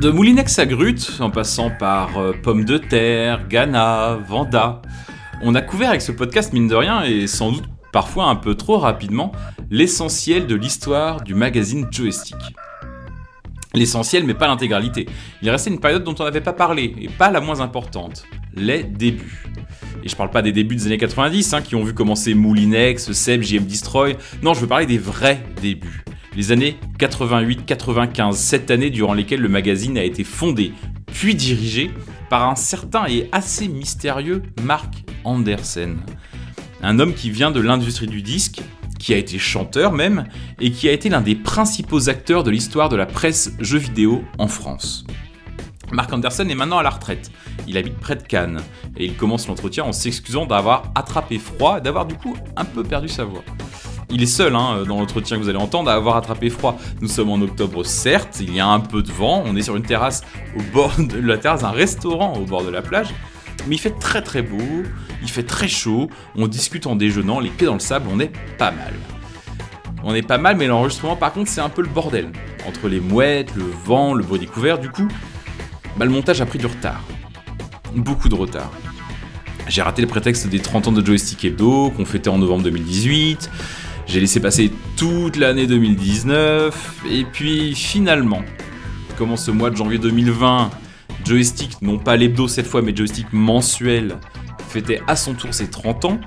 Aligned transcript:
De 0.00 0.10
Moulinex 0.10 0.58
à 0.58 0.66
Grut, 0.66 1.20
en 1.20 1.30
passant 1.30 1.70
par 1.70 2.18
euh, 2.18 2.34
Pommes 2.42 2.66
de 2.66 2.76
Terre, 2.76 3.48
Ghana, 3.48 4.18
Vanda, 4.28 4.82
on 5.40 5.54
a 5.54 5.62
couvert 5.62 5.88
avec 5.88 6.02
ce 6.02 6.12
podcast, 6.12 6.52
mine 6.52 6.68
de 6.68 6.74
rien, 6.74 7.02
et 7.02 7.26
sans 7.26 7.50
doute 7.50 7.64
parfois 7.92 8.26
un 8.26 8.36
peu 8.36 8.54
trop 8.54 8.76
rapidement, 8.76 9.32
l'essentiel 9.70 10.46
de 10.46 10.54
l'histoire 10.54 11.22
du 11.22 11.34
magazine 11.34 11.86
Joystick. 11.90 12.36
L'essentiel, 13.72 14.24
mais 14.24 14.34
pas 14.34 14.48
l'intégralité. 14.48 15.06
Il 15.40 15.48
restait 15.48 15.70
une 15.70 15.80
période 15.80 16.04
dont 16.04 16.14
on 16.18 16.24
n'avait 16.24 16.42
pas 16.42 16.52
parlé, 16.52 16.94
et 17.00 17.08
pas 17.08 17.30
la 17.30 17.40
moins 17.40 17.60
importante, 17.60 18.24
les 18.54 18.82
débuts. 18.82 19.46
Et 20.04 20.10
je 20.10 20.14
parle 20.14 20.30
pas 20.30 20.42
des 20.42 20.52
débuts 20.52 20.76
des 20.76 20.86
années 20.86 20.98
90, 20.98 21.54
hein, 21.54 21.62
qui 21.62 21.74
ont 21.74 21.84
vu 21.84 21.94
commencer 21.94 22.34
Moulinex, 22.34 23.12
Seb, 23.12 23.42
JM 23.42 23.64
Destroy. 23.64 24.16
Non, 24.42 24.52
je 24.52 24.60
veux 24.60 24.68
parler 24.68 24.86
des 24.86 24.98
vrais 24.98 25.42
débuts. 25.62 26.04
Les 26.36 26.52
années 26.52 26.76
88-95, 26.98 28.34
cette 28.34 28.70
année 28.70 28.90
durant 28.90 29.14
lesquelles 29.14 29.40
le 29.40 29.48
magazine 29.48 29.96
a 29.96 30.04
été 30.04 30.22
fondé, 30.22 30.74
puis 31.06 31.34
dirigé 31.34 31.90
par 32.28 32.46
un 32.46 32.56
certain 32.56 33.06
et 33.06 33.30
assez 33.32 33.68
mystérieux 33.68 34.42
Mark 34.62 34.92
Andersen. 35.24 35.96
Un 36.82 36.98
homme 36.98 37.14
qui 37.14 37.30
vient 37.30 37.50
de 37.50 37.60
l'industrie 37.60 38.06
du 38.06 38.20
disque, 38.20 38.60
qui 38.98 39.14
a 39.14 39.16
été 39.16 39.38
chanteur 39.38 39.92
même, 39.92 40.24
et 40.60 40.72
qui 40.72 40.90
a 40.90 40.92
été 40.92 41.08
l'un 41.08 41.22
des 41.22 41.36
principaux 41.36 42.10
acteurs 42.10 42.44
de 42.44 42.50
l'histoire 42.50 42.90
de 42.90 42.96
la 42.96 43.06
presse 43.06 43.52
jeux 43.58 43.78
vidéo 43.78 44.22
en 44.36 44.46
France. 44.46 45.06
Mark 45.90 46.12
Anderson 46.12 46.46
est 46.50 46.54
maintenant 46.54 46.78
à 46.78 46.82
la 46.82 46.90
retraite. 46.90 47.30
Il 47.66 47.78
habite 47.78 47.96
près 47.96 48.16
de 48.16 48.22
Cannes 48.22 48.60
et 48.98 49.06
il 49.06 49.16
commence 49.16 49.48
l'entretien 49.48 49.84
en 49.84 49.92
s'excusant 49.92 50.44
d'avoir 50.44 50.92
attrapé 50.96 51.38
froid 51.38 51.78
et 51.78 51.80
d'avoir 51.80 52.04
du 52.04 52.14
coup 52.16 52.36
un 52.56 52.66
peu 52.66 52.82
perdu 52.82 53.08
sa 53.08 53.24
voix. 53.24 53.44
Il 54.10 54.22
est 54.22 54.26
seul 54.26 54.54
hein, 54.54 54.84
dans 54.86 54.98
l'entretien 54.98 55.36
que 55.36 55.42
vous 55.42 55.48
allez 55.48 55.58
entendre 55.58 55.90
à 55.90 55.94
avoir 55.94 56.16
attrapé 56.16 56.48
froid. 56.48 56.78
Nous 57.00 57.08
sommes 57.08 57.30
en 57.30 57.40
octobre, 57.40 57.84
certes, 57.84 58.38
il 58.40 58.54
y 58.54 58.60
a 58.60 58.66
un 58.66 58.78
peu 58.78 59.02
de 59.02 59.10
vent, 59.10 59.42
on 59.44 59.56
est 59.56 59.62
sur 59.62 59.76
une 59.76 59.82
terrasse 59.82 60.22
au 60.56 60.62
bord 60.72 60.92
de 60.98 61.18
la 61.18 61.38
terrasse, 61.38 61.64
un 61.64 61.70
restaurant 61.70 62.34
au 62.34 62.44
bord 62.44 62.64
de 62.64 62.70
la 62.70 62.82
plage, 62.82 63.08
mais 63.66 63.74
il 63.74 63.78
fait 63.78 63.98
très 63.98 64.22
très 64.22 64.42
beau, 64.42 64.84
il 65.22 65.28
fait 65.28 65.42
très 65.42 65.66
chaud, 65.66 66.08
on 66.36 66.46
discute 66.46 66.86
en 66.86 66.94
déjeunant, 66.94 67.40
les 67.40 67.50
pieds 67.50 67.66
dans 67.66 67.74
le 67.74 67.80
sable, 67.80 68.06
on 68.10 68.20
est 68.20 68.30
pas 68.58 68.70
mal. 68.70 68.94
On 70.04 70.14
est 70.14 70.22
pas 70.22 70.38
mal, 70.38 70.56
mais 70.56 70.68
l'enregistrement 70.68 71.16
par 71.16 71.32
contre 71.32 71.50
c'est 71.50 71.60
un 71.60 71.68
peu 71.68 71.82
le 71.82 71.88
bordel. 71.88 72.30
Entre 72.68 72.88
les 72.88 73.00
mouettes, 73.00 73.54
le 73.56 73.64
vent, 73.84 74.14
le 74.14 74.22
bruit 74.22 74.38
découvert, 74.38 74.78
du 74.78 74.88
coup, 74.88 75.08
bah, 75.96 76.04
le 76.04 76.12
montage 76.12 76.40
a 76.40 76.46
pris 76.46 76.58
du 76.58 76.66
retard. 76.66 77.02
Beaucoup 77.94 78.28
de 78.28 78.34
retard. 78.34 78.70
J'ai 79.68 79.82
raté 79.82 80.00
le 80.00 80.08
prétexte 80.08 80.46
des 80.46 80.60
30 80.60 80.88
ans 80.88 80.92
de 80.92 81.04
Joystick 81.04 81.44
Hebdo, 81.44 81.90
qu'on 81.90 82.04
fêtait 82.04 82.28
en 82.28 82.38
novembre 82.38 82.62
2018. 82.64 83.50
J'ai 84.06 84.20
laissé 84.20 84.40
passer 84.40 84.70
toute 84.96 85.36
l'année 85.36 85.66
2019. 85.66 87.04
Et 87.10 87.24
puis 87.24 87.74
finalement, 87.74 88.42
comment 89.18 89.36
ce 89.36 89.50
mois 89.50 89.70
de 89.70 89.76
janvier 89.76 89.98
2020, 89.98 90.70
Joystick, 91.24 91.82
non 91.82 91.98
pas 91.98 92.16
l'hebdo 92.16 92.46
cette 92.46 92.66
fois, 92.66 92.82
mais 92.82 92.94
Joystick 92.94 93.32
mensuel, 93.32 94.16
fêtait 94.68 95.00
à 95.06 95.16
son 95.16 95.34
tour 95.34 95.52
ses 95.52 95.68
30 95.68 96.04
ans, 96.04 96.20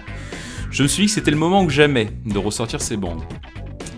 je 0.71 0.83
me 0.83 0.87
suis 0.87 1.03
dit 1.03 1.07
que 1.07 1.13
c'était 1.13 1.31
le 1.31 1.37
moment 1.37 1.63
ou 1.63 1.69
jamais 1.69 2.09
de 2.25 2.37
ressortir 2.37 2.81
ces 2.81 2.97
bandes. 2.97 3.23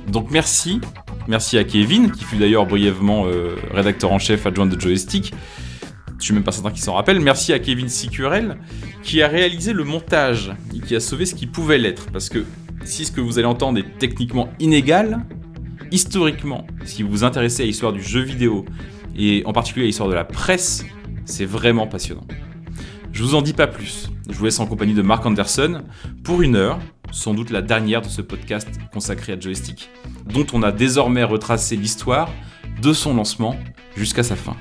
Donc 0.08 0.30
merci, 0.32 0.80
merci 1.28 1.58
à 1.58 1.64
Kevin, 1.64 2.12
qui 2.12 2.24
fut 2.24 2.38
d'ailleurs 2.38 2.66
brièvement 2.66 3.26
euh, 3.26 3.56
rédacteur 3.72 4.12
en 4.12 4.20
chef 4.20 4.46
adjoint 4.46 4.68
de 4.68 4.80
Joystick. 4.80 5.34
Je 6.20 6.26
suis 6.26 6.34
même 6.34 6.44
pas 6.44 6.52
certain 6.52 6.70
qu'il 6.70 6.84
s'en 6.84 6.94
rappelle. 6.94 7.20
Merci 7.20 7.52
à 7.52 7.60
Kevin 7.60 7.90
Sicurel, 7.90 8.58
qui 9.02 9.24
a 9.24 9.28
réalisé 9.28 9.74
le 9.74 9.84
montage 9.84 10.54
et 10.76 10.80
qui 10.80 10.96
a 10.96 11.00
sauvé 11.00 11.26
ce 11.26 11.34
qui 11.34 11.48
pouvait 11.48 11.80
l'être. 11.80 12.12
Parce 12.12 12.30
que 12.30 12.46
si 12.84 13.06
ce 13.06 13.12
que 13.12 13.22
vous 13.22 13.38
allez 13.38 13.48
entendre 13.48 13.80
est 13.80 13.98
techniquement 13.98 14.50
inégal, 14.60 15.26
historiquement, 15.92 16.66
si 16.86 17.04
vous 17.04 17.10
vous 17.10 17.24
intéressez 17.24 17.64
à 17.64 17.66
l'histoire 17.66 17.94
du 17.94 18.02
jeu 18.02 18.22
vidéo, 18.22 18.66
et 19.16 19.44
en 19.46 19.54
particulier 19.54 19.86
à 19.86 19.88
l'histoire 19.88 20.10
de 20.10 20.14
la 20.14 20.24
presse, 20.24 20.86
c'est 21.26 21.46
vraiment 21.46 21.88
passionnant. 21.88 22.26
Je 23.12 23.24
vous 23.24 23.36
en 23.36 23.42
dis 23.42 23.54
pas 23.54 23.68
plus. 23.68 24.10
Je 24.30 24.36
vous 24.38 24.46
laisse 24.46 24.60
en 24.60 24.66
compagnie 24.66 24.94
de 24.94 25.02
Mark 25.02 25.26
Anderson 25.26 25.84
pour 26.24 26.42
une 26.42 26.56
heure, 26.56 26.80
sans 27.12 27.34
doute 27.34 27.50
la 27.50 27.62
dernière 27.62 28.02
de 28.02 28.08
ce 28.08 28.22
podcast 28.22 28.70
consacré 28.94 29.34
à 29.34 29.40
Joystick, 29.40 29.90
dont 30.26 30.48
on 30.54 30.64
a 30.64 30.72
désormais 30.72 31.24
retracé 31.24 31.76
l'histoire 31.76 32.30
de 32.82 32.94
son 32.94 33.14
lancement 33.16 33.58
jusqu'à 33.96 34.24
sa 34.24 34.36
fin. 34.36 34.56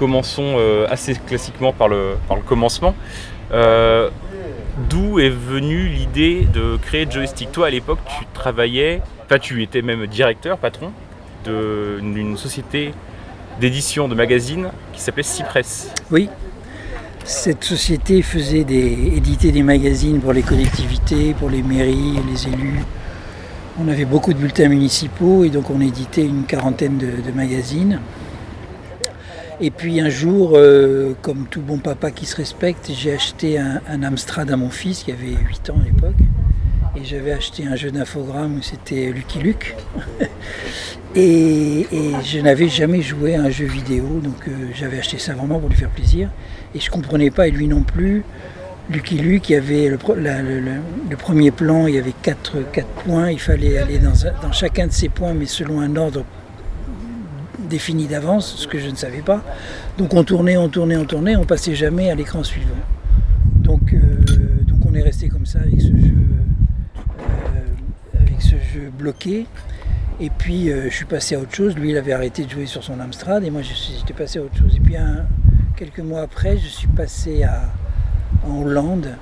Commençons 0.00 0.56
euh, 0.56 0.86
assez 0.88 1.14
classiquement 1.14 1.74
par 1.74 1.88
le, 1.88 2.14
par 2.26 2.38
le 2.38 2.42
commencement. 2.42 2.94
Euh, 3.52 4.08
d'où 4.88 5.20
est 5.20 5.28
venue 5.28 5.88
l'idée 5.88 6.48
de 6.54 6.78
créer 6.78 7.06
Joystick? 7.08 7.52
Toi, 7.52 7.66
à 7.66 7.70
l'époque, 7.70 7.98
tu 8.18 8.24
travaillais, 8.32 9.02
enfin, 9.26 9.38
tu 9.38 9.62
étais 9.62 9.82
même 9.82 10.06
directeur, 10.06 10.56
patron 10.56 10.90
d'une 11.44 12.38
société 12.38 12.94
d'édition 13.60 14.08
de 14.08 14.14
magazines 14.14 14.70
qui 14.94 15.02
s'appelait 15.02 15.22
Cypress. 15.22 15.92
Oui. 16.10 16.30
Cette 17.26 17.64
société 17.64 18.22
faisait 18.22 18.64
des, 18.64 19.12
éditer 19.16 19.52
des 19.52 19.62
magazines 19.62 20.20
pour 20.20 20.32
les 20.32 20.42
collectivités, 20.42 21.34
pour 21.34 21.50
les 21.50 21.62
mairies, 21.62 22.18
les 22.26 22.48
élus. 22.48 22.80
On 23.78 23.86
avait 23.86 24.06
beaucoup 24.06 24.32
de 24.32 24.38
bulletins 24.38 24.68
municipaux 24.68 25.44
et 25.44 25.50
donc 25.50 25.68
on 25.68 25.82
éditait 25.82 26.24
une 26.24 26.44
quarantaine 26.44 26.96
de 26.96 27.32
magazines. 27.34 28.00
Et 29.62 29.70
puis 29.70 30.00
un 30.00 30.08
jour, 30.08 30.52
euh, 30.54 31.12
comme 31.20 31.46
tout 31.46 31.60
bon 31.60 31.76
papa 31.76 32.10
qui 32.10 32.24
se 32.24 32.34
respecte, 32.34 32.90
j'ai 32.94 33.12
acheté 33.12 33.58
un, 33.58 34.02
Amstrad 34.02 34.50
à 34.50 34.56
mon 34.56 34.70
fils 34.70 35.02
qui 35.02 35.12
avait 35.12 35.36
8 35.36 35.70
ans 35.70 35.76
à 35.78 35.84
l'époque. 35.84 36.16
Et 36.96 37.04
j'avais 37.04 37.32
acheté 37.32 37.66
un 37.66 37.76
jeu 37.76 37.90
d'infogramme 37.90 38.56
où 38.56 38.62
c'était 38.62 39.12
Lucky 39.12 39.38
Luke. 39.38 39.76
et, 41.14 41.86
je 42.24 42.38
n'avais 42.38 42.68
jamais 42.68 43.02
joué 43.02 43.34
à 43.34 43.42
un 43.42 43.50
jeu 43.50 43.66
vidéo, 43.66 44.20
donc 44.24 44.48
euh, 44.48 44.52
j'avais 44.74 44.98
acheté 44.98 45.18
ça 45.18 45.34
vraiment 45.34 45.58
pour 45.58 45.68
lui 45.68 45.76
faire 45.76 45.90
plaisir. 45.90 46.30
Et 46.74 46.80
je 46.80 46.86
ne 46.86 46.92
comprenais 46.92 47.30
pas, 47.30 47.46
et 47.46 47.50
lui 47.50 47.68
non 47.68 47.82
plus. 47.82 48.24
Lucky 48.88 49.18
Luke, 49.18 49.50
il 49.50 49.52
y 49.52 49.56
avait 49.56 49.88
le, 49.88 49.98
premier 51.18 51.50
plan, 51.50 51.86
il 51.86 51.96
y 51.96 51.98
avait 51.98 52.14
4, 52.22 52.56
points, 53.04 53.30
il 53.30 53.38
fallait 53.38 53.76
aller 53.76 53.98
dans 53.98 54.52
chacun 54.52 54.86
de 54.86 54.92
ces 54.92 55.10
points, 55.10 55.34
mais 55.34 55.46
selon 55.46 55.80
un 55.80 55.94
ordre 55.96 56.24
défini 57.70 58.06
d'avance, 58.06 58.56
ce 58.56 58.66
que 58.66 58.78
je 58.78 58.90
ne 58.90 58.96
savais 58.96 59.22
pas. 59.22 59.42
Donc 59.96 60.12
on 60.12 60.22
tournait, 60.24 60.58
on 60.58 60.68
tournait, 60.68 60.96
on 60.96 61.06
tournait, 61.06 61.36
on 61.36 61.44
passait 61.44 61.74
jamais 61.74 62.10
à 62.10 62.14
l'écran 62.14 62.44
suivant. 62.44 62.74
Donc, 63.56 63.94
euh, 63.94 63.98
donc 64.66 64.84
on 64.84 64.94
est 64.94 65.00
resté 65.00 65.28
comme 65.28 65.46
ça 65.46 65.60
avec 65.60 65.80
ce 65.80 65.86
jeu, 65.86 66.16
euh, 67.56 68.90
bloqué. 68.98 69.46
Et 70.20 70.28
puis 70.28 70.70
euh, 70.70 70.90
je 70.90 70.94
suis 70.94 71.06
passé 71.06 71.36
à 71.36 71.38
autre 71.38 71.54
chose. 71.54 71.74
Lui, 71.76 71.90
il 71.90 71.96
avait 71.96 72.12
arrêté 72.12 72.44
de 72.44 72.50
jouer 72.50 72.66
sur 72.66 72.84
son 72.84 73.00
Amstrad 73.00 73.42
et 73.42 73.50
moi, 73.50 73.62
j'étais 73.62 74.12
passé 74.12 74.38
à 74.38 74.42
autre 74.42 74.58
chose. 74.58 74.76
Et 74.76 74.80
puis 74.80 74.96
quelques 75.76 76.00
mois 76.00 76.20
après, 76.20 76.58
je 76.58 76.68
suis 76.68 76.88
passé 76.88 77.46
en 78.46 78.60
Hollande 78.60 79.16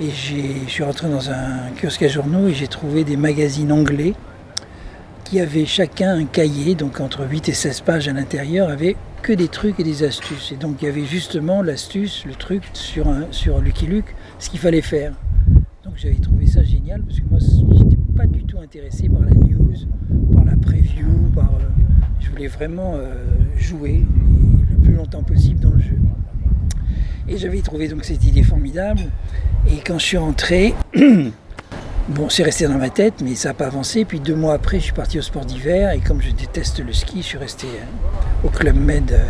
et 0.00 0.10
je 0.10 0.68
suis 0.68 0.84
rentré 0.84 1.08
dans 1.08 1.30
un 1.30 1.70
kiosque 1.80 2.02
à 2.02 2.08
journaux 2.08 2.46
et 2.46 2.54
j'ai 2.54 2.68
trouvé 2.68 3.02
des 3.02 3.16
magazines 3.16 3.72
anglais 3.72 4.14
qui 5.28 5.40
avaient 5.40 5.66
chacun 5.66 6.14
un 6.14 6.24
cahier, 6.24 6.74
donc 6.74 7.00
entre 7.00 7.26
8 7.28 7.50
et 7.50 7.52
16 7.52 7.82
pages 7.82 8.08
à 8.08 8.14
l'intérieur, 8.14 8.70
avec 8.70 8.96
que 9.20 9.34
des 9.34 9.48
trucs 9.48 9.78
et 9.78 9.84
des 9.84 10.02
astuces. 10.02 10.52
Et 10.52 10.56
donc 10.56 10.76
il 10.80 10.86
y 10.86 10.88
avait 10.88 11.04
justement 11.04 11.60
l'astuce, 11.60 12.24
le 12.24 12.34
truc 12.34 12.62
sur, 12.72 13.08
un, 13.08 13.26
sur 13.30 13.60
Lucky 13.60 13.86
Luke, 13.86 14.14
ce 14.38 14.48
qu'il 14.48 14.58
fallait 14.58 14.80
faire. 14.80 15.12
Donc 15.84 15.94
j'avais 15.96 16.14
trouvé 16.14 16.46
ça 16.46 16.64
génial 16.64 17.02
parce 17.02 17.20
que 17.20 17.26
moi 17.28 17.38
j'étais 17.72 17.98
pas 18.16 18.26
du 18.26 18.44
tout 18.44 18.58
intéressé 18.58 19.10
par 19.10 19.20
la 19.20 19.32
news, 19.32 19.74
par 20.34 20.46
la 20.46 20.56
preview, 20.56 21.06
par, 21.34 21.50
euh, 21.52 21.82
je 22.20 22.30
voulais 22.30 22.48
vraiment 22.48 22.94
euh, 22.94 23.12
jouer 23.58 24.06
le 24.70 24.76
plus 24.78 24.94
longtemps 24.94 25.22
possible 25.22 25.60
dans 25.60 25.72
le 25.72 25.80
jeu. 25.80 25.98
Et 27.28 27.36
j'avais 27.36 27.60
trouvé 27.60 27.88
donc 27.88 28.04
cette 28.06 28.24
idée 28.24 28.42
formidable. 28.42 29.02
Et 29.70 29.76
quand 29.86 29.98
je 29.98 30.04
suis 30.04 30.16
rentré, 30.16 30.72
Bon, 32.08 32.30
c'est 32.30 32.42
resté 32.42 32.66
dans 32.66 32.78
ma 32.78 32.88
tête, 32.88 33.20
mais 33.22 33.34
ça 33.34 33.50
n'a 33.50 33.54
pas 33.54 33.66
avancé. 33.66 34.06
Puis 34.06 34.18
deux 34.18 34.34
mois 34.34 34.54
après, 34.54 34.78
je 34.78 34.84
suis 34.84 34.92
parti 34.94 35.18
au 35.18 35.22
sport 35.22 35.44
d'hiver. 35.44 35.90
Et 35.92 36.00
comme 36.00 36.22
je 36.22 36.30
déteste 36.30 36.80
le 36.80 36.94
ski, 36.94 37.18
je 37.20 37.26
suis 37.26 37.38
resté 37.38 37.66
euh, 37.66 38.46
au 38.46 38.48
Club 38.48 38.76
Med 38.76 39.12
euh, 39.12 39.28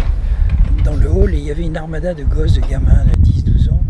dans 0.84 0.94
le 0.94 1.10
hall. 1.10 1.34
Et 1.34 1.38
il 1.38 1.44
y 1.44 1.50
avait 1.50 1.64
une 1.64 1.76
armada 1.76 2.14
de 2.14 2.22
gosses, 2.22 2.52
de 2.52 2.60
gamins 2.60 3.04
de 3.04 3.28
10-12 3.28 3.72
ans. 3.72 3.82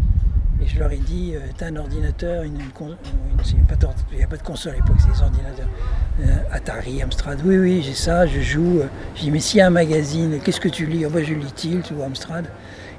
Et 0.62 0.66
je 0.66 0.78
leur 0.78 0.90
ai 0.90 0.96
dit 0.96 1.32
euh, 1.34 1.40
T'as 1.58 1.66
un 1.66 1.76
ordinateur 1.76 2.46
Il 2.46 2.52
n'y 2.52 2.62
a 2.62 4.26
pas 4.26 4.36
de 4.38 4.42
console 4.42 4.72
à 4.72 4.76
l'époque, 4.76 4.96
c'est 5.00 5.12
des 5.12 5.22
ordinateurs. 5.22 5.68
Atari, 6.50 7.02
Amstrad. 7.02 7.40
Oui, 7.44 7.58
oui, 7.58 7.82
j'ai 7.84 7.92
ça, 7.92 8.26
je 8.26 8.40
joue. 8.40 8.80
J'ai 9.16 9.24
dit 9.24 9.30
Mais 9.30 9.40
s'il 9.40 9.58
y 9.58 9.60
a 9.60 9.66
un 9.66 9.70
magazine, 9.70 10.38
qu'est-ce 10.42 10.60
que 10.60 10.68
tu 10.70 10.86
lis? 10.86 11.04
Oh, 11.04 11.10
Je 11.14 11.34
lis 11.34 11.52
Tilt 11.54 11.90
ou 11.90 12.02
Amstrad. 12.02 12.46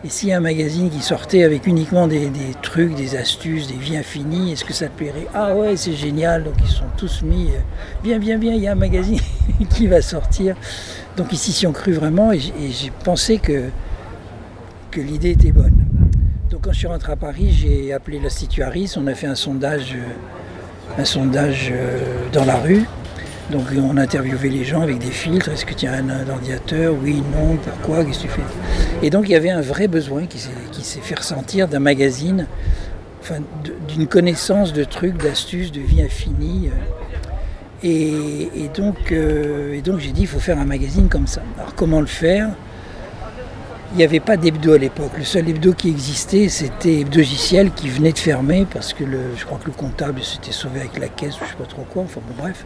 Et 0.05 0.09
s'il 0.09 0.29
y 0.29 0.31
a 0.31 0.37
un 0.37 0.41
magazine 0.41 0.89
qui 0.89 1.01
sortait 1.01 1.43
avec 1.43 1.67
uniquement 1.67 2.07
des, 2.07 2.31
trucs, 2.61 2.95
des 2.95 3.17
astuces, 3.17 3.67
des 3.67 3.75
vies 3.75 3.97
infinies, 3.97 4.53
est-ce 4.53 4.63
que 4.63 4.71
ça 4.71 4.87
te 4.87 4.97
plairait? 4.97 5.27
Ah 5.33 5.53
ouais, 5.53 5.75
c'est 5.75 5.93
génial. 5.93 6.45
Donc 6.45 6.53
ils 6.63 6.69
sont 6.69 6.85
tous 6.95 7.21
mis, 7.21 7.47
euh, 7.47 7.59
viens, 8.01 8.17
viens, 8.17 8.37
viens, 8.37 8.53
il 8.53 8.61
y 8.61 8.67
a 8.67 8.71
un 8.71 8.75
magazine 8.75 9.19
qui 9.69 9.87
va 9.87 10.01
sortir. 10.01 10.55
Donc 11.17 11.33
ici, 11.33 11.51
si 11.51 11.67
on 11.67 11.73
cru 11.73 11.91
vraiment 11.91 12.31
et 12.31 12.39
j'ai 12.39 12.91
pensé 13.03 13.39
que, 13.39 13.65
que 14.89 15.01
l'idée 15.01 15.31
était 15.31 15.51
bonne. 15.51 15.85
donc 16.49 16.61
quand 16.61 16.71
je 16.71 16.77
suis 16.77 16.87
rentré 16.87 17.11
à 17.11 17.17
Paris, 17.17 17.51
j'ai 17.51 17.91
appelé 17.91 18.21
l'Institut 18.21 18.63
Harris, 18.63 18.93
on 18.95 19.05
a 19.05 19.13
fait 19.15 19.27
un 19.27 19.35
sondage, 19.35 19.97
un 20.97 21.03
sondage 21.03 21.73
dans 22.31 22.45
la 22.45 22.55
rue. 22.55 22.85
Donc 23.51 23.63
on 23.75 23.97
a 23.97 24.01
interviewé 24.03 24.49
les 24.49 24.63
gens 24.63 24.81
avec 24.81 24.99
des 24.99 25.09
filtres, 25.09 25.49
est-ce 25.49 25.65
que 25.65 25.73
tu 25.73 25.87
as 25.87 25.93
un 25.93 26.29
ordinateur 26.29 26.93
Oui, 27.01 27.23
non, 27.33 27.57
pourquoi, 27.57 28.05
qu'est-ce 28.05 28.19
que 28.19 28.23
tu 28.23 28.29
fais? 28.29 28.41
Et 29.01 29.09
donc 29.09 29.27
il 29.27 29.31
y 29.31 29.35
avait 29.35 29.49
un 29.49 29.61
vrai 29.61 29.87
besoin 29.87 30.27
qui 30.27 30.37
s'est 30.39 30.99
fait 31.01 31.15
ressentir 31.15 31.67
d'un 31.67 31.79
magazine, 31.79 32.45
d'une 33.87 34.07
connaissance 34.07 34.71
de 34.71 34.83
trucs, 34.83 35.17
d'astuces, 35.17 35.71
de 35.71 35.81
vie 35.81 36.03
infinie. 36.03 36.69
Et, 37.81 38.69
donc, 38.75 39.11
et 39.11 39.81
donc 39.81 39.99
j'ai 39.99 40.11
dit, 40.11 40.21
il 40.21 40.27
faut 40.27 40.39
faire 40.39 40.59
un 40.59 40.65
magazine 40.65 41.09
comme 41.09 41.27
ça. 41.27 41.41
Alors 41.57 41.73
comment 41.73 42.01
le 42.01 42.07
faire? 42.07 42.49
Il 43.93 43.97
n'y 43.97 44.03
avait 44.03 44.19
pas 44.19 44.37
d'hebdo 44.37 44.73
à 44.73 44.77
l'époque. 44.77 45.13
Le 45.17 45.23
seul 45.23 45.49
hebdo 45.49 45.73
qui 45.73 45.89
existait, 45.89 46.47
c'était 46.49 46.99
Hebdogiciel 46.99 47.71
qui 47.71 47.89
venait 47.89 48.11
de 48.11 48.19
fermer 48.19 48.67
parce 48.71 48.93
que 48.93 49.03
je 49.35 49.43
crois 49.43 49.57
que 49.57 49.65
le 49.65 49.71
comptable 49.71 50.21
s'était 50.21 50.51
sauvé 50.51 50.81
avec 50.81 50.99
la 50.99 51.07
caisse 51.07 51.35
ou 51.37 51.39
je 51.39 51.45
ne 51.45 51.49
sais 51.49 51.55
pas 51.55 51.65
trop 51.65 51.87
quoi. 51.89 52.03
Enfin 52.03 52.21
bon, 52.27 52.35
bref. 52.37 52.63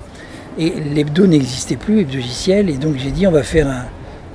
Et 0.57 0.69
l'hebdo 0.69 1.25
n'existait 1.27 1.75
plus, 1.75 2.01
Hebdogiciel. 2.01 2.69
Et 2.69 2.77
donc 2.77 2.97
j'ai 2.97 3.11
dit, 3.11 3.25
on 3.27 3.31
va 3.31 3.43
faire 3.43 3.67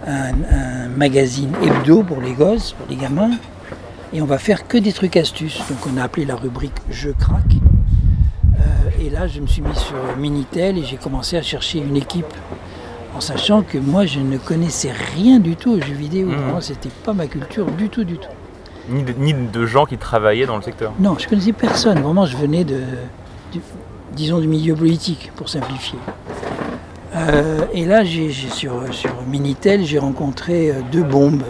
un, 0.07 0.89
magazine 0.97 1.53
hebdo 1.63 2.03
pour 2.03 2.21
les 2.21 2.33
gosses, 2.33 2.73
pour 2.73 2.87
les 2.89 2.97
gamins. 2.97 3.31
Et 4.13 4.23
on 4.23 4.25
va 4.25 4.39
faire 4.39 4.67
que 4.67 4.79
des 4.79 4.93
trucs 4.93 5.17
astuces. 5.17 5.59
Donc 5.69 5.79
on 5.93 5.97
a 5.99 6.03
appelé 6.03 6.25
la 6.25 6.35
rubrique 6.35 6.73
Je 6.91 7.11
craque. 7.11 7.57
Euh, 8.59 9.05
et 9.07 9.11
là, 9.11 9.27
je 9.27 9.41
me 9.41 9.47
suis 9.47 9.63
mis 9.63 9.75
sur 9.75 9.97
Minitel 10.19 10.79
et 10.79 10.85
j'ai 10.85 10.97
commencé 10.97 11.37
à 11.37 11.43
chercher 11.43 11.79
une 11.79 11.97
équipe 11.97 12.33
en 13.15 13.21
sachant 13.21 13.63
que 13.63 13.79
moi 13.79 14.07
je 14.07 14.21
ne 14.21 14.39
connaissais 14.39 14.93
rien 15.15 15.39
du 15.39 15.57
tout 15.57 15.73
aux 15.73 15.81
jeux 15.81 15.95
vidéo. 15.95 16.29
Mmh. 16.29 16.61
C'était 16.61 16.91
pas 17.05 17.13
ma 17.13 17.27
culture 17.27 17.67
du 17.67 17.89
tout, 17.89 18.05
du 18.05 18.17
tout. 18.17 18.29
Ni 18.89 19.35
de, 19.35 19.67
gens 19.67 19.85
qui 19.85 19.99
travaillaient 19.99 20.47
dans 20.47 20.57
le 20.57 20.63
secteur 20.63 20.93
Non, 20.99 21.17
je 21.19 21.29
connaissais 21.29 21.53
personne. 21.53 22.01
Vraiment, 22.01 22.25
je 22.25 22.37
venais 22.39 22.65
de, 22.65 22.81
disons, 24.15 24.39
du 24.39 24.49
milieu 24.49 24.75
politique, 24.75 25.31
pour 25.37 25.49
simplifier. 25.49 25.99
Euh, 27.15 27.65
et 27.73 27.85
là, 27.85 28.03
sur, 28.05 28.93
sur 28.93 29.11
Minitel, 29.29 29.85
j'ai 29.85 29.99
rencontré 29.99 30.71
euh, 30.71 30.75
deux 30.93 31.03
bombes. 31.03 31.45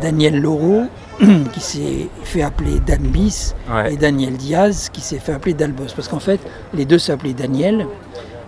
Daniel 0.00 0.40
Laureau, 0.40 0.84
qui 1.52 1.60
s'est 1.60 2.08
fait 2.22 2.42
appeler 2.42 2.80
Dan 2.80 3.02
Bis, 3.02 3.54
et 3.88 3.96
Daniel 3.96 4.36
Diaz, 4.36 4.90
qui 4.92 5.00
s'est 5.00 5.18
fait 5.18 5.32
appeler 5.32 5.54
Dalbos. 5.54 5.92
Parce 5.96 6.08
qu'en 6.08 6.20
fait, 6.20 6.40
les 6.74 6.84
deux 6.84 6.98
s'appelaient 6.98 7.32
Daniel. 7.32 7.86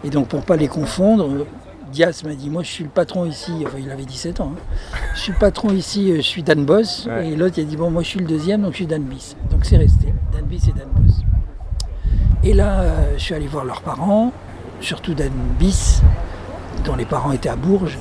Et 0.05 0.11
donc, 0.11 0.29
pour 0.29 0.41
ne 0.41 0.45
pas 0.45 0.57
les 0.57 0.69
confondre, 0.69 1.47
Diaz 1.93 2.25
m'a 2.25 2.35
dit 2.35 2.51
Moi, 2.51 2.63
je 2.63 2.71
suis 2.71 2.85
le 2.85 2.91
patron 2.91 3.25
ici. 3.27 3.53
Enfin, 3.67 3.79
il 3.79 3.91
avait 3.91 4.05
17 4.05 4.41
ans. 4.41 4.53
Hein. 4.57 4.99
Je 5.15 5.21
suis 5.21 5.33
le 5.33 5.39
patron 5.39 5.73
ici, 5.73 6.11
euh, 6.11 6.17
je 6.17 6.23
suis 6.23 6.43
Dan 6.43 6.65
Boss. 6.65 7.09
Et 7.23 7.37
l'autre, 7.37 7.55
il 7.59 7.63
a 7.63 7.65
dit 7.65 7.77
Bon, 7.77 7.91
moi, 7.91 8.03
je 8.03 8.09
suis 8.09 8.21
le 8.21 8.27
deuxième, 8.27 8.63
donc 8.63 8.73
je 8.73 8.77
suis 8.77 8.87
Dan 8.87 9.03
Bis. 9.03 9.37
Donc, 9.51 9.65
c'est 9.65 9.77
resté. 9.77 10.13
Dan 10.33 10.45
Bis 10.45 10.69
et 10.69 10.73
Dan 10.73 10.89
Boss. 10.97 11.23
Et 12.45 12.55
là, 12.55 12.81
euh, 12.81 13.15
je 13.17 13.23
suis 13.23 13.35
allé 13.35 13.47
voir 13.47 13.65
leurs 13.65 13.83
parents, 13.83 14.33
surtout 14.81 15.15
Dan 15.15 15.33
Bis, 15.59 16.03
dont 16.85 16.97
les 16.97 17.05
parents 17.05 17.33
étaient 17.33 17.49
à 17.49 17.57
Bourges, 17.57 17.99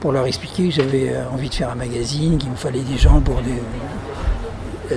pour 0.00 0.12
leur 0.12 0.26
expliquer 0.26 0.68
que 0.68 0.74
j'avais 0.74 1.10
euh, 1.10 1.28
envie 1.30 1.48
de 1.48 1.54
faire 1.54 1.70
un 1.70 1.74
magazine, 1.74 2.38
qu'il 2.38 2.50
me 2.50 2.56
fallait 2.56 2.80
des 2.80 2.98
gens 2.98 3.20
pour 3.20 3.40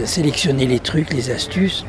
sélectionner 0.06 0.66
les 0.66 0.80
trucs, 0.80 1.14
les 1.14 1.32
astuces. 1.32 1.86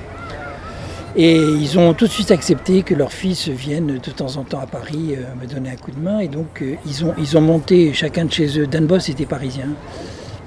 Et 1.19 1.38
ils 1.38 1.79
ont 1.79 1.94
tout 1.94 2.06
de 2.06 2.11
suite 2.11 2.31
accepté 2.31 2.82
que 2.82 2.93
leur 2.94 3.11
fils 3.11 3.49
vienne 3.49 3.87
de 3.87 4.11
temps 4.11 4.37
en 4.37 4.44
temps 4.44 4.61
à 4.61 4.67
Paris 4.67 5.14
euh, 5.17 5.23
me 5.41 5.47
donner 5.47 5.70
un 5.70 5.76
coup 5.76 5.91
de 5.91 5.99
main. 5.99 6.19
Et 6.19 6.29
donc 6.29 6.61
euh, 6.61 6.75
ils, 6.85 7.06
ont, 7.06 7.14
ils 7.17 7.38
ont 7.38 7.41
monté 7.41 7.94
chacun 7.94 8.26
de 8.26 8.32
chez 8.32 8.59
eux, 8.59 8.67
Dan 8.67 8.87
Boss 8.87 9.09
était 9.09 9.25
parisien, 9.25 9.69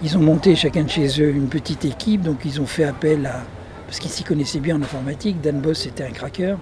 ils 0.04 0.16
ont 0.16 0.22
monté 0.22 0.56
chacun 0.56 0.84
de 0.84 0.90
chez 0.90 1.08
eux 1.24 1.32
une 1.32 1.48
petite 1.48 1.86
équipe. 1.86 2.22
Donc 2.22 2.42
ils 2.46 2.62
ont 2.62 2.68
fait 2.68 2.84
appel 2.84 3.26
à... 3.26 3.42
Parce 3.90 3.98
qu'ils 3.98 4.12
s'y 4.12 4.24
connaissaient 4.24 4.60
bien 4.60 4.76
en 4.76 4.84
informatique, 4.84 5.42
Dan 5.42 5.62
Boss 5.62 5.88
était 5.88 6.04
un 6.04 6.12
cracker, 6.12 6.58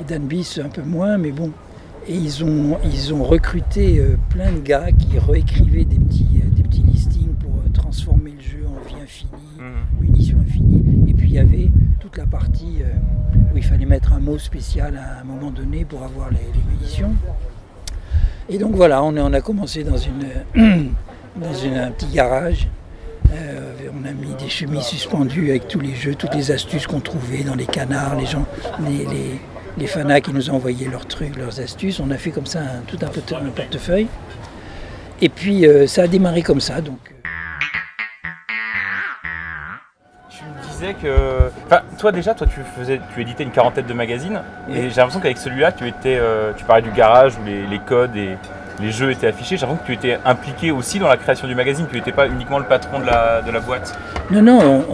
et 0.00 0.04
Dan 0.04 0.28
Bis 0.28 0.60
un 0.64 0.68
peu 0.68 0.82
moins, 0.82 1.18
mais 1.18 1.32
bon. 1.32 1.50
Et 2.06 2.14
ils 2.14 2.44
ont, 2.44 2.78
ils 2.84 3.12
ont 3.12 3.24
recruté 3.24 3.98
euh, 3.98 4.16
plein 4.30 4.52
de 4.52 4.60
gars 4.60 4.92
qui 4.92 5.18
réécrivaient 5.18 5.84
des 5.84 5.98
petits, 5.98 6.40
des 6.44 6.62
petits 6.62 6.82
listings 6.82 7.34
pour 7.34 7.50
transformer 7.72 8.34
le 8.36 8.40
jeu 8.40 8.64
en 8.68 8.88
vie 8.88 9.02
infinie, 9.02 9.32
mmh. 9.58 10.00
munitions 10.00 10.38
infinies. 10.38 11.10
Et 11.10 11.14
puis 11.14 11.26
il 11.26 11.34
y 11.34 11.38
avait 11.40 11.72
toute 11.98 12.16
la 12.16 12.26
partie 12.26 12.82
euh, 12.82 13.40
où 13.52 13.56
il 13.56 13.64
fallait 13.64 13.84
mettre 13.84 14.12
un 14.12 14.20
mot 14.20 14.38
spécial 14.38 14.96
à 14.96 15.22
un 15.22 15.24
moment 15.24 15.50
donné 15.50 15.84
pour 15.84 16.04
avoir 16.04 16.30
les, 16.30 16.38
munitions. 16.70 17.16
Et 18.48 18.58
donc 18.58 18.76
voilà, 18.76 19.02
on, 19.02 19.32
a 19.32 19.40
commencé 19.40 19.82
dans, 19.82 19.98
une, 19.98 20.22
dans 21.36 21.64
un 21.64 21.90
petit 21.90 22.14
garage. 22.14 22.68
Euh, 23.32 23.72
on 23.92 24.06
a 24.06 24.12
mis 24.12 24.34
des 24.34 24.48
chemises 24.48 24.84
suspendues 24.84 25.50
avec 25.50 25.68
tous 25.68 25.80
les 25.80 25.94
jeux, 25.94 26.14
toutes 26.14 26.34
les 26.34 26.50
astuces 26.50 26.86
qu'on 26.86 27.00
trouvait 27.00 27.44
dans 27.44 27.54
les 27.54 27.66
canards, 27.66 28.16
les 28.16 28.26
gens, 28.26 28.46
les, 28.86 29.06
les, 29.76 29.86
fanas 29.86 30.20
qui 30.20 30.32
nous 30.32 30.50
envoyaient 30.50 30.88
leurs 30.88 31.06
trucs, 31.06 31.36
leurs 31.36 31.60
astuces. 31.60 32.00
On 32.00 32.10
a 32.10 32.16
fait 32.16 32.30
comme 32.30 32.46
ça 32.46 32.60
tout 32.86 32.98
un, 33.02 33.50
portefeuille. 33.50 34.08
Et 35.20 35.28
puis 35.28 35.66
euh, 35.66 35.86
ça 35.86 36.02
a 36.02 36.06
démarré 36.06 36.42
comme 36.42 36.60
ça. 36.60 36.80
Donc, 36.80 36.98
que. 40.94 41.50
Enfin, 41.66 41.82
toi 41.98 42.12
déjà, 42.12 42.34
toi 42.34 42.46
tu 42.46 42.60
faisais, 42.76 43.00
tu 43.14 43.22
éditais 43.22 43.42
une 43.42 43.50
quarantaine 43.50 43.86
de 43.86 43.92
magazines, 43.92 44.40
et 44.68 44.90
j'ai 44.90 44.96
l'impression 44.96 45.20
qu'avec 45.20 45.38
celui-là, 45.38 45.72
tu 45.72 45.86
étais, 45.86 46.16
euh, 46.18 46.52
tu 46.56 46.64
parlais 46.64 46.82
du 46.82 46.90
garage 46.92 47.34
les, 47.44 47.78
codes 47.78 48.16
et 48.16 48.36
les 48.80 48.92
jeux 48.92 49.10
étaient 49.10 49.26
affichés. 49.26 49.56
L'impression 49.56 49.76
que 49.76 49.86
tu 49.86 49.92
étais 49.92 50.18
impliqué 50.24 50.70
aussi 50.70 50.98
dans 50.98 51.08
la 51.08 51.16
création 51.16 51.46
du 51.46 51.54
magazine. 51.54 51.86
Tu 51.90 51.96
n'étais 51.96 52.12
pas 52.12 52.26
uniquement 52.28 52.58
le 52.58 52.64
patron 52.64 53.00
de 53.00 53.06
la, 53.06 53.42
de 53.42 53.50
la 53.50 53.60
boîte. 53.60 53.98
Non, 54.30 54.42
non, 54.42 54.84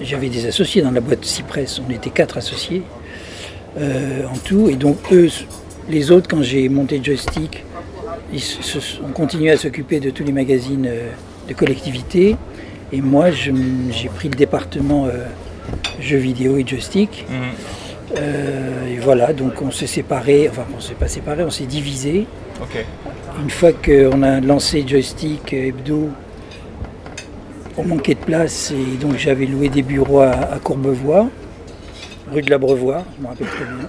j'avais 0.00 0.28
des 0.28 0.46
associés 0.46 0.82
dans 0.82 0.90
la 0.90 1.00
boîte 1.00 1.24
Cypress. 1.24 1.80
On 1.86 1.90
était 1.90 2.10
quatre 2.10 2.38
associés 2.38 2.82
euh, 3.80 4.26
en 4.26 4.36
tout, 4.36 4.68
et 4.68 4.76
donc 4.76 4.98
eux, 5.12 5.28
les 5.88 6.10
autres, 6.10 6.28
quand 6.28 6.42
j'ai 6.42 6.68
monté 6.68 7.00
Joystick, 7.02 7.64
ils 8.32 8.42
ont 9.04 9.12
continué 9.12 9.50
à 9.50 9.56
s'occuper 9.56 10.00
de 10.00 10.10
tous 10.10 10.24
les 10.24 10.32
magazines 10.32 10.86
euh, 10.86 11.10
de 11.48 11.54
collectivité. 11.54 12.36
Et 12.92 13.00
moi, 13.00 13.30
j'ai 13.30 14.08
pris 14.14 14.28
le 14.28 14.36
département 14.36 15.06
euh, 15.06 15.24
jeux 16.00 16.18
vidéo 16.18 16.58
et 16.58 16.66
joystick. 16.66 17.24
Mhm. 17.28 17.36
Euh, 18.18 18.94
et 18.94 18.98
voilà, 18.98 19.32
donc 19.32 19.62
on 19.62 19.70
s'est 19.70 19.86
séparés, 19.86 20.48
enfin 20.50 20.66
on 20.76 20.80
s'est 20.80 20.94
pas 20.94 21.08
séparés, 21.08 21.44
on 21.44 21.50
s'est 21.50 21.64
divisé. 21.64 22.26
Une 23.40 23.50
fois 23.50 23.72
qu'on 23.72 24.22
a 24.22 24.40
lancé 24.40 24.84
joystick 24.86 25.52
hebdo, 25.52 26.10
on 27.76 27.84
manquait 27.84 28.14
de 28.14 28.20
place 28.20 28.70
et 28.72 28.96
donc 28.96 29.16
j'avais 29.16 29.46
loué 29.46 29.68
des 29.68 29.82
bureaux 29.82 30.20
à, 30.20 30.58
Courbevoie, 30.62 31.28
rue 32.30 32.42
de 32.42 32.50
l'Abrevois, 32.50 33.04
je 33.16 33.22
me 33.22 33.28
rappelle 33.28 33.46
très 33.46 33.64
bien. 33.64 33.86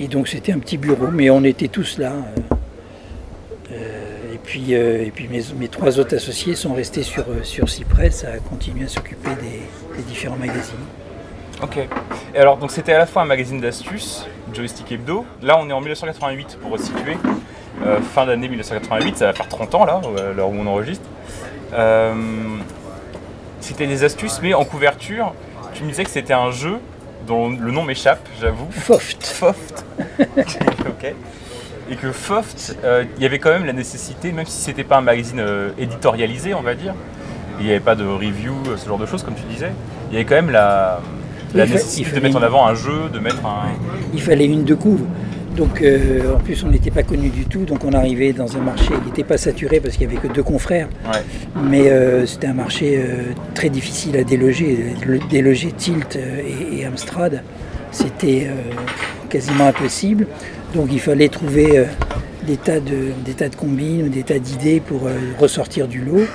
Et 0.00 0.08
donc 0.08 0.28
c'était 0.28 0.52
un 0.52 0.58
petit 0.58 0.76
bureau, 0.76 1.08
mais 1.08 1.30
on 1.30 1.42
était 1.44 1.68
tous 1.68 1.98
là. 1.98 2.12
Euh, 3.72 4.08
puis, 4.48 4.74
euh, 4.74 5.04
et 5.04 5.10
puis 5.10 5.28
mes, 5.28 5.68
trois 5.68 5.98
autres 5.98 6.16
associés 6.16 6.54
sont 6.54 6.72
restés 6.72 7.02
sur, 7.02 7.24
euh, 7.28 7.42
sur 7.42 7.68
Cypress 7.68 8.24
à 8.24 8.38
continuer 8.38 8.86
à 8.86 8.88
s'occuper 8.88 9.28
des, 9.42 10.02
différents 10.04 10.38
magazines. 10.38 10.74
Ok. 11.62 11.76
Et 12.34 12.38
alors, 12.38 12.56
donc 12.56 12.70
c'était 12.70 12.94
à 12.94 12.98
la 12.98 13.06
fois 13.06 13.22
un 13.22 13.26
magazine 13.26 13.60
d'astuces, 13.60 14.26
Joystick 14.54 14.90
Hebdo. 14.90 15.26
Là, 15.42 15.58
on 15.60 15.68
est 15.68 15.72
en 15.72 15.80
1988 15.80 16.58
pour 16.62 16.70
resituer. 16.70 17.18
Euh, 17.86 18.00
fin 18.00 18.26
d'année 18.26 18.48
1988, 18.48 19.18
ça 19.18 19.26
va 19.26 19.32
faire 19.32 19.48
30 19.48 19.74
ans 19.74 19.84
là, 19.84 20.00
à 20.18 20.32
l'heure 20.32 20.48
où 20.48 20.56
on 20.58 20.66
enregistre. 20.66 21.04
c'était 23.60 23.86
des 23.86 24.04
astuces, 24.04 24.40
mais 24.42 24.54
en 24.54 24.64
couverture, 24.64 25.34
tu 25.74 25.84
me 25.84 25.88
disais 25.88 26.04
que 26.04 26.10
c'était 26.10 26.34
un 26.34 26.50
jeu 26.50 26.78
dont 27.26 27.50
le 27.50 27.70
nom 27.70 27.82
m'échappe, 27.82 28.26
j'avoue. 28.40 28.66
Foft. 28.70 29.26
Foft. 29.26 29.84
ok 30.28 31.14
et 31.90 31.96
que 31.96 32.12
Foft, 32.12 32.76
euh, 32.84 33.04
il 33.16 33.22
y 33.22 33.26
avait 33.26 33.38
quand 33.38 33.50
même 33.50 33.64
la 33.64 33.72
nécessité, 33.72 34.32
même 34.32 34.46
si 34.46 34.60
c'était 34.60 34.84
pas 34.84 34.98
un 34.98 35.02
magazine 35.02 35.40
euh, 35.40 35.70
éditorialisé, 35.78 36.54
on 36.54 36.60
va 36.60 36.74
dire, 36.74 36.94
il 37.58 37.64
n'y 37.64 37.70
avait 37.70 37.80
pas 37.80 37.94
de 37.94 38.04
review, 38.04 38.54
euh, 38.66 38.76
ce 38.76 38.86
genre 38.86 38.98
de 38.98 39.06
choses, 39.06 39.22
comme 39.22 39.34
tu 39.34 39.42
disais, 39.50 39.72
il 40.10 40.14
y 40.14 40.16
avait 40.16 40.24
quand 40.24 40.34
même 40.34 40.50
la, 40.50 41.00
nécessité 41.54 42.10
de 42.10 42.20
mettre 42.20 42.36
en 42.36 42.42
avant 42.42 42.66
un 42.66 42.74
jeu, 42.74 43.08
de 43.12 43.18
mettre 43.18 43.44
un... 43.46 43.68
Il 44.12 44.20
fallait 44.20 44.44
une 44.44 44.64
de 44.64 44.74
couve. 44.74 45.04
Donc 45.58 45.82
en 45.82 46.38
plus 46.38 46.64
on 46.64 46.68
n'était 46.68 46.90
pas 46.90 47.02
connu 47.02 47.28
du 47.28 47.44
tout, 47.44 47.64
donc 47.64 47.84
on 47.84 47.92
arrivait 47.92 48.32
dans 48.32 48.56
un 48.56 48.60
marché 48.60 48.86
qui 48.86 49.08
n'était 49.08 49.24
pas 49.24 49.36
saturé 49.36 49.80
parce 49.80 49.96
qu'il 49.96 50.08
n'y 50.08 50.16
avait 50.16 50.28
que 50.28 50.32
deux 50.32 50.42
confrères. 50.42 50.88
Mais 51.62 51.92
c'était 52.26 52.46
un 52.46 52.54
marché 52.54 52.98
très 53.54 53.68
difficile 53.68 54.16
à 54.16 54.24
déloger. 54.24 54.94
Déloger 55.28 55.72
Tilt 55.72 56.16
et 56.16 56.86
Amstrad, 56.86 57.42
c'était 57.90 58.48
quasiment 59.28 59.66
impossible. 59.66 60.26
Donc 60.74 60.88
il 60.92 61.00
fallait 61.00 61.28
trouver 61.28 61.78
euh, 61.78 61.84
des, 62.46 62.56
tas 62.56 62.80
de, 62.80 63.12
des 63.24 63.32
tas 63.32 63.48
de 63.48 63.56
combines, 63.56 64.08
des 64.08 64.22
tas 64.22 64.38
d'idées 64.38 64.80
pour 64.80 65.06
euh, 65.06 65.12
ressortir 65.38 65.88
du 65.88 66.00
lot. 66.00 66.26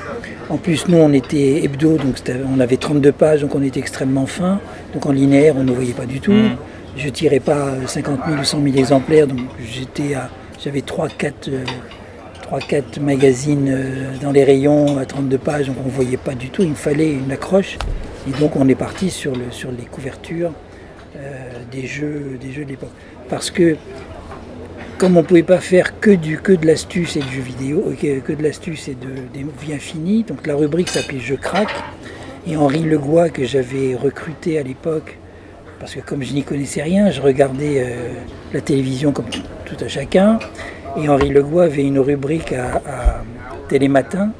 En 0.49 0.57
plus, 0.57 0.87
nous, 0.87 0.97
on 0.97 1.13
était 1.13 1.63
hebdo, 1.63 1.97
donc 1.97 2.15
on 2.53 2.59
avait 2.59 2.77
32 2.77 3.11
pages, 3.11 3.41
donc 3.41 3.55
on 3.55 3.63
était 3.63 3.79
extrêmement 3.79 4.25
fin. 4.25 4.59
Donc 4.93 5.05
en 5.05 5.11
linéaire, 5.11 5.55
on 5.57 5.63
ne 5.63 5.71
voyait 5.71 5.93
pas 5.93 6.05
du 6.05 6.19
tout. 6.19 6.33
Mm. 6.33 6.57
Je 6.95 7.09
tirais 7.09 7.39
pas 7.39 7.71
50 7.87 8.19
000 8.27 8.39
ou 8.39 8.43
100 8.43 8.63
000 8.63 8.75
exemplaires, 8.77 9.27
donc 9.27 9.39
j'avais 10.59 10.81
3-4 10.81 11.29
4 12.67 12.99
magazines 12.99 13.67
euh, 13.67 14.17
dans 14.21 14.31
les 14.31 14.43
rayons 14.43 14.99
à 14.99 15.05
32 15.05 15.37
pages, 15.39 15.67
donc 15.67 15.77
on 15.81 15.87
ne 15.87 15.91
voyait 15.91 16.17
pas 16.17 16.35
du 16.35 16.49
tout. 16.49 16.61
Il 16.61 16.69
me 16.69 16.75
fallait 16.75 17.11
une 17.11 17.31
accroche. 17.31 17.77
Et 18.27 18.39
donc 18.39 18.55
on 18.55 18.67
est 18.69 18.75
parti 18.75 19.09
sur, 19.09 19.35
le, 19.35 19.45
sur 19.49 19.71
les 19.71 19.85
couvertures 19.85 20.53
des, 21.71 21.85
jeux, 21.85 22.37
des 22.39 22.51
jeux 22.51 22.63
de 22.63 22.69
l'époque. 22.69 22.91
Parce 23.29 23.51
que 23.51 23.75
comme 24.97 25.17
on 25.17 25.21
ne 25.21 25.25
pouvait 25.25 25.43
pas 25.43 25.59
faire 25.59 25.99
que, 25.99 26.11
du, 26.11 26.37
que 26.37 26.53
de 26.53 26.65
l'astuce 26.65 27.17
et 27.17 27.19
du 27.19 27.35
jeu 27.35 27.41
vidéo, 27.41 27.93
que 27.99 28.33
de 28.33 28.43
l'astuce 28.43 28.87
et 28.87 28.95
de, 28.95 29.09
des 29.33 29.45
vies 29.61 29.73
infinies, 29.73 30.23
donc 30.23 30.47
la 30.47 30.55
rubrique 30.55 30.89
s'appelait 30.89 31.19
Je 31.19 31.35
craque. 31.35 31.73
Et 32.47 32.55
Henri 32.57 32.83
Legois, 32.83 33.29
que 33.29 33.45
j'avais 33.45 33.95
recruté 33.95 34.59
à 34.59 34.63
l'époque, 34.63 35.17
parce 35.79 35.95
que 35.95 35.99
comme 35.99 36.23
je 36.23 36.33
n'y 36.33 36.43
connaissais 36.43 36.81
rien, 36.81 37.11
je 37.11 37.21
regardais 37.21 37.83
euh, 37.83 38.13
la 38.53 38.61
télévision 38.61 39.11
comme 39.11 39.25
tout, 39.25 39.83
à 39.83 39.87
chacun. 39.87 40.39
Et 40.97 41.09
Henri 41.09 41.29
Legois 41.29 41.63
avait 41.63 41.83
une 41.83 41.99
rubrique 41.99 42.53
à, 42.53 42.75
à 42.87 43.23
Télématin 43.67 44.31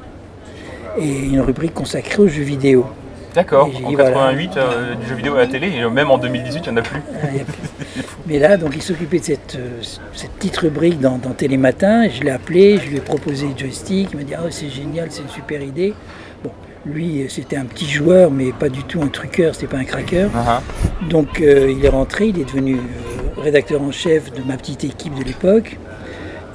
et 0.98 1.08
une 1.08 1.40
rubrique 1.40 1.74
consacrée 1.74 2.22
aux 2.22 2.28
jeux 2.28 2.42
vidéo. 2.42 2.86
D'accord, 3.34 3.68
en 3.84 3.92
88, 3.92 4.56
euh, 4.56 4.94
du 4.94 5.08
jeu 5.08 5.14
vidéo 5.16 5.34
à 5.34 5.38
la 5.38 5.46
télé, 5.48 5.72
et 5.76 5.90
même 5.90 6.12
en 6.12 6.18
2018, 6.18 6.66
il 6.66 6.72
n'y 6.72 6.74
en 6.74 6.76
a 6.76 6.82
plus. 6.82 7.00
Ah, 7.20 7.26
Mais 8.28 8.38
là, 8.38 8.56
donc, 8.56 8.74
il 8.76 8.82
s'occupait 8.82 9.18
de 9.18 9.24
cette, 9.24 9.56
euh, 9.56 9.80
cette, 10.12 10.30
petite 10.30 10.56
rubrique 10.58 11.00
dans, 11.00 11.18
dans 11.18 11.30
Télématin. 11.30 12.08
Je 12.08 12.22
l'ai 12.22 12.30
appelé, 12.30 12.78
je 12.78 12.90
lui 12.90 12.98
ai 12.98 13.00
proposé 13.00 13.48
le 13.48 13.58
joystick. 13.58 14.10
Il 14.12 14.18
m'a 14.18 14.22
dit 14.22 14.34
Ah, 14.34 14.44
c'est 14.50 14.70
génial, 14.70 15.08
c'est 15.10 15.22
une 15.22 15.28
super 15.30 15.60
idée. 15.60 15.94
Lui, 16.86 17.26
c'était 17.28 17.56
un 17.56 17.64
petit 17.64 17.88
joueur, 17.88 18.30
mais 18.30 18.52
pas 18.52 18.68
du 18.68 18.82
tout 18.84 19.02
un 19.02 19.08
truqueur, 19.08 19.54
c'était 19.54 19.66
pas 19.66 19.78
un 19.78 19.84
craqueur. 19.84 20.30
Uh-huh. 20.30 21.08
Donc, 21.08 21.40
euh, 21.40 21.72
il 21.74 21.84
est 21.84 21.88
rentré, 21.88 22.28
il 22.28 22.38
est 22.38 22.44
devenu 22.44 22.78
rédacteur 23.38 23.82
en 23.82 23.90
chef 23.90 24.32
de 24.32 24.42
ma 24.42 24.56
petite 24.56 24.84
équipe 24.84 25.14
de 25.14 25.24
l'époque. 25.24 25.78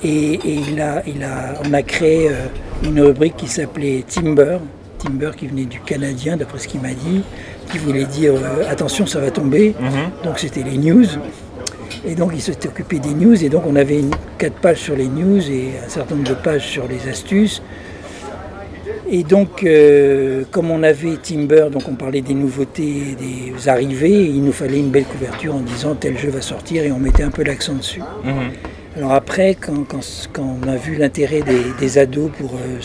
Et, 0.04 0.40
il 0.46 0.80
a, 0.80 1.04
il 1.08 1.24
a, 1.24 1.56
on 1.68 1.74
a 1.74 1.82
créé 1.82 2.30
une 2.84 3.02
rubrique 3.02 3.36
qui 3.36 3.48
s'appelait 3.48 4.04
Timber. 4.08 4.60
Timber 5.00 5.32
qui 5.36 5.48
venait 5.48 5.66
du 5.66 5.80
Canadien, 5.80 6.38
d'après 6.38 6.60
ce 6.60 6.68
qu'il 6.68 6.82
m'a 6.82 6.94
dit, 6.94 7.24
qui 7.72 7.78
voulait 7.78 8.06
dire 8.06 8.34
euh, 8.36 8.70
attention, 8.70 9.06
ça 9.06 9.20
va 9.20 9.32
tomber. 9.32 9.76
Mhm. 9.80 10.24
Donc 10.24 10.40
c'était 10.40 10.64
les 10.64 10.78
news. 10.78 11.06
Et 12.06 12.16
donc 12.16 12.32
il 12.34 12.42
s'était 12.42 12.68
occupé 12.68 13.00
des 13.00 13.14
news, 13.14 13.44
et 13.44 13.50
donc 13.50 13.64
on 13.68 13.76
avait 13.76 14.00
une, 14.00 14.12
quatre 14.38 14.56
pages 14.56 14.80
sur 14.80 14.96
les 14.96 15.08
news 15.08 15.42
et 15.50 15.72
un 15.86 15.90
certain 15.90 16.16
nombre 16.16 16.30
de 16.30 16.36
pages 16.36 16.66
sur 16.66 16.88
les 16.88 17.10
astuces. 17.10 17.62
Et 19.12 19.24
donc, 19.24 19.64
euh, 19.64 20.44
comme 20.52 20.70
on 20.70 20.84
avait 20.84 21.18
Timber, 21.18 21.70
donc 21.72 21.90
on 21.90 21.96
parlait 21.96 22.22
des 22.22 22.36
nouveautés, 22.36 23.16
des 23.18 23.68
arrivées, 23.68 24.26
il 24.26 24.44
nous 24.44 24.52
fallait 24.52 24.78
une 24.78 24.92
belle 24.92 25.06
couverture 25.06 25.56
en 25.56 25.62
disant 25.62 25.96
tel 25.96 26.16
jeu 26.16 26.30
va 26.30 26.42
sortir 26.42 26.84
et 26.84 26.92
on 26.92 27.00
mettait 27.00 27.24
un 27.24 27.32
peu 27.32 27.44
l'accent 27.44 27.74
dessus. 27.74 28.02
Mhm. 28.24 28.52
Alors 28.98 29.14
après, 29.14 29.56
quand, 29.56 29.86
on 30.38 30.68
a 30.68 30.76
vu 30.76 30.96
l'intérêt 30.96 31.42
des, 31.80 31.98
ados 31.98 32.30
pour 32.38 32.54
euh, 32.54 32.80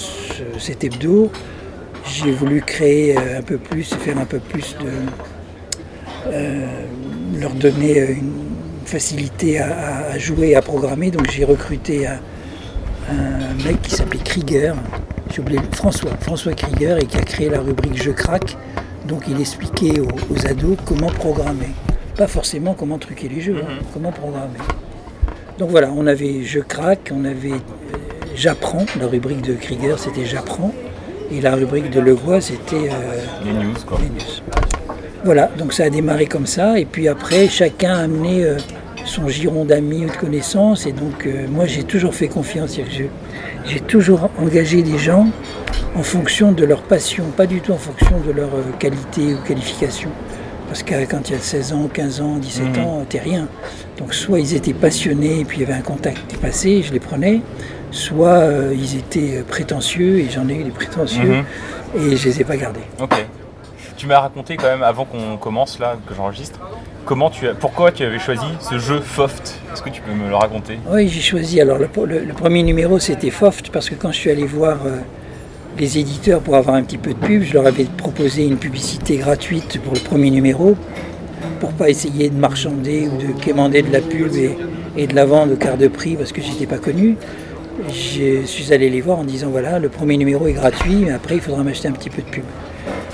cet 0.58 0.84
hebdo, 0.84 1.30
j'ai 2.06 2.30
voulu 2.30 2.62
créer 2.62 3.18
euh, 3.18 3.38
un 3.40 3.42
peu 3.42 3.58
plus, 3.58 3.92
faire 3.94 4.18
un 4.18 4.24
peu 4.24 4.38
plus 4.38 4.76
de. 4.80 4.90
Leur 7.38 7.50
donner 7.50 7.98
une 7.98 8.32
facilité 8.86 9.58
à, 9.58 10.16
jouer 10.18 10.50
et 10.50 10.56
à 10.56 10.62
programmer. 10.62 11.10
Donc 11.10 11.30
j'ai 11.30 11.44
recruté 11.44 12.06
un, 12.06 12.18
mec 13.62 13.82
qui 13.82 13.90
s'appelait 13.90 14.20
Krieger, 14.24 14.74
j'ai 15.30 15.40
oublié 15.40 15.60
François, 15.72 16.10
François 16.20 16.52
Krieger, 16.52 16.98
et 16.98 17.06
qui 17.06 17.16
a 17.16 17.22
créé 17.22 17.48
la 17.48 17.60
rubrique 17.60 18.02
Je 18.02 18.10
craque. 18.10 18.56
Donc 19.06 19.24
il 19.28 19.40
expliquait 19.40 20.00
aux, 20.00 20.46
ados 20.46 20.76
comment 20.86 21.10
programmer. 21.10 21.70
Pas 22.16 22.26
forcément 22.26 22.74
comment 22.74 22.98
truquer 22.98 23.28
les 23.28 23.40
jeux, 23.40 23.56
hein, 23.62 23.74
mhm. 23.80 23.86
comment 23.92 24.12
programmer. 24.12 24.58
Donc 25.58 25.70
voilà, 25.70 25.90
on 25.94 26.06
avait 26.06 26.42
Je 26.42 26.60
craque, 26.60 27.12
on 27.14 27.24
avait 27.24 27.60
J'apprends, 28.34 28.84
la 28.98 29.06
rubrique 29.06 29.42
de 29.42 29.54
Krieger 29.54 29.98
c'était 29.98 30.24
J'apprends. 30.24 30.74
Et 31.30 31.40
la 31.40 31.54
rubrique 31.54 31.90
de 31.90 32.00
Legois, 32.00 32.40
c'était 32.40 32.90
euh, 32.90 33.20
les 33.44 33.52
news. 33.52 33.74
Quoi. 33.86 33.98
Voilà, 35.24 35.50
donc 35.58 35.72
ça 35.72 35.84
a 35.84 35.90
démarré 35.90 36.26
comme 36.26 36.46
ça. 36.46 36.78
Et 36.78 36.84
puis 36.84 37.08
après, 37.08 37.48
chacun 37.48 37.94
a 37.94 38.02
amené 38.02 38.44
euh, 38.44 38.58
son 39.04 39.28
giron 39.28 39.64
d'amis 39.64 40.06
ou 40.06 40.08
de 40.08 40.16
connaissances. 40.16 40.86
Et 40.86 40.92
donc, 40.92 41.26
euh, 41.26 41.46
moi, 41.48 41.66
j'ai 41.66 41.84
toujours 41.84 42.14
fait 42.14 42.28
confiance. 42.28 42.78
J'ai 43.66 43.80
toujours 43.80 44.30
engagé 44.38 44.82
des 44.82 44.98
gens 44.98 45.26
en 45.94 46.02
fonction 46.02 46.52
de 46.52 46.64
leur 46.64 46.82
passion, 46.82 47.24
pas 47.36 47.46
du 47.46 47.60
tout 47.60 47.72
en 47.72 47.78
fonction 47.78 48.20
de 48.26 48.32
leur 48.32 48.50
qualité 48.78 49.34
ou 49.34 49.38
qualification. 49.46 50.10
Parce 50.68 50.82
que 50.82 51.04
quand 51.08 51.28
il 51.28 51.34
y 51.34 51.36
a 51.36 51.40
16 51.40 51.72
ans, 51.72 51.88
15 51.92 52.20
ans, 52.20 52.36
17 52.38 52.76
mmh. 52.76 52.80
ans, 52.80 53.06
t'es 53.08 53.20
rien. 53.20 53.48
Donc 53.98 54.12
soit 54.12 54.40
ils 54.40 54.54
étaient 54.54 54.72
passionnés 54.72 55.40
et 55.40 55.44
puis 55.44 55.58
il 55.58 55.60
y 55.60 55.64
avait 55.64 55.78
un 55.78 55.82
contact 55.82 56.18
qui 56.26 56.36
passait, 56.36 56.82
je 56.82 56.92
les 56.92 57.00
prenais, 57.00 57.42
soit 57.92 58.40
euh, 58.40 58.74
ils 58.76 58.96
étaient 58.98 59.44
prétentieux, 59.46 60.18
et 60.18 60.28
j'en 60.28 60.48
ai 60.48 60.54
eu 60.54 60.64
des 60.64 60.70
prétentieux, 60.70 61.42
mhm. 61.94 62.12
et 62.12 62.16
je 62.16 62.28
les 62.28 62.40
ai 62.40 62.44
pas 62.44 62.56
gardés. 62.56 62.80
Tu 63.96 64.06
m'as 64.06 64.18
raconté 64.20 64.56
quand 64.56 64.66
même, 64.66 64.82
avant 64.82 65.04
qu'on 65.04 65.36
commence 65.36 65.78
là, 65.78 65.96
que 66.06 66.14
j'enregistre, 66.14 66.58
comment 67.04 67.30
tu 67.30 67.46
as, 67.48 67.54
pourquoi 67.54 67.92
tu 67.92 68.04
avais 68.04 68.18
choisi 68.18 68.46
ce 68.60 68.78
jeu 68.78 69.00
Foft? 69.00 69.60
Est-ce 69.72 69.82
que 69.82 69.90
tu 69.90 70.02
peux 70.02 70.12
me 70.12 70.28
le 70.28 70.34
raconter? 70.34 70.78
Oui, 70.90 71.08
j'ai 71.08 71.20
choisi. 71.20 71.60
Alors 71.60 71.78
le, 71.78 71.86
premier 71.86 72.62
numéro 72.62 72.98
c'était 72.98 73.30
Foft 73.30 73.70
parce 73.70 73.88
que 73.88 73.94
quand 73.94 74.10
je 74.10 74.18
suis 74.18 74.30
allé 74.30 74.44
voir 74.44 74.78
euh, 74.84 74.98
les 75.78 75.98
éditeurs 75.98 76.40
pour 76.40 76.56
avoir 76.56 76.76
un 76.76 76.82
petit 76.82 76.98
peu 76.98 77.14
de 77.14 77.18
pub, 77.18 77.42
je 77.42 77.54
leur 77.54 77.66
avais 77.66 77.84
proposé 77.84 78.44
une 78.44 78.56
publicité 78.56 79.16
gratuite 79.16 79.80
pour 79.82 79.94
le 79.94 80.00
premier 80.00 80.30
numéro 80.30 80.76
pour 81.60 81.72
pas 81.72 81.88
essayer 81.88 82.30
de 82.30 82.36
marchander 82.36 83.08
ou 83.08 83.16
de 83.16 83.40
quémander 83.40 83.82
de 83.82 83.92
la 83.92 84.00
pub 84.00 84.32
et, 84.96 85.06
de 85.06 85.14
la 85.14 85.24
vendre 85.24 85.52
au 85.52 85.56
quart 85.56 85.76
de 85.76 85.88
prix 85.88 86.16
parce 86.16 86.32
que 86.32 86.40
j'étais 86.42 86.66
pas 86.66 86.78
connu 86.78 87.16
je 87.88 88.44
suis 88.44 88.72
allé 88.72 88.88
les 88.88 89.00
voir 89.00 89.18
en 89.18 89.24
disant 89.24 89.48
voilà, 89.50 89.78
le 89.78 89.88
premier 89.88 90.16
numéro 90.16 90.46
est 90.46 90.52
gratuit, 90.52 90.96
mais 91.04 91.10
après 91.10 91.36
il 91.36 91.40
faudra 91.40 91.62
m'acheter 91.62 91.88
un 91.88 91.92
petit 91.92 92.10
peu 92.10 92.22
de 92.22 92.28
pub. 92.28 92.44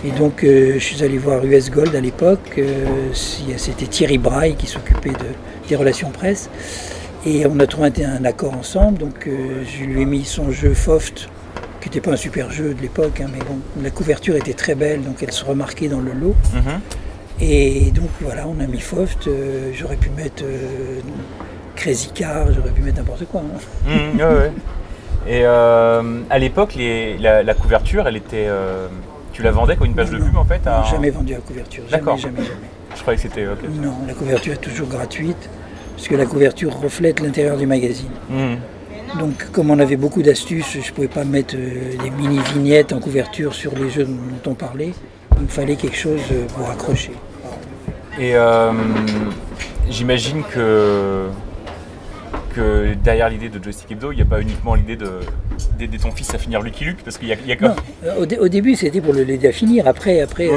Et 0.04 0.11
donc 0.12 0.45
euh, 0.45 0.75
je 0.75 0.78
suis 0.78 1.02
allé 1.02 1.19
voir 1.19 1.45
US 1.45 1.71
Gold 1.71 1.95
à 1.95 2.00
l'époque, 2.00 2.54
euh, 2.57 2.87
c'était 3.12 3.87
Thierry 3.87 4.16
Braille 4.16 4.54
qui 4.57 4.66
s'occupait 4.66 5.11
de, 5.11 5.26
des 5.69 5.76
relations 5.76 6.11
presse, 6.11 6.49
et 7.26 7.45
on 7.47 7.61
a 7.61 7.66
trouvé 7.66 7.90
un, 8.04 8.25
accord 8.25 8.54
ensemble, 8.54 8.99
donc 8.99 9.26
euh, 9.26 9.62
je 9.66 9.85
lui 9.85 10.02
ai 10.02 10.04
mis 10.07 10.25
son 10.25 10.50
jeu 10.50 10.73
Foft, 10.73 11.28
qui 11.83 11.88
n'était 11.88 12.00
pas 12.00 12.12
un 12.12 12.16
super 12.16 12.50
jeu 12.50 12.73
de 12.73 12.80
l'époque, 12.80 13.21
hein, 13.21 13.26
mais 13.30 13.40
bon, 13.40 13.59
la 13.83 13.90
couverture 13.90 14.37
était 14.37 14.54
très 14.54 14.75
belle, 14.75 15.02
donc 15.02 15.23
elle 15.23 15.33
se 15.33 15.45
remarquait 15.45 15.88
dans 15.88 16.00
le 16.00 16.12
lot. 16.12 16.35
Mm-hmm. 16.54 17.42
Et 17.42 17.90
donc 17.90 18.11
voilà, 18.23 18.47
on 18.47 18.59
a 18.61 18.66
mis 18.66 18.80
Foft, 18.80 19.28
j'aurais 19.75 19.97
pu 19.97 20.11
mettre 20.11 20.45
Crazy 21.76 22.11
Car, 22.14 22.52
j'aurais 22.52 22.71
pu 22.71 22.83
mettre 22.83 22.99
n'importe 22.99 23.25
quoi. 23.26 23.40
Hein. 23.40 23.90
Mmh, 24.14 24.21
Et 25.26 25.45
à 25.47 26.38
l'époque, 26.38 26.76
la, 27.19 27.54
couverture, 27.54 28.07
elle 28.09 28.16
était. 28.16 28.49
Euh, 29.31 29.35
tu 29.35 29.43
la 29.43 29.51
vendais 29.51 29.77
comme 29.77 29.87
une 29.87 29.95
page 29.95 30.11
de 30.11 30.19
pub 30.19 30.37
en 30.37 30.45
fait 30.45 30.61
Jamais 30.91 31.11
vendu 31.11 31.35
à 31.35 31.39
couverture. 31.39 31.85
D'accord. 31.91 32.17
Jamais, 32.17 32.39
jamais, 32.39 32.51
Je 32.95 33.01
croyais 33.01 33.17
que 33.17 33.23
c'était. 33.23 33.45
Non, 33.45 33.95
la 34.07 34.15
couverture 34.15 34.55
est 34.55 34.57
toujours 34.57 34.89
gratuite, 34.89 35.49
puisque 35.95 36.13
la 36.13 36.27
couverture 36.27 36.75
reflète 36.79 37.21
l'intérieur 37.21 37.57
du 37.57 37.67
magazine. 37.67 38.11
Mmh. 38.29 38.55
Donc, 39.19 39.51
comme 39.51 39.71
on 39.71 39.79
avait 39.81 39.97
beaucoup 39.97 40.23
d'astuces, 40.23 40.79
je 40.81 40.89
ne 40.89 40.95
pouvais 40.95 41.09
pas 41.09 41.25
mettre 41.25 41.57
euh, 41.57 41.97
des 42.01 42.11
mini-vignettes 42.11 42.93
en 42.93 43.01
couverture 43.01 43.55
sur 43.55 43.75
les 43.75 43.91
jeux 43.91 44.05
dont 44.05 44.51
on 44.51 44.55
parlait. 44.55 44.93
Il 45.37 45.45
me 45.45 45.49
fallait 45.49 45.77
quelque 45.77 45.97
chose 45.97 46.21
pour 46.55 46.69
accrocher. 46.71 47.13
Et 48.21 48.35
j'imagine 49.89 50.43
que 50.43 51.29
que 52.54 52.95
derrière 52.95 53.28
l'idée 53.28 53.49
de 53.49 53.62
Joystick 53.62 53.92
Hebdo, 53.92 54.12
il 54.12 54.16
n'y 54.16 54.23
a 54.23 54.26
pas 54.26 54.40
uniquement 54.40 54.75
l'idée 54.75 54.99
d'aider 55.78 55.99
ton 55.99 56.11
fils 56.11 56.35
à 56.35 56.38
finir 56.38 56.61
Lucky 56.62 56.85
Luke, 56.85 56.99
parce 57.04 57.19
qu'il 57.19 57.28
y 57.28 57.33
a, 57.33 57.37
y 57.47 57.52
a 57.52 57.75
au, 58.19 58.49
début, 58.49 58.75
c'était 58.76 59.00
pour 59.00 59.14
l'aider 59.14 59.49
à 59.49 59.52
finir. 59.52 59.87
Après, 59.87 60.21
après 60.21 60.49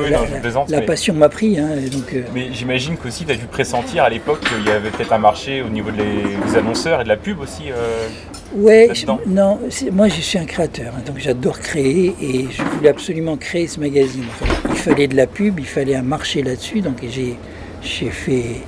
la, 0.69 0.81
passion 0.81 1.13
m'a 1.13 1.29
pris. 1.29 1.59
Hein, 1.59 1.69
donc, 1.91 2.13
euh. 2.13 2.23
Mais 2.33 2.49
j'imagine 2.51 2.97
qu'aussi, 2.97 3.25
tu 3.25 3.31
as 3.31 3.35
dû 3.35 3.45
pressentir 3.45 4.03
à 4.03 4.09
l'époque 4.09 4.41
qu'il 4.41 4.65
y 4.65 4.71
avait 4.71 4.89
peut-être 4.89 5.13
un 5.13 5.17
marché 5.17 5.61
au 5.61 5.69
niveau 5.69 5.91
des, 5.91 6.57
annonceurs 6.57 7.01
et 7.01 7.03
de 7.03 7.09
la 7.09 7.17
pub 7.17 7.39
aussi. 7.39 7.71
Euh, 7.71 8.07
ouais, 8.55 8.89
non, 9.27 9.59
moi 9.91 10.07
je 10.07 10.21
suis 10.21 10.37
un 10.37 10.45
créateur, 10.45 10.93
hein, 10.95 11.01
donc 11.05 11.17
j'adore 11.17 11.59
créer 11.59 12.15
et 12.21 12.47
je 12.51 12.63
voulais 12.63 12.89
absolument 12.89 13.37
créer 13.37 13.67
ce 13.67 13.79
magazine. 13.79 14.25
Il 14.69 14.75
fallait 14.75 15.07
de 15.07 15.15
la 15.15 15.27
pub, 15.27 15.59
il 15.59 15.65
fallait 15.65 15.95
un 15.95 16.03
marché 16.03 16.43
là-dessus, 16.43 16.81
donc 16.81 16.97
j'ai 17.03 18.09
fait 18.09 18.61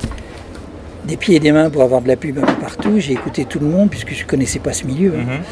des 1.05 1.17
pieds 1.17 1.35
et 1.35 1.39
des 1.39 1.51
mains 1.51 1.69
pour 1.69 1.83
avoir 1.83 2.01
de 2.01 2.07
la 2.07 2.15
pub 2.15 2.37
un 2.37 2.41
peu 2.41 2.59
partout. 2.61 2.99
J'ai 2.99 3.13
écouté 3.13 3.45
tout 3.45 3.59
le 3.59 3.67
monde 3.67 3.89
puisque 3.89 4.13
je 4.13 4.23
ne 4.23 4.27
connaissais 4.27 4.59
pas 4.59 4.73
ce 4.73 4.85
milieu. 4.85 5.13
Hein. 5.15 5.23
Mhm. 5.23 5.43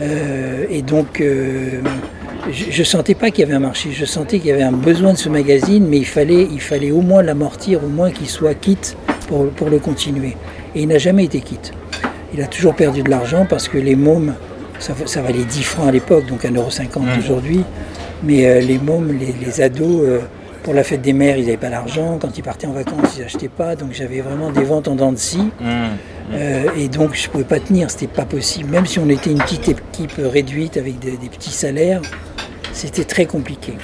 Euh, 0.00 0.64
et 0.70 0.82
donc, 0.82 1.20
euh, 1.20 1.80
je 2.52 2.78
ne 2.78 2.84
sentais 2.84 3.14
pas 3.14 3.30
qu'il 3.30 3.40
y 3.40 3.42
avait 3.44 3.54
un 3.54 3.60
marché. 3.60 3.90
Je 3.92 4.04
sentais 4.04 4.38
qu'il 4.38 4.48
y 4.48 4.52
avait 4.52 4.62
un 4.62 4.72
besoin 4.72 5.12
de 5.12 5.18
ce 5.18 5.28
magazine, 5.28 5.86
mais 5.88 5.98
il 5.98 6.06
fallait, 6.06 6.46
il 6.50 6.60
fallait 6.60 6.90
au 6.90 7.00
moins 7.00 7.22
l'amortir, 7.22 7.82
au 7.84 7.88
moins 7.88 8.10
qu'il 8.10 8.28
soit 8.28 8.54
quitte 8.54 8.96
pour, 9.26 9.48
pour, 9.50 9.68
le 9.70 9.78
continuer. 9.78 10.36
Et 10.74 10.82
il 10.82 10.88
n'a 10.88 10.98
jamais 10.98 11.24
été 11.24 11.40
quitte. 11.40 11.72
Il 12.32 12.40
a 12.42 12.46
toujours 12.46 12.74
perdu 12.74 13.02
de 13.02 13.10
l'argent 13.10 13.46
parce 13.48 13.68
que 13.68 13.78
les 13.78 13.96
mômes, 13.96 14.34
ça, 14.78 14.94
ça 15.06 15.22
valait 15.22 15.44
10 15.44 15.62
francs 15.62 15.88
à 15.88 15.92
l'époque, 15.92 16.26
donc 16.26 16.44
1,50€ 16.44 17.00
mhm. 17.00 17.18
aujourd'hui. 17.18 17.60
Mais 18.22 18.46
euh, 18.46 18.60
les 18.60 18.78
mômes, 18.78 19.18
les, 19.18 19.34
les 19.44 19.60
ados, 19.60 20.02
pour 20.68 20.74
la 20.74 20.84
fête 20.84 21.00
des 21.00 21.14
mères, 21.14 21.38
ils 21.38 21.46
n'avaient 21.46 21.56
pas 21.56 21.70
d'argent. 21.70 22.18
Quand 22.20 22.36
ils 22.36 22.42
partaient 22.42 22.66
en 22.66 22.72
vacances, 22.72 23.16
ils 23.16 23.22
n'achetaient 23.22 23.48
pas. 23.48 23.74
Donc 23.74 23.92
j'avais 23.92 24.20
vraiment 24.20 24.50
des 24.50 24.64
ventes 24.64 24.86
en 24.86 24.96
dents 24.96 25.12
de 25.12 25.16
scie. 25.16 25.50
Mmh. 25.58 25.64
Euh, 26.34 26.64
et 26.76 26.88
donc 26.88 27.14
je 27.14 27.26
ne 27.26 27.32
pouvais 27.32 27.44
pas 27.44 27.58
tenir, 27.58 27.90
c'était 27.90 28.06
pas 28.06 28.26
possible. 28.26 28.68
Même 28.68 28.84
si 28.84 28.98
on 28.98 29.08
était 29.08 29.30
une 29.30 29.38
petite 29.38 29.66
équipe 29.70 30.12
réduite 30.18 30.76
avec 30.76 30.98
des, 30.98 31.12
petits 31.12 31.52
salaires, 31.52 32.02
c'était 32.74 33.04
très 33.04 33.24
compliqué. 33.24 33.78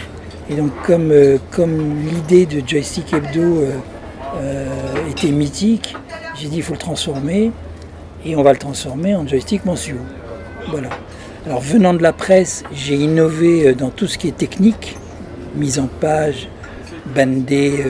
Et 0.50 0.56
donc 0.56 0.72
comme, 0.84 1.10
euh, 1.10 1.38
comme 1.52 2.02
l'idée 2.02 2.44
de 2.44 2.60
Joystick 2.68 3.14
Hebdo 3.14 3.64
euh, 4.36 4.66
était 5.10 5.30
mythique, 5.30 5.96
j'ai 6.38 6.48
dit 6.48 6.56
il 6.58 6.62
faut 6.62 6.74
le 6.74 6.78
transformer 6.78 7.50
et 8.26 8.36
on 8.36 8.42
va 8.42 8.52
le 8.52 8.58
transformer 8.58 9.16
en 9.16 9.26
joystick 9.26 9.64
mensuel. 9.64 9.96
Voilà. 10.68 10.90
Alors 11.46 11.62
venant 11.62 11.94
de 11.94 12.02
la 12.02 12.12
presse, 12.12 12.62
j'ai 12.74 12.96
innové 12.96 13.74
dans 13.74 13.88
tout 13.88 14.06
ce 14.06 14.18
qui 14.18 14.28
est 14.28 14.36
technique, 14.36 14.98
mise 15.56 15.78
en 15.78 15.86
page, 15.86 16.50
bandé, 17.06 17.84
euh, 17.84 17.88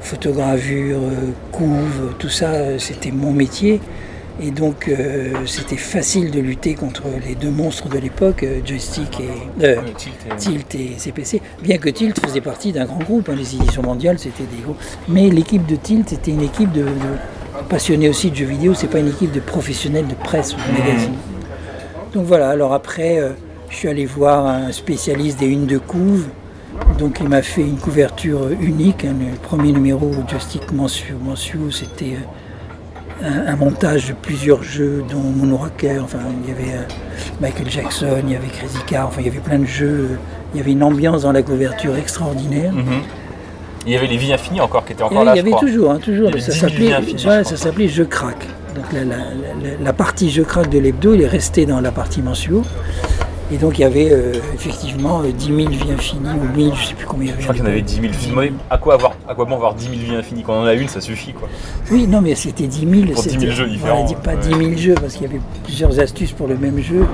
photogravure, 0.00 0.98
euh, 0.98 1.30
couve, 1.50 2.14
tout 2.18 2.28
ça, 2.28 2.50
euh, 2.50 2.78
c'était 2.78 3.10
mon 3.10 3.32
métier. 3.32 3.80
Et 4.40 4.50
donc 4.50 4.88
euh, 4.88 5.34
c'était 5.46 5.76
facile 5.76 6.30
de 6.30 6.40
lutter 6.40 6.74
contre 6.74 7.02
les 7.28 7.34
deux 7.34 7.50
monstres 7.50 7.88
de 7.90 7.98
l'époque, 7.98 8.46
joystick 8.64 9.20
et 9.20 9.64
euh, 9.64 9.76
Tilt 10.38 10.74
et 10.74 10.94
CPC, 10.96 11.42
bien 11.62 11.76
que 11.76 11.90
Tilt 11.90 12.18
faisait 12.18 12.40
partie 12.40 12.72
d'un 12.72 12.86
grand 12.86 13.00
groupe, 13.00 13.28
hein, 13.28 13.34
les 13.36 13.54
éditions 13.54 13.82
mondiales 13.82 14.18
c'était 14.18 14.44
des 14.44 14.62
gros. 14.64 14.74
Mais 15.06 15.28
l'équipe 15.28 15.66
de 15.66 15.76
Tilt 15.76 16.14
était 16.14 16.30
une 16.30 16.42
équipe 16.42 16.72
de, 16.72 16.80
de 16.80 16.88
passionnés 17.68 18.08
aussi 18.08 18.30
de 18.30 18.36
jeux 18.36 18.46
vidéo, 18.46 18.72
c'est 18.72 18.86
pas 18.88 19.00
une 19.00 19.08
équipe 19.08 19.32
de 19.32 19.40
professionnels 19.40 20.06
de 20.08 20.14
presse 20.14 20.54
ou 20.54 20.56
de 20.56 20.78
magazine. 20.78 21.14
Donc 22.14 22.24
voilà, 22.24 22.48
alors 22.48 22.72
après 22.72 23.20
euh, 23.20 23.32
je 23.68 23.76
suis 23.76 23.88
allé 23.88 24.06
voir 24.06 24.46
un 24.46 24.72
spécialiste 24.72 25.40
des 25.40 25.46
unes 25.46 25.66
de 25.66 25.76
couve, 25.76 26.24
donc 26.98 27.18
il 27.20 27.28
m'a 27.28 27.42
fait 27.42 27.62
une 27.62 27.78
couverture 27.78 28.48
unique, 28.60 29.04
hein, 29.04 29.14
le 29.18 29.36
premier 29.36 29.72
numéro 29.72 30.10
joystick 30.28 30.70
mensuel 30.72 31.16
c'était 31.70 32.16
euh, 33.22 33.26
un, 33.52 33.56
montage 33.56 34.08
de 34.08 34.12
plusieurs 34.14 34.62
jeux 34.62 35.04
dont 35.10 35.20
Moonraker, 35.20 36.00
enfin 36.02 36.18
il 36.44 36.48
y 36.50 36.52
avait 36.52 36.76
euh, 36.78 36.82
Michael 37.40 37.70
Jackson, 37.70 38.06
il 38.24 38.32
y 38.32 38.36
avait 38.36 38.48
Crazy 38.48 38.78
Car, 38.86 39.06
enfin 39.08 39.20
il 39.20 39.26
y 39.26 39.30
avait 39.30 39.38
plein 39.38 39.58
de 39.58 39.64
jeux, 39.66 40.18
il 40.54 40.58
y 40.58 40.60
avait 40.60 40.72
une 40.72 40.82
ambiance 40.82 41.22
dans 41.22 41.32
la 41.32 41.42
couverture 41.42 41.96
extraordinaire. 41.96 42.72
Mhm. 42.72 42.84
Il 43.86 43.92
y 43.92 43.96
avait 43.96 44.06
les 44.06 44.16
vies 44.16 44.32
infinies 44.32 44.60
encore 44.60 44.84
qui 44.84 44.92
étaient 44.92 45.02
encore 45.02 45.24
là, 45.24 45.32
il 45.34 45.38
y 45.38 45.38
je 45.38 45.42
avait 45.42 45.50
crois. 45.50 45.60
toujours, 45.68 45.90
hein, 45.90 45.98
toujours, 45.98 46.28
Il 46.30 46.38
y 46.38 46.42
avait 46.42 46.52
ça 46.52 46.52
10 46.68 46.76
000 46.76 46.90
s'appelait 46.92 47.12
je 47.12 47.18
ça 47.18 47.42
crois. 47.42 47.56
s'appelait 47.56 47.88
Je 47.88 48.02
craque. 48.04 48.46
Donc 48.76 48.84
la, 48.92 49.04
la- 49.04 49.16
la- 49.16 49.84
la 49.84 49.92
partie 49.92 50.30
Je 50.30 50.42
craque 50.42 50.70
de 50.70 50.78
l'hebdo, 50.78 51.14
il 51.14 51.22
est 51.22 51.26
resté 51.28 51.66
dans 51.66 51.80
la 51.80 51.90
partie 51.90 52.22
mensuelle. 52.22 52.62
Et 53.52 53.56
donc 53.58 53.78
il 53.78 53.82
y 53.82 53.84
avait 53.84 54.08
euh, 54.10 54.32
effectivement 54.54 55.20
euh, 55.20 55.30
10 55.30 55.46
000 55.46 55.58
vies 55.68 55.92
infinies, 55.92 56.28
ou 56.30 56.56
1000, 56.56 56.74
je 56.74 56.80
ne 56.80 56.86
sais 56.86 56.94
plus 56.94 57.06
combien 57.06 57.26
il 57.26 57.30
y 57.30 57.32
avait. 57.32 57.40
Je 57.42 57.46
crois 57.46 57.54
qu'il 57.54 57.64
y 57.64 57.66
en 57.66 57.70
avait 57.70 57.82
10 57.82 58.00
000 58.00 58.12
films. 58.14 58.38
Ouais, 58.38 58.52
À 58.70 58.78
quoi, 58.78 58.94
avoir, 58.94 59.12
à 59.28 59.34
quoi 59.34 59.44
bon 59.44 59.56
avoir 59.56 59.74
10 59.74 59.84
000 59.84 59.96
vies 59.96 60.14
infinies? 60.16 60.42
Quand 60.42 60.54
on 60.54 60.62
en 60.62 60.64
a 60.66 60.72
une, 60.74 60.88
ça 60.88 61.00
suffit 61.02 61.32
quoi. 61.34 61.48
Oui, 61.90 62.06
non, 62.06 62.20
mais 62.22 62.34
c'était 62.34 62.66
10 62.66 62.80
000. 62.80 63.12
Pour 63.12 63.22
10 63.22 63.30
000 63.30 63.40
c'était- 63.40 63.52
jeux 63.52 63.68
différents, 63.68 64.04
dis 64.04 64.14
pas 64.14 64.30
ouais. 64.32 64.36
10 64.38 64.48
000 64.48 64.76
jeux, 64.76 64.94
parce 64.94 65.14
qu'il 65.14 65.26
y 65.26 65.30
avait 65.30 65.40
plusieurs 65.64 66.00
astuces 66.00 66.32
pour 66.32 66.48
le 66.48 66.56
même 66.56 66.78
jeu, 66.80 67.06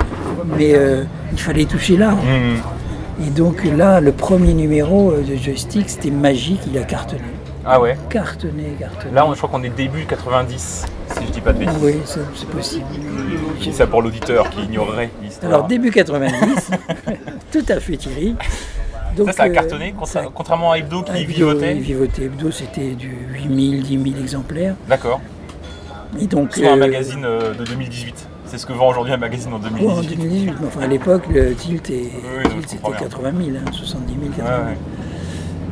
mais 0.56 0.74
euh, 0.74 1.04
il 1.32 1.40
fallait 1.40 1.64
toucher 1.64 1.96
l'arbre. 1.96 2.22
Mhm. 2.22 3.26
Et 3.26 3.30
donc 3.30 3.64
là, 3.76 4.00
le 4.00 4.12
premier 4.12 4.54
numéro 4.54 5.10
euh, 5.10 5.22
de 5.22 5.34
joystick, 5.34 5.88
c'était 5.90 6.10
magique, 6.12 6.60
il 6.72 6.78
a 6.78 6.82
cartonné. 6.84 7.22
Ah 7.66 7.80
ouais 7.80 7.96
Cartonné, 8.10 8.76
cartonné. 8.78 9.12
Là, 9.12 9.26
on- 9.26 9.32
je 9.34 9.38
crois 9.38 9.50
qu'on 9.50 9.64
est 9.64 9.74
début 9.76 10.04
90, 10.06 10.86
si 11.20 11.26
je 11.26 11.32
dis 11.32 11.40
pas 11.40 11.52
de 11.52 11.58
bêtises. 11.58 11.74
Oui, 11.82 11.94
c'est 12.04 12.48
possible. 12.48 12.84
Je 13.58 13.64
dis 13.64 13.72
ça 13.72 13.86
pour 13.86 14.02
l'auditeur 14.02 14.48
qui 14.50 14.62
ignorerait 14.62 15.10
l'histoire. 15.22 15.52
Alors 15.52 15.66
début 15.66 15.90
90, 15.90 16.70
tout 17.52 17.64
à 17.68 17.80
fait 17.80 17.96
Thierry. 17.96 18.36
Donc, 19.16 19.28
ça, 19.28 19.32
ça 19.32 19.42
a 19.44 19.48
euh, 19.48 19.52
cartonné, 19.52 19.92
contra- 19.92 20.06
ça- 20.22 20.28
contrairement 20.32 20.72
à 20.72 20.78
Hebdo 20.78 21.02
qui 21.02 21.10
Hebdo, 21.12 21.32
vivotait. 21.32 21.72
oui, 21.74 21.80
vivotait. 21.80 22.22
Hebdo, 22.24 22.50
c'était 22.52 22.90
du 22.94 23.08
8000, 23.32 23.82
10 23.82 24.02
000 24.12 24.20
exemplaires. 24.20 24.74
D'accord. 24.88 25.20
Et 26.20 26.26
donc, 26.26 26.54
Soit 26.54 26.68
un 26.70 26.72
euh, 26.74 26.76
magazine 26.76 27.24
euh, 27.24 27.52
de 27.54 27.64
2018. 27.64 28.28
C'est 28.46 28.58
ce 28.58 28.64
que 28.64 28.72
vend 28.72 28.88
aujourd'hui 28.88 29.12
un 29.12 29.16
magazine 29.18 29.52
en 29.52 29.56
ouais, 29.56 29.66
en 29.66 30.00
2018. 30.00 30.16
2018, 30.16 30.52
mais 30.60 30.66
enfin 30.68 30.80
à 30.82 30.86
l'époque, 30.86 31.24
le 31.30 31.52
tilt, 31.54 31.90
est- 31.90 31.94
oui, 31.94 32.48
tilt, 32.50 32.68
c'était 32.68 32.88
bien. 32.90 32.98
80 32.98 33.32
000, 33.44 33.56
hein, 33.58 33.72
70 33.72 34.14
000, 34.14 34.32
80 34.36 34.44
Ouais, 34.44 34.56
000. 34.56 34.68
ouais. 34.68 34.76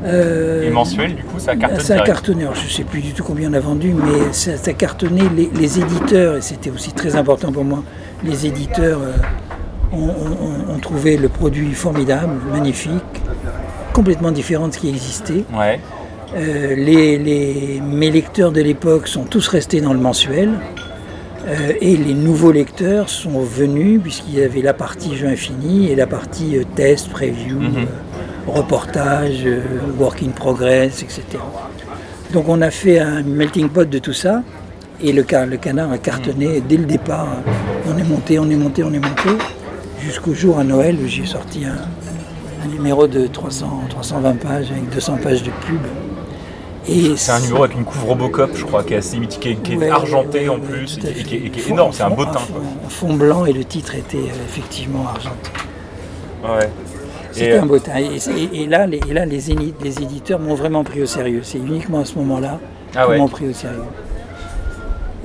Euh, 0.05 0.69
Et 0.69 0.71
mensuel, 0.71 1.15
du 1.17 1.23
coup, 1.23 1.39
ça 1.39 1.57
cartonne 1.57 1.81
Ça 1.81 1.95
a 1.97 2.01
cartonné, 2.01 2.43
Alors, 2.43 2.55
je 2.55 2.65
ne 2.65 2.71
sais 2.71 2.85
plus 2.85 3.01
du 3.01 3.13
tout 3.13 3.23
combien 3.25 3.51
on 3.51 3.55
a 3.55 3.61
vendu, 3.61 3.93
mais 3.95 4.33
ça, 4.33 4.53
a 4.65 4.73
cartonné. 4.73 5.23
Les, 5.37 5.51
les 5.59 5.79
éditeurs, 5.81 6.37
et 6.37 6.41
c'était 6.43 6.71
aussi 6.71 6.93
très 6.93 7.17
important 7.17 7.51
pour 7.53 7.65
moi, 7.65 7.83
les 8.25 8.47
éditeurs 8.47 9.01
euh, 9.03 9.13
ont, 9.97 10.09
ont- 10.09 10.71
ont- 10.71 10.75
ont 10.75 10.79
trouvé 10.79 11.17
le 11.17 11.29
produit 11.29 11.73
formidable, 11.73 12.35
magnifique, 12.53 12.93
complètement 13.93 14.33
différent 14.33 14.69
de 14.69 14.75
ce 14.75 14.79
qui 14.79 14.89
existait. 14.89 15.45
Ouais. 15.57 15.81
Euh, 16.37 16.75
les, 16.75 17.17
les- 17.19 17.81
mes 17.81 18.11
lecteurs 18.11 18.53
de 18.53 18.61
l'époque 18.61 19.09
sont 19.09 19.25
tous 19.25 19.49
restés 19.49 19.81
dans 19.81 19.93
le 19.95 20.01
mensuel. 20.01 20.51
Euh, 21.49 21.73
et 21.81 21.97
les 21.97 22.13
nouveaux 22.15 22.51
lecteurs 22.51 23.09
sont 23.09 23.39
venus, 23.41 24.01
puisqu'il 24.03 24.35
y 24.37 24.43
avait 24.43 24.63
la 24.63 24.75
partie 24.75 25.17
jeu 25.17 25.29
infini 25.29 25.89
et 25.93 25.95
la 25.95 26.09
partie 26.09 26.59
euh, 26.59 26.65
test, 26.75 27.09
preview, 27.09 27.61
Mhm. 27.61 27.87
Reportage, 28.47 29.43
euh, 29.47 29.61
work 29.99 30.23
in 30.23 30.31
progress, 30.31 31.03
etc. 31.03 31.23
Donc 32.33 32.49
on 32.49 32.61
a 32.63 32.71
fait 32.71 32.99
un 32.99 33.23
melting 33.23 33.69
pot 33.69 33.89
de 33.89 33.99
tout 33.99 34.13
ça. 34.13 34.43
Et 35.03 35.13
le, 35.13 35.25
ca- 35.29 35.45
le 35.45 35.59
canard 35.59 35.93
a 35.93 35.99
cartonné 35.99 36.63
dès 36.67 36.79
le 36.79 36.87
départ. 36.87 37.29
On 37.87 37.99
est 37.99 38.03
monté, 38.05 38.39
on 38.39 38.49
est 38.49 38.57
monté, 38.57 38.83
on 38.83 38.93
est 38.93 38.99
monté. 38.99 39.29
Jusqu'au 40.01 40.33
jour 40.35 40.59
à 40.59 40.65
Noël 40.65 40.97
où 41.05 41.07
j'ai 41.07 41.27
sorti 41.27 41.65
un, 41.67 41.77
un 42.65 42.69
numéro 42.69 43.07
de 43.07 43.27
300, 43.27 43.83
320 43.91 44.33
pages 44.41 44.71
avec 44.71 44.89
200 44.91 45.19
pages 45.23 45.43
de 45.43 45.51
pub. 45.67 45.81
C'est 47.17 47.33
un 47.33 47.41
numéro 47.41 47.65
avec 47.65 47.77
une 47.77 47.85
couve 47.85 48.05
Robocop, 48.05 48.51
je 48.55 48.65
crois, 48.65 48.85
qui 48.85 48.95
est 48.95 48.99
assez 48.99 49.19
mythique, 49.19 49.41
qui 49.41 49.49
est, 49.51 49.55
qui 49.57 49.73
est 49.73 49.77
Ouais, 49.77 49.91
argenté 49.91 50.49
ouais, 50.49 50.55
en 50.55 50.61
plus, 50.61 50.97
et 50.99 51.01
qui, 51.01 51.07
et 51.09 51.13
qui 51.25 51.35
est- 51.35 51.39
et 51.39 51.51
qui 51.51 51.59
est 51.59 51.63
fait. 51.63 51.71
énorme, 51.73 51.93
c'est 51.93 52.05
un 52.05 52.11
beau 52.11 52.25
teint. 52.25 52.39
un 52.87 52.89
fond 52.89 53.13
blanc 53.15 53.45
et 53.45 53.53
le 53.53 53.65
titre 53.65 53.97
était 53.97 54.17
euh, 54.19 54.45
effectivement 54.49 55.05
argenté. 55.09 55.51
Ouais. 56.45 56.71
C'était 57.37 57.59
un 57.59 57.67
beau 57.67 57.79
teint. 57.79 57.97
Et, 57.99 58.17
et- 58.17 58.63
et 58.63 58.67
là, 58.67 58.87
les, 58.87 59.01
et 59.09 59.13
là 59.13 59.25
les, 59.27 59.51
éni- 59.53 59.75
les 59.83 60.03
éditeurs 60.03 60.39
m'ont 60.41 60.55
vraiment 60.55 60.85
pris 60.85 61.03
au 61.03 61.07
sérieux. 61.07 61.41
C'est 61.43 61.59
uniquement 61.59 62.01
à 62.01 62.05
ce 62.05 62.17
moment-là 62.19 62.59
Ah 62.95 63.03
qu'ils 63.03 63.11
ouais. 63.13 63.19
m'ont 63.19 63.29
pris 63.29 63.49
au 63.49 63.53
sérieux. 63.53 63.83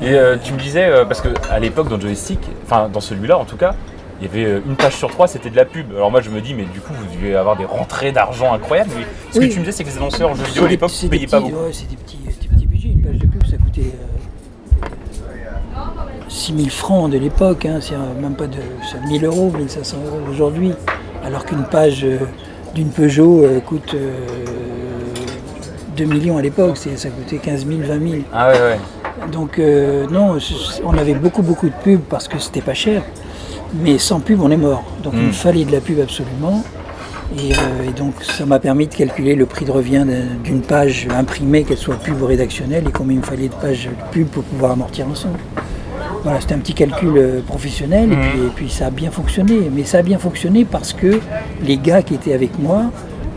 Et 0.01 0.13
euh, 0.13 0.35
tu 0.43 0.53
me 0.53 0.59
disais, 0.59 0.85
euh, 0.85 1.05
parce 1.05 1.21
qu'à 1.21 1.59
l'époque 1.59 1.87
dans 1.87 1.99
Joystick, 1.99 2.39
enfin 2.65 2.89
dans 2.91 3.01
celui-là 3.01 3.37
en 3.37 3.45
tout 3.45 3.57
cas, 3.57 3.75
il 4.19 4.27
y 4.27 4.29
avait 4.29 4.45
euh, 4.45 4.59
une 4.67 4.75
page 4.75 4.95
sur 4.95 5.09
trois, 5.11 5.27
c'était 5.27 5.49
de 5.51 5.55
la 5.55 5.65
pub. 5.65 5.91
Alors 5.95 6.09
moi 6.11 6.21
je 6.21 6.29
me 6.31 6.41
dis, 6.41 6.53
mais 6.55 6.63
du 6.65 6.79
coup 6.79 6.91
vous 6.93 7.15
devez 7.15 7.35
avoir 7.35 7.55
des 7.55 7.65
rentrées 7.65 8.11
d'argent 8.11 8.51
incroyables. 8.53 8.89
Mais 8.97 9.05
ce 9.31 9.39
Oui. 9.39 9.47
que 9.49 9.53
tu 9.53 9.59
me 9.59 9.65
disais, 9.65 9.77
c'est 9.77 9.83
que 9.83 9.89
les 9.89 9.97
annonceurs 9.97 10.35
jeux 10.35 10.43
vidéo 10.45 10.65
à 10.65 10.69
l'époque 10.69 10.91
ne 11.03 11.07
payaient 11.09 11.27
pas 11.27 11.39
beaucoup. 11.39 11.53
ouais, 11.55 11.69
c'est 11.71 11.87
des 11.89 11.95
petits, 11.97 12.17
des 12.17 12.47
petits 12.47 12.65
budgets. 12.67 12.89
Une 12.89 13.01
page 13.01 13.17
de 13.19 13.27
pub, 13.27 13.45
ça 13.45 13.57
coûtait 13.57 13.81
euh, 14.83 14.87
6 16.29 16.55
000 16.57 16.69
francs 16.69 17.11
de 17.11 17.17
l'époque. 17.19 17.65
Hein, 17.65 17.79
c'est 17.81 17.95
même 18.19 18.35
pas 18.35 18.47
de 18.47 18.57
c'est 18.91 19.05
1000 19.07 19.25
euros, 19.25 19.51
1500 19.55 19.97
euros 20.07 20.19
aujourd'hui. 20.31 20.73
Alors 21.23 21.45
qu'une 21.45 21.63
page 21.63 22.03
euh, 22.03 22.17
d'une 22.75 22.89
Peugeot 22.89 23.43
euh, 23.43 23.59
coûte 23.59 23.93
euh, 23.93 24.11
2 25.97 26.05
millions 26.05 26.37
à 26.37 26.41
l'époque. 26.41 26.77
Ça 26.77 27.09
coûtait 27.09 27.37
15 27.37 27.65
000, 27.67 27.79
20 27.81 27.87
000. 28.09 28.23
Ah 28.33 28.49
ouais, 28.51 28.59
ouais. 28.59 28.79
Donc 29.31 29.59
euh, 29.59 30.07
non, 30.09 30.37
on 30.83 30.97
avait 30.97 31.13
beaucoup 31.13 31.43
beaucoup 31.43 31.67
de 31.67 31.73
pubs 31.83 31.99
parce 32.09 32.27
que 32.27 32.39
c'était 32.39 32.61
pas 32.61 32.73
cher, 32.73 33.03
mais 33.83 33.97
sans 33.99 34.19
pub 34.19 34.41
on 34.41 34.49
est 34.49 34.57
mort. 34.57 34.83
Donc 35.03 35.13
il 35.15 35.21
Mm. 35.23 35.27
me 35.27 35.31
fallait 35.31 35.65
de 35.65 35.71
la 35.71 35.79
pub 35.81 35.99
absolument. 35.99 36.63
Et, 37.37 37.53
euh, 37.53 37.89
et 37.89 37.91
donc 37.93 38.15
ça 38.23 38.45
m'a 38.45 38.59
permis 38.59 38.87
de 38.87 38.93
calculer 38.95 39.35
le 39.35 39.45
prix 39.45 39.63
de 39.63 39.71
revient 39.71 40.03
d'un- 40.05 40.35
d'une 40.43 40.61
page 40.61 41.07
imprimée, 41.15 41.63
qu'elle 41.63 41.77
soit 41.77 41.95
pub 41.95 42.21
ou 42.21 42.25
rédactionnelle, 42.25 42.83
et 42.89 42.91
combien 42.91 43.13
il 43.15 43.19
me 43.19 43.25
fallait 43.25 43.47
de 43.47 43.53
pages 43.53 43.85
de 43.87 44.11
pub 44.11 44.27
pour 44.27 44.43
pouvoir 44.43 44.71
amortir 44.73 45.07
ensemble. 45.07 45.39
Voilà, 46.23 46.39
c'était 46.39 46.53
un 46.53 46.59
petit 46.59 46.73
calcul 46.75 47.17
euh, 47.17 47.41
professionnel, 47.41 48.11
et, 48.13 48.15
puis, 48.15 48.39
et 48.39 48.49
puis 48.55 48.69
ça 48.69 48.87
a 48.87 48.89
bien 48.91 49.09
fonctionné. 49.11 49.69
Mais 49.73 49.83
ça 49.83 49.99
a 49.99 50.01
bien 50.03 50.19
fonctionné 50.19 50.65
parce 50.65 50.93
que 50.93 51.19
les 51.63 51.77
gars 51.77 52.03
qui 52.03 52.13
étaient 52.13 52.33
avec 52.33 52.57
moi, 52.59 52.83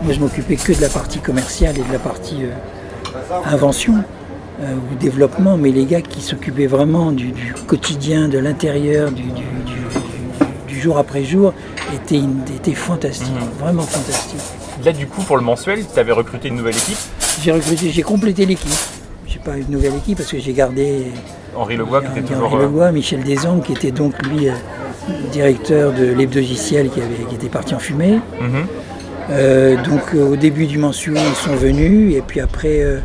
moi 0.03 0.12
je 0.12 0.20
m'occupais 0.20 0.57
que 0.57 0.73
de 0.73 0.81
la 0.83 0.88
partie 0.90 1.18
commerciale 1.18 1.77
et 1.79 1.83
de 1.83 1.92
la 1.92 1.99
partie 1.99 2.40
euh, 2.42 3.40
invention 3.47 3.94
euh, 4.62 4.75
ou 4.75 4.94
développement, 4.97 5.57
mais 5.57 5.70
les 5.70 5.87
gars 5.87 6.03
qui 6.03 6.20
s'occupaient 6.20 6.66
vraiment 6.66 7.11
du, 7.11 7.33
du 7.33 7.55
quotidien, 7.66 8.29
de 8.29 8.38
l'intérieur, 8.38 9.11
du, 9.11 9.23
du- 9.23 9.31
du- 9.31 10.75
du 10.75 10.81
jour 10.81 10.99
après 10.99 11.25
jour, 11.25 11.55
étaient, 11.94 12.20
étaient 12.55 12.75
fantastiques, 12.75 13.31
Mhm. 13.33 13.59
vraiment 13.61 13.83
fantastiques. 13.83 14.40
Là 14.85 14.92
du 14.92 15.07
coup 15.07 15.23
pour 15.23 15.37
le 15.37 15.42
mensuel, 15.42 15.85
tu 15.92 15.99
avais 15.99 16.12
recruté 16.12 16.49
une 16.49 16.57
nouvelle 16.57 16.75
équipe, 16.77 16.99
J'ai 17.42 17.53
recruté, 17.53 17.90
j'ai 17.90 18.03
complété 18.03 18.44
l'équipe. 18.44 18.70
J'ai 19.35 19.40
pas 19.40 19.57
une 19.57 19.68
nouvelle 19.68 19.97
équipe 19.97 20.18
parce 20.18 20.31
que 20.31 20.38
j'ai 20.38 20.53
gardé 20.53 21.07
Henri 21.57 21.77
Legois 21.77 22.03
qui 22.03 22.20
était 22.20 22.35
Henri 22.35 22.44
toujours... 22.44 22.57
euh, 22.59 22.62
Legois, 22.62 22.92
Michel 22.92 23.25
Desangles 23.25 23.62
qui 23.64 23.73
était 23.73 23.90
donc 23.90 24.14
lui 24.27 24.49
euh, 24.49 24.53
directeur 25.33 25.92
de 25.92 26.05
l'hebdogiciel 26.05 26.88
qui, 26.88 27.01
avait- 27.01 27.25
qui 27.29 27.35
était 27.35 27.49
parti 27.49 27.75
en 27.75 27.81
fumée. 27.81 28.20
mhm. 28.40 28.66
Euh, 29.31 29.77
donc 29.83 30.14
au 30.14 30.37
début 30.37 30.66
du 30.66 30.77
mensuel, 30.79 31.16
ils 31.16 31.35
sont 31.35 31.57
venus 31.57 32.14
et 32.14 32.20
puis 32.20 32.40
après, 32.40 32.83
euh, 32.83 32.99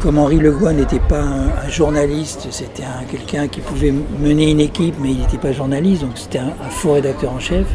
comme 0.00 0.18
Henri 0.18 0.38
Legois 0.38 0.72
n'était 0.72 0.98
pas 0.98 1.20
un, 1.20 1.48
un 1.66 1.68
journaliste, 1.68 2.48
c'était 2.50 2.82
un- 2.82 3.04
quelqu'un 3.04 3.46
qui 3.46 3.60
pouvait 3.60 3.92
mener 4.18 4.50
une 4.50 4.60
équipe, 4.60 4.94
mais 5.00 5.10
il 5.10 5.18
n'était 5.18 5.36
pas 5.38 5.52
journaliste, 5.52 6.00
donc 6.02 6.12
c'était 6.16 6.38
un, 6.38 6.48
un 6.66 6.70
faux 6.70 6.94
rédacteur 6.94 7.30
en 7.32 7.38
chef. 7.40 7.66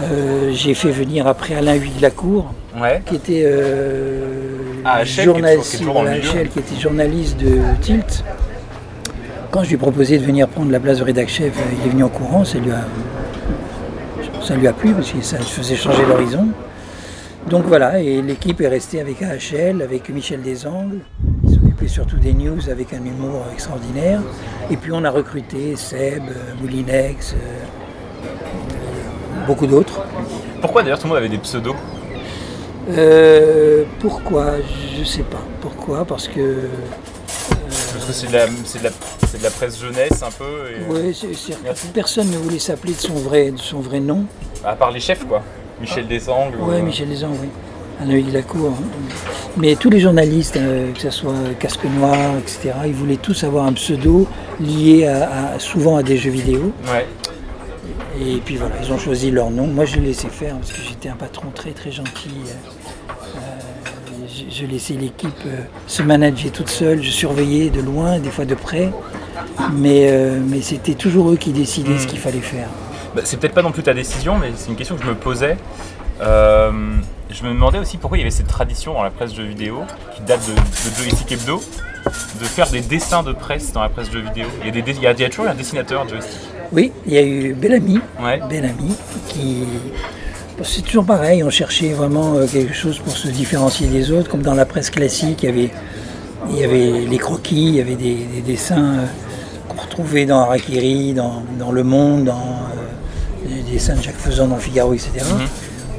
Euh, 0.00 0.50
J'ai 0.52 0.74
fait 0.74 0.90
venir 0.90 1.26
après 1.26 1.54
Alain 1.54 1.74
Huy 1.76 1.90
de 1.90 2.00
la 2.02 2.10
Cour, 2.10 2.52
Ouais. 2.80 3.02
qui 3.04 3.16
était 3.16 3.42
euh, 3.44 4.57
Ah, 4.84 5.04
journaliste, 5.04 5.82
voilà, 5.82 6.18
qui 6.18 6.58
était 6.58 6.80
journaliste 6.80 7.38
de 7.38 7.58
Tilt. 7.80 8.24
Quand 9.50 9.62
je 9.62 9.68
lui 9.68 9.74
ai 9.74 9.78
proposé 9.78 10.18
de 10.18 10.24
venir 10.24 10.48
prendre 10.48 10.70
la 10.70 10.80
place 10.80 10.98
de 10.98 11.04
rédac 11.04 11.28
chef, 11.28 11.56
euh, 11.56 11.62
il 11.80 11.86
est 11.86 11.90
venu 11.90 12.04
en 12.04 12.08
courant, 12.08 12.44
ça 12.44 12.58
lui 12.58 12.70
a, 12.70 12.84
ça 14.42 14.54
lui 14.56 14.66
a 14.66 14.72
plu 14.72 14.92
parce 14.92 15.10
que 15.10 15.22
ça 15.22 15.38
faisait 15.38 15.76
changer 15.76 16.04
l'horizon. 16.06 16.48
Donc 17.48 17.64
voilà, 17.64 17.98
et 18.00 18.20
l'équipe 18.20 18.60
est 18.60 18.68
restée 18.68 19.00
avec 19.00 19.22
AHL, 19.22 19.80
avec 19.80 20.10
Michel 20.10 20.42
Desangles, 20.42 21.00
qui 21.46 21.54
s'occupait 21.54 21.88
surtout 21.88 22.18
des 22.18 22.34
news 22.34 22.68
avec 22.70 22.92
un 22.92 23.02
humour 23.04 23.46
extraordinaire. 23.54 24.20
Et 24.70 24.76
puis 24.76 24.92
on 24.92 25.02
a 25.04 25.10
recruté 25.10 25.74
Seb, 25.76 26.24
euh, 26.28 26.54
Moulinex, 26.60 27.32
euh, 27.32 28.26
beaucoup 29.46 29.66
d'autres. 29.66 30.02
Pourquoi 30.60 30.82
d'ailleurs 30.82 30.98
tout 30.98 31.04
le 31.04 31.08
monde 31.08 31.18
avait 31.18 31.30
des 31.30 31.38
pseudos? 31.38 31.74
Euh, 32.88 33.84
pourquoi? 34.00 34.52
Je 34.98 35.04
sais 35.04 35.22
pas. 35.22 35.42
Pourquoi? 35.60 36.04
Parce 36.04 36.28
que. 36.28 36.40
euh, 36.40 36.68
Parce 37.92 38.04
que 38.06 38.12
c'est 38.12 38.28
de, 38.28 38.32
la, 38.32 38.46
de, 38.46 38.52
de 39.44 39.48
presse 39.50 39.78
jeunesse 39.80 40.22
un 40.22 40.30
peu, 40.30 40.44
et- 40.70 40.90
ouais, 40.90 41.12
c'est- 41.12 41.58
personne 41.92 42.30
ne 42.30 42.36
voulait 42.38 42.58
s'appeler 42.58 42.94
de 42.94 42.98
son 43.00 43.14
vrai, 43.14 43.50
de 43.50 43.58
son 43.58 43.80
vrai 43.80 44.00
nom. 44.00 44.24
à 44.64 44.74
part 44.74 44.90
les 44.90 45.00
chefs 45.00 45.24
quoi. 45.26 45.42
Michel 45.80 46.06
Desangles. 46.08 46.56
Oui, 46.60 46.76
euh, 46.76 46.82
Michel 46.82 47.08
Desangles, 47.08 47.38
oui. 47.42 47.48
Un 48.00 48.10
œil 48.10 48.22
de 48.22 48.32
la 48.32 48.42
cour. 48.42 48.70
hein. 48.70 48.82
Mais 49.56 49.74
tous 49.74 49.90
les 49.90 50.00
journalistes, 50.00 50.56
euh, 50.56 50.92
que 50.92 51.00
ce 51.00 51.10
soit 51.10 51.34
Casque 51.58 51.84
Noir, 51.84 52.16
etc., 52.38 52.70
ils 52.86 52.94
voulaient 52.94 53.16
tous 53.16 53.42
avoir 53.44 53.66
un 53.66 53.72
pseudo 53.72 54.26
lié 54.60 55.06
à, 55.06 55.54
à- 55.54 55.58
souvent 55.58 55.96
à 55.96 56.02
des 56.02 56.16
jeux 56.16 56.30
vidéo. 56.30 56.72
Ouais. 56.86 57.06
Et 58.20 58.38
puis 58.44 58.56
voilà, 58.56 58.76
ils 58.82 58.92
ont 58.92 58.98
choisi 58.98 59.30
leur 59.30 59.50
nom. 59.50 59.66
Moi, 59.66 59.84
je 59.84 59.96
l'ai 59.96 60.08
laissé 60.08 60.28
faire 60.28 60.56
parce 60.56 60.72
que 60.72 60.82
j'étais 60.82 61.08
un 61.08 61.16
patron 61.16 61.50
très 61.54 61.70
très 61.72 61.90
gentil. 61.92 62.30
Euh, 62.46 63.40
je, 64.28 64.54
je 64.54 64.66
laissais 64.66 64.94
l'équipe 64.94 65.30
euh, 65.46 65.62
se 65.86 66.02
manager 66.02 66.52
toute 66.52 66.68
seule. 66.68 67.02
Je 67.02 67.10
surveillais 67.10 67.70
de 67.70 67.80
loin, 67.80 68.18
des 68.18 68.30
fois 68.30 68.44
de 68.44 68.54
près. 68.54 68.90
Mais, 69.72 70.08
euh, 70.10 70.40
mais 70.44 70.60
c'était 70.60 70.94
toujours 70.94 71.30
eux 71.30 71.36
qui 71.36 71.52
décidaient 71.52 71.98
ce 71.98 72.06
qu'il 72.06 72.18
fallait 72.18 72.40
faire. 72.40 72.68
Bah, 73.14 73.22
c'est 73.24 73.38
peut-être 73.38 73.54
pas 73.54 73.62
non 73.62 73.72
plus 73.72 73.82
ta 73.82 73.94
décision, 73.94 74.38
mais 74.38 74.52
c'est 74.56 74.68
une 74.68 74.76
question 74.76 74.96
que 74.96 75.02
je 75.02 75.08
me 75.08 75.14
posais. 75.14 75.56
Euh, 76.20 76.70
je 77.30 77.44
me 77.44 77.50
demandais 77.50 77.78
aussi 77.78 77.96
pourquoi 77.96 78.18
il 78.18 78.20
y 78.20 78.24
avait 78.24 78.30
cette 78.30 78.48
tradition 78.48 78.94
dans 78.94 79.02
la 79.02 79.10
presse 79.10 79.34
jeux 79.34 79.44
vidéo, 79.44 79.82
qui 80.14 80.22
date 80.22 80.40
de, 80.48 80.54
de 80.54 80.96
Joystick 80.96 81.32
Hebdo, 81.32 81.62
de 82.40 82.44
faire 82.44 82.68
des 82.70 82.80
dessins 82.80 83.22
de 83.22 83.32
presse 83.32 83.72
dans 83.72 83.82
la 83.82 83.88
presse 83.88 84.10
jeux 84.10 84.20
vidéo. 84.22 84.46
Il 84.60 84.66
y 84.66 84.68
a, 84.68 84.82
des, 84.82 84.92
il 84.92 85.02
y 85.02 85.06
a, 85.06 85.12
il 85.12 85.20
y 85.20 85.24
a 85.24 85.28
toujours 85.28 85.48
un 85.48 85.54
dessinateur 85.54 86.04
de 86.04 86.10
Joystick. 86.10 86.38
Oui, 86.72 86.92
il 87.06 87.12
y 87.14 87.18
a 87.18 87.22
eu 87.22 87.54
Bellamy, 87.54 88.00
Ouais. 88.22 88.40
Bellamy, 88.48 88.94
qui. 89.28 89.64
C'est 90.64 90.82
toujours 90.82 91.04
pareil, 91.04 91.44
on 91.44 91.50
cherchait 91.50 91.90
vraiment 91.92 92.34
euh, 92.34 92.46
quelque 92.46 92.74
chose 92.74 92.98
pour 92.98 93.16
se 93.16 93.28
différencier 93.28 93.86
des 93.86 94.10
autres, 94.10 94.28
comme 94.28 94.42
dans 94.42 94.54
la 94.54 94.66
presse 94.66 94.90
classique, 94.90 95.44
il 95.44 95.46
y 95.46 95.48
avait, 95.52 95.70
il 96.50 96.56
y 96.58 96.64
avait 96.64 97.06
les 97.08 97.18
croquis, 97.18 97.68
il 97.68 97.74
y 97.76 97.80
avait 97.80 97.94
des, 97.94 98.14
des 98.34 98.40
dessins 98.44 98.94
euh, 98.94 99.06
qu'on 99.68 99.80
retrouvait 99.80 100.26
dans 100.26 100.40
Harakiri, 100.40 101.14
dans, 101.14 101.44
dans 101.60 101.70
Le 101.70 101.84
Monde, 101.84 102.24
dans 102.24 102.32
euh, 102.34 103.48
les 103.48 103.72
dessins 103.72 103.94
de 103.94 104.02
Jacques 104.02 104.16
Faisan 104.18 104.48
dans 104.48 104.56
Figaro, 104.56 104.94
etc. 104.94 105.10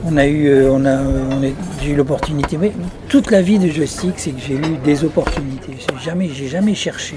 On 0.06 0.18
a 0.18 0.26
eu, 0.26 0.48
euh, 0.48 0.72
on 0.72 0.86
a, 0.86 0.98
on 0.98 1.44
a- 1.44 1.52
j'ai 1.84 1.92
eu 1.92 1.96
l'opportunité. 1.96 2.58
Mais 2.58 2.72
toute 3.10 3.32
la 3.32 3.42
vie 3.42 3.60
de 3.60 3.68
joystick, 3.70 4.14
c'est 4.18 4.32
que 4.32 4.40
j'ai 4.42 4.56
eu 4.56 4.78
des 4.84 5.04
opportunités. 5.04 5.74
J'ai 5.78 6.04
jamais, 6.04 6.30
j'ai 6.34 6.48
jamais 6.48 6.74
cherché. 6.76 7.16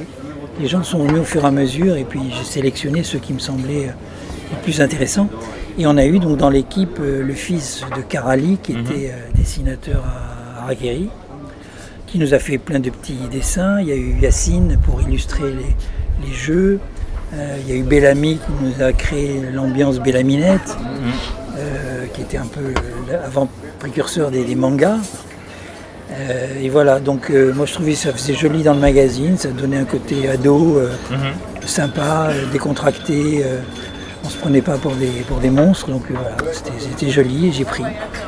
Les 0.61 0.67
gens 0.69 0.83
sont 0.83 0.99
venus 1.05 1.21
au 1.21 1.25
fur 1.25 1.45
et 1.45 1.47
à 1.47 1.51
mesure, 1.51 1.97
et 1.97 2.05
puis 2.05 2.21
j'ai 2.37 2.45
sélectionné 2.45 3.03
ceux 3.03 3.19
qui 3.19 3.33
me 3.33 3.39
semblaient 3.39 3.89
euh, 3.89 3.93
les 4.51 4.57
plus 4.63 4.81
intéressants. 4.81 5.29
Et 5.79 5.87
on 5.87 5.97
a 5.97 6.05
eu 6.05 6.19
donc 6.19 6.37
dans 6.39 6.51
l'équipe 6.51 6.99
euh, 7.01 7.23
le 7.23 7.33
fils 7.35 7.83
de 7.97 8.03
Karali, 8.03 8.59
qui 8.63 8.73
était 8.73 9.11
euh, 9.11 9.31
dessinateur 9.35 10.03
à 10.05 10.65
Harakiri, 10.65 11.09
qui 12.07 12.19
nous 12.19 12.35
a 12.35 12.39
fait 12.39 12.59
plein 12.59 12.81
de 12.81 12.91
petits 12.91 13.17
dessins. 13.31 13.81
Il 13.81 13.89
y 13.89 13.93
a 13.93 13.97
eu 13.97 14.17
Yacine 14.21 14.77
pour 14.85 15.01
illustrer 15.01 15.51
les, 15.53 16.27
les 16.27 16.35
jeux. 16.35 16.79
Euh, 17.35 17.57
il 17.67 17.73
y 17.73 17.77
a 17.77 17.81
eu 17.81 17.85
Bellamy 17.85 18.37
qui 18.37 18.53
nous 18.65 18.85
a 18.85 18.93
créé 18.93 19.41
l'ambiance 19.55 19.99
Bellaminette, 20.01 20.77
euh, 21.63 22.07
qui 22.13 22.21
était 22.23 22.39
un 22.39 22.47
peu 22.47 22.73
avant 23.25 23.49
précurseur 23.79 24.31
des, 24.31 24.45
des 24.45 24.55
mangas. 24.55 24.99
Euh, 26.11 26.61
et 26.61 26.69
voilà, 26.69 27.01
donc 27.01 27.31
euh, 27.31 27.53
moi 27.55 27.65
je 27.65 27.73
trouvais 27.75 27.93
que 27.93 27.99
ça 27.99 28.13
faisait 28.13 28.35
joli 28.35 28.63
dans 28.63 28.75
le 28.75 28.81
magazine, 28.81 29.39
ça 29.39 29.49
donnait 29.49 29.79
un 29.79 29.85
côté 29.87 30.29
ado, 30.29 30.77
euh, 30.79 30.91
sympa, 31.65 32.29
décontracté. 32.53 33.45
on 34.25 34.29
se 34.29 34.37
prenait 34.37 34.63
pas 34.63 34.77
pour 34.79 34.93
des, 34.95 35.09
pour 35.27 35.39
des 35.39 35.51
monstres, 35.51 35.89
donc 35.91 36.03
voilà, 36.11 36.37
c'était- 36.53 36.71
c'était 36.79 37.11
joli 37.11 37.49
et 37.49 37.53
j'ai 37.53 37.65
pris. 37.65 37.83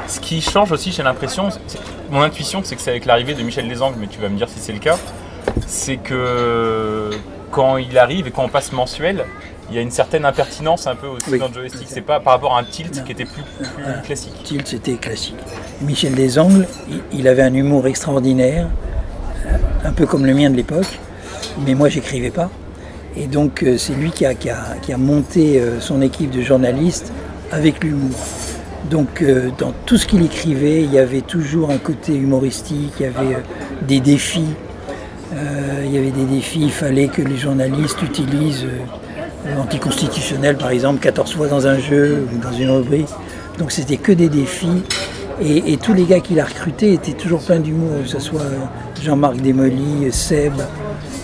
Ce 0.08 0.18
qui 0.18 0.40
change 0.40 0.72
aussi, 0.72 0.90
j'ai 0.90 1.02
l'impression, 1.04 1.50
c'est- 1.68 1.78
mon 2.10 2.20
intuition, 2.22 2.62
c'est 2.64 2.74
que 2.74 2.82
c'est 2.82 2.90
avec 2.90 3.04
l'arrivée 3.04 3.34
de 3.34 3.42
Michel 3.42 3.68
Desangles, 3.68 3.96
mais 4.00 4.08
tu 4.08 4.18
vas 4.18 4.28
me 4.28 4.36
dire 4.36 4.48
si 4.48 4.58
c'est 4.58 4.72
le 4.72 4.80
cas, 4.80 4.96
c'est 5.68 5.98
que 5.98 7.10
quand 7.52 7.76
il 7.76 7.96
arrive 7.98 8.26
et 8.26 8.30
quand 8.32 8.42
on 8.44 8.48
passe 8.48 8.72
mensuel, 8.72 9.24
il 9.70 9.76
y 9.76 9.78
a 9.78 9.82
une 9.82 9.90
certaine 9.90 10.24
impertinence 10.24 10.86
un 10.86 10.94
peu 10.94 11.06
aussi 11.06 11.24
Oui. 11.30 11.38
dans 11.38 11.48
le 11.48 11.54
joystick. 11.54 11.86
C'est 11.88 12.00
pas 12.02 12.20
par 12.20 12.34
rapport 12.34 12.54
à 12.56 12.60
un 12.60 12.64
tilt 12.64 12.96
Non. 12.96 13.02
qui 13.04 13.12
était 13.12 13.24
plus, 13.24 13.42
plus 13.42 13.66
Voilà. 13.82 13.98
classique. 14.00 14.34
Tilt, 14.44 14.66
c'était 14.66 14.94
classique. 14.94 15.36
Michel 15.82 16.14
Desangles, 16.14 16.66
il, 16.90 17.00
il 17.20 17.28
avait 17.28 17.42
un 17.42 17.54
humour 17.54 17.86
extraordinaire, 17.86 18.68
un 19.84 19.92
peu 19.92 20.06
comme 20.06 20.26
le 20.26 20.34
mien 20.34 20.50
de 20.50 20.56
l'époque, 20.56 20.98
mais 21.66 21.74
moi 21.74 21.88
j'écrivais 21.88 22.30
pas. 22.30 22.50
Et 23.16 23.26
donc 23.26 23.62
euh, 23.62 23.78
c'est 23.78 23.94
lui 23.94 24.10
qui 24.10 24.26
a, 24.26 24.34
qui 24.34 24.50
a- 24.50 24.76
qui 24.82 24.92
a 24.92 24.96
monté 24.98 25.60
euh, 25.60 25.80
son 25.80 26.02
équipe 26.02 26.30
de 26.30 26.42
journalistes 26.42 27.12
avec 27.52 27.82
l'humour. 27.84 28.10
Donc 28.90 29.22
euh, 29.22 29.50
dans 29.56 29.72
tout 29.86 29.96
ce 29.96 30.06
qu'il 30.06 30.22
écrivait, 30.24 30.82
il 30.82 30.92
y 30.92 30.98
avait 30.98 31.20
toujours 31.20 31.70
un 31.70 31.78
côté 31.78 32.14
humoristique, 32.14 32.92
il 33.00 33.02
y 33.04 33.06
avait 33.06 33.36
des 33.82 34.00
défis. 34.00 34.44
Il 35.84 35.92
y 35.92 35.98
avait 35.98 36.12
des 36.12 36.26
défis, 36.26 36.60
il 36.62 36.70
fallait 36.70 37.08
que 37.08 37.20
les 37.20 37.36
journalistes 37.36 38.00
utilisent 38.02 38.66
euh, 39.46 39.54
l'anticonstitutionnel 39.56 40.56
par 40.56 40.70
exemple 40.70 41.00
14 41.00 41.34
fois 41.34 41.48
dans 41.48 41.66
un 41.66 41.78
jeu 41.78 42.26
ou 42.32 42.38
dans 42.38 42.52
une 42.52 42.70
rubrique. 42.70 43.08
Donc 43.58 43.70
c'était 43.72 43.96
que 43.96 44.12
des 44.12 44.28
défis. 44.28 44.82
Et, 45.42 45.72
et 45.72 45.76
tous 45.78 45.92
les 45.94 46.04
gars 46.04 46.20
qu'il 46.20 46.38
a 46.38 46.44
recrutés 46.44 46.92
étaient 46.92 47.12
toujours 47.12 47.40
pleins 47.40 47.58
d'humour, 47.58 48.02
que 48.04 48.08
ce 48.08 48.20
soit 48.20 48.40
euh, 48.42 48.58
Jean-Marc 49.02 49.36
Desmolly, 49.38 50.12
Seb. 50.12 50.52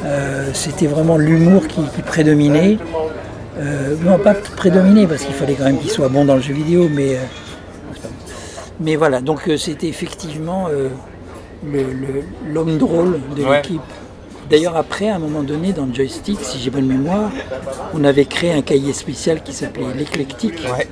Euh, 0.05 0.49
c'était 0.53 0.87
vraiment 0.89 1.17
l'humour 1.17 1.69
qui, 1.69 1.83
qui 1.95 2.03
prédominait. 2.03 2.79
Euh, 3.59 3.95
non, 4.05 4.19
pas 4.19 4.35
prédominé 4.35 5.07
parce 5.07 5.23
qu'il 5.23 5.35
fallait 5.35 5.55
quand 5.55 5.65
même 5.65 5.79
qu'il 5.79 5.91
soit 5.91 6.09
bon 6.09 6.25
dans 6.25 6.35
le 6.37 6.43
jeu 6.43 6.55
vidéo, 6.55 6.89
mais, 6.93 7.17
euh, 7.17 7.21
mais 8.81 8.97
voilà, 8.97 9.21
donc 9.21 9.49
c'était 9.59 9.89
effectivement 9.89 10.69
l'homme 12.53 12.79
drôle 12.79 13.21
de 13.37 13.43
Ouais. 13.45 13.57
l'équipe. 13.59 13.81
D'ailleurs, 14.51 14.77
après, 14.77 15.09
à 15.09 15.17
un 15.17 15.19
moment 15.21 15.43
donné, 15.43 15.73
dans 15.73 15.87
le 15.87 15.95
joystick, 15.95 16.39
si 16.43 16.59
j'ai 16.59 16.71
bonne 16.71 16.87
mémoire, 16.87 17.31
on 17.95 18.03
avait 18.05 18.25
créé 18.25 18.53
un 18.53 18.63
cahier 18.63 18.93
spécial 18.93 19.43
qui 19.43 19.53
s'appelait 19.53 19.85
l'éclectique, 19.97 20.59
Ouais. 20.77 20.89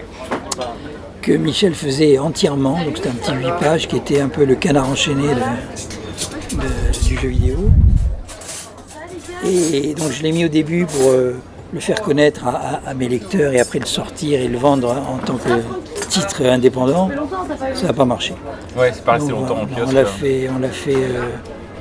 que 1.22 1.32
Michel 1.32 1.74
faisait 1.74 2.18
entièrement. 2.18 2.78
Donc 2.84 2.96
c'était 2.96 3.08
un 3.08 3.12
petit 3.12 3.32
8 3.32 3.52
pages 3.60 3.88
qui 3.88 3.96
était 3.96 4.20
un 4.20 4.28
peu 4.28 4.44
le 4.44 4.54
canard 4.54 4.88
enchaîné 4.88 5.24
de- 5.28 6.56
de- 6.56 7.06
du 7.08 7.16
jeu 7.18 7.28
vidéo. 7.28 7.70
Et 9.44 9.94
donc 9.94 10.10
je 10.12 10.22
l'ai 10.22 10.32
mis 10.32 10.44
au 10.44 10.48
début 10.48 10.86
pour 10.86 11.10
euh, 11.10 11.36
le 11.72 11.80
faire 11.80 12.00
connaître 12.00 12.46
à, 12.46 12.50
à- 12.50 12.90
à 12.90 12.94
mes 12.94 13.08
lecteurs 13.08 13.52
et 13.52 13.60
après 13.60 13.78
le 13.78 13.86
sortir 13.86 14.40
et 14.40 14.48
le 14.48 14.58
vendre 14.58 14.90
en 14.90 15.18
tant 15.18 15.36
que 15.36 15.50
titre 16.08 16.44
indépendant. 16.46 17.10
Ça 17.74 17.86
n'a 17.88 17.92
pas 17.92 18.04
marché. 18.04 18.34
Ouais, 18.76 18.90
c'est 18.94 19.04
pas 19.04 19.12
resté 19.14 19.30
longtemps 19.32 19.58
en. 19.62 19.88
On 19.88 19.92
l'a 19.92 20.04
fait, 20.06 20.48
on 20.54 20.58
l'a 20.58 20.68
fait 20.70 20.94
euh, 20.94 21.22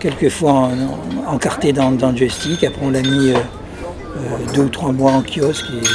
quelques 0.10 0.32
fois 0.34 0.52
en, 0.52 0.72
en- 0.72 1.34
encarté 1.34 1.74
dans, 1.74 1.92
dans 1.92 2.12
le 2.12 2.18
joystick. 2.18 2.64
Après 2.64 2.82
on 2.84 2.90
l'a 2.92 3.02
mis 3.02 3.32
euh, 3.32 3.36
euh, 3.36 4.54
deux 4.54 4.62
ou 4.64 4.70
trois 4.70 4.92
mois 4.92 5.12
en 5.12 5.22
kiosque 5.22 5.66
et 5.74 5.86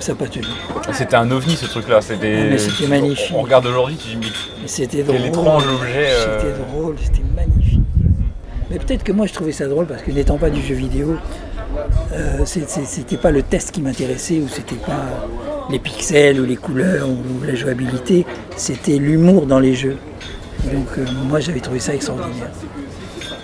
ça 0.00 0.12
n'a 0.12 0.18
pas 0.18 0.26
tenu. 0.26 0.44
C'était 0.92 1.16
un 1.16 1.30
ovni 1.30 1.54
ce 1.56 1.66
truc-là. 1.66 2.00
C'était. 2.00 2.50
Ah, 2.54 2.58
c'était 2.58 2.88
magnifique. 2.88 3.32
On 3.34 3.42
regarde 3.42 3.66
aujourd'hui, 3.66 3.96
tu 3.96 4.16
dis, 4.16 4.32
mais 4.60 4.66
C'était 4.68 5.02
drôle. 5.02 5.20
Étrange 5.26 5.64
objet, 5.68 6.08
euh. 6.10 6.40
C'était 6.40 6.54
drôle, 6.58 6.96
c'était 7.00 7.22
magnifique. 7.36 7.80
Mais 8.70 8.78
peut-être 8.78 9.04
que 9.04 9.12
moi 9.12 9.26
je 9.26 9.32
trouvais 9.34 9.52
ça 9.52 9.66
drôle 9.68 9.86
parce 9.86 10.02
que 10.02 10.10
n'étant 10.10 10.38
pas 10.38 10.48
du 10.50 10.62
jeu 10.62 10.74
vidéo, 10.74 11.16
euh, 12.14 12.38
c'était 12.44 13.16
pas 13.18 13.30
le 13.30 13.42
test 13.42 13.70
qui 13.70 13.80
m'intéressait 13.82 14.38
ou 14.40 14.48
c'était 14.48 14.76
pas 14.76 15.26
les 15.70 15.78
pixels 15.78 16.40
ou 16.40 16.44
les 16.44 16.56
couleurs 16.56 17.06
ou, 17.08 17.44
la 17.44 17.54
jouabilité, 17.54 18.24
c'était 18.56 18.96
l'humour 18.98 19.46
dans 19.46 19.60
les 19.60 19.74
jeux. 19.74 19.98
Donc 20.72 20.86
euh, 20.98 21.04
moi 21.28 21.38
j'avais 21.40 21.60
trouvé 21.60 21.80
ça 21.80 21.94
extraordinaire. 21.94 22.50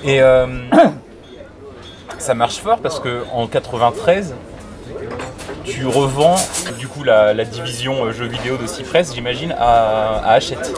Et 0.05 0.21
euh, 0.21 0.47
ça 2.19 2.35
marche 2.35 2.59
fort 2.59 2.79
parce 2.79 3.01
que 3.01 3.25
en 3.33 3.47
93, 3.47 4.35
tu 5.65 5.87
revends 5.87 6.37
du 6.79 6.89
coup 6.89 7.05
la, 7.05 7.45
division 7.45 8.05
euh, 8.05 8.13
jeux 8.13 8.27
vidéo 8.27 8.57
de 8.57 8.67
Cypress, 8.67 9.15
j'imagine, 9.15 9.55
à, 9.59 10.33
Hachette. 10.33 10.73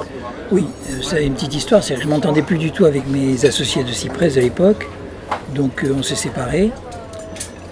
Oui, 0.51 0.67
euh, 0.91 1.03
ça 1.03 1.17
a 1.17 1.21
une 1.21 1.35
petite 1.35 1.55
histoire, 1.55 1.83
c'est 1.83 1.95
que 1.95 2.03
je 2.03 2.09
m'entendais 2.09 2.43
plus 2.43 2.59
du 2.59 2.71
tout 2.73 2.85
avec 2.85 3.07
mes 3.07 3.45
associés 3.45 3.85
de 3.85 3.93
Cypress 3.93 4.37
à 4.37 4.41
l'époque, 4.41 4.89
donc 5.55 5.85
euh, 5.85 5.95
on 5.97 6.03
s'est 6.03 6.17
séparés. 6.17 6.71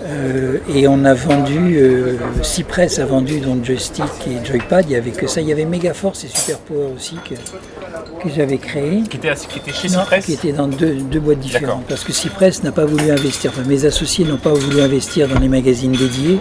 Euh, 0.09 0.57
et 0.75 0.89
on 0.89 1.05
a 1.05 1.13
vendu, 1.13 1.77
euh, 1.77 2.15
Cypress 2.43 2.99
a 2.99 3.05
vendu 3.05 3.41
donc 3.41 3.63
joystick 3.65 4.05
et 4.27 4.43
joypad, 4.47 4.87
il 4.87 4.93
n'y 4.93 4.97
avait 4.97 5.11
que 5.11 5.27
ça, 5.27 5.43
il 5.43 5.49
y 5.49 5.53
avait 5.53 5.67
Megaforce 5.67 6.25
et 6.25 6.29
Super 6.29 6.59
Power 6.61 6.87
aussi 6.97 7.17
que, 7.29 7.35
que 7.35 8.35
j'avais 8.35 8.57
créé. 8.57 9.03
Qui 9.03 9.19
était, 9.19 9.35
qui 9.35 9.59
était 9.59 9.73
chez 9.73 9.89
Non, 9.89 10.01
Cypress 10.01 10.25
qui 10.25 10.33
était 10.33 10.53
dans 10.53 10.67
deux, 10.69 10.95
deux 10.95 11.21
boîtes 11.21 11.41
différentes. 11.41 11.85
Parce 11.87 12.05
que 12.05 12.13
Cypress 12.15 12.63
n'a 12.63 12.73
pas 12.73 12.87
voulu 12.87 13.11
investir, 13.11 13.51
enfin 13.55 13.69
mes 13.69 13.85
associés 13.85 14.25
n'ont 14.25 14.39
pas 14.39 14.53
voulu 14.55 14.81
investir 14.81 15.29
dans 15.29 15.39
les 15.41 15.49
magazines 15.49 15.93
dédiés. 15.93 16.39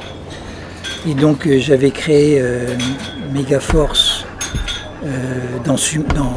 Et 1.06 1.14
donc 1.14 1.46
euh, 1.46 1.60
j'avais 1.60 1.92
créé 1.92 2.42
Megaforce 3.34 4.24
dans, 5.66 5.78
Su- 5.78 6.06
dans 6.16 6.32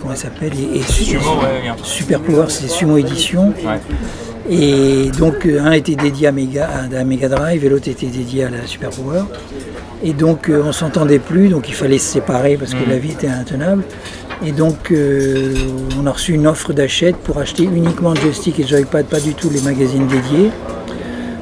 comment 0.00 0.14
il 0.14 0.16
s'appelle. 0.16 0.52
Et, 0.56 0.78
et 0.78 0.82
Sumo, 0.82 1.18
ouais, 1.42 1.60
bien. 1.62 1.74
Super 1.82 2.20
Power, 2.20 2.44
c'est 2.50 2.68
Sumo 2.68 2.98
Édition. 2.98 3.48
Ouais. 3.64 3.80
Et 4.50 5.10
donc 5.18 5.46
euh, 5.46 5.60
un 5.60 5.72
était 5.72 5.94
dédié 5.94 6.26
à 6.28 6.32
Mega, 6.32 6.68
à 6.68 7.04
Mega 7.04 7.28
Drive 7.28 7.64
et 7.64 7.68
l'autre 7.68 7.88
était 7.88 8.06
dédié 8.06 8.44
à 8.44 8.50
la 8.50 8.66
Super 8.66 8.90
Power. 8.90 9.22
Et 10.02 10.12
donc 10.12 10.48
euh, 10.48 10.62
on 10.64 10.72
s'entendait 10.72 11.20
plus, 11.20 11.48
donc 11.48 11.68
il 11.68 11.74
fallait 11.74 11.98
se 11.98 12.12
séparer 12.12 12.56
parce 12.56 12.72
que 12.74 12.82
Mhm. 12.84 12.90
la 12.90 12.98
vie 12.98 13.12
était 13.12 13.28
intenable. 13.28 13.84
Et 14.44 14.50
donc 14.50 14.90
euh, 14.90 15.54
on 16.00 16.06
a 16.06 16.10
reçu 16.10 16.32
une 16.32 16.46
offre 16.48 16.72
d'achat 16.72 17.12
pour 17.24 17.38
acheter 17.38 17.62
uniquement 17.64 18.14
joystick 18.14 18.58
et 18.58 18.66
joypad, 18.66 19.06
pas 19.06 19.20
du 19.20 19.34
tout 19.34 19.48
les 19.48 19.60
magazines 19.60 20.08
dédiés. 20.08 20.50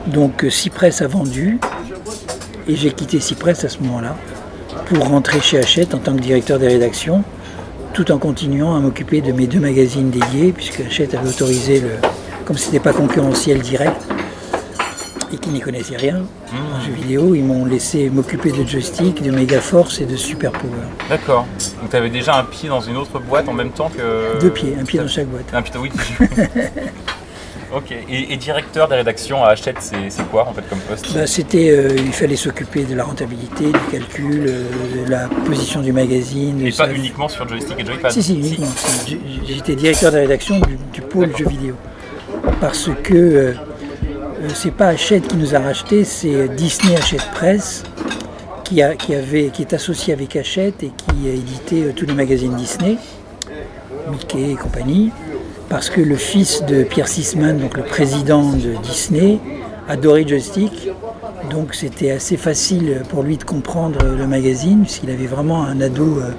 Donc 0.06 0.44
Cypress 0.50 1.00
a 1.00 1.06
vendu 1.06 1.58
et 2.68 2.76
j'ai 2.76 2.90
quitté 2.92 3.20
Cypress 3.20 3.64
à 3.64 3.68
ce 3.70 3.78
moment-là 3.80 4.16
pour 4.86 5.08
rentrer 5.08 5.40
chez 5.40 5.58
Hachette 5.58 5.94
en 5.94 5.98
tant 5.98 6.14
que 6.14 6.20
directeur 6.20 6.58
des 6.58 6.68
rédactions, 6.68 7.22
tout 7.94 8.10
en 8.12 8.18
continuant 8.18 8.76
à 8.76 8.80
m'occuper 8.80 9.20
de 9.20 9.32
mes 9.32 9.46
deux 9.46 9.60
magazines 9.60 10.10
dédiés, 10.10 10.52
puisque 10.52 10.80
Hachette 10.80 11.14
avait 11.14 11.28
autorisé 11.28 11.80
le, 11.80 11.88
comme 12.50 12.58
c'était 12.58 12.80
pas 12.80 12.92
concurrentiel 12.92 13.60
direct 13.60 13.94
et 15.32 15.36
qu'ils 15.36 15.52
n'y 15.52 15.60
connaissaient 15.60 15.96
rien 15.96 16.24
en 16.52 16.80
jeux 16.80 16.90
vidéo, 16.90 17.36
ils 17.36 17.44
m'ont 17.44 17.64
laissé 17.64 18.10
m'occuper 18.10 18.50
de 18.50 18.66
joystick, 18.66 19.22
de 19.22 19.30
Megaforce 19.30 20.00
et 20.00 20.04
de 20.04 20.16
Super 20.16 20.50
Power. 20.50 20.72
D'accord. 21.08 21.46
Donc 21.80 21.90
tu 21.90 21.96
avais 21.96 22.10
déjà 22.10 22.34
un 22.34 22.42
pied 22.42 22.68
dans 22.68 22.80
une 22.80 22.96
autre 22.96 23.20
boîte 23.20 23.48
en 23.48 23.52
même 23.52 23.70
temps 23.70 23.88
que. 23.88 24.40
Deux 24.40 24.50
pieds, 24.50 24.76
un 24.80 24.84
pied 24.84 24.98
dans 24.98 25.06
chaque 25.06 25.28
boîte. 25.28 25.44
Un 25.52 25.62
pied, 25.62 25.74
oui. 25.78 25.92
ok. 27.72 27.92
Et, 28.10 28.32
et 28.32 28.36
directeur 28.36 28.88
des 28.88 28.96
rédactions 28.96 29.44
à 29.44 29.50
Hachette, 29.50 29.78
c'est 29.80 30.28
quoi 30.28 30.48
en 30.48 30.52
fait 30.52 30.68
comme 30.68 30.80
poste? 30.80 31.14
Bah, 31.14 31.28
c'était, 31.28 31.70
euh, 31.70 31.94
il 31.96 32.12
fallait 32.12 32.34
s'occuper 32.34 32.82
de 32.82 32.96
la 32.96 33.04
rentabilité, 33.04 33.66
du 33.66 33.92
calcul, 33.92 34.44
euh, 34.48 35.04
de 35.04 35.08
la 35.08 35.28
position 35.46 35.82
du 35.82 35.92
magazine. 35.92 36.66
Et 36.66 36.72
pas 36.72 36.92
uniquement 36.92 37.28
sur 37.28 37.48
joystick 37.48 37.78
et 37.78 37.86
joypad? 37.86 38.10
Si, 38.10 38.24
si, 38.24 38.40
uniquement. 38.40 38.66
J'étais 39.46 39.76
directeur 39.76 40.10
de 40.10 40.16
la 40.16 40.22
rédaction 40.22 40.58
du, 40.58 40.76
du 40.92 41.00
pôle 41.00 41.30
jeux 41.36 41.46
vidéo. 41.46 41.76
Parce 42.60 42.90
que 43.02 43.14
euh, 43.14 43.52
euh, 44.42 44.48
c'est 44.54 44.70
pas 44.72 44.88
Hachette 44.88 45.28
qui 45.28 45.36
nous 45.36 45.54
a 45.54 45.58
racheté, 45.58 46.04
c'est 46.04 46.48
Disney 46.48 46.96
Hachette 46.96 47.26
Press 47.34 47.82
qui, 48.64 48.82
a, 48.82 48.94
qui, 48.94 49.14
avait, 49.14 49.46
qui 49.48 49.62
est 49.62 49.72
associé 49.74 50.12
avec 50.12 50.36
Hachette 50.36 50.82
et 50.82 50.88
qui 50.96 51.28
a 51.28 51.32
édité 51.32 51.84
euh, 51.84 51.92
tous 51.94 52.06
les 52.06 52.14
magazines 52.14 52.54
Disney, 52.56 52.96
Mickey 54.10 54.52
et 54.52 54.56
compagnie. 54.56 55.10
Parce 55.68 55.88
que 55.88 56.00
le 56.00 56.16
fils 56.16 56.64
de 56.66 56.82
Pierre 56.82 57.08
Sisman, 57.08 57.58
donc 57.58 57.76
le 57.76 57.84
président 57.84 58.52
de 58.52 58.74
Disney, 58.82 59.38
adorait 59.88 60.26
joystick. 60.26 60.88
Donc 61.50 61.74
c'était 61.74 62.10
assez 62.10 62.36
facile 62.36 63.02
pour 63.08 63.22
lui 63.22 63.36
de 63.36 63.44
comprendre 63.44 63.98
le 64.04 64.26
magazine, 64.26 64.82
puisqu'il 64.82 65.10
avait 65.10 65.26
vraiment 65.26 65.64
un 65.64 65.80
ado 65.80 66.18
euh, 66.18 66.30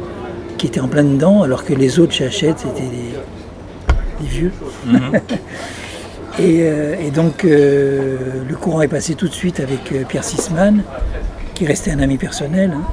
qui 0.57 0.67
était 0.67 0.79
en 0.81 0.87
plein 0.87 1.03
dedans, 1.03 1.43
alors 1.43 1.63
que 1.65 1.73
les 1.73 1.99
autres 1.99 2.13
chez 2.13 2.25
Hachette, 2.25 2.59
c'était 2.59 2.81
des, 2.81 4.21
des 4.21 4.27
vieux. 4.27 4.51
euh, 4.89 5.19
et 6.39 7.11
donc 7.11 7.45
euh, 7.45 8.17
le 8.47 8.55
courant 8.55 8.81
est 8.81 8.87
passé 8.87 9.15
tout 9.15 9.27
de 9.27 9.33
suite 9.33 9.59
avec 9.59 9.91
euh, 9.91 10.03
Pierre 10.07 10.23
Sisman, 10.23 10.83
qui 11.53 11.65
restait 11.65 11.91
un 11.91 11.99
ami 11.99 12.17
personnel. 12.17 12.71
hein. 12.75 12.83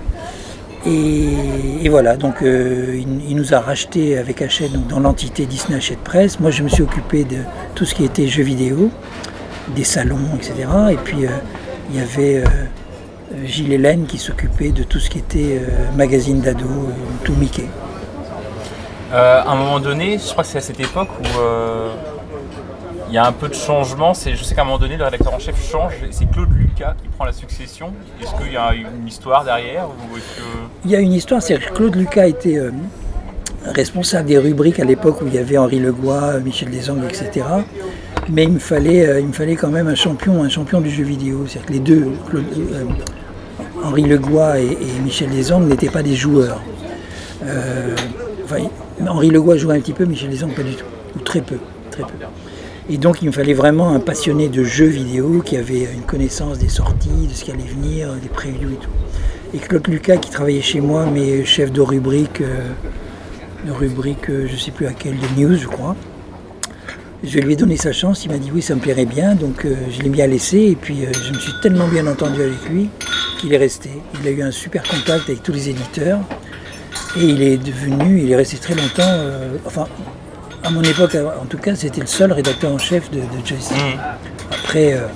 Et, 0.87 1.88
voilà, 1.88 2.16
donc 2.16 2.42
euh, 2.42 3.03
il, 3.29 3.37
nous 3.37 3.53
a 3.53 3.61
racheté 3.61 4.16
avec 4.16 4.40
Hachette 4.42 4.72
donc 4.72 4.87
dans 4.87 5.01
l'entité 5.01 5.44
Disney 5.46 5.77
Hachette 5.77 5.98
Presse. 5.98 6.38
Moi, 6.40 6.51
je 6.51 6.62
me 6.62 6.68
suis 6.68 6.83
occupé 6.83 7.24
de 7.24 7.38
tout 7.74 7.85
ce 7.85 7.94
qui 7.94 8.05
était 8.05 8.27
jeux 8.27 8.42
vidéo, 8.42 8.90
des 9.74 9.85
salons, 9.85 10.18
etc. 10.37 10.68
Et 10.92 10.96
puis 10.96 11.27
euh, 11.27 11.31
il 11.90 11.98
y 11.98 12.01
avait 12.01 12.37
euh, 12.38 12.44
euh, 13.35 13.46
Gilles 13.46 13.72
Hélène 13.72 14.07
qui 14.07 14.18
s'occupait 14.18 14.70
de 14.70 14.83
tout 14.83 15.01
ce 15.01 15.11
qui 15.11 15.18
était 15.18 15.61
euh, 15.61 15.96
magazine 15.96 16.40
d'ado, 16.40 16.64
euh, 16.64 16.92
tout 17.24 17.35
Mickey. 17.35 17.66
Euh, 19.12 19.42
à 19.42 19.51
un 19.51 19.57
moment 19.57 19.81
donné, 19.81 20.18
je 20.18 20.31
crois 20.31 20.44
que 20.44 20.51
c'est 20.51 20.59
à 20.59 20.62
cette 20.62 20.81
époque 20.81 21.09
où 21.20 21.38
euh, 21.40 21.90
il 23.08 23.14
y 23.14 23.18
a 23.18 23.26
un 23.26 23.32
peu 23.32 23.48
de 23.48 23.54
changement. 23.54 24.14
C'est, 24.14 24.34
je 24.34 24.44
sais 24.44 24.54
qu'à 24.54 24.62
un 24.62 24.64
moment 24.64 24.78
donné, 24.78 24.96
le 24.96 25.04
rédacteur 25.04 25.32
en 25.34 25.38
chef 25.38 25.56
change. 25.70 25.94
C'est 26.10 26.30
Claude 26.30 26.52
Lucas 26.52 26.94
qui 27.02 27.08
prend 27.08 27.24
la 27.24 27.32
succession. 27.32 27.92
Est-ce 28.22 28.34
qu'il 28.42 28.52
y 28.52 28.56
a 28.56 28.74
une 28.74 29.06
histoire 29.06 29.44
derrière. 29.44 29.88
Il 30.84 30.90
y 30.90 30.96
a 30.96 31.00
une 31.00 31.12
histoire, 31.12 31.42
c'est 31.42 31.58
que 31.58 31.72
Claude 31.72 31.96
Lucas 31.96 32.26
était 32.26 32.58
euh, 32.58 32.70
responsable 33.64 34.28
des 34.28 34.38
rubriques 34.38 34.80
à 34.80 34.84
l'époque 34.84 35.22
où 35.22 35.26
il 35.26 35.34
y 35.34 35.38
avait 35.38 35.58
Henri 35.58 35.78
Legois, 35.78 36.38
Michel 36.40 36.70
Desangles, 36.70 37.06
etc. 37.06 37.46
Mais 38.28 38.44
il 38.44 38.52
me 38.52 38.58
fallait, 38.58 39.06
euh, 39.06 39.20
il 39.20 39.28
me 39.28 39.32
fallait 39.32 39.56
quand 39.56 39.70
même 39.70 39.88
un 39.88 39.94
champion, 39.94 40.42
un 40.42 40.50
champion 40.50 40.80
du 40.80 40.90
jeu 40.90 41.04
vidéo. 41.04 41.46
C'est-à-dire 41.46 41.66
que 41.66 41.72
les 41.72 41.80
deux, 41.80 42.12
euh, 42.34 42.84
Henri 43.82 44.02
Legois 44.02 44.60
et, 44.60 44.72
et 44.72 45.00
Michel 45.02 45.30
Desangles 45.30 45.68
n'étaient 45.68 45.88
pas 45.88 46.02
des 46.02 46.14
joueurs. 46.14 46.60
Enfin, 48.44 48.56
Henri 49.06 49.30
Legois 49.30 49.56
jouait 49.56 49.76
un 49.76 49.80
petit 49.80 49.92
peu, 49.92 50.04
Michel 50.04 50.28
Desangles 50.28 50.54
pas 50.54 50.62
du 50.62 50.74
tout, 50.74 50.84
ou 51.16 51.20
très 51.20 51.40
peu, 51.40 51.58
très 51.90 52.02
peu. 52.02 52.14
Et 52.90 52.96
donc 52.96 53.20
il 53.22 53.27
me 53.27 53.33
fallait 53.33 53.55
vraiment 53.55 53.90
un 53.90 54.01
passionné 54.01 54.48
de 54.48 54.64
jeux 54.64 54.87
vidéo 54.87 55.42
qui 55.44 55.57
avait 55.57 55.88
une 55.94 56.03
connaissance 56.03 56.59
des 56.59 56.68
sorties, 56.68 57.27
de 57.29 57.35
ce 57.35 57.44
qui 57.44 57.53
allait 57.53 57.62
venir, 57.62 58.14
des 58.14 58.29
previews 58.29 58.70
et 58.70 58.77
tout. 58.77 58.90
Et 59.55 59.59
Claude 59.59 59.87
Lucas 59.88 60.16
qui 60.16 60.31
travaillait 60.31 60.62
chez 60.62 60.81
moi, 60.81 61.07
mais 61.07 61.44
chef 61.44 61.70
de 61.70 61.81
rubrique, 61.81 62.40
euh, 62.40 62.68
de 63.66 63.72
rubrique, 63.72 64.31
euh, 64.31 64.46
je 64.46 64.55
ne 64.55 64.59
sais 64.59 64.70
plus 64.70 64.87
à 64.87 64.92
quelle, 64.92 65.16
de 65.18 65.40
news 65.40 65.57
je 65.57 65.66
crois. 65.66 65.96
Je 67.24 67.40
lui 67.40 67.55
ai 67.55 67.57
donné 67.57 67.77
sa 67.77 67.92
chance, 67.92 68.24
il 68.24 68.31
m'a 68.31 68.38
dit 68.38 68.51
oui 68.55 68.62
ça 68.62 68.77
me 68.77 68.81
plairait 68.81 69.05
bien, 69.05 69.35
donc 69.35 69.64
euh, 69.64 69.74
je 69.90 70.03
l'ai 70.03 70.09
mis 70.09 70.22
à 70.22 70.29
laisser 70.29 70.59
et 70.59 70.77
puis 70.77 71.05
euh, 71.05 71.09
je 71.12 71.33
me 71.33 71.38
suis 71.38 71.53
tellement 71.61 71.88
bien 71.88 72.07
entendu 72.07 72.40
avec 72.40 72.68
lui 72.70 72.90
qu'il 73.40 73.53
est 73.53 73.59
resté. 73.59 73.90
Il 74.22 74.29
a 74.29 74.31
eu 74.31 74.40
un 74.40 74.53
super 74.53 74.85
contact 74.85 75.29
avec 75.29 75.42
tous 75.42 75.53
les 75.53 75.68
éditeurs 75.68 76.20
et 77.16 77.24
il 77.24 77.42
est 77.42 77.57
devenu, 77.57 78.22
il 78.22 78.31
est 78.31 78.37
resté 78.37 78.57
très 78.59 78.74
longtemps, 78.74 79.03
euh, 79.03 79.57
enfin 79.66 79.88
à 80.64 80.70
mon 80.70 80.82
époque 80.82 81.16
en 81.40 81.46
tout 81.46 81.58
cas 81.58 81.74
c'était 81.74 82.00
le 82.00 82.06
seul 82.06 82.32
rédacteur 82.32 82.72
en 82.72 82.78
chef 82.78 83.10
de, 83.10 83.18
de 83.20 83.46
Joystick. 83.46 83.76
Après, 84.50 84.92
euh, 84.94 85.06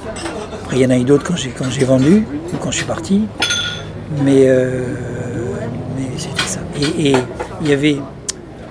après, 0.62 0.76
il 0.76 0.82
y 0.82 0.86
en 0.86 0.90
a 0.90 0.96
eu 0.96 1.04
d'autres 1.04 1.24
quand 1.24 1.36
j'ai, 1.70 1.84
vendu 1.84 2.24
ou 2.52 2.56
quand 2.58 2.70
je 2.70 2.76
suis 2.78 2.86
parti. 2.86 3.22
Mais, 4.24 4.44
euh, 4.46 4.84
mais 5.96 6.08
c'était 6.18 6.42
ça. 6.46 6.60
Et, 6.80 7.10
et 7.10 7.16
il 7.62 7.68
y 7.68 7.72
avait, 7.72 7.96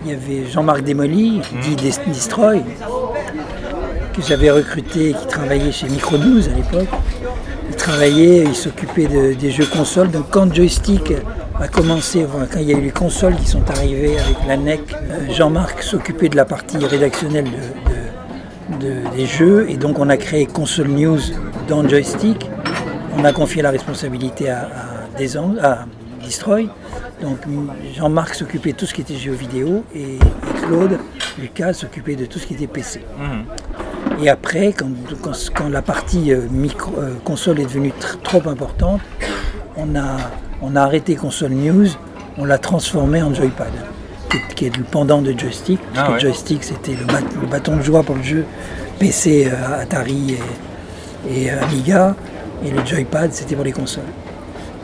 il 0.05 0.11
y 0.11 0.13
avait 0.13 0.49
Jean-Marc 0.51 0.81
Desmolly, 0.83 1.41
dit 1.61 1.75
Des- 1.75 1.91
Destroy, 2.07 2.61
que 4.13 4.21
j'avais 4.21 4.51
recruté, 4.51 5.13
qui 5.19 5.27
travaillait 5.27 5.71
chez 5.71 5.87
Micronews 5.87 6.47
à 6.47 6.53
l'époque. 6.53 6.89
Il 7.69 7.75
travaillait, 7.75 8.43
il 8.45 8.55
s'occupait 8.55 9.07
de- 9.07 9.33
des 9.33 9.51
jeux 9.51 9.65
consoles. 9.65 10.11
Donc 10.11 10.25
quand 10.29 10.53
Joystick 10.53 11.13
a 11.61 11.67
commencé, 11.67 12.25
quand 12.51 12.59
il 12.59 12.69
y 12.69 12.73
a 12.73 12.77
eu 12.77 12.81
les 12.81 12.91
consoles 12.91 13.35
qui 13.35 13.47
sont 13.47 13.69
arrivées 13.69 14.17
avec 14.19 14.35
la 14.47 14.57
NEC, 14.57 14.81
euh, 14.93 15.29
Jean-Marc 15.31 15.83
s'occupait 15.83 16.29
de 16.29 16.35
la 16.35 16.45
partie 16.45 16.77
rédactionnelle 16.77 17.45
de- 17.45 18.79
de- 18.79 18.93
de- 19.09 19.15
des 19.15 19.25
jeux. 19.25 19.67
Et 19.69 19.77
donc 19.77 19.99
on 19.99 20.09
a 20.09 20.17
créé 20.17 20.45
Console 20.45 20.87
News 20.89 21.19
dans 21.67 21.87
Joystick. 21.87 22.49
On 23.17 23.25
a 23.25 23.33
confié 23.33 23.61
la 23.61 23.71
responsabilité 23.71 24.49
à, 24.49 24.69
à, 25.61 25.85
Destroy. 26.23 26.67
Donc 27.21 27.37
Jean-Marc 27.95 28.33
s'occupait 28.35 28.71
de 28.71 28.77
tout 28.77 28.85
ce 28.85 28.93
qui 28.93 29.01
était 29.01 29.15
jeux 29.15 29.33
vidéo 29.33 29.83
et, 29.95 30.17
Claude, 30.65 30.97
Lucas 31.39 31.73
s'occupait 31.73 32.15
de 32.15 32.25
tout 32.25 32.39
ce 32.39 32.47
qui 32.47 32.53
était 32.55 32.67
PC. 32.67 33.01
Et 34.21 34.29
après, 34.29 34.73
quand, 34.73 34.89
quand- 35.21 35.49
quand 35.55 35.69
la 35.69 35.81
partie 35.81 36.31
euh, 36.33 36.41
micro, 36.51 36.91
euh, 36.99 37.13
console 37.23 37.59
est 37.59 37.65
devenue 37.65 37.89
tr- 37.99 38.21
trop 38.23 38.47
importante, 38.49 39.01
on 39.77 39.95
a, 39.95 40.17
on 40.61 40.75
a 40.75 40.81
arrêté 40.81 41.15
Console 41.15 41.51
News, 41.51 41.87
on 42.37 42.45
l'a 42.45 42.57
transformé 42.57 43.21
en 43.21 43.33
Joypad, 43.33 43.71
qui 44.29 44.37
est, 44.37 44.53
qui 44.55 44.65
est 44.67 44.77
le 44.77 44.83
pendant 44.83 45.21
de 45.21 45.37
joystick. 45.37 45.79
Parce 45.93 45.99
Ah 46.05 46.07
que 46.09 46.13
ouais. 46.13 46.19
joystick, 46.19 46.63
c'était 46.63 46.93
le, 46.93 47.05
bat- 47.05 47.19
le 47.41 47.47
bâton 47.47 47.77
de 47.77 47.81
joie 47.81 48.03
pour 48.03 48.15
le 48.15 48.23
jeu 48.23 48.45
PC, 48.99 49.49
euh, 49.51 49.81
Atari 49.81 50.37
et, 51.29 51.45
et 51.45 51.49
Amiga, 51.49 52.15
et 52.65 52.69
le 52.71 52.85
Joypad, 52.85 53.33
c'était 53.33 53.55
pour 53.55 53.63
les 53.65 53.71
consoles. 53.71 54.03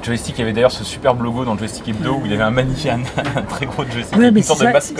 Joystick, 0.03 0.35
il 0.37 0.39
y 0.39 0.43
avait 0.43 0.53
d'ailleurs 0.53 0.71
ce 0.71 0.83
superbe 0.85 1.21
logo 1.21 1.43
dans 1.43 1.57
Joystick 1.57 1.89
Hebdo 1.89 2.13
où 2.13 2.21
il 2.25 2.31
y 2.31 2.33
avait 2.33 2.43
un 2.43 2.49
magnifique, 2.51 2.89
un, 2.89 3.41
très 3.41 3.65
gros 3.65 3.83
joystick, 3.91 4.17
Ouais, 4.17 4.31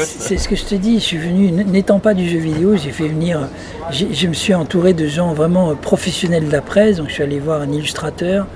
c'est 0.05 0.37
ce 0.37 0.47
que 0.49 0.55
je 0.55 0.65
te 0.65 0.75
dis. 0.75 0.95
Je 0.99 1.03
suis 1.05 1.17
venu, 1.17 1.49
n'étant 1.51 1.99
pas 1.99 2.13
du 2.13 2.27
jeu 2.27 2.39
vidéo, 2.39 2.75
j'ai 2.75 2.91
fait 2.91 3.07
venir. 3.07 3.47
Je 3.91 4.27
me 4.27 4.33
suis 4.33 4.53
entouré 4.53 4.93
de 4.93 5.07
gens 5.07 5.33
vraiment 5.33 5.69
euh, 5.69 5.73
professionnels 5.75 6.47
de 6.47 6.51
la 6.51 6.61
presse. 6.61 6.97
Donc 6.97 7.07
je 7.07 7.13
suis 7.13 7.23
allé 7.23 7.39
voir 7.39 7.61
un 7.61 7.71
illustrateur. 7.71 8.47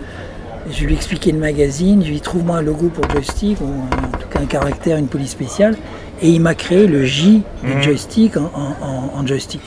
Je 0.70 0.86
lui 0.86 0.94
ai 0.94 0.96
expliqué 0.96 1.32
le 1.32 1.40
magazine. 1.40 2.02
Je 2.02 2.08
lui 2.08 2.14
ai 2.14 2.16
dit 2.18 2.22
trouve-moi 2.22 2.58
un 2.58 2.62
logo 2.62 2.88
pour 2.90 3.10
joystick, 3.10 3.60
ou 3.62 3.66
un- 3.66 4.08
en 4.08 4.18
tout 4.18 4.28
cas 4.30 4.40
un 4.40 4.46
caractère, 4.46 4.98
une 4.98 5.08
police 5.08 5.32
spéciale. 5.32 5.76
Et 6.22 6.30
il 6.30 6.40
m'a 6.42 6.54
créé 6.56 6.86
le 6.88 7.04
J 7.04 7.42
de 7.64 7.68
Mhm. 7.74 7.82
joystick 7.82 8.38
en, 8.38 8.52
en- 8.54 8.86
en- 8.86 9.20
en 9.20 9.26
joystick. 9.28 9.62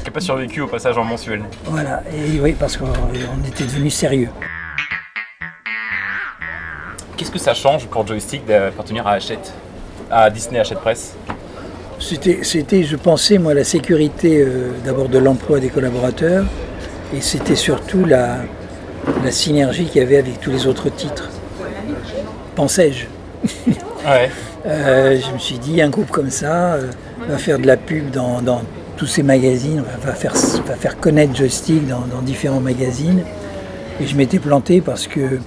Qui 0.00 0.04
n'a 0.06 0.10
pas 0.10 0.20
survécu 0.20 0.60
au 0.60 0.66
passage 0.66 0.98
en 0.98 1.04
mensuel. 1.04 1.42
Voilà. 1.66 2.02
Et 2.12 2.40
oui, 2.40 2.54
parce 2.58 2.76
qu'on 2.76 2.86
on 2.86 3.46
était 3.48 3.64
devenu 3.64 3.90
sérieux. 3.90 4.28
Qu'est-ce 7.16 7.30
que 7.30 7.38
ça 7.38 7.54
change 7.54 7.86
pour 7.86 8.04
Joystick 8.06 8.44
d'appartenir 8.44 9.06
à 9.06 9.12
Hachette 9.12 9.52
À 10.10 10.28
Disney 10.30 10.58
Hachette 10.58 10.80
Press? 10.80 11.14
C'était, 12.00 12.40
c'était, 12.42 12.82
je 12.82 12.96
pensais, 12.96 13.38
moi, 13.38 13.54
la 13.54 13.62
sécurité 13.64 14.42
euh, 14.42 14.72
d'abord 14.84 15.08
de 15.08 15.18
l'emploi 15.18 15.60
des 15.60 15.68
collaborateurs, 15.68 16.44
et 17.14 17.20
c'était 17.20 17.54
surtout 17.54 18.04
la, 18.04 18.38
la 19.24 19.30
synergie 19.30 19.86
qu'il 19.86 20.00
y 20.00 20.04
avait 20.04 20.18
avec 20.18 20.40
tous 20.40 20.50
les 20.50 20.66
autres 20.66 20.90
titres. 20.90 21.30
Pensais-je. 22.54 23.06
je 24.04 25.32
me 25.32 25.38
suis 25.38 25.58
dit, 25.58 25.80
un 25.82 25.90
groupe 25.90 26.10
comme 26.10 26.30
ça 26.30 26.78
va 27.28 27.38
faire 27.38 27.58
de 27.58 27.66
la 27.66 27.76
pub 27.76 28.10
dans, 28.10 28.62
tous 28.96 29.06
ces 29.06 29.22
magazines, 29.22 29.82
va 30.02 30.12
faire, 30.12 30.34
va 30.66 30.76
faire 30.76 30.98
connaître 30.98 31.34
Joystick 31.34 31.86
dans, 31.88 32.02
dans 32.02 32.22
différents 32.22 32.60
magazines. 32.60 33.22
Et 34.00 34.06
je 34.06 34.16
m'étais 34.16 34.38
planté 34.38 34.80
parce 34.80 35.06
que 35.06 35.40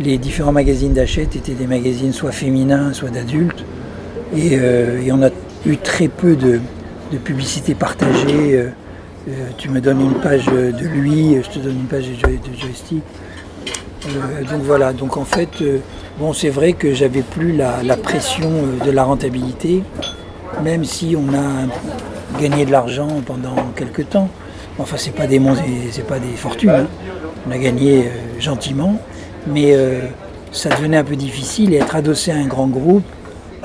les 0.00 0.18
différents 0.18 0.52
magazines 0.52 0.92
d'achète 0.92 1.36
étaient 1.36 1.52
des 1.52 1.66
magazines 1.66 2.12
soit 2.12 2.32
féminins, 2.32 2.92
soit 2.92 3.10
d'adultes. 3.10 3.64
Et, 4.36 4.58
on 5.12 5.22
a 5.22 5.30
eu 5.66 5.76
très 5.78 6.08
peu 6.08 6.36
de, 6.36 6.60
de 7.12 7.18
publicité 7.18 7.74
partagée. 7.74 8.70
Euh, 9.28 9.30
euh, 9.30 9.50
tu 9.56 9.68
me 9.68 9.80
donnes 9.80 10.00
une 10.00 10.14
page 10.14 10.46
de 10.46 10.86
lui, 10.86 11.36
je 11.42 11.50
te 11.50 11.58
donne 11.58 11.80
une 11.80 11.86
page 11.86 12.06
de, 12.06 12.58
joystick. 12.58 13.02
Euh, 14.06 14.42
donc 14.44 14.62
voilà, 14.62 14.92
donc 14.92 15.16
en 15.16 15.24
fait, 15.24 15.62
bon, 16.18 16.32
c'est 16.32 16.48
vrai 16.48 16.72
que 16.72 16.94
j'avais 16.94 17.22
plus 17.22 17.52
la, 17.52 17.96
pression 17.96 18.50
de 18.84 18.90
la 18.90 19.04
rentabilité, 19.04 19.82
même 20.62 20.84
si 20.84 21.16
on 21.16 21.34
a 21.34 22.40
gagné 22.40 22.64
de 22.64 22.70
l'argent 22.70 23.08
pendant 23.24 23.56
quelques 23.74 24.08
temps. 24.08 24.28
Enfin, 24.78 24.96
c'est 24.98 25.14
pas 25.14 25.26
des 25.26 25.40
pas 26.06 26.18
des 26.18 26.36
fortunes. 26.36 26.70
Hein. 26.70 26.86
On 27.48 27.50
a 27.50 27.58
gagné 27.58 28.10
gentiment, 28.38 29.00
mais 29.46 29.74
ça 30.52 30.68
devenait 30.70 30.98
un 30.98 31.04
peu 31.04 31.16
difficile 31.16 31.74
et 31.74 31.78
être 31.78 31.96
adossé 31.96 32.30
à 32.30 32.36
un 32.36 32.46
grand 32.46 32.66
groupe, 32.68 33.04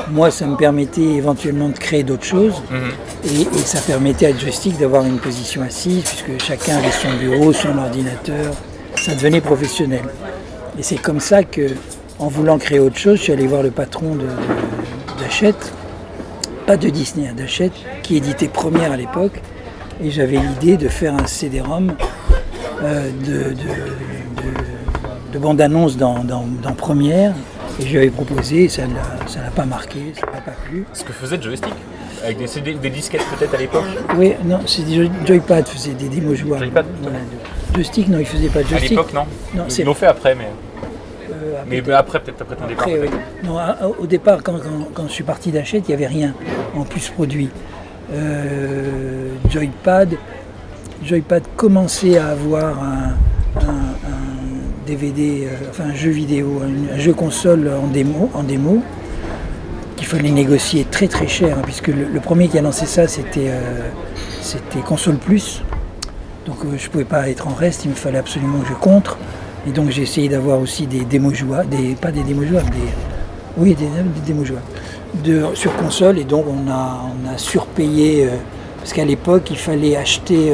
moi, 0.10 0.32
ça 0.32 0.46
me 0.48 0.56
permettait 0.56 1.02
éventuellement 1.02 1.70
de 1.70 1.78
créer 1.78 2.04
d'autres 2.04 2.26
choses. 2.26 2.62
Mhm. 2.70 2.92
Et, 3.26 3.46
ça 3.66 3.80
permettait 3.80 4.28
à 4.28 4.38
Joystick 4.38 4.78
d'avoir 4.78 5.06
une 5.06 5.20
position 5.20 5.62
assise, 5.62 6.04
puisque 6.04 6.44
chacun 6.44 6.78
avait 6.78 6.92
son 6.92 7.14
bureau, 7.20 7.54
son 7.54 7.78
ordinateur. 7.78 8.54
Ça 8.96 9.14
devenait 9.16 9.42
professionnel. 9.42 10.04
Et 10.78 10.84
c'est 10.84 10.98
comme 10.98 11.20
ça 11.20 11.44
que, 11.44 11.68
en 12.20 12.28
voulant 12.28 12.58
créer 12.58 12.80
autre 12.80 12.98
chose, 12.98 13.18
je 13.18 13.24
suis 13.24 13.34
allé 13.34 13.48
voir 13.48 13.64
le 13.64 13.72
patron 13.72 14.18
d'Achette, 15.20 15.74
pas 16.66 16.78
de 16.78 16.90
Disney, 16.90 17.28
hein, 17.28 17.34
d'Achette, 17.36 17.74
qui 18.04 18.18
éditait 18.18 18.48
Première 18.48 18.92
à 18.92 18.98
l'époque. 18.98 19.42
Et 20.04 20.10
j'avais 20.12 20.38
l'idée 20.38 20.78
de 20.78 20.88
faire 20.88 21.14
un 21.14 21.28
CD-ROM 21.28 21.94
euh, 22.84 23.10
de, 23.26 23.56
de, 25.32 25.40
bande-annonce 25.40 25.96
dans, 25.98 26.24
dans 26.24 26.74
Première 26.76 27.34
et 27.80 27.86
je 27.86 27.92
lui 27.92 27.98
avais 27.98 28.10
proposé, 28.10 28.68
ça 28.70 28.86
ne 28.88 28.94
l'a 28.94 29.52
pas 29.56 29.66
marqué, 29.66 30.00
ça 30.16 30.28
ne 30.28 30.34
l'a 30.34 30.42
pas 30.42 30.52
plu. 30.66 30.86
Ce 30.94 31.04
que 31.04 31.14
faisait 31.14 31.42
Joystick 31.42 31.74
Avec 32.24 32.38
des, 32.38 32.48
CD, 32.48 32.74
des 32.74 32.90
disquettes 32.90 33.24
peut-être 33.38 33.54
à 33.54 33.58
l'époque 33.58 33.86
Oui, 34.18 34.34
non, 34.46 34.60
c'est 34.66 34.84
des 34.84 35.10
Joypad, 35.26 35.68
faisait 35.68 35.94
des 35.94 36.10
démos 36.10 36.38
jouables. 36.38 36.66
Joypad 36.66 36.86
Joystick, 37.74 38.08
non, 38.10 38.20
il 38.20 38.26
faisait 38.26 38.50
pas 38.50 38.64
de 38.64 38.68
joystick. 38.68 38.92
À 38.92 38.96
l'époque, 39.02 39.14
non, 39.14 39.26
non 39.56 39.66
Ils 39.68 39.86
l'ont 39.86 39.94
fait 39.94 40.08
après, 40.08 40.36
mais. 40.36 40.48
Euh, 41.32 41.64
mais 41.68 41.82
après, 41.92 42.20
peut-être 42.20 42.42
après 42.42 42.56
ton 42.56 42.68
départ. 42.68 42.88
oui. 42.88 43.10
Non, 43.44 43.58
au 44.00 44.06
départ, 44.06 44.44
quand, 44.44 44.58
je 45.08 45.12
suis 45.12 45.24
parti 45.24 45.52
d'Achète, 45.52 45.86
il 45.88 45.92
n'y 45.92 45.96
avait 45.96 46.08
rien 46.08 46.34
en 46.76 46.84
plus 46.84 47.10
produit. 47.10 47.50
Euh, 48.14 49.30
Joypad, 49.50 50.16
Joypad 51.04 51.44
commençait 51.56 52.18
à 52.18 52.28
avoir 52.28 52.84
un 52.84 53.14
DVD, 54.86 55.46
euh, 55.46 55.70
enfin 55.70 55.86
un 55.86 55.94
jeu 55.94 56.10
vidéo, 56.10 56.62
un, 56.94 56.98
jeu 56.98 57.13
console 57.13 57.70
en 57.70 57.88
démo, 57.88 58.30
en 58.34 58.44
démo 58.44 58.82
qu'il 59.96 60.08
fallait 60.08 60.32
négocier 60.32 60.86
très 60.89 61.08
très 61.08 61.28
cher, 61.28 61.58
hein, 61.58 61.62
puisque 61.63 61.88
le, 61.88 62.20
premier 62.20 62.48
qui 62.48 62.58
a 62.58 62.62
lancé 62.62 62.86
ça 62.86 63.08
c'était 63.08 63.50
euh, 63.50 64.82
console 64.86 65.17
plus. 65.17 65.62
Donc 66.46 66.58
euh, 66.65 66.78
je 66.78 66.86
ne 66.86 66.91
pouvais 66.91 67.06
pas 67.06 67.30
être 67.30 67.48
en 67.48 67.54
reste, 67.54 67.86
il 67.86 67.91
me 67.91 67.96
fallait 67.96 68.17
absolument 68.17 68.60
que 68.60 68.70
je 68.70 68.74
contre. 68.74 69.17
Et 69.67 69.72
donc 69.72 69.89
j'ai 69.91 70.02
essayé 70.02 70.28
d'avoir 70.28 70.60
aussi 70.60 70.88
des 70.88 71.06
démos 71.06 71.36
jouables, 71.36 71.70
des, 71.70 71.94
pas 71.94 72.12
des 72.12 72.24
démos 72.24 72.48
jouables, 72.48 72.72
des, 72.72 73.58
oui 73.58 73.76
des, 73.76 73.88
démos 74.26 74.46
jouables 74.46 74.65
de, 75.24 75.44
sur 75.54 75.76
console. 75.76 76.17
Et 76.17 76.24
donc 76.24 76.46
on 76.48 76.70
a, 76.70 77.06
on 77.06 77.30
a 77.32 77.38
surpayé, 77.38 78.28
parce 78.80 78.94
qu'à 78.94 79.06
l'époque 79.06 79.52
il 79.52 79.58
fallait 79.58 79.96
acheter 79.96 80.54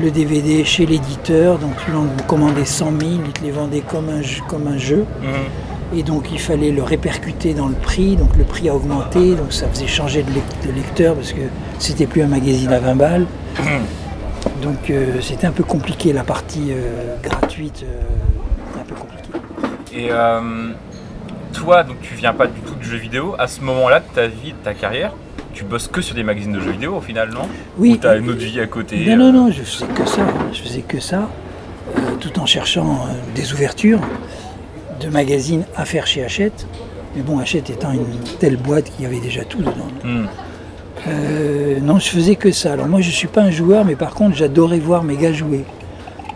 le 0.00 0.10
DVD 0.10 0.64
chez 0.64 0.86
l'éditeur, 0.86 1.58
donc 1.58 1.72
tu 1.84 1.92
en 1.92 2.06
commandais 2.26 2.64
100 2.64 2.92
000, 3.00 3.12
il 3.24 3.32
te 3.32 3.42
les 3.42 3.50
vendait 3.50 3.80
comme 3.80 4.08
un 4.08 4.22
jeu. 4.22 4.42
Comme 4.48 4.66
un 4.66 4.78
jeu. 4.78 5.06
Mhm. 5.22 5.98
Et 5.98 6.02
donc 6.02 6.26
il 6.32 6.40
fallait 6.40 6.70
le 6.70 6.82
répercuter 6.82 7.54
dans 7.54 7.68
le 7.68 7.74
prix, 7.74 8.16
donc 8.16 8.36
le 8.36 8.44
prix 8.44 8.68
a 8.68 8.74
augmenté, 8.74 9.34
donc 9.34 9.52
ça 9.52 9.68
faisait 9.68 9.86
changer 9.86 10.24
de 10.24 10.72
lecteur 10.72 11.14
parce 11.14 11.32
que 11.32 11.42
c'était 11.78 12.06
plus 12.06 12.22
un 12.22 12.26
magazine 12.26 12.72
à 12.72 12.80
20 12.80 12.94
balles. 12.96 13.26
Mhm. 13.58 14.62
Donc 14.62 14.90
euh, 14.90 15.20
c'était 15.20 15.46
un 15.46 15.52
peu 15.52 15.62
compliqué 15.62 16.12
la 16.12 16.24
partie 16.24 16.68
euh, 16.70 17.16
gratuite, 17.22 17.84
euh, 17.84 18.80
un 18.80 18.84
peu 18.84 18.94
compliqué. 18.94 19.30
Et 19.96 20.10
toi, 21.52 21.84
donc 21.84 22.00
tu 22.02 22.14
viens 22.14 22.32
pas 22.32 22.48
du 22.48 22.60
tout 22.60 22.74
de 22.74 22.82
jeux 22.82 22.96
vidéo, 22.96 23.36
à 23.38 23.46
ce 23.46 23.60
moment-là 23.60 24.00
de 24.00 24.06
ta 24.12 24.26
vie, 24.26 24.52
de 24.52 24.64
ta 24.64 24.74
carrière, 24.74 25.12
tu 25.54 25.64
bosses 25.64 25.88
que 25.88 26.00
sur 26.00 26.14
des 26.14 26.24
magazines 26.24 26.52
de 26.52 26.60
jeux 26.60 26.72
vidéo 26.72 26.96
au 26.96 27.00
final, 27.00 27.30
non 27.32 27.48
Oui. 27.78 27.92
Ou 27.92 27.96
tu 27.96 28.06
as 28.06 28.16
une 28.16 28.28
autre 28.28 28.40
vie 28.40 28.60
à 28.60 28.66
côté 28.66 29.04
Non, 29.06 29.16
non, 29.16 29.32
non, 29.32 29.50
je 29.50 29.62
faisais 29.62 29.86
que 29.86 30.06
ça. 30.06 30.22
Je 30.52 30.60
faisais 30.60 30.82
que 30.82 31.00
ça, 31.00 31.30
euh, 31.96 32.00
tout 32.20 32.38
en 32.40 32.46
cherchant 32.46 33.06
euh, 33.06 33.34
des 33.34 33.52
ouvertures 33.52 34.00
de 35.00 35.08
magazines 35.08 35.64
à 35.76 35.84
faire 35.84 36.06
chez 36.06 36.24
Hachette. 36.24 36.66
Mais 37.14 37.22
bon, 37.22 37.38
Hachette 37.38 37.70
étant 37.70 37.92
une 37.92 38.18
telle 38.40 38.56
boîte 38.56 38.90
qu'il 38.90 39.04
y 39.04 39.06
avait 39.06 39.20
déjà 39.20 39.44
tout 39.44 39.58
dedans. 39.58 39.88
Hmm. 40.02 40.26
Euh, 41.06 41.78
non, 41.80 41.98
je 41.98 42.08
faisais 42.08 42.34
que 42.34 42.50
ça. 42.50 42.72
Alors 42.72 42.88
moi, 42.88 43.00
je 43.00 43.08
ne 43.08 43.12
suis 43.12 43.28
pas 43.28 43.42
un 43.42 43.50
joueur, 43.50 43.84
mais 43.84 43.94
par 43.94 44.14
contre, 44.14 44.36
j'adorais 44.36 44.78
voir 44.80 45.04
mes 45.04 45.16
gars 45.16 45.32
jouer. 45.32 45.64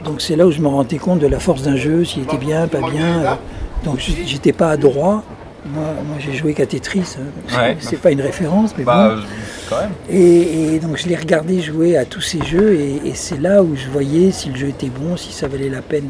Donc 0.04 0.20
c'est 0.20 0.37
là 0.37 0.46
où 0.46 0.52
je 0.52 0.61
me 0.61 0.68
rendais 0.68 0.98
compte 0.98 1.18
de 1.18 1.26
la 1.26 1.40
force 1.40 1.62
d'un 1.62 1.76
jeu, 1.76 2.04
s'il 2.04 2.22
était 2.22 2.37
bien, 2.37 2.68
pas 2.68 2.88
bien. 2.90 3.38
Donc 3.85 3.98
j'étais 3.98 4.52
pas 4.52 4.70
adroit, 4.70 5.24
moi, 5.72 6.16
j'ai 6.18 6.33
joué 6.33 6.54
qu'à 6.54 6.66
Tetris, 6.66 7.16
hein, 7.18 7.74
c'est 7.81 8.00
pas 8.00 8.11
une 8.11 8.20
référence, 8.20 8.74
mais 8.76 8.85
bah, 8.85 9.14
bon. 9.16 9.22
Quand 9.68 9.81
même. 9.81 9.90
Et, 10.11 10.78
donc 10.78 10.96
je 10.96 11.09
l'ai 11.09 11.16
regardé 11.16 11.61
jouer 11.61 11.96
à 11.96 12.04
tous 12.04 12.20
ces 12.20 12.44
jeux, 12.44 12.74
et, 12.74 13.12
c'est 13.14 13.40
là 13.40 13.62
où 13.62 13.76
je 13.76 13.88
voyais 13.88 14.31
si 14.31 14.50
le 14.50 14.57
jeu 14.57 14.68
était 14.68 14.88
bon, 14.88 15.16
si 15.16 15.33
ça 15.33 15.48
valait 15.48 15.68
la 15.68 15.83
peine 15.83 16.09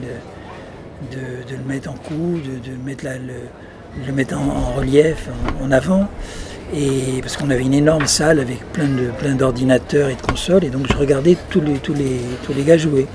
de, 1.12 1.18
le 1.50 1.64
mettre 1.66 1.90
en 1.90 1.94
coup, 1.94 2.38
de, 2.38 2.86
mettre 2.86 3.04
le, 3.04 4.12
mettre 4.12 4.36
en, 4.36 4.76
relief, 4.76 5.28
en, 5.62 5.70
avant. 5.70 6.08
Et 6.74 7.22
parce 7.22 7.38
qu'on 7.38 7.48
avait 7.48 7.62
une 7.62 7.72
énorme 7.72 8.06
salle 8.06 8.40
avec 8.40 8.60
plein 8.72 8.88
de 8.88 9.10
plein 9.18 9.34
d'ordinateurs 9.34 10.10
et 10.10 10.14
de 10.14 10.20
consoles, 10.20 10.64
et 10.64 10.68
donc 10.68 10.86
je 10.86 10.96
regardais 10.98 11.34
tous 11.48 11.62
les 11.62 11.74
tous 11.78 11.94
les 11.94 12.20
tous 12.44 12.52
les 12.52 12.62
gars 12.62 12.76
jouer, 12.76 13.06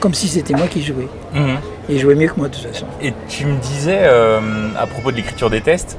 comme 0.00 0.14
si 0.14 0.28
c'était 0.28 0.54
moi 0.54 0.66
qui 0.66 0.82
jouais. 0.82 1.08
Mhm. 1.34 1.58
Et 1.88 1.98
jouait 1.98 2.14
mieux 2.14 2.28
que 2.28 2.36
moi 2.36 2.48
de 2.48 2.54
toute 2.54 2.66
façon. 2.66 2.86
Et 3.00 3.12
tu 3.28 3.46
me 3.46 3.58
disais 3.58 4.00
euh, 4.02 4.40
à 4.78 4.86
propos 4.86 5.12
de 5.12 5.16
l'écriture 5.16 5.50
des 5.50 5.60
tests 5.60 5.98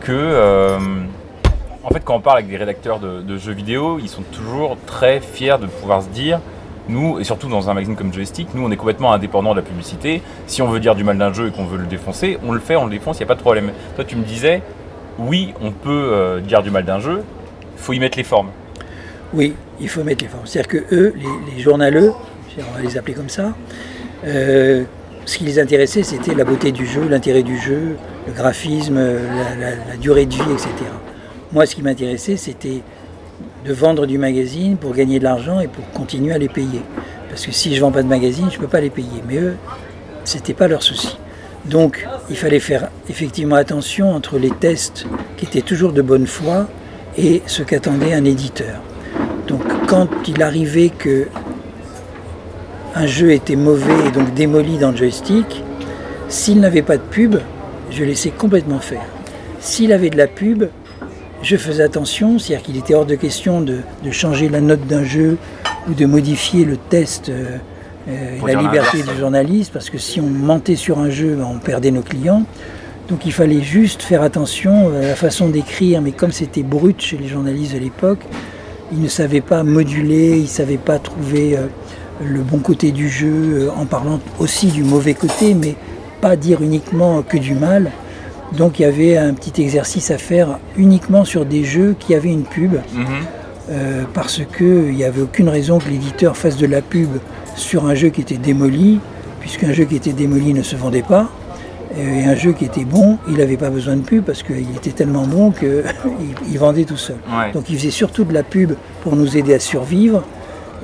que 0.00 0.12
euh, 0.12 0.78
en 1.84 1.88
fait 1.90 2.00
quand 2.04 2.16
on 2.16 2.20
parle 2.20 2.38
avec 2.38 2.50
des 2.50 2.56
rédacteurs 2.56 2.98
de, 2.98 3.36
jeux 3.36 3.52
vidéo, 3.52 3.98
ils 4.00 4.08
sont 4.08 4.22
toujours 4.22 4.76
très 4.86 5.20
fiers 5.20 5.58
de 5.60 5.66
pouvoir 5.66 6.02
se 6.02 6.08
dire 6.08 6.40
nous, 6.88 7.20
et 7.20 7.24
surtout 7.24 7.48
dans 7.48 7.70
un 7.70 7.74
magazine 7.74 7.94
comme 7.94 8.12
Joystick, 8.12 8.48
nous 8.54 8.66
on 8.66 8.70
est 8.72 8.76
complètement 8.76 9.12
indépendant 9.12 9.52
de 9.52 9.60
la 9.60 9.62
publicité. 9.62 10.20
Si 10.48 10.62
on 10.62 10.68
veut 10.68 10.80
dire 10.80 10.96
du 10.96 11.04
mal 11.04 11.16
d'un 11.16 11.32
jeu 11.32 11.46
et 11.46 11.50
qu'on 11.52 11.64
veut 11.64 11.78
le 11.78 11.86
défoncer, 11.86 12.38
on 12.44 12.50
le 12.50 12.58
fait, 12.58 12.74
on 12.74 12.86
le 12.86 12.90
défonce, 12.90 13.18
il 13.18 13.20
n'y 13.20 13.26
a 13.26 13.28
pas 13.28 13.36
de 13.36 13.40
problème. 13.40 13.70
Toi 13.94 14.04
tu 14.04 14.16
me 14.16 14.24
disais, 14.24 14.62
oui, 15.18 15.54
on 15.62 15.70
peut 15.70 16.10
euh, 16.12 16.40
dire 16.40 16.64
du 16.64 16.70
mal 16.70 16.84
d'un 16.84 16.98
jeu, 16.98 17.22
il 17.76 17.80
faut 17.80 17.92
y 17.92 18.00
mettre 18.00 18.18
les 18.18 18.24
formes. 18.24 18.48
Oui, 19.32 19.54
il 19.80 19.88
faut 19.88 20.02
mettre 20.02 20.24
les 20.24 20.28
formes. 20.28 20.46
C'est-à-dire 20.46 20.68
que 20.68 20.94
eux, 20.94 21.14
les, 21.16 21.54
les 21.54 21.60
journaleux, 21.62 22.12
on 22.58 22.76
va 22.76 22.82
les 22.82 22.96
appeler 22.96 23.14
comme 23.14 23.28
ça, 23.28 23.54
euh, 24.24 24.84
ce 25.24 25.38
qui 25.38 25.44
les 25.44 25.58
intéressait, 25.58 26.02
c'était 26.02 26.34
la 26.34 26.44
beauté 26.44 26.72
du 26.72 26.86
jeu, 26.86 27.06
l'intérêt 27.08 27.42
du 27.42 27.56
jeu, 27.58 27.96
le 28.26 28.32
graphisme, 28.32 28.98
la, 28.98 29.96
durée 29.96 30.26
de 30.26 30.34
vie, 30.34 30.52
etc. 30.52 30.70
Moi, 31.52 31.66
ce 31.66 31.74
qui 31.74 31.82
m'intéressait, 31.82 32.36
c'était 32.36 32.82
de 33.64 33.72
vendre 33.72 34.06
du 34.06 34.18
magazine 34.18 34.76
pour 34.76 34.92
gagner 34.94 35.18
de 35.18 35.24
l'argent 35.24 35.60
et 35.60 35.68
pour 35.68 35.88
continuer 35.90 36.32
à 36.32 36.38
les 36.38 36.48
payer. 36.48 36.82
Parce 37.28 37.46
que 37.46 37.52
si 37.52 37.70
je 37.70 37.76
ne 37.76 37.80
vends 37.80 37.92
pas 37.92 38.02
de 38.02 38.08
magazine, 38.08 38.48
je 38.50 38.56
ne 38.56 38.60
peux 38.60 38.68
pas 38.68 38.80
les 38.80 38.90
payer. 38.90 39.22
Mais 39.28 39.36
eux, 39.36 39.56
ce 40.24 40.36
n'était 40.36 40.54
pas 40.54 40.68
leur 40.68 40.82
souci. 40.82 41.16
Donc, 41.64 42.06
il 42.28 42.36
fallait 42.36 42.60
faire 42.60 42.90
effectivement 43.08 43.54
attention 43.54 44.10
entre 44.12 44.38
les 44.38 44.50
tests 44.50 45.06
qui 45.36 45.46
étaient 45.46 45.62
toujours 45.62 45.92
de 45.92 46.02
bonne 46.02 46.26
foi 46.26 46.66
et 47.16 47.42
ce 47.46 47.62
qu'attendait 47.62 48.14
un 48.14 48.24
éditeur. 48.24 48.82
Donc, 49.46 49.62
quand 49.86 50.08
il 50.26 50.42
arrivait 50.42 50.90
que 50.90 51.28
un 52.94 53.06
jeu 53.06 53.32
était 53.32 53.56
mauvais 53.56 54.08
et 54.08 54.10
donc 54.10 54.34
démoli 54.34 54.78
dans 54.78 54.90
le 54.90 54.96
joystick, 54.96 55.62
s'il 56.28 56.60
n'avait 56.60 56.82
pas 56.82 56.96
de 56.96 57.02
pub, 57.02 57.36
je 57.90 58.04
laissais 58.04 58.30
complètement 58.30 58.78
faire. 58.78 59.04
S'il 59.60 59.92
avait 59.92 60.10
de 60.10 60.16
la 60.16 60.26
pub, 60.26 60.64
je 61.42 61.56
faisais 61.56 61.82
attention, 61.82 62.38
c'est-à-dire 62.38 62.64
qu'il 62.64 62.76
était 62.76 62.94
hors 62.94 63.06
de 63.06 63.14
question 63.14 63.60
de, 63.60 63.80
changer 64.10 64.48
la 64.48 64.60
note 64.60 64.86
d'un 64.86 65.04
jeu 65.04 65.38
ou 65.88 65.94
de 65.94 66.06
modifier 66.06 66.64
le 66.64 66.76
test 66.76 67.28
euh, 67.28 67.58
euh, 68.08 68.36
et 68.48 68.52
la 68.54 68.60
liberté 68.60 69.02
du 69.02 69.18
journaliste, 69.18 69.72
parce 69.72 69.90
que 69.90 69.98
si 69.98 70.20
on 70.20 70.26
mentait 70.26 70.76
sur 70.76 70.98
un 70.98 71.10
jeu, 71.10 71.38
on 71.42 71.58
perdait 71.58 71.90
nos 71.90 72.02
clients. 72.02 72.44
Donc 73.08 73.26
il 73.26 73.32
fallait 73.32 73.62
juste 73.62 74.02
faire 74.02 74.22
attention 74.22 74.88
à 74.94 75.06
la 75.08 75.14
façon 75.14 75.48
d'écrire, 75.48 76.00
mais 76.00 76.12
comme 76.12 76.32
c'était 76.32 76.62
brut 76.62 77.00
chez 77.00 77.18
les 77.18 77.28
journalistes 77.28 77.74
de 77.74 77.78
l'époque, 77.78 78.20
ils 78.92 79.00
ne 79.00 79.08
savaient 79.08 79.40
pas 79.40 79.62
moduler, 79.64 80.36
ils 80.36 80.42
ne 80.42 80.46
savaient 80.46 80.76
pas 80.76 80.98
trouver... 80.98 81.56
Euh, 81.56 81.66
le 82.24 82.40
bon 82.40 82.58
côté 82.58 82.92
du 82.92 83.08
jeu 83.08 83.32
euh, 83.66 83.68
en 83.76 83.84
parlant 83.86 84.20
aussi 84.38 84.66
du 84.68 84.84
mauvais 84.84 85.14
côté, 85.14 85.54
mais 85.54 85.74
pas 86.20 86.36
dire 86.36 86.62
uniquement 86.62 87.22
que 87.22 87.36
du 87.36 87.54
mal. 87.54 87.90
Donc 88.56 88.78
il 88.78 88.82
y 88.82 88.84
avait 88.84 89.16
un 89.16 89.32
petit 89.34 89.62
exercice 89.62 90.10
à 90.10 90.18
faire 90.18 90.58
uniquement 90.76 91.24
sur 91.24 91.44
des 91.46 91.64
jeux 91.64 91.96
qui 91.98 92.14
avaient 92.14 92.28
une 92.32 92.42
pub, 92.44 92.74
Mhm. 92.94 93.04
euh, 93.70 94.02
parce 94.12 94.40
qu'il 94.56 94.94
n'y 94.94 95.04
avait 95.04 95.22
aucune 95.22 95.48
raison 95.48 95.78
que 95.78 95.88
l'éditeur 95.88 96.36
fasse 96.36 96.56
de 96.56 96.66
la 96.66 96.82
pub 96.82 97.08
sur 97.56 97.86
un 97.86 97.94
jeu 97.94 98.08
qui 98.10 98.20
était 98.20 98.36
démoli, 98.36 99.00
puisqu'un 99.40 99.72
jeu 99.72 99.84
qui 99.84 99.96
était 99.96 100.12
démoli 100.12 100.52
ne 100.54 100.62
se 100.62 100.76
vendait 100.76 101.02
pas. 101.02 101.28
Et 101.98 102.24
un 102.24 102.34
jeu 102.34 102.52
qui 102.52 102.64
était 102.64 102.84
bon, 102.86 103.18
il 103.28 103.36
n'avait 103.36 103.58
pas 103.58 103.68
besoin 103.68 103.96
de 103.96 104.00
pub 104.00 104.24
parce 104.24 104.42
qu'il 104.42 104.60
était 104.76 104.92
tellement 104.92 105.26
bon 105.26 105.50
qu'il 105.50 105.82
il 106.50 106.58
vendait 106.58 106.84
tout 106.84 106.96
seul. 106.96 107.16
Ouais. 107.28 107.52
Donc 107.52 107.68
il 107.68 107.76
faisait 107.76 107.90
surtout 107.90 108.24
de 108.24 108.32
la 108.32 108.42
pub 108.42 108.72
pour 109.02 109.14
nous 109.14 109.36
aider 109.36 109.52
à 109.54 109.58
survivre. 109.58 110.24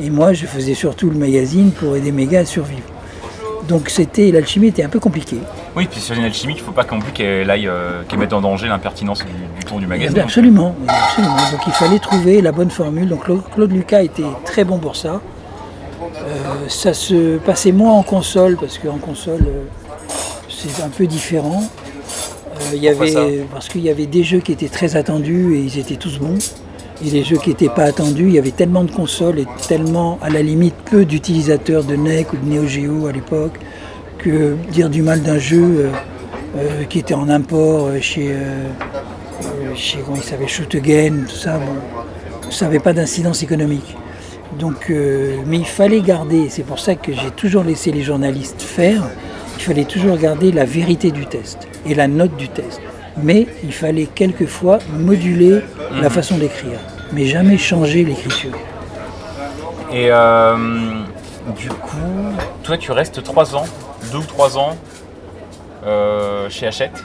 Et 0.01 0.11
moi, 0.11 0.33
je 0.33 0.47
faisais 0.47 0.75
surtout 0.75 1.11
le 1.11 1.19
magazine 1.19 1.73
pour 1.73 1.97
aider 1.97 2.13
mes 2.13 2.27
gars 2.27 2.41
à 2.41 2.45
survivre. 2.45 2.83
Donc 3.69 3.91
c'était 3.91 4.31
l'alchimie 4.31 4.69
était 4.69 4.83
un 4.83 4.89
peu 4.89 4.99
compliquée. 4.99 5.39
Oui, 5.77 5.87
puis 5.91 6.01
sur 6.01 6.17
une 6.17 6.25
alchimie, 6.25 6.55
il 6.57 6.63
faut 6.63 6.73
pas 6.73 6.87
non 6.91 7.01
plus 7.01 7.13
qu'elle 7.13 7.51
aille, 7.51 7.69
euh, 7.69 8.03
qu'elle 8.09 8.19
mette 8.19 8.33
en 8.33 8.41
danger 8.41 8.67
l'impertinence 8.67 9.19
du, 9.19 9.59
du 9.59 9.65
tour 9.67 9.79
du 9.79 9.87
magazine. 9.87 10.19
Absolument, 10.19 10.75
absolument. 10.89 11.37
Donc 11.53 11.61
il 11.67 11.73
fallait 11.75 11.99
trouver 11.99 12.41
la 12.41 12.53
bonne 12.53 12.71
formule. 12.71 13.09
Donc 13.09 13.25
Claude, 13.25 13.73
Lucas 13.73 14.03
était 14.03 14.23
très 14.47 14.65
bon 14.65 14.79
pour 14.79 14.97
ça. 14.97 15.21
Euh, 16.01 16.69
ça 16.69 16.95
se 16.95 17.37
passait 17.39 17.73
moins 17.73 17.93
en 17.93 18.03
console 18.03 18.57
parce 18.57 18.79
qu'en 18.79 18.99
console 18.99 19.45
euh, 19.47 19.65
c'est 20.49 20.83
un 20.83 20.89
peu 20.89 21.07
différent. 21.07 21.63
Euh, 21.63 22.75
il 22.75 22.83
y 22.83 22.89
avait, 22.89 23.47
parce 23.53 23.69
qu'il 23.69 23.83
y 23.83 23.91
avait 23.91 24.07
des 24.07 24.25
jeux 24.25 24.41
qui 24.41 24.53
étaient 24.53 24.69
très 24.69 24.97
attendus 24.97 25.57
et 25.57 25.61
ils 25.61 25.79
étaient 25.79 25.97
tous 25.97 26.19
bons. 26.19 26.39
Et 27.05 27.11
les 27.11 27.23
jeux 27.23 27.37
qui 27.37 27.51
n'étaient 27.51 27.69
pas 27.69 27.85
attendus, 27.85 28.25
il 28.25 28.33
y 28.33 28.39
avait 28.39 28.51
tellement 28.51 28.83
de 28.83 28.91
consoles 28.91 29.39
et 29.39 29.47
tellement, 29.69 30.19
à 30.21 30.31
la 30.31 30.43
limite, 30.43 30.75
peu 30.91 31.05
d'utilisateurs 31.05 31.85
de 31.85 31.95
NEC 31.95 32.33
ou 32.33 32.37
de 32.37 32.45
Neo 32.45 32.67
Geo 32.67 33.07
à 33.07 33.13
l'époque, 33.13 33.59
que 34.19 34.57
dire 34.73 34.91
du 34.91 35.03
mal 35.03 35.23
d'un 35.23 35.39
jeu 35.39 35.63
euh, 35.63 35.91
euh, 36.57 36.85
qui 36.85 36.99
était 36.99 37.15
en 37.15 37.29
import 37.29 37.87
euh, 37.87 38.01
chez, 38.01 38.35
chez 39.77 39.99
comment 40.05 40.19
il 40.19 40.49
Shoot 40.49 40.75
Again, 40.75 41.25
tout 41.29 41.37
ça, 41.37 41.59
bon, 41.59 42.51
ça 42.51 42.65
n'avait 42.65 42.81
pas 42.81 42.93
d'incidence 42.93 43.45
économique. 43.45 43.97
Donc, 44.59 44.91
mais 44.91 45.59
il 45.59 45.67
fallait 45.67 46.01
garder, 46.01 46.49
c'est 46.49 46.63
pour 46.63 46.81
ça 46.81 46.95
que 46.95 47.13
j'ai 47.13 47.31
toujours 47.37 47.63
laissé 47.63 47.93
les 47.93 48.03
journalistes 48.03 48.63
faire, 48.63 49.05
il 49.57 49.63
fallait 49.63 49.85
toujours 49.85 50.17
garder 50.17 50.51
la 50.51 50.65
vérité 50.65 51.11
du 51.11 51.27
test 51.27 51.69
et 51.87 51.95
la 51.95 52.09
note 52.09 52.35
du 52.37 52.49
test. 52.49 52.81
Mais 53.23 53.47
il 53.65 53.73
fallait 53.73 54.07
quelquefois 54.07 54.79
moduler 54.99 55.61
la 56.01 56.11
façon 56.11 56.37
d'écrire, 56.39 56.79
mais 57.13 57.25
jamais 57.27 57.57
changer 57.59 58.05
l'écriture. 58.05 58.53
Et 59.93 60.09
euh, 60.11 60.57
du 61.59 61.69
coup, 61.69 61.97
toi, 62.63 62.77
tu 62.77 62.93
restes 62.93 63.23
3 63.23 63.57
ans, 63.57 63.65
2 64.13 64.19
ou 64.19 64.23
3 64.23 64.59
ans 64.59 64.77
euh, 65.87 66.49
chez 66.51 66.67
Hachette 66.67 67.03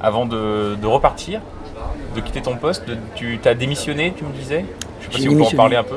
avant 0.00 0.26
de, 0.26 0.76
de 0.80 0.86
repartir, 0.86 1.40
de 2.14 2.20
quitter 2.20 2.40
ton 2.42 2.56
poste. 2.56 2.86
de- 2.86 2.96
tu 3.14 3.38
as 3.44 3.54
démissionné, 3.54 4.14
tu 4.16 4.24
me 4.24 4.32
disais? 4.32 4.64
Je 5.00 5.04
sais 5.06 5.10
pas 5.12 5.18
si 5.18 5.28
on 5.28 5.32
peut 5.36 5.42
en 5.42 5.56
parler 5.56 5.76
un 5.76 5.82
peu. 5.84 5.96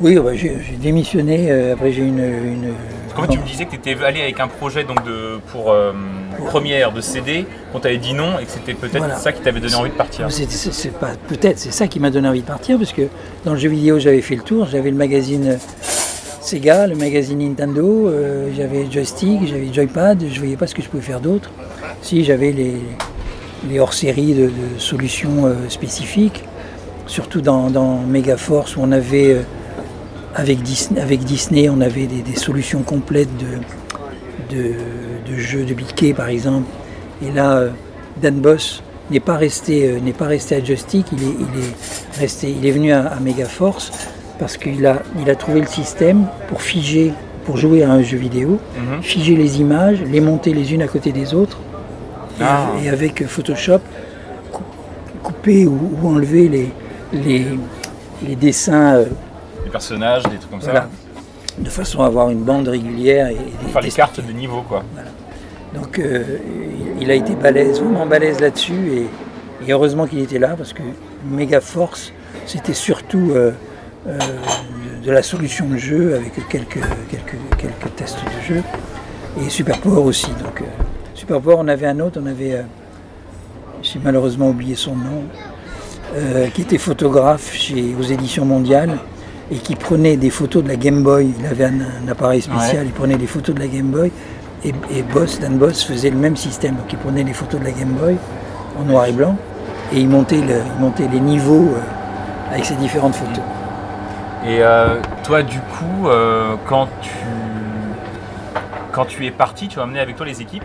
Oui, 0.00 0.16
bah, 0.16 0.34
j'ai 0.34 0.56
démissionné, 0.80 1.50
euh, 1.50 1.74
après 1.74 1.92
j'ai 1.92 2.02
une... 2.02 2.18
une 2.20 2.74
fait, 3.14 3.28
tu 3.28 3.38
me 3.38 3.44
disais 3.44 3.66
que 3.66 3.70
tu 3.72 3.76
étais 3.76 4.02
allé 4.02 4.22
avec 4.22 4.40
un 4.40 4.48
projet 4.48 4.84
donc 4.84 5.04
de, 5.04 5.38
pour 5.52 5.70
euh, 5.72 5.92
première 6.46 6.90
de 6.92 7.02
CD, 7.02 7.44
qu'on 7.70 7.80
t'avait 7.80 7.98
dit 7.98 8.14
non 8.14 8.38
et 8.40 8.44
que 8.46 8.50
c'était 8.50 8.72
peut-être 8.72 8.96
Voilà. 8.98 9.16
ça 9.16 9.32
qui 9.32 9.42
t'avait 9.42 9.60
donné 9.60 9.74
envie 9.74 9.90
de 9.90 9.94
partir. 9.94 10.26
C'est- 10.30 10.90
pas 10.98 11.10
peut-être, 11.28 11.58
c'est 11.58 11.72
ça 11.72 11.86
qui 11.86 12.00
m'a 12.00 12.10
donné 12.10 12.28
envie 12.28 12.40
de 12.40 12.46
partir 12.46 12.78
parce 12.78 12.92
que 12.94 13.02
dans 13.44 13.52
le 13.52 13.58
jeu 13.58 13.68
vidéo 13.68 13.98
j'avais 13.98 14.22
fait 14.22 14.36
le 14.36 14.42
tour, 14.42 14.66
j'avais 14.70 14.90
le 14.90 14.96
magazine 14.96 15.58
Sega, 16.40 16.86
le 16.86 16.94
magazine 16.96 17.40
Nintendo, 17.46 18.08
euh, 18.08 18.48
j'avais 18.56 18.90
joystick, 18.90 19.46
j'avais 19.46 19.70
joypad, 19.72 20.24
je 20.32 20.38
voyais 20.38 20.56
pas 20.56 20.66
ce 20.66 20.74
que 20.74 20.80
je 20.82 20.88
pouvais 20.88 21.02
faire 21.02 21.20
d'autre. 21.20 21.50
Si 22.00 22.24
j'avais 22.24 22.52
les, 22.52 22.76
les 23.68 23.78
hors-séries 23.80 24.32
de, 24.32 24.46
de 24.46 24.78
solutions 24.78 25.44
euh, 25.46 25.68
spécifiques, 25.68 26.44
surtout 27.06 27.42
dans, 27.42 27.68
dans 27.68 27.98
Megaforce 27.98 28.76
où 28.76 28.80
on 28.82 28.92
avait 28.92 29.32
euh, 29.34 29.42
avec 30.34 30.62
Disney, 30.62 31.00
avec 31.00 31.20
Disney, 31.24 31.68
on 31.68 31.80
avait 31.80 32.06
des, 32.06 32.22
des 32.22 32.36
solutions 32.36 32.82
complètes 32.82 33.30
de, 33.36 34.54
de, 34.56 34.72
de 35.30 35.36
jeux 35.38 35.64
de 35.64 35.74
biquet 35.74 36.14
par 36.14 36.28
exemple. 36.28 36.68
Et 37.26 37.30
là, 37.32 37.56
euh, 37.58 37.70
Dan 38.20 38.36
Boss 38.36 38.82
n'est 39.10 39.20
pas 39.20 39.36
resté, 39.36 39.88
euh, 39.88 40.00
n'est 40.00 40.12
pas 40.12 40.26
resté 40.26 40.54
à 40.56 40.64
Joystick, 40.64 41.06
il 41.12 41.22
est, 41.22 41.26
il 41.26 41.60
est 41.64 42.20
resté, 42.20 42.54
il 42.58 42.64
est 42.66 42.70
venu 42.70 42.92
à, 42.92 43.06
à 43.08 43.20
Megaforce 43.20 43.90
parce 44.38 44.56
qu'il 44.56 44.86
a, 44.86 45.02
il 45.20 45.28
a 45.28 45.34
trouvé 45.34 45.60
le 45.60 45.66
système 45.66 46.26
pour 46.48 46.62
figer, 46.62 47.12
pour 47.44 47.56
jouer 47.56 47.82
à 47.82 47.90
un 47.90 48.02
jeu 48.02 48.16
vidéo, 48.16 48.58
Mhm. 48.76 49.02
figer 49.02 49.36
les 49.36 49.60
images, 49.60 49.98
les 50.10 50.20
monter 50.20 50.54
les 50.54 50.72
unes 50.72 50.82
à 50.82 50.88
côté 50.88 51.12
des 51.12 51.34
autres, 51.34 51.58
et, 52.40 52.42
Ah. 52.44 52.70
et 52.82 52.88
avec 52.88 53.26
Photoshop, 53.26 53.80
cou- 54.52 54.62
couper 55.22 55.66
ou, 55.66 55.78
ou 56.02 56.08
enlever 56.08 56.48
les, 56.48 56.70
les, 57.12 57.44
les 58.26 58.36
dessins. 58.36 59.04
Des 59.70 59.72
personnages, 59.72 60.24
des 60.24 60.36
trucs 60.36 60.50
comme 60.50 60.58
voilà, 60.58 60.80
ça. 60.80 61.62
de 61.62 61.68
façon 61.70 62.02
à 62.02 62.06
avoir 62.06 62.28
une 62.30 62.42
bande 62.42 62.66
régulière 62.66 63.28
et, 63.28 63.34
et 63.34 63.36
Pour 63.62 63.70
faire 63.70 63.82
les 63.82 63.90
cartes 63.92 64.18
de 64.20 64.32
niveau, 64.32 64.62
quoi. 64.62 64.82
Donc 65.72 66.00
euh, 66.00 66.24
il- 67.00 67.08
a 67.08 67.14
été 67.14 67.36
balèze, 67.36 67.80
vraiment 67.80 68.04
balèze 68.04 68.40
là-dessus 68.40 68.90
et, 68.92 69.06
et 69.68 69.72
heureusement 69.72 70.08
qu'il 70.08 70.18
était 70.18 70.40
là 70.40 70.54
parce 70.58 70.72
que 70.72 70.82
Mega 71.24 71.60
Force 71.60 72.12
c'était 72.46 72.72
surtout 72.74 73.30
euh, 73.30 73.52
euh, 74.08 74.18
de 75.04 75.10
la 75.12 75.22
solution 75.22 75.68
de 75.68 75.76
jeu 75.76 76.16
avec 76.16 76.32
quelques, 76.48 76.80
quelques, 77.08 77.36
quelques 77.56 77.94
tests 77.94 78.18
de 78.24 78.54
jeu 78.54 78.62
et 79.40 79.48
Super 79.50 79.78
Power 79.78 80.02
aussi. 80.02 80.30
Donc 80.42 80.64
Super 81.14 81.40
Power 81.40 81.56
on 81.60 81.68
avait 81.68 81.86
un 81.86 82.00
autre, 82.00 82.20
on 82.20 82.26
avait, 82.26 82.64
j'ai 83.82 84.00
malheureusement 84.02 84.48
oublié 84.48 84.74
son 84.74 84.96
nom, 84.96 85.22
qui 86.54 86.62
était 86.62 86.78
photographe 86.78 87.52
chez, 87.54 87.94
aux 87.96 88.02
éditions 88.02 88.44
mondiales 88.44 88.98
et 89.50 89.56
qui 89.56 89.74
prenait 89.76 90.16
des 90.16 90.30
photos 90.30 90.62
de 90.62 90.68
la 90.68 90.76
Game 90.76 91.02
Boy. 91.02 91.32
Il 91.38 91.46
avait 91.46 91.64
un, 91.64 91.80
un 92.04 92.08
appareil 92.10 92.40
spécial, 92.40 92.78
Ouais. 92.78 92.86
il 92.86 92.92
prenait 92.92 93.16
des 93.16 93.26
photos 93.26 93.54
de 93.54 93.60
la 93.60 93.66
Game 93.66 93.86
Boy. 93.90 94.10
Et, 94.64 94.74
et 94.94 95.02
Boss, 95.02 95.40
Dan 95.40 95.56
Boss 95.58 95.82
faisait 95.82 96.10
le 96.10 96.16
même 96.18 96.36
système. 96.36 96.74
Donc 96.76 96.92
il 96.92 96.98
prenait 96.98 97.22
les 97.24 97.32
photos 97.32 97.60
de 97.60 97.64
la 97.64 97.72
Game 97.72 97.92
Boy 97.92 98.16
en 98.78 98.84
noir 98.84 99.06
et 99.06 99.12
blanc 99.12 99.36
et 99.92 99.98
il 100.00 100.08
montait, 100.08 100.40
le- 100.40 100.62
il 100.76 100.80
montait 100.80 101.08
les 101.10 101.18
niveaux 101.20 101.74
euh, 101.74 102.52
avec 102.52 102.64
ces 102.64 102.74
différentes 102.76 103.14
photos. 103.14 103.42
Et 104.46 104.58
euh, 104.62 105.00
toi, 105.24 105.42
du 105.42 105.58
coup, 105.58 106.06
euh, 106.08 106.54
quand 106.68 106.88
tu 107.02 107.10
quand 108.92 109.04
tu 109.04 109.24
es 109.26 109.30
parti, 109.30 109.68
tu 109.68 109.78
as 109.78 109.82
amené 109.82 110.00
avec 110.00 110.16
toi 110.16 110.26
les 110.26 110.40
équipes? 110.42 110.64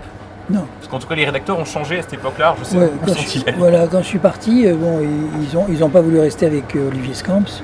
Non. 0.49 0.65
Parce 0.79 0.89
qu'en 0.91 0.99
tout 0.99 1.07
cas, 1.07 1.15
les 1.15 1.25
rédacteurs 1.25 1.57
ont 1.59 1.65
changé 1.65 1.99
à 1.99 2.01
cette 2.01 2.13
époque-là. 2.13 2.55
Je 2.59 2.63
sais 2.65 2.77
Ouais, 2.77 2.86
où 2.86 3.05
quand, 3.05 3.13
sont 3.13 3.21
je, 3.47 3.51
voilà, 3.57 3.88
quand 3.88 3.99
je 3.99 4.07
suis 4.07 4.19
parti, 4.19 4.65
euh, 4.67 4.75
bon, 4.75 4.99
ils- 5.01 5.47
ils 5.49 5.55
n'ont 5.55 5.65
ils 5.69 5.83
ont 5.83 5.89
pas 5.89 6.01
voulu 6.01 6.19
rester 6.19 6.45
avec 6.45 6.75
euh, 6.75 6.88
Olivier 6.89 7.13
Scamps. 7.13 7.61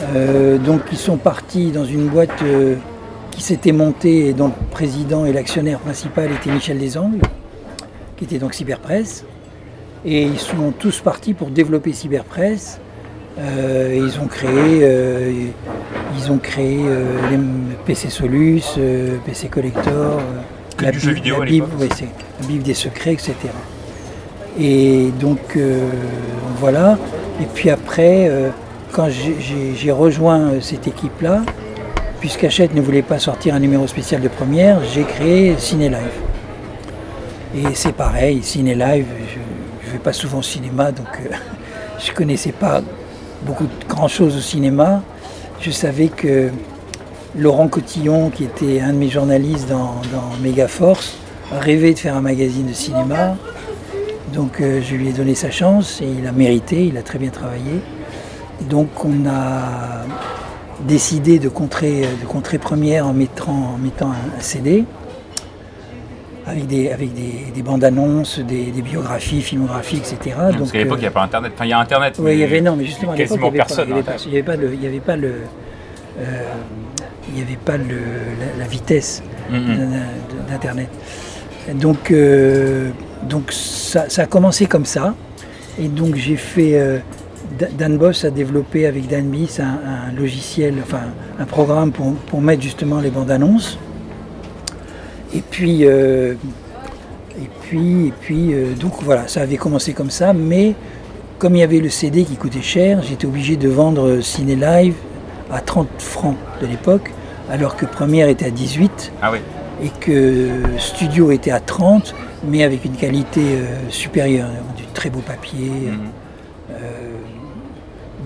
Euh, 0.00 0.58
donc 0.58 0.82
ils 0.92 0.98
sont 0.98 1.16
partis 1.16 1.70
dans 1.70 1.84
une 1.84 2.08
boîte 2.08 2.42
euh, 2.42 2.76
qui 3.30 3.42
s'était 3.42 3.72
montée 3.72 4.28
et 4.28 4.32
dont 4.32 4.46
le 4.46 4.66
président 4.70 5.26
et 5.26 5.32
l'actionnaire 5.32 5.80
principal 5.80 6.30
était 6.32 6.50
Michel 6.50 6.78
Desangles, 6.78 7.20
qui 8.16 8.24
était 8.24 8.38
donc 8.38 8.54
Cyberpresse. 8.54 9.24
Et 10.04 10.22
ils 10.22 10.38
sont 10.38 10.72
tous 10.78 11.00
partis 11.00 11.34
pour 11.34 11.50
développer 11.50 11.92
Cyberpresse. 11.92 12.80
Euh, 13.38 13.92
et 13.92 13.98
ils 13.98 14.18
ont 14.20 14.26
créé, 14.26 14.84
ils 16.16 16.32
ont 16.32 16.38
créé 16.38 16.78
les 17.30 17.38
PC 17.86 18.10
Solus, 18.10 18.62
PC 19.24 19.48
Collector, 19.48 20.20
Que 20.76 20.90
du 20.90 20.98
jeu 20.98 21.12
vidéo 21.12 21.40
la 21.40 21.44
Bible, 21.46 21.66
ouais, 21.78 21.88
la 22.40 22.46
Bible 22.46 22.62
des 22.64 22.74
secrets, 22.74 23.12
etc. 23.12 23.34
Et 24.58 25.10
donc 25.20 25.56
voilà. 26.58 26.98
Et 27.40 27.46
puis 27.54 27.70
après, 27.70 28.28
quand 28.92 29.08
j'ai- 29.10 29.92
rejoint 29.92 30.40
euh, 30.40 30.60
cette 30.60 30.86
équipe-là, 30.86 31.42
puisqu'Hachette 32.20 32.74
ne 32.74 32.80
voulait 32.80 33.02
pas 33.02 33.18
sortir 33.18 33.54
un 33.54 33.60
numéro 33.60 33.86
spécial 33.86 34.20
de 34.20 34.28
première, 34.28 34.80
j'ai 34.92 35.04
créé 35.04 35.54
Ciné 35.58 35.88
Live. 35.88 36.18
Et 37.56 37.74
c'est 37.74 37.92
pareil, 37.94 38.42
Ciné 38.42 38.74
Live, 38.74 39.06
je 39.82 39.86
ne 39.88 39.92
vais 39.92 39.98
pas 39.98 40.12
souvent 40.12 40.38
au 40.38 40.42
cinéma, 40.42 40.92
donc 40.92 41.06
euh, 41.24 41.34
je 42.04 42.10
ne 42.10 42.16
connaissais 42.16 42.52
pas 42.52 42.82
beaucoup 43.42 43.64
de 43.64 43.88
grand 43.88 44.08
chose 44.08 44.36
au 44.36 44.40
cinéma. 44.40 45.02
Je 45.60 45.70
savais 45.70 46.08
que 46.08 46.50
Laurent 47.36 47.68
Cotillon, 47.68 48.30
qui 48.30 48.44
était 48.44 48.80
un 48.80 48.92
de 48.92 48.98
mes 48.98 49.08
journalistes 49.08 49.68
dans, 49.68 49.94
dans 50.12 50.36
Megaforce, 50.42 51.16
rêvait 51.52 51.94
de 51.94 51.98
faire 51.98 52.16
un 52.16 52.20
magazine 52.20 52.66
de 52.66 52.72
cinéma. 52.72 53.36
Donc 54.34 54.60
euh, 54.60 54.80
je 54.82 54.94
lui 54.94 55.08
ai 55.08 55.12
donné 55.12 55.34
sa 55.34 55.50
chance 55.50 56.00
et 56.02 56.06
il 56.06 56.26
a 56.26 56.32
mérité, 56.32 56.84
il 56.86 56.96
a 56.98 57.02
très 57.02 57.18
bien 57.18 57.30
travaillé. 57.30 57.80
Donc 58.62 59.04
on 59.04 59.26
a 59.28 60.04
décidé 60.86 61.38
de 61.38 61.48
contrer, 61.48 62.02
de 62.20 62.26
contrer 62.26 62.58
première 62.58 63.06
en 63.06 63.12
mettant, 63.12 63.74
en 63.74 63.78
mettant 63.78 64.10
un, 64.10 64.40
CD 64.40 64.84
avec 66.46 66.66
des, 66.66 66.90
avec 66.90 67.12
des, 67.14 67.46
des 67.54 67.62
bandes 67.62 67.84
annonces, 67.84 68.38
des, 68.38 68.66
des 68.70 68.82
biographies, 68.82 69.42
filmographies, 69.42 69.98
etc. 69.98 70.34
Parce 70.36 70.56
Donc, 70.56 70.72
qu'à 70.72 70.78
l'époque, 70.78 70.98
il 70.98 71.02
n'y 71.02 71.06
euh, 71.06 71.10
a 71.10 71.12
pas 71.12 71.22
Internet. 71.22 71.52
Enfin, 71.54 71.64
il 71.66 71.70
y 71.70 71.72
a 71.72 71.78
Internet. 71.78 72.16
oui, 72.18 72.32
il 72.32 72.38
y 72.38 72.44
avait 72.44 72.60
non, 72.60 72.74
mais 72.76 72.84
justement 72.84 73.12
à 73.12 73.16
l'époque, 73.16 73.38
il 73.38 73.42
quasiment 73.42 73.50
n'y 73.50 73.58
avait, 73.58 73.58
pas- 73.58 73.64
personne. 73.64 73.88
il 73.88 73.90
y 73.90 73.92
avait 73.98 74.00
hein. 74.00 74.12
pas- 74.16 74.22
il 74.24 74.32
y 74.32 74.36
avait 74.36 74.42
pas 74.42 74.56
le, 74.56 74.74
il 74.74 74.82
y 74.82 74.86
avait 74.86 75.00
pas 75.00 75.16
le, 75.16 75.28
euh, 76.20 76.42
il 77.30 77.38
y 77.38 77.42
avait 77.42 77.56
pas 77.56 77.76
le- 77.76 77.84
la, 78.40 78.64
la 78.64 78.68
vitesse 78.68 79.22
Mhm. 79.50 79.76
d'un- 79.76 80.50
d'internet. 80.52 80.88
Donc, 81.74 82.10
euh, 82.10 82.90
donc 83.24 83.52
ça, 83.52 84.06
a 84.16 84.26
commencé 84.26 84.66
comme 84.66 84.86
ça. 84.86 85.14
Et 85.78 85.88
donc 85.88 86.14
j'ai 86.16 86.36
fait. 86.36 86.78
Euh, 86.80 86.98
Dan 87.78 87.96
Boss 87.96 88.24
a 88.24 88.30
développé 88.30 88.86
avec 88.86 89.08
Dan 89.08 89.30
Biss 89.30 89.60
un, 89.60 90.12
logiciel, 90.16 90.74
enfin 90.82 91.00
un 91.38 91.44
programme 91.44 91.92
pour, 91.92 92.40
mettre 92.40 92.62
justement 92.62 93.00
les 93.00 93.10
bandes 93.10 93.30
annonces. 93.30 93.78
Et 95.34 95.40
puis, 95.40 95.84
euh, 95.84 96.34
et 97.36 97.48
puis, 97.62 98.08
et 98.08 98.12
puis 98.20 98.54
donc 98.80 99.02
voilà, 99.02 99.28
ça 99.28 99.42
avait 99.42 99.56
commencé 99.56 99.92
comme 99.92 100.10
ça, 100.10 100.32
mais 100.32 100.74
comme 101.38 101.54
il 101.54 101.60
y 101.60 101.62
avait 101.62 101.78
le 101.78 101.88
CD 101.88 102.24
qui 102.24 102.36
coûtait 102.36 102.62
cher, 102.62 103.02
j'étais 103.02 103.26
obligé 103.26 103.56
de 103.56 103.68
vendre 103.68 104.20
Ciné 104.20 104.56
Live 104.56 104.94
à 105.50 105.60
30 105.60 105.88
francs 105.98 106.36
de 106.60 106.66
l'époque, 106.66 107.12
alors 107.50 107.76
que 107.76 107.86
Première 107.86 108.28
était 108.28 108.46
à 108.46 108.50
18. 108.50 109.12
Ah 109.22 109.30
oui. 109.32 109.38
Et 109.82 109.90
que 110.00 110.48
Studio 110.78 111.30
était 111.30 111.52
à 111.52 111.60
30, 111.60 112.14
mais 112.44 112.64
avec 112.64 112.84
une 112.84 112.96
qualité 112.96 113.40
euh, 113.40 113.88
supérieure, 113.90 114.48
du 114.76 114.84
très 114.94 115.10
beau 115.10 115.20
papier. 115.20 115.70
Mhm. 115.70 115.98
Euh, 116.72 116.97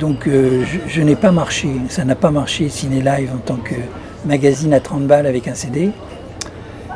donc 0.03 0.27
euh, 0.27 0.65
je, 0.89 1.01
n'ai 1.01 1.15
pas 1.15 1.31
marché, 1.31 1.69
ça 1.89 2.05
n'a 2.05 2.17
pas 2.17 2.33
marché 2.33 2.69
Ciné 2.69 3.01
Live 3.01 3.31
en 3.33 3.39
tant 3.39 3.55
que 3.55 3.77
magazine 4.27 4.75
à 4.75 4.81
30 4.81 5.07
balles 5.07 5.27
avec 5.29 5.47
un 5.47 5.55
CD. 5.55 5.91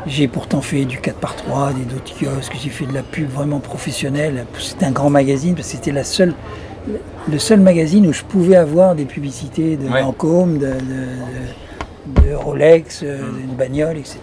J'ai 0.07 0.27
pourtant 0.27 0.59
fait 0.59 0.83
du 0.83 0.99
4 0.99 1.15
par 1.15 1.37
3 1.37 1.71
des 1.71 1.85
d'autres 1.85 2.13
kiosques, 2.13 2.57
j'ai 2.61 2.69
fait 2.69 2.85
de 2.85 2.93
la 2.93 3.03
pub 3.03 3.29
vraiment 3.29 3.59
professionnelle. 3.59 4.45
C'était 4.59 4.87
un 4.87 4.91
grand 4.91 5.09
magazine 5.09 5.55
parce 5.55 5.69
que 5.69 5.77
c'était 5.77 5.93
la 5.93 6.03
seule, 6.03 6.33
le 7.31 7.39
seul 7.39 7.61
magazine 7.61 8.05
où 8.07 8.11
je 8.11 8.23
pouvais 8.23 8.57
avoir 8.57 8.93
des 8.93 9.05
publicités 9.05 9.77
de 9.77 9.87
Lancôme, 9.87 10.57
de, 10.57 12.33
Rolex, 12.33 13.03
euh, 13.03 13.21
mm. 13.21 13.37
d'une 13.37 13.55
bagnole, 13.55 13.97
etc. 13.97 14.19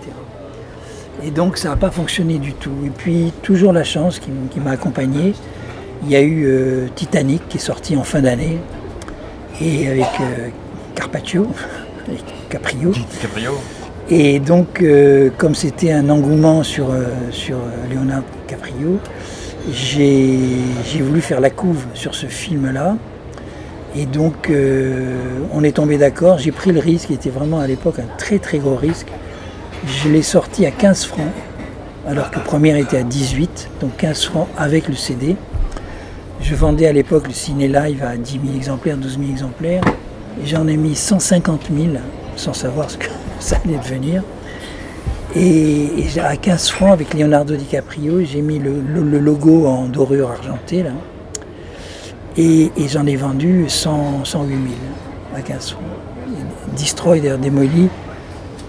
Et 1.24 1.30
donc 1.30 1.57
ça 1.57 1.70
n'a 1.70 1.76
pas 1.76 1.91
fonctionné 1.91 2.37
du 2.37 2.53
tout. 2.53 2.85
Et 2.85 2.91
puis 2.91 3.32
toujours 3.41 3.72
la 3.72 3.85
chance 3.85 4.18
qui, 4.18 4.61
m'a 4.61 4.72
accompagné, 4.72 5.32
il 6.05 6.13
y 6.13 6.17
a 6.17 6.21
eu 6.21 6.45
euh, 6.47 6.87
Titanic 6.95 7.49
qui 7.49 7.57
est 7.57 7.61
sorti 7.61 7.97
en 7.97 8.05
fin 8.05 8.21
d'année, 8.21 8.59
et 9.61 9.89
avec 9.89 10.07
euh, 10.21 10.49
Carpaccio, 10.95 11.47
avec 12.09 12.23
Caprio. 12.49 12.93
Caprio. 13.21 13.53
Et 14.11 14.39
donc, 14.39 14.83
euh, 14.83 15.31
comme 15.39 15.55
c'était 15.55 15.93
un 15.93 16.11
engouement 16.11 16.63
sur, 16.63 16.89
sur 17.31 17.57
Leonardo 17.91 18.27
Caprio, 18.47 18.99
j'ai 19.73 21.01
voulu 21.01 21.23
faire 21.23 21.41
la 21.41 21.49
couve 21.49 21.85
sur 21.95 22.15
ce 22.15 22.27
film-là. 22.27 22.97
Et 23.97 24.05
donc, 24.05 24.53
on 25.55 25.65
est 25.65 25.77
tombé 25.77 25.97
d'accord. 25.97 26.37
J'ai 26.37 26.53
pris 26.53 26.71
le 26.71 26.81
risque, 26.81 27.07
qui 27.07 27.15
était 27.15 27.31
vraiment 27.31 27.61
à 27.61 27.67
l'époque 27.67 27.99
un 27.99 28.17
très 28.19 28.39
très 28.39 28.59
gros 28.59 28.77
risque. 28.77 29.07
Je 29.87 30.11
l'ai 30.11 30.21
sorti 30.21 30.67
à 30.67 30.71
15 30.71 31.07
francs, 31.07 31.33
alors 32.07 32.31
que 32.31 32.41
première 32.41 32.77
était 32.77 32.99
à 32.99 33.05
18, 33.05 33.71
donc 33.81 33.97
15 33.97 34.25
francs 34.25 34.49
avec 34.59 34.89
le 34.89 34.97
CD. 34.97 35.37
Je 36.45 36.55
vendais 36.55 36.86
à 36.86 36.92
l'époque 36.92 37.26
le 37.26 37.32
ciné 37.32 37.68
live 37.68 38.05
à 38.05 38.18
10 38.18 38.32
000 38.32 38.55
exemplaires, 38.55 38.99
12 38.99 39.18
000 39.18 39.30
exemplaires. 39.30 39.82
J'en 40.45 40.68
ai 40.68 40.76
mis 40.76 40.95
150 40.95 41.70
000 41.74 41.95
sans 42.36 42.53
savoir 42.53 42.90
ce 42.90 42.99
que 42.99 43.07
ça 43.40 43.57
allait 43.64 43.78
devenir. 43.78 44.22
Et, 45.34 45.88
à 46.22 46.36
15 46.36 46.68
francs 46.68 46.92
avec 46.92 47.14
Leonardo 47.14 47.57
DiCaprio, 47.57 48.22
j'ai 48.24 48.42
mis 48.42 48.59
le, 48.59 48.82
logo 49.18 49.66
en 49.66 49.86
dorure 49.86 50.32
argentée. 50.32 50.84
Et, 52.36 52.70
j'en 52.88 53.07
ai 53.07 53.16
vendu 53.16 53.64
100, 53.66 54.26
108 54.26 54.51
000 54.51 54.64
à 55.34 55.40
15 55.40 55.70
francs. 55.70 55.82
Destroy, 56.76 57.20
d'ailleurs 57.20 57.38
démoli, 57.38 57.88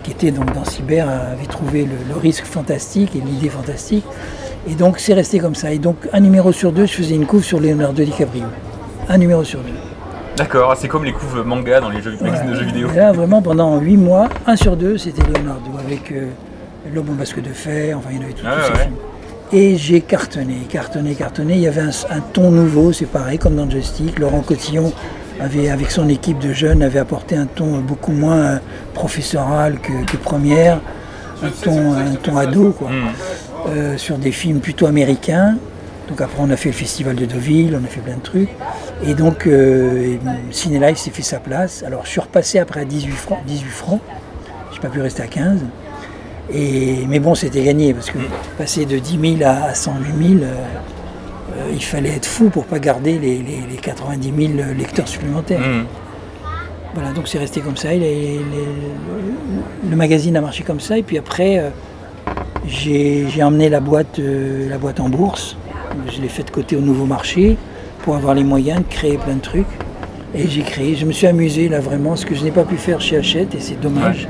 qui 0.01 0.11
était 0.11 0.31
donc 0.31 0.53
dans 0.53 0.63
Cyber, 0.63 1.09
avait 1.09 1.45
trouvé 1.45 1.85
le, 1.85 2.17
risque 2.17 2.45
fantastique 2.45 3.17
et 3.17 3.19
l'idée 3.19 3.49
fantastique. 3.49 4.05
Et 4.67 4.75
donc 4.75 4.99
c'est 4.99 5.13
resté 5.13 5.39
comme 5.39 5.55
ça. 5.55 5.71
Et 5.71 5.79
donc 5.79 5.97
un 6.13 6.19
numéro 6.19 6.51
sur 6.51 6.71
deux, 6.71 6.85
je 6.85 6.93
faisais 6.93 7.15
une 7.15 7.25
couve 7.25 7.43
sur 7.43 7.59
Leonardo 7.59 8.03
DiCaprio. 8.03 8.45
Un 9.07 9.17
numéro 9.17 9.43
sur 9.43 9.59
deux. 9.59 9.73
D'accord, 10.35 10.75
c'est 10.77 10.89
comme 10.89 11.05
les 11.05 11.13
couves 11.13 11.43
manga 11.45 11.79
dans 11.79 11.89
les 11.89 12.01
jeux, 12.01 12.17
de 12.17 12.55
jeux 12.55 12.65
vidéo. 12.65 12.89
là, 12.93 13.13
vraiment, 13.13 13.41
pendant 13.41 13.79
8 13.79 13.95
mois, 13.95 14.27
un 14.45 14.57
sur 14.57 14.75
deux, 14.75 14.97
c'était 14.97 15.21
Leonardo, 15.21 15.71
avec 15.79 16.11
euh, 16.11 16.27
L'homme 16.93 17.09
au 17.09 17.13
masque 17.13 17.41
de 17.41 17.49
fer, 17.49 17.97
enfin, 17.97 18.09
il 18.11 18.17
y 18.17 18.19
en 18.19 18.23
avait 18.23 18.33
tout, 18.33 18.45
ah, 18.45 19.55
Et 19.55 19.75
j'ai 19.75 20.01
cartonné, 20.01 20.57
cartonné, 20.69 21.15
cartonné. 21.15 21.55
Il 21.55 21.61
y 21.61 21.67
avait 21.67 21.81
un, 21.81 22.19
ton 22.31 22.51
nouveau, 22.51 22.93
c'est 22.93 23.07
pareil, 23.07 23.39
comme 23.39 23.55
dans 23.55 23.67
Joystick. 23.67 24.19
Laurent 24.19 24.41
Cotillon, 24.41 24.91
avait, 25.39 25.69
avec 25.69 25.89
son 25.89 26.09
équipe 26.09 26.37
de 26.37 26.53
jeunes, 26.53 26.83
avait 26.83 26.99
apporté 26.99 27.35
un 27.37 27.47
ton 27.47 27.79
beaucoup 27.79 28.11
moins 28.11 28.37
euh, 28.37 28.57
professoral 28.93 29.79
que, 29.79 30.17
Première, 30.17 30.79
un 31.43 31.49
ton, 31.49 31.93
un 31.93 32.15
ton 32.21 32.37
ado, 32.37 32.71
quoi. 32.71 32.89
Hmm. 32.89 33.07
Euh, 33.67 33.97
sur 33.97 34.17
des 34.17 34.31
films 34.31 34.59
plutôt 34.59 34.85
américains. 34.85 35.57
Donc 36.07 36.21
après, 36.21 36.37
on 36.39 36.51
a 36.51 36.55
fait 36.55 36.69
le 36.69 36.75
festival 36.75 37.15
de 37.15 37.25
Deauville, 37.25 37.75
on 37.79 37.83
a 37.83 37.87
fait 37.87 38.01
plein 38.01 38.17
de 38.17 38.21
trucs. 38.21 38.49
Et 39.03 39.15
donc, 39.15 39.47
euh, 39.47 40.17
Ciné 40.51 40.79
Life 40.79 40.97
s'est 40.97 41.09
fait 41.09 41.23
sa 41.23 41.39
place. 41.39 41.83
Alors, 41.83 42.05
je 42.05 42.11
suis 42.11 42.19
repassé 42.19 42.59
après 42.59 42.81
à 42.81 42.85
18 42.85 43.11
francs. 43.11 43.39
18 43.47 43.69
francs. 43.69 44.01
Je 44.69 44.75
n'ai 44.75 44.81
pas 44.81 44.89
pu 44.89 45.01
rester 45.01 45.23
à 45.23 45.27
15. 45.27 45.61
Et, 46.53 47.05
mais 47.07 47.19
bon, 47.19 47.33
c'était 47.33 47.63
gagné 47.63 47.91
parce 47.93 48.11
que 48.11 48.19
passer 48.57 48.85
de 48.85 48.99
10 48.99 49.37
000 49.39 49.49
à 49.49 49.73
108 49.73 50.39
000, 50.39 50.43
euh, 50.43 50.53
euh, 51.57 51.71
il 51.73 51.83
fallait 51.83 52.15
être 52.15 52.27
fou 52.27 52.51
pour 52.51 52.65
ne 52.65 52.69
pas 52.69 52.79
garder 52.79 53.17
les, 53.17 53.77
90 53.81 54.31
000 54.55 54.59
lecteurs 54.77 55.07
supplémentaires. 55.07 55.59
Mmh. 55.59 55.85
Voilà, 56.93 57.13
donc 57.13 57.27
c'est 57.27 57.39
resté 57.39 57.61
comme 57.61 57.77
ça. 57.77 57.89
le 57.93 58.41
magazine 59.95 60.37
a 60.37 60.41
marché 60.41 60.63
comme 60.63 60.79
ça. 60.79 60.99
Et 60.99 61.03
puis 61.03 61.17
après, 61.17 61.63
j'ai 62.67 63.43
emmené 63.43 63.69
la 63.69 63.79
boîte, 63.79 64.19
la 64.19 64.77
boîte 64.77 64.99
en 64.99 65.09
bourse. 65.09 65.57
Je 66.13 66.21
l'ai 66.21 66.27
fait 66.27 66.43
de 66.43 66.51
côté 66.51 66.75
au 66.75 66.81
nouveau 66.81 67.05
marché 67.05 67.57
pour 68.03 68.15
avoir 68.15 68.33
les 68.33 68.43
moyens 68.43 68.79
de 68.79 68.93
créer 68.93 69.17
plein 69.17 69.35
de 69.35 69.41
trucs. 69.41 69.65
Et 70.37 70.49
j'ai 70.49 70.63
créé, 70.63 70.95
je 70.95 71.05
me 71.05 71.13
suis 71.13 71.27
amusé 71.27 71.69
là 71.69 71.79
vraiment, 71.79 72.17
ce 72.17 72.25
que 72.25 72.35
je 72.35 72.43
n'ai 72.43 72.51
pas 72.51 72.65
pu 72.65 72.75
faire 72.75 72.99
chez 72.99 73.15
Hachette, 73.15 73.55
et 73.55 73.61
c'est 73.61 73.79
dommage, 73.79 74.27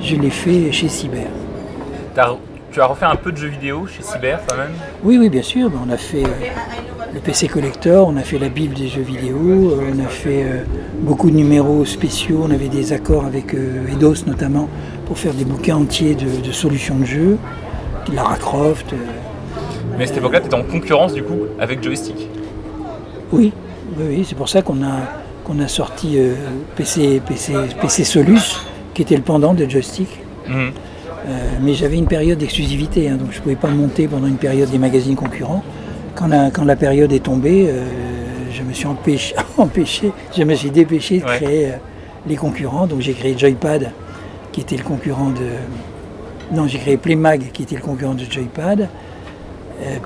je 0.00 0.14
l'ai 0.14 0.28
fait 0.28 0.70
chez 0.72 0.88
Cyber. 0.88 1.26
tu 2.70 2.80
as 2.80 2.86
refait 2.86 3.06
un 3.06 3.16
peu 3.16 3.32
de 3.32 3.38
jeux 3.38 3.48
vidéo 3.48 3.86
chez 3.86 4.02
Cyber 4.02 4.40
quand 4.46 4.56
même? 4.58 4.72
Oui, 5.02 5.16
oui, 5.16 5.30
bien 5.30 5.42
sûr. 5.42 5.70
On 5.82 5.90
a 5.90 5.96
fait 5.96 6.22
euh, 6.22 6.48
le 7.14 7.20
PC 7.20 7.48
Collector, 7.48 8.08
on 8.08 8.16
a 8.18 8.20
fait 8.20 8.38
la 8.38 8.50
Bible 8.50 8.74
des 8.74 8.88
jeux 8.88 9.00
vidéo, 9.00 9.38
euh, 9.38 9.90
on 9.94 10.04
a 10.04 10.08
fait 10.08 10.42
euh, 10.42 10.64
beaucoup 11.00 11.30
de 11.30 11.36
numéros 11.36 11.86
spéciaux, 11.86 12.42
on 12.46 12.50
avait 12.50 12.68
des 12.68 12.92
accords 12.92 13.24
avec 13.24 13.54
Eidos 13.90 14.26
notamment 14.26 14.68
pour 15.06 15.18
faire 15.18 15.32
des 15.32 15.46
bouquins 15.46 15.76
entiers 15.76 16.14
de, 16.14 16.52
solutions 16.52 16.98
de 16.98 17.06
jeux, 17.06 17.38
Lara 18.14 18.36
Croft. 18.36 18.94
Mais 19.96 20.04
à 20.04 20.06
cette 20.06 20.18
époque-là, 20.18 20.40
tu 20.40 20.46
étais 20.46 20.54
en 20.54 20.62
concurrence 20.62 21.12
du 21.12 21.22
coup 21.22 21.46
avec 21.58 21.82
Joystick 21.82 22.28
oui, 23.32 23.52
oui, 23.98 24.24
c'est 24.26 24.34
pour 24.34 24.48
ça 24.48 24.62
qu'on 24.62 24.82
a, 24.82 25.00
qu'on 25.44 25.58
a 25.60 25.68
sorti 25.68 26.18
euh, 26.18 26.34
PC, 26.76 27.20
PC, 27.26 27.52
PC 27.80 28.04
Solus, 28.04 28.64
qui 28.94 29.02
était 29.02 29.16
le 29.16 29.22
pendant 29.22 29.54
de 29.54 29.68
Joystick. 29.68 30.08
Mhm. 30.46 30.72
Euh, 31.26 31.48
mais 31.60 31.74
j'avais 31.74 31.98
une 31.98 32.06
période 32.06 32.38
d'exclusivité, 32.38 33.08
hein, 33.08 33.16
donc 33.16 33.32
je 33.32 33.38
ne 33.38 33.42
pouvais 33.42 33.56
pas 33.56 33.68
monter 33.68 34.08
pendant 34.08 34.26
une 34.26 34.36
période 34.36 34.70
des 34.70 34.78
magazines 34.78 35.16
concurrents. 35.16 35.62
Quand 36.14 36.26
la, 36.26 36.50
quand 36.50 36.64
la 36.64 36.76
période 36.76 37.12
est 37.12 37.22
tombée, 37.22 37.66
euh, 37.68 37.84
je 38.50 38.62
me 38.62 38.72
suis 38.72 38.86
empêché, 38.86 39.34
empêché, 39.58 40.12
je 40.36 40.42
me 40.42 40.54
suis 40.54 40.70
dépêché 40.70 41.18
de 41.18 41.24
créer 41.24 41.72
les 42.26 42.36
concurrents. 42.36 42.86
Donc 42.86 43.00
j'ai 43.00 43.12
créé 43.12 43.36
Joypad, 43.36 43.90
qui 44.52 44.62
était 44.62 44.76
le 44.76 44.84
concurrent 44.84 45.30
de. 45.30 45.48
Non, 46.52 46.66
j'ai 46.66 46.78
créé 46.78 46.96
Playmag, 46.96 47.50
qui 47.52 47.62
était 47.62 47.76
le 47.76 47.82
concurrent 47.82 48.14
de 48.14 48.24
Joypad. 48.24 48.88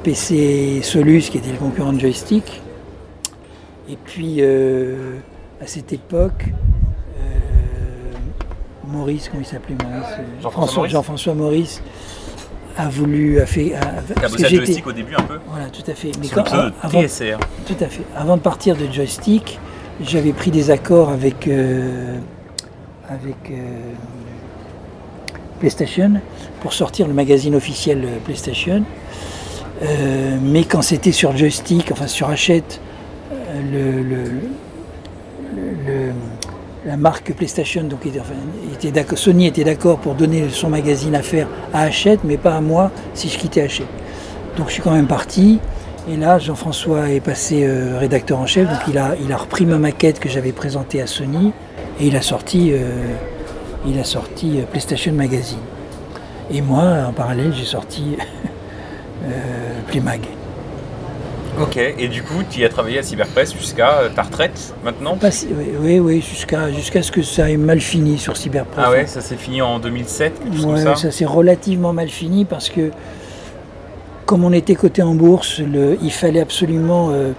PC 0.03 0.80
Solus, 0.82 1.22
qui 1.30 1.38
était 1.38 1.53
le 1.53 1.59
concurrent 1.59 1.93
de 1.93 2.01
Joystick. 2.01 2.61
Et 3.88 3.97
puis, 3.97 4.36
euh, 4.38 5.16
à 5.61 5.66
cette 5.66 5.93
époque, 5.93 6.47
euh, 6.47 8.12
Maurice, 8.86 9.28
comment 9.28 9.43
il 9.43 9.47
s'appelait 9.47 9.76
Maurice 9.76 10.43
Jean-François 10.43 10.88
Jean 10.88 11.34
Maurice 11.34 11.82
a 12.78 12.88
voulu 12.88 13.38
a 13.38 13.45
fait 13.45 13.74
a, 13.74 14.28
bossé 14.28 14.47
à 14.47 14.49
joystick 14.49 14.86
au 14.86 14.93
début 14.93 15.14
un 15.14 15.22
peu 15.22 15.38
voilà 15.47 15.66
tout 15.66 15.82
à 15.86 15.95
fait 15.95 16.11
mais 16.18 16.26
quand, 16.28 16.51
avant, 16.80 17.03
TSR. 17.03 17.38
tout 17.66 17.76
à 17.78 17.86
fait 17.86 18.03
avant 18.16 18.38
de 18.38 18.40
partir 18.40 18.78
de 18.78 18.90
joystick 18.90 19.61
j'avais 20.01 20.32
pris 20.32 20.51
des 20.51 20.70
accords 20.70 21.11
avec 21.11 21.47
euh, 21.49 22.16
avec 23.11 23.36
PlayStation 25.62 26.12
pour 26.60 26.72
sortir 26.72 27.06
le 27.06 27.14
magazine 27.14 27.54
officiel 27.54 27.98
PlayStation 28.24 28.82
mais 30.42 30.64
quand 30.64 30.82
c'était 30.82 31.12
sur 31.12 31.36
joystick 31.36 31.90
enfin 31.92 32.08
sur 32.08 32.28
Hachette 32.28 32.80
la 36.84 36.96
marque 36.96 37.32
PlayStation, 37.32 37.84
donc 37.84 38.00
Sony 39.16 39.46
était 39.46 39.64
d'accord 39.64 39.98
pour 39.98 40.14
donner 40.14 40.48
son 40.50 40.68
magazine 40.68 41.14
à 41.14 41.22
faire 41.22 41.46
à 41.72 41.82
Hachette, 41.82 42.20
mais 42.24 42.36
pas 42.36 42.56
à 42.56 42.60
moi 42.60 42.90
si 43.14 43.28
je 43.28 43.38
quittais 43.38 43.62
Hachette. 43.62 43.86
Donc 44.56 44.68
je 44.68 44.74
suis 44.74 44.82
quand 44.82 44.92
même 44.92 45.06
parti. 45.06 45.60
Et 46.10 46.16
là, 46.16 46.40
Jean-François 46.40 47.10
est 47.10 47.20
passé 47.20 47.62
euh, 47.62 47.96
rédacteur 47.96 48.40
en 48.40 48.46
chef, 48.46 48.68
donc 48.68 48.80
il 48.88 48.98
a, 48.98 49.36
repris 49.36 49.64
ma 49.64 49.78
maquette 49.78 50.18
que 50.18 50.28
j'avais 50.28 50.50
présentée 50.50 51.00
à 51.00 51.06
Sony 51.06 51.52
et 52.00 52.08
il 52.08 52.16
a 52.16 52.22
sorti, 52.22 52.72
euh, 52.72 52.90
il 53.86 53.98
a 53.98 54.04
sorti 54.04 54.58
euh, 54.60 54.62
PlayStation 54.70 55.12
Magazine. 55.12 55.58
Et 56.50 56.60
moi, 56.60 56.82
en 57.08 57.12
parallèle, 57.12 57.52
j'ai 57.54 57.64
sorti 57.64 58.16
les 59.92 60.00
mags. 60.00 60.20
Ok, 61.60 61.76
et 61.76 62.08
du 62.08 62.22
coup, 62.22 62.42
tu 62.48 62.60
y 62.60 62.64
as 62.64 62.70
travaillé 62.70 62.98
à 62.98 63.02
Cyberpress 63.02 63.54
jusqu'à 63.54 63.98
euh, 63.98 64.08
ta 64.08 64.22
retraite 64.22 64.74
maintenant 64.82 65.18
oui, 65.22 65.28
oui, 65.80 65.98
oui, 66.00 66.20
jusqu'à 66.26 66.72
jusqu'à 66.72 67.02
ce 67.02 67.12
que 67.12 67.20
ça 67.22 67.50
ait 67.50 67.58
mal 67.58 67.78
fini 67.80 68.18
sur 68.18 68.38
Cyberpress. 68.38 68.84
Ah 68.86 68.90
ouais, 68.90 69.06
ça 69.06 69.20
s'est 69.20 69.36
fini 69.36 69.60
en 69.60 69.78
2007, 69.78 70.42
quelque 70.42 70.56
chose 70.56 70.64
Ouais, 70.66 70.82
comme 70.84 70.96
ça 70.96 71.10
s'est 71.10 71.26
relativement 71.26 71.92
mal 71.92 72.08
fini 72.08 72.46
parce 72.46 72.70
que 72.70 72.90
comme 74.24 74.44
on 74.44 74.52
était 74.52 74.74
coté 74.74 75.02
en 75.02 75.14
bourse, 75.14 75.58
le- 75.60 75.98
il 76.02 76.10
fallait 76.10 76.40
absolument, 76.40 77.10
euh, 77.12 77.32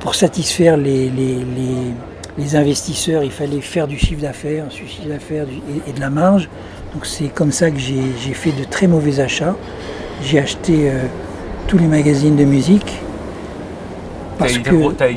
pour 0.00 0.14
satisfaire 0.14 0.76
les, 0.76 1.08
les- 1.08 1.36
les- 1.36 1.94
les 2.38 2.56
investisseurs, 2.56 3.22
il 3.24 3.30
fallait 3.30 3.60
faire 3.60 3.86
du 3.86 3.98
chiffre 3.98 4.22
d'affaires, 4.22 4.66
du 4.68 4.76
chiffre 4.86 5.08
d'affaires 5.08 5.46
et, 5.86 5.90
et 5.90 5.92
de 5.92 6.00
la 6.00 6.10
marge. 6.10 6.48
Donc 6.94 7.06
c'est 7.06 7.28
comme 7.28 7.52
ça 7.52 7.70
que 7.70 7.78
j'ai 7.78 8.32
fait 8.34 8.52
de 8.52 8.64
très 8.64 8.86
mauvais 8.86 9.20
achats. 9.20 9.56
J'ai 10.22 10.38
acheté 10.38 10.90
euh, 10.90 10.94
tous 11.66 11.78
les 11.78 11.86
magazines 11.86 12.36
de 12.36 12.44
musique. 12.44 12.86
T'as 14.38 14.44
Parce 14.46 14.52
édité, 14.54 14.70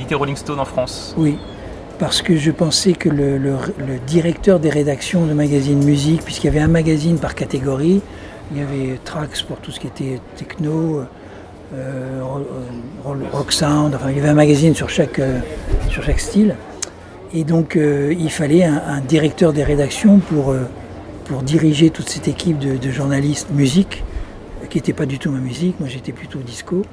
que, 0.09 0.15
Rolling 0.15 0.35
Stone 0.35 0.59
en 0.59 0.65
France. 0.65 1.13
oui, 1.17 1.37
parce 1.99 2.21
que 2.21 2.35
je 2.35 2.51
pensais 2.51 2.93
que 2.93 3.09
le, 3.09 3.37
le- 3.37 3.55
le 3.79 3.97
directeur 4.05 4.59
des 4.59 4.69
rédactions 4.69 5.25
de 5.25 5.33
magazines 5.33 5.83
musique, 5.83 6.23
puisqu'il 6.23 6.47
y 6.47 6.49
avait 6.49 6.59
un 6.59 6.67
magazine 6.67 7.17
par 7.17 7.33
catégorie, 7.35 8.01
il 8.51 8.57
y 8.57 8.61
avait 8.61 8.99
Trax 9.03 9.41
pour 9.43 9.57
tout 9.57 9.71
ce 9.71 9.79
qui 9.79 9.87
était 9.87 10.19
techno, 10.35 11.03
euh, 11.73 12.21
ro- 12.21 12.39
euh, 13.07 13.13
rock 13.31 13.51
sound, 13.53 13.95
enfin 13.95 14.09
il 14.09 14.17
y 14.17 14.19
avait 14.19 14.29
un 14.29 14.33
magazine 14.33 14.75
sur 14.75 14.89
chaque, 14.89 15.19
euh, 15.19 15.39
sur 15.89 16.03
chaque 16.03 16.19
style. 16.19 16.55
Et 17.33 17.43
donc 17.43 17.75
euh, 17.75 18.13
il 18.17 18.29
fallait 18.29 18.63
un, 18.63 18.81
un 18.87 19.01
directeur 19.01 19.53
des 19.53 19.63
rédactions 19.63 20.19
pour, 20.19 20.51
euh, 20.51 20.67
pour 21.25 21.41
diriger 21.41 21.89
toute 21.89 22.09
cette 22.09 22.27
équipe 22.27 22.59
de, 22.59 22.77
de 22.77 22.91
journalistes 22.91 23.47
musique, 23.51 24.03
qui 24.69 24.77
n'était 24.77 24.93
pas 24.93 25.05
du 25.05 25.19
tout 25.19 25.31
ma 25.31 25.39
musique, 25.39 25.79
moi 25.79 25.89
j'étais 25.89 26.11
plutôt 26.11 26.39
disco. 26.39 26.83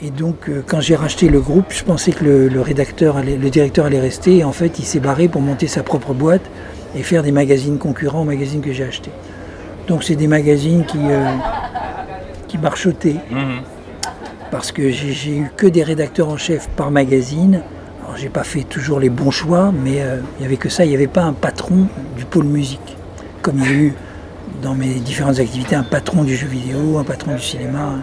Et 0.00 0.10
donc, 0.10 0.48
euh, 0.48 0.62
quand 0.64 0.80
j'ai 0.80 0.94
racheté 0.94 1.28
le 1.28 1.40
groupe, 1.40 1.66
je 1.70 1.82
pensais 1.82 2.12
que 2.12 2.22
le, 2.24 2.48
le 2.48 2.60
rédacteur, 2.60 3.16
allait- 3.16 3.36
le 3.36 3.50
directeur 3.50 3.86
allait 3.86 3.98
rester. 4.00 4.36
Et 4.38 4.44
en 4.44 4.52
fait, 4.52 4.78
il 4.78 4.84
s'est 4.84 5.00
barré 5.00 5.26
pour 5.26 5.40
monter 5.40 5.66
sa 5.66 5.82
propre 5.82 6.14
boîte 6.14 6.42
et 6.94 7.02
faire 7.02 7.24
des 7.24 7.32
magazines 7.32 7.78
concurrents 7.78 8.20
aux 8.20 8.24
magazines 8.24 8.60
que 8.60 8.72
j'ai 8.72 8.84
achetés. 8.84 9.10
Donc, 9.88 10.04
c'est 10.04 10.14
des 10.14 10.28
magazines 10.28 10.84
qui, 10.86 10.98
euh, 11.00 11.26
qui 12.46 12.58
marchotaient 12.58 13.16
Mhm. 13.28 13.62
parce 14.52 14.70
que 14.70 14.88
j'ai 14.90 15.36
eu 15.38 15.50
que 15.56 15.66
des 15.66 15.82
rédacteurs 15.82 16.28
en 16.28 16.36
chef 16.36 16.68
par 16.76 16.92
magazine. 16.92 17.62
J'ai 18.20 18.28
pas 18.28 18.42
fait 18.44 18.62
toujours 18.64 18.98
les 19.00 19.10
bons 19.10 19.30
choix, 19.30 19.72
mais 19.84 20.00
euh, 20.02 20.18
il 20.36 20.40
n'y 20.40 20.46
avait 20.46 20.56
que 20.56 20.68
ça. 20.68 20.84
Il 20.84 20.88
n'y 20.88 20.94
avait 20.94 21.06
pas 21.06 21.22
un 21.22 21.32
patron 21.32 21.86
du 22.16 22.24
pôle 22.24 22.44
musique, 22.46 22.96
comme 23.42 23.58
il 23.58 23.64
y 23.64 23.68
a 23.68 23.72
eu 23.72 23.94
dans 24.62 24.74
mes 24.74 24.94
différentes 24.94 25.38
activités, 25.38 25.76
un 25.76 25.84
patron 25.84 26.24
du 26.24 26.34
jeu 26.34 26.48
vidéo, 26.48 26.98
un 26.98 27.04
patron 27.04 27.34
du 27.34 27.40
cinéma. 27.42 27.96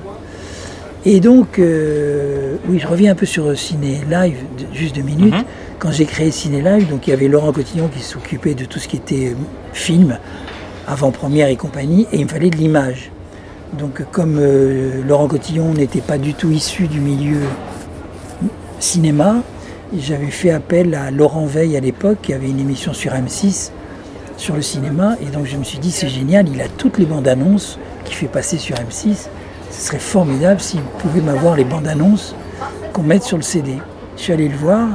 Et 1.03 1.19
donc, 1.19 1.59
euh, 1.59 2.55
oui, 2.67 2.79
je 2.79 2.87
reviens 2.87 3.11
un 3.11 3.15
peu 3.15 3.25
sur 3.25 3.55
Ciné 3.57 4.01
Live, 4.09 4.37
de- 4.57 4.73
juste 4.75 4.95
deux 4.95 5.01
minutes. 5.01 5.33
Mhm. 5.35 5.43
Quand 5.79 5.91
j'ai 5.91 6.05
créé 6.05 6.31
Ciné 6.31 6.61
Live, 6.61 6.89
donc 6.89 7.05
il 7.07 7.09
y 7.09 7.13
avait 7.13 7.27
Laurent 7.27 7.51
Cotillon 7.51 7.89
qui 7.89 8.01
s'occupait 8.01 8.55
de 8.55 8.65
tout 8.65 8.79
ce 8.79 8.87
qui 8.87 8.95
était 8.95 9.31
euh, 9.33 9.35
film, 9.73 10.17
avant-première 10.87 11.49
et 11.49 11.57
compagnie, 11.57 12.07
et 12.13 12.17
il 12.19 12.23
me 12.25 12.29
fallait 12.29 12.49
de 12.49 12.55
l'image. 12.57 13.11
Donc, 13.77 14.01
comme 14.11 14.37
euh, 14.39 15.03
Laurent 15.05 15.27
Cotillon 15.27 15.73
n'était 15.73 15.99
pas 16.01 16.17
du 16.17 16.33
tout 16.33 16.49
issu 16.51 16.87
du 16.87 17.01
milieu 17.01 17.39
cinéma, 18.79 19.37
j'avais 19.99 20.31
fait 20.31 20.51
appel 20.51 20.95
à 20.95 21.11
Laurent 21.11 21.45
Veil 21.45 21.77
à 21.77 21.79
l'époque, 21.79 22.17
qui 22.21 22.33
avait 22.33 22.49
une 22.49 22.59
émission 22.59 22.93
sur 22.93 23.13
M6 23.13 23.71
sur 24.37 24.55
le 24.55 24.61
cinéma, 24.61 25.15
et 25.21 25.31
donc 25.31 25.45
je 25.45 25.57
me 25.57 25.63
suis 25.63 25.79
dit 25.79 25.91
c'est 25.91 26.09
génial, 26.09 26.47
il 26.49 26.61
a 26.61 26.67
toutes 26.67 26.97
les 26.97 27.05
bandes 27.05 27.27
annonces 27.27 27.79
qu'il 28.03 28.15
fait 28.15 28.27
passer 28.27 28.57
sur 28.57 28.75
M6. 28.75 29.27
Ce 29.71 29.81
serait 29.87 29.99
formidable 29.99 30.59
s'il 30.59 30.81
pouvait 30.81 31.21
m'avoir 31.21 31.55
les 31.55 31.63
bandes 31.63 31.87
annonces 31.87 32.35
qu'on 32.93 33.03
mette 33.03 33.23
sur 33.23 33.37
le 33.37 33.43
CD. 33.43 33.77
Je 34.17 34.21
suis 34.21 34.33
allé 34.33 34.47
le 34.47 34.55
voir, 34.55 34.89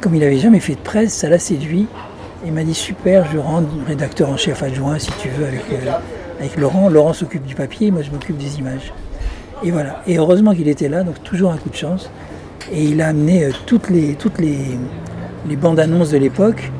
comme 0.00 0.14
il 0.14 0.20
n'avait 0.20 0.38
jamais 0.38 0.60
fait 0.60 0.74
de 0.74 0.80
presse, 0.80 1.14
ça 1.14 1.28
l'a 1.28 1.38
séduit. 1.38 1.86
Il 2.44 2.52
m'a 2.52 2.62
dit 2.62 2.74
super, 2.74 3.26
je 3.32 3.38
rentre 3.38 3.68
rédacteur 3.86 4.30
en 4.30 4.36
chef 4.36 4.62
adjoint 4.62 4.98
si 4.98 5.10
tu 5.20 5.28
veux 5.28 5.46
euh, 5.46 5.92
avec 6.38 6.56
Laurent. 6.56 6.88
Laurent 6.88 7.12
s'occupe 7.12 7.44
du 7.44 7.54
papier, 7.54 7.90
moi 7.90 8.02
je 8.02 8.10
m'occupe 8.10 8.36
des 8.36 8.58
images. 8.58 8.92
Et 9.62 9.70
voilà. 9.70 10.02
Et 10.06 10.18
heureusement 10.18 10.54
qu'il 10.54 10.68
était 10.68 10.88
là, 10.88 11.02
donc 11.02 11.22
toujours 11.22 11.50
un 11.50 11.56
coup 11.56 11.70
de 11.70 11.76
chance. 11.76 12.10
Et 12.72 12.84
il 12.84 13.00
a 13.00 13.08
amené 13.08 13.44
euh, 13.44 13.52
toutes 13.66 13.90
les, 13.90 14.14
toutes 14.14 14.38
les, 14.38 14.78
les 15.48 15.56
bandes 15.56 15.78
annonces 15.78 16.10
de 16.10 16.18
l'époque, 16.18 16.70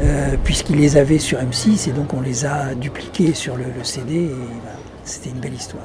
euh, 0.00 0.36
puisqu'il 0.44 0.76
les 0.76 0.96
avait 0.96 1.18
sur 1.18 1.38
M6, 1.38 1.88
et 1.88 1.92
donc 1.92 2.14
on 2.14 2.20
les 2.20 2.46
a 2.46 2.74
dupliquées 2.74 3.34
sur 3.34 3.56
le, 3.56 3.64
le 3.76 3.84
CD, 3.84 4.14
et 4.14 4.30
c'était 5.04 5.30
une 5.30 5.40
belle 5.40 5.54
histoire. 5.54 5.84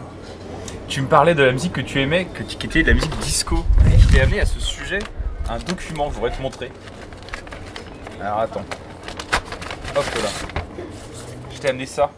Tu 0.87 1.01
me 1.01 1.07
parlais 1.07 1.35
de 1.35 1.43
la 1.43 1.51
musique 1.51 1.73
que 1.73 1.81
tu 1.81 2.01
aimais, 2.01 2.27
que 2.33 2.43
qui 2.43 2.65
était 2.65 2.83
de 2.83 2.87
la 2.89 2.93
musique 2.93 3.17
disco. 3.19 3.65
Je 3.97 4.07
t'ai 4.07 4.21
amené 4.21 4.41
à 4.41 4.45
ce 4.45 4.59
sujet 4.59 4.99
un 5.49 5.57
document, 5.59 6.09
je 6.09 6.15
voudrais 6.15 6.31
te 6.31 6.41
montrer. 6.41 6.71
Alors 8.21 8.39
attends. 8.39 8.65
Hop 9.95 10.05
là. 10.15 10.29
Je 11.53 11.59
t'ai 11.59 11.69
amené 11.69 11.85
ça. 11.85 12.11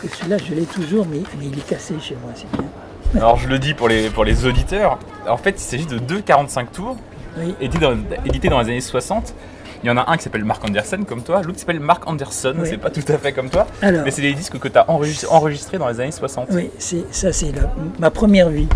Celui-là, 0.00 0.38
je 0.38 0.54
l'ai 0.54 0.64
toujours, 0.64 1.06
mais, 1.10 1.20
mais 1.38 1.46
il 1.46 1.58
est 1.58 1.66
cassé 1.66 1.94
chez 2.00 2.16
moi, 2.22 2.32
c'est 2.34 2.50
bien. 2.52 2.68
Alors 3.14 3.36
je 3.36 3.48
le 3.48 3.58
dis 3.58 3.74
pour 3.74 3.88
les, 3.88 4.10
pour 4.10 4.24
les 4.24 4.46
auditeurs. 4.46 4.98
En 5.28 5.36
fait, 5.36 5.50
il 5.50 5.60
s'agit 5.60 5.86
de 5.86 5.98
deux 5.98 6.20
45 6.20 6.72
tours 6.72 6.96
Oui, 7.38 7.54
édités 7.60 8.48
dans, 8.48 8.60
les 8.60 8.68
années 8.68 8.80
60. 8.80 9.34
Il 9.82 9.86
y 9.86 9.90
en 9.90 9.96
a 9.96 10.10
un 10.10 10.16
qui 10.16 10.24
s'appelle 10.24 10.44
Mark 10.44 10.64
Anderson 10.64 11.04
comme 11.06 11.22
toi, 11.22 11.40
l'autre 11.40 11.52
qui 11.54 11.60
s'appelle 11.60 11.78
Mark 11.80 12.02
Anderson, 12.08 12.54
Oui. 12.58 12.66
c'est 12.68 12.78
pas 12.78 12.90
tout 12.90 13.04
à 13.06 13.16
fait 13.16 13.32
comme 13.32 13.48
toi, 13.48 13.64
alors, 13.80 14.02
mais 14.04 14.10
c'est 14.10 14.22
des 14.22 14.34
disques 14.34 14.58
que 14.58 14.66
tu 14.66 14.76
as 14.76 14.90
enregistrés, 14.90 15.78
dans 15.78 15.88
les 15.88 16.00
années 16.00 16.10
60. 16.10 16.48
oui, 16.50 16.68
ça 16.78 17.32
c'est 17.32 17.52
ma 18.00 18.10
première 18.10 18.48
vie. 18.48 18.66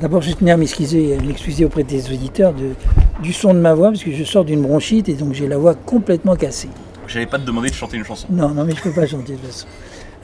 D'abord, 0.00 0.20
je 0.22 0.32
tenais 0.32 0.50
à 0.50 0.56
m'excuser, 0.56 1.16
à 1.16 1.22
m'excuser 1.22 1.64
auprès 1.64 1.84
des 1.84 2.12
auditeurs 2.12 2.52
de, 2.52 2.70
du 3.22 3.32
son 3.32 3.54
de 3.54 3.60
ma 3.60 3.74
voix, 3.74 3.90
parce 3.90 4.02
que 4.02 4.12
je 4.12 4.24
sors 4.24 4.44
d'une 4.44 4.62
bronchite 4.62 5.08
et 5.08 5.14
donc 5.14 5.34
j'ai 5.34 5.46
la 5.46 5.56
voix 5.56 5.74
complètement 5.74 6.34
cassée. 6.34 6.68
J'allais 7.06 7.26
pas 7.26 7.38
te 7.38 7.44
demander 7.44 7.70
de 7.70 7.74
chanter 7.74 7.96
une 7.96 8.04
chanson. 8.04 8.26
Non, 8.30 8.48
non, 8.50 8.64
mais 8.64 8.74
je 8.74 8.82
peux 8.82 8.92
pas 8.92 9.06
chanter 9.06 9.32
de 9.32 9.38
toute 9.38 9.46
façon. 9.46 9.66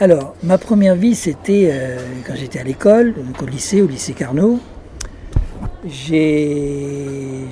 Alors, 0.00 0.34
ma 0.42 0.58
première 0.58 0.96
vie, 0.96 1.14
c'était 1.14 1.68
euh, 1.72 1.98
quand 2.26 2.34
j'étais 2.34 2.58
à 2.58 2.64
l'école, 2.64 3.14
au 3.40 3.46
lycée, 3.46 3.80
au 3.80 3.86
lycée 3.86 4.12
Carnot. 4.12 4.58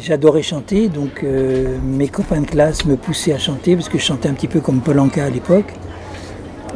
J'adorais 0.01 0.43
chanter, 0.43 0.89
donc 0.89 1.23
euh, 1.23 1.77
mes 1.85 2.09
copains 2.09 2.41
de 2.41 2.47
classe 2.47 2.85
me 2.85 2.97
poussaient 2.97 3.33
à 3.35 3.39
chanter 3.39 3.77
parce 3.77 3.89
que 3.89 3.99
je 3.99 4.03
chantais 4.03 4.29
un 4.29 4.33
petit 4.33 4.49
peu 4.49 4.61
comme 4.61 4.81
Paul 4.81 4.99
Anka 4.99 5.25
à 5.25 5.31
l'époque. 5.31 5.73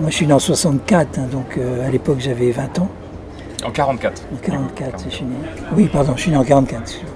Moi, 0.01 0.11
je 0.11 0.17
suis 0.17 0.27
né 0.27 0.35
en 0.35 0.39
64, 0.39 1.19
hein, 1.19 1.29
donc 1.33 1.57
euh, 1.59 1.87
à 1.87 1.91
l'époque 1.91 2.19
j'avais 2.21 2.51
20 2.51 2.79
ans. 2.81 2.89
En 3.65 3.71
44. 3.71 4.23
En 4.35 4.37
44, 4.37 5.05
je 5.09 5.15
suis 5.15 5.25
né. 5.25 5.35
Oui, 5.77 5.89
pardon, 5.91 6.13
je 6.15 6.21
suis 6.23 6.31
né 6.31 6.37
en 6.37 6.45
44. 6.45 6.83
excuse-moi. 6.83 7.11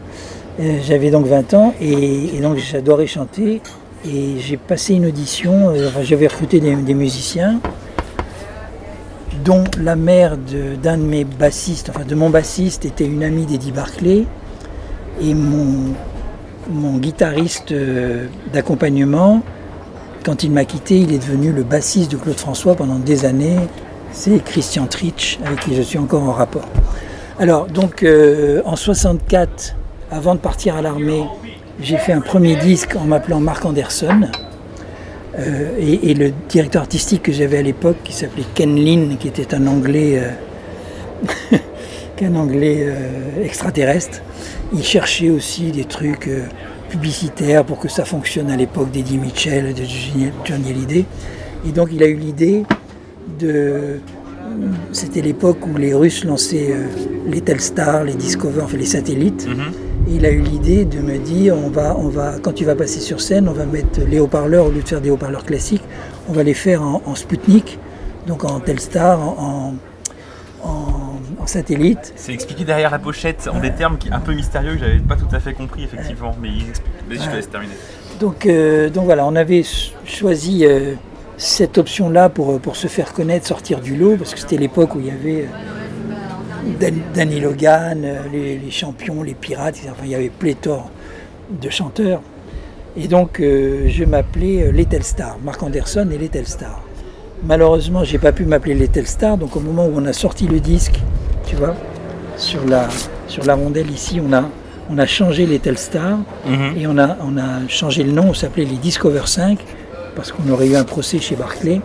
Euh, 0.61 0.79
J'avais 0.83 1.11
donc 1.11 1.27
20 1.27 1.55
ans 1.55 1.75
et, 1.81 2.37
et 2.37 2.41
donc 2.41 2.57
j'adorais 2.57 3.07
chanter. 3.07 3.61
Et 4.07 4.39
j'ai 4.39 4.57
passé 4.57 4.95
une 4.95 5.05
audition, 5.07 5.69
enfin, 5.87 6.03
j'avais 6.03 6.27
recruté 6.27 6.59
des, 6.59 6.75
des 6.75 6.95
musiciens, 6.95 7.61
dont 9.45 9.65
la 9.81 9.97
mère 9.97 10.37
d'un 10.37 10.99
de, 10.99 11.03
mes 11.03 11.25
bassistes, 11.25 11.91
enfin 11.91 12.05
de 12.05 12.15
mon 12.15 12.31
bassiste, 12.31 12.85
était 12.85 13.05
une 13.05 13.23
amie 13.23 13.47
d'Eddie 13.47 13.73
Barclay. 13.73 14.27
Et 15.21 15.35
mon, 15.35 15.95
guitariste 16.99 17.73
euh, 17.73 18.27
d'accompagnement, 18.53 19.43
quand 20.25 20.45
il 20.45 20.53
m'a 20.53 20.65
quitté, 20.65 20.99
il 20.99 21.13
est 21.13 21.19
devenu 21.19 21.53
le 21.53 21.63
bassiste 21.63 22.13
de 22.13 22.17
Claude 22.17 22.39
François 22.39 22.75
pendant 22.75 22.99
des 22.99 23.25
années. 23.25 23.59
C'est 24.13 24.43
Christian 24.45 24.87
Tritsch, 24.87 25.39
avec 25.45 25.61
qui 25.61 25.75
je 25.75 25.83
suis 25.83 25.99
encore 25.99 26.23
en 26.23 26.33
rapport. 26.33 26.69
Alors, 27.39 27.67
donc, 27.67 28.03
euh, 28.03 28.61
en 28.65 28.77
64, 28.77 29.75
avant 30.11 30.35
de 30.35 30.41
partir 30.41 30.77
à 30.77 30.83
l'armée, 30.83 31.25
j'ai 31.81 31.97
fait 31.97 32.13
un 32.13 32.21
premier 32.21 32.57
disque 32.57 32.97
en 32.97 33.05
m'appelant 33.05 33.41
Mark 33.41 33.65
Anderson. 33.65 34.29
Euh, 35.41 35.71
et, 35.79 36.11
et 36.11 36.15
le 36.15 36.33
directeur 36.49 36.83
artistique 36.83 37.23
que 37.23 37.33
j'avais 37.33 37.59
à 37.59 37.63
l'époque, 37.63 37.97
qui 38.05 38.13
s'appelait 38.13 38.45
Ken 38.55 38.75
Lin, 38.77 39.17
qui 39.19 39.29
était 39.29 39.55
un 39.55 39.67
anglais, 39.67 40.21
euh, 41.53 41.57
euh, 42.23 43.45
extraterrestre, 43.45 44.21
il 44.75 44.85
cherchait 44.85 45.31
aussi 45.31 45.73
des 45.73 45.85
trucs 45.85 46.29
publicitaires 46.91 47.65
pour 47.65 47.79
que 47.79 47.89
ça 47.89 48.05
fonctionne 48.05 48.51
à 48.51 48.57
l'époque 48.57 48.91
d'Eddie 48.91 49.19
Mitchell, 49.19 49.73
de 49.73 49.83
Johnny 50.45 50.71
Hallyday. 50.71 51.05
Et 51.67 51.73
donc 51.73 51.89
il 51.93 52.03
a 52.03 52.07
eu 52.07 52.17
l'idée 52.17 52.65
de. 53.39 54.01
C'était 54.93 55.23
l'époque 55.23 55.67
où 55.67 55.77
les 55.77 55.95
Russes 55.95 56.25
lançaient 56.25 56.75
les 57.27 57.41
Telstar, 57.41 58.05
les 58.05 58.15
Discover, 58.15 58.63
enfin 58.63 58.77
les 58.77 58.85
satellites. 58.85 59.47
Et 60.09 60.15
il 60.15 60.27
a 60.27 60.31
eu 60.31 60.41
l'idée 60.41 60.85
de 60.85 60.99
me 61.01 61.19
dire 61.19 61.55
on 61.57 61.69
va, 61.69 61.97
on 61.97 62.09
va, 62.09 62.35
quand 62.43 62.53
tu 62.53 62.65
vas 62.65 62.75
passer 62.75 63.01
sur 63.01 63.21
scène, 63.21 63.49
on 63.49 63.53
va 63.53 63.65
mettre 63.67 64.01
les 64.09 64.19
haut-parleurs, 64.19 64.67
au 64.67 64.71
lieu 64.71 64.83
de 64.83 64.89
faire 64.89 65.01
des 65.01 65.11
haut-parleurs 65.11 65.45
classiques, 65.45 65.85
on 66.29 66.33
va 66.33 66.43
les 66.43 66.55
faire 66.55 66.83
en, 66.83 67.03
en 67.07 67.15
Sputnik, 67.15 67.79
donc 68.27 68.45
en 68.45 68.61
Telstar, 68.61 69.21
en, 69.21 69.75
en- 70.65 70.69
en- 70.69 71.43
en 71.43 71.47
satellite. 71.47 72.13
C'est 72.17 72.33
expliqué 72.35 72.65
derrière 72.65 72.91
la 72.91 72.99
pochette 72.99 73.49
en 73.53 73.61
des 73.61 73.71
termes 73.73 73.99
qui 73.99 74.09
un 74.13 74.21
peu 74.21 74.33
mystérieux 74.33 74.75
que 74.75 74.81
j'avais 74.81 74.99
pas 74.99 75.17
tout 75.17 75.35
à 75.35 75.39
fait 75.41 75.53
compris 75.55 75.85
effectivement, 75.85 76.35
mais 76.41 76.49
il 76.49 76.69
explique. 76.69 76.93
Vas-y, 77.09 77.19
je 77.25 77.31
te 77.31 77.37
laisse 77.37 77.51
terminer. 77.51 77.73
Donc, 78.19 78.47
euh, 78.47 78.91
donc 78.91 79.05
voilà, 79.05 79.25
on 79.27 79.37
avait 79.37 79.63
ch- 79.63 79.95
choisi 80.05 80.67
euh, 80.67 80.95
cette 81.39 81.79
option-là 81.79 82.29
pour, 82.29 82.59
pour 82.61 82.77
se 82.77 82.87
faire 82.89 83.13
connaître, 83.15 83.47
sortir 83.47 83.81
du 83.81 83.97
lot, 83.97 84.17
parce 84.17 84.35
que 84.35 84.41
c'était 84.41 84.59
l'époque 84.59 84.95
où 84.95 85.01
il 85.01 85.07
y 85.07 85.11
avait 85.11 85.47
Danny 87.15 87.41
Logan, 87.41 88.03
euh, 88.05 88.19
les, 88.33 88.59
les 88.59 88.71
champions, 88.71 89.23
les 89.23 89.35
pirates, 89.35 89.77
etc. 89.77 89.89
Enfin, 89.93 90.03
il 90.05 90.11
y 90.11 90.15
avait 90.15 90.29
pléthore 90.31 90.91
de 91.61 91.71
chanteurs. 91.71 92.21
Et 92.97 93.09
donc, 93.09 93.41
euh, 93.41 93.85
je 93.89 94.05
m'appelais 94.05 94.65
euh, 94.65 94.73
Little 94.73 95.03
Star, 95.03 95.37
Mark 95.43 95.63
Anderson 95.63 96.09
et 96.13 96.19
Little 96.19 96.47
Star. 96.47 96.83
Malheureusement, 97.45 98.05
j'ai 98.05 98.19
pas 98.19 98.33
pu 98.33 98.45
m'appeler 98.45 98.75
Little 98.75 99.07
Star, 99.07 99.39
donc 99.39 99.57
au 99.57 99.61
moment 99.61 99.87
où 99.87 99.93
on 99.97 100.05
a 100.07 100.13
sorti 100.13 100.47
le 100.47 100.61
disque, 100.61 101.01
tu 101.47 101.57
vois, 101.57 101.75
sur 102.37 102.65
la, 102.67 102.89
sur 103.29 103.45
la 103.47 103.55
rondelle 103.55 103.91
ici, 103.91 104.21
on 104.23 104.33
a, 104.33 104.45
on 104.91 104.99
a 104.99 105.07
changé 105.07 105.47
Little 105.47 105.79
Star 105.79 106.19
Mhm. 106.47 106.77
et 106.79 106.87
on 106.87 106.99
a, 106.99 107.17
on 107.23 107.39
a 107.39 107.67
changé 107.69 108.03
le 108.03 108.13
nom, 108.13 108.27
on 108.31 108.35
s'appelait 108.35 108.65
les 108.67 108.77
Discover 108.77 109.23
5, 109.27 109.59
parce 110.17 110.33
qu'on 110.33 110.51
aurait 110.51 110.67
eu 110.69 110.77
un 110.77 110.85
procès 110.85 111.19
chez 111.19 111.37
Barclay 111.37 111.81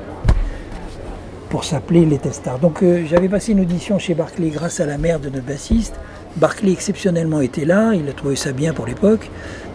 pour 1.50 1.64
s'appeler 1.64 2.06
Little 2.06 2.34
Star. 2.34 2.60
Donc 2.60 2.84
euh, 2.84 3.04
j'avais 3.08 3.30
passé 3.30 3.52
une 3.52 3.62
audition 3.62 4.00
chez 4.00 4.14
Barclay 4.14 4.50
grâce 4.50 4.80
à 4.80 4.86
la 4.86 4.98
mère 4.98 5.20
de 5.20 5.30
notre 5.30 5.46
bassiste. 5.46 5.96
Barclay 6.38 6.72
exceptionnellement 6.72 7.42
était 7.42 7.66
là, 7.66 7.94
il 7.94 8.08
a 8.10 8.14
trouvé 8.14 8.36
ça 8.36 8.52
bien 8.52 8.74
pour 8.74 8.86
l'époque. 8.86 9.30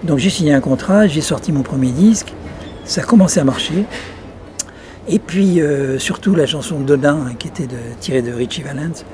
Donc 0.05 0.19
j'ai 0.19 0.31
signé 0.31 0.53
un 0.53 0.61
contrat, 0.61 1.07
j'ai 1.07 1.21
sorti 1.21 1.53
mon 1.53 1.63
premier 1.63 1.91
disque, 1.91 2.33
ça 2.85 3.03
a 3.03 3.05
commencé 3.05 3.41
à 3.41 3.45
marcher. 3.45 3.85
Et 5.09 5.19
puis 5.19 5.61
euh, 5.61 5.99
surtout 5.99 6.35
la 6.35 6.47
chanson 6.47 6.81
Dodin 6.81 7.27
hein, 7.27 7.35
qui 7.39 7.49
était 7.49 7.67
de, 7.67 7.77
tirée 8.01 8.23
de 8.23 8.33
Richie 8.33 8.63
Valens. 8.63 9.05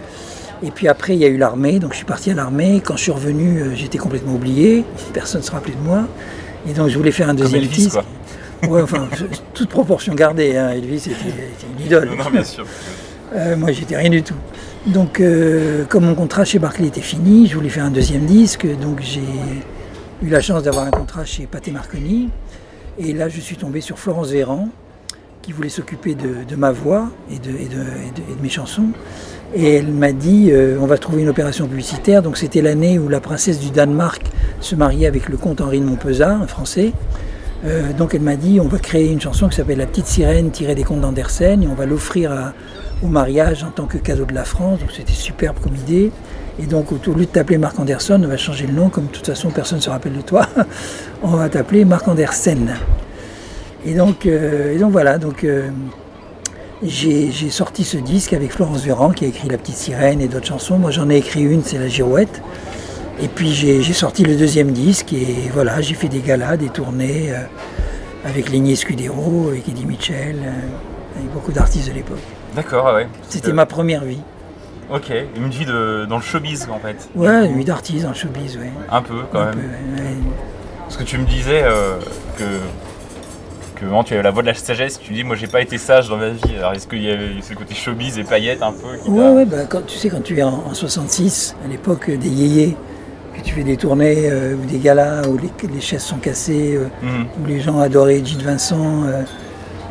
Et 0.63 0.71
puis 0.71 0.89
après 0.89 1.15
il 1.15 1.21
y 1.21 1.25
a 1.25 1.29
eu 1.29 1.37
l'armée, 1.37 1.79
donc 1.79 1.93
je 1.93 1.99
suis 1.99 2.07
parti 2.07 2.31
à 2.31 2.35
l'armée. 2.35 2.83
Quand 2.85 2.97
je 2.97 3.03
suis 3.03 3.13
revenu, 3.13 3.61
euh, 3.61 3.75
j'étais 3.75 3.99
complètement 3.99 4.35
oublié, 4.35 4.85
personne 5.13 5.41
ne 5.41 5.47
se 5.47 5.53
rappelait 5.53 5.75
de 5.75 5.87
moi. 5.87 6.07
Et 6.69 6.73
donc 6.73 6.89
je 6.89 6.97
voulais 6.97 7.13
faire 7.13 7.29
un 7.29 7.35
deuxième 7.35 7.63
Elvis, 7.63 7.77
disque. 7.77 7.93
quoi. 7.93 8.05
Ouais, 8.69 8.83
enfin, 8.83 9.09
toute 9.55 9.69
proportion 9.69 10.15
gardée, 10.15 10.57
hein. 10.57 10.71
Elvis 10.71 10.97
était, 10.97 11.11
était 11.11 11.67
une 11.79 11.87
idole. 11.87 12.11
Non, 12.17 12.31
bien 12.31 12.45
sûr. 12.45 12.65
Euh, 13.35 13.57
moi, 13.57 13.73
j'étais 13.73 13.97
rien 13.97 14.11
du 14.11 14.23
tout. 14.23 14.35
Donc, 14.87 15.21
euh, 15.21 15.85
comme 15.85 16.05
mon 16.07 16.15
contrat 16.15 16.45
chez 16.45 16.59
Barclay 16.59 16.87
était 16.87 17.01
fini, 17.01 17.47
je 17.49 17.55
voulais 17.57 17.69
faire 17.69 17.85
un 17.85 17.91
deuxième 17.91 18.25
disque. 18.25 18.67
Donc, 18.81 19.01
j'ai 19.03 19.21
eu 20.23 20.29
la 20.29 20.41
chance 20.41 20.63
d'avoir 20.63 20.87
un 20.87 20.91
contrat 20.91 21.25
chez 21.25 21.47
Pathé 21.47 21.71
Marconi. 21.71 22.31
Et 22.99 23.13
là, 23.13 23.29
je 23.29 23.41
suis 23.41 23.57
tombé 23.57 23.81
sur 23.81 23.99
Florence 23.99 24.31
Véran, 24.31 24.69
qui 25.43 25.53
voulait 25.53 25.69
s'occuper 25.69 26.15
de, 26.15 26.45
de 26.49 26.57
ma 26.57 26.71
voix 26.73 27.11
et 27.31 27.39
de, 27.39 27.51
et, 27.51 27.53
de, 27.53 27.59
et 27.59 27.65
de- 27.67 28.33
et 28.33 28.37
de 28.37 28.43
mes 28.43 28.49
chansons. 28.49 28.89
Et 29.55 29.75
elle 29.75 29.89
m'a 29.93 30.13
dit 30.13 30.49
euh, 30.51 30.79
on 30.81 30.87
va 30.87 30.97
trouver 30.99 31.23
une 31.23 31.29
opération 31.29 31.67
publicitaire. 31.69 32.23
Donc, 32.23 32.37
c'était 32.37 32.63
l'année 32.63 32.99
où 32.99 33.09
la 33.09 33.21
princesse 33.21 33.59
du 33.61 33.71
Danemark 33.71 34.23
se 34.61 34.75
mariait 34.77 35.07
avec 35.07 35.29
le 35.29 35.37
comte 35.37 35.61
Henri 35.61 35.81
de 35.81 35.85
Montpezat, 35.85 36.31
un 36.31 36.47
Français. 36.47 36.93
Euh, 37.67 37.93
donc 37.93 38.15
elle 38.15 38.23
m'a 38.23 38.37
dit 38.37 38.61
on 38.61 38.69
va 38.69 38.79
créer 38.79 39.11
une 39.11 39.21
chanson 39.21 39.49
qui 39.49 39.57
s'appelle 39.57 39.79
La 39.79 39.87
petite 39.87 40.07
sirène 40.07 40.51
tirée 40.51 40.75
des 40.75 40.85
contes 40.85 41.01
d'Andersen 41.01 41.63
et 41.63 41.67
on 41.67 41.75
va 41.75 41.85
l'offrir 41.85 42.53
au 43.03 43.09
mariage 43.09 43.65
en 43.65 43.71
tant 43.71 43.87
que 43.87 43.99
cadeau 43.99 44.25
de 44.25 44.35
la 44.35 44.45
France. 44.45 44.81
Donc 44.81 44.91
c'était 44.93 45.13
superbe 45.13 45.57
comme 45.63 45.77
idée. 45.77 46.13
Et 46.59 46.67
donc 46.67 46.93
au 46.93 47.13
lieu 47.13 47.27
de 47.27 47.31
t'appeler 47.31 47.59
Marc 47.59 47.79
Anderson, 47.79 48.21
on 48.25 48.29
va 48.29 48.37
changer 48.37 48.67
le 48.67 48.73
nom, 48.73 48.89
comme 48.89 49.07
de 49.07 49.11
toute 49.11 49.27
façon 49.27 49.51
personne 49.51 49.79
ne 49.79 49.83
se 49.83 49.91
rappelle 49.91 50.15
de 50.15 50.23
toi. 50.23 50.47
on 51.23 51.37
va 51.37 51.49
t'appeler 51.49 51.85
Marc 51.85 52.09
Andersen. 52.09 52.75
Et 53.85 53.95
donc, 53.95 54.27
euh, 54.27 54.79
donc 54.79 54.91
voilà, 54.91 55.19
donc 55.19 55.45
euh, 55.45 55.69
j'ai 56.83 57.31
j'ai 57.31 57.51
sorti 57.51 57.85
ce 57.85 57.99
disque 57.99 58.33
avec 58.33 58.53
Florence 58.53 58.83
Véran 58.83 59.11
qui 59.11 59.27
a 59.27 59.29
écrit 59.29 59.49
La 59.49 59.59
petite 59.59 59.77
sirène 59.77 60.21
et 60.21 60.29
d'autres 60.29 60.47
chansons. 60.47 60.79
Moi 60.79 60.91
j'en 60.91 61.11
ai 61.11 61.17
écrit 61.17 61.43
une, 61.43 61.63
c'est 61.63 61.79
La 61.79 61.89
girouette. 61.89 62.43
Et 63.21 63.29
puis 63.29 63.53
j'ai 63.53 63.83
sorti 63.93 64.25
le 64.25 64.37
deuxième 64.37 64.73
disque 64.73 65.13
et 65.13 65.49
voilà, 65.53 65.81
j'ai 65.81 65.95
fait 65.95 66.09
des 66.09 66.21
galas, 66.21 66.57
des 66.57 66.69
tournées 66.69 67.31
euh, 67.33 67.41
avec 68.27 68.51
Ligné 68.51 68.77
Scudero, 68.77 69.49
avec 69.49 69.67
Eddie 69.69 69.87
Mitchell, 69.87 70.37
euh, 70.45 71.19
avec 71.19 71.33
beaucoup 71.33 71.53
d'artistes 71.53 71.89
de 71.89 71.95
l'époque. 71.95 72.19
D'accord, 72.55 72.95
ouais. 72.95 73.07
C'était 73.29 73.53
ma 73.53 73.65
première 73.67 74.05
vie. 74.05 74.21
Ok, 74.93 75.13
une 75.37 75.49
vie 75.49 75.65
de... 75.65 76.07
dans 76.09 76.17
le 76.17 76.23
showbiz 76.23 76.69
en 76.71 76.79
fait. 76.79 77.09
Ouais, 77.15 77.47
une 77.47 77.59
vie 77.59 77.65
d'artiste 77.65 78.03
dans 78.05 78.11
le 78.11 78.15
showbiz, 78.15 78.57
ouais. 78.59 78.71
Un 78.91 79.03
peu 79.03 79.23
quand 79.33 79.41
Un 79.41 79.47
même. 79.47 79.55
peu, 79.55 79.61
ouais, 80.03 80.09
ouais. 80.09 80.17
Parce 80.83 80.97
que 80.99 81.03
tu 81.05 81.19
me 81.19 81.25
disais 81.27 81.63
euh, 81.65 81.97
que 82.39 82.45
que 83.77 83.85
vraiment, 83.85 84.05
tu 84.05 84.15
avais 84.15 84.23
la 84.23 84.31
voix 84.31 84.41
de 84.43 84.47
la 84.47 84.55
sagesse. 84.55 84.99
Tu 84.99 85.13
dis, 85.13 85.23
moi, 85.23 85.37
j'ai 85.37 85.49
pas 85.49 85.61
été 85.61 85.77
sage 85.77 86.09
dans 86.09 86.17
ma 86.17 86.31
vie. 86.31 86.57
Alors, 86.57 86.73
est-ce 86.73 86.87
qu'il 86.87 87.03
y 87.03 87.11
avait 87.11 87.43
ce 87.43 87.53
côté 87.53 87.75
showbiz 87.75 88.17
et 88.19 88.25
paillettes 88.25 88.63
un 88.63 88.73
peu 88.73 88.97
qui 89.05 89.11
Ouais, 89.11 89.29
ouais, 89.29 89.45
bah, 89.45 89.67
quand, 89.69 89.85
tu 89.87 89.99
sais, 89.99 90.09
quand 90.09 90.23
tu 90.23 90.39
es 90.39 90.43
en, 90.43 90.63
en 90.71 90.73
66, 90.73 91.55
à 91.63 91.69
l'époque 91.69 92.11
des 92.11 92.29
yéyés, 92.31 92.75
que 93.37 93.43
tu 93.43 93.55
fais 93.55 93.63
des 93.65 93.77
tournées 93.77 94.29
euh, 94.31 94.55
ou 94.55 94.65
des 94.67 94.79
galas 94.79 95.23
où 95.29 95.37
les, 95.39 95.69
les 95.69 95.81
chaises 95.81 96.03
sont 96.03 96.19
cassées, 96.19 96.77
euh, 96.77 96.87
Mhm. 97.03 97.27
où 97.43 97.47
les 97.47 97.61
gens 97.61 97.79
adoraient 97.81 98.25
Gilles 98.25 98.43
Vincent, 98.45 99.05
euh, 99.07 99.23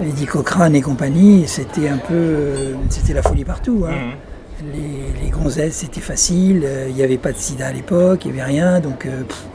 Eddie 0.04 0.26
Cochrane 0.26 0.76
et 0.76 0.82
compagnie, 0.82 1.44
c'était 1.48 1.88
un 1.88 1.98
peu. 1.98 2.14
euh, 2.14 2.74
c'était 2.90 3.14
la 3.14 3.22
folie 3.22 3.46
partout. 3.46 3.86
hein. 3.88 3.92
Mhm. 3.92 4.72
Les, 4.74 5.24
les 5.26 5.30
gonzesses, 5.32 5.76
c'était 5.76 6.02
facile, 6.02 6.64
euh, 6.66 6.88
il 6.90 6.96
n'y 6.96 7.04
avait 7.04 7.18
pas 7.18 7.32
de 7.34 7.38
sida 7.38 7.68
à 7.68 7.72
l'époque, 7.74 8.26
il 8.26 8.32
n'y 8.32 8.40
avait 8.42 8.52
rien, 8.52 8.80
donc 8.80 9.06
euh, 9.06 9.24
pff, 9.24 9.46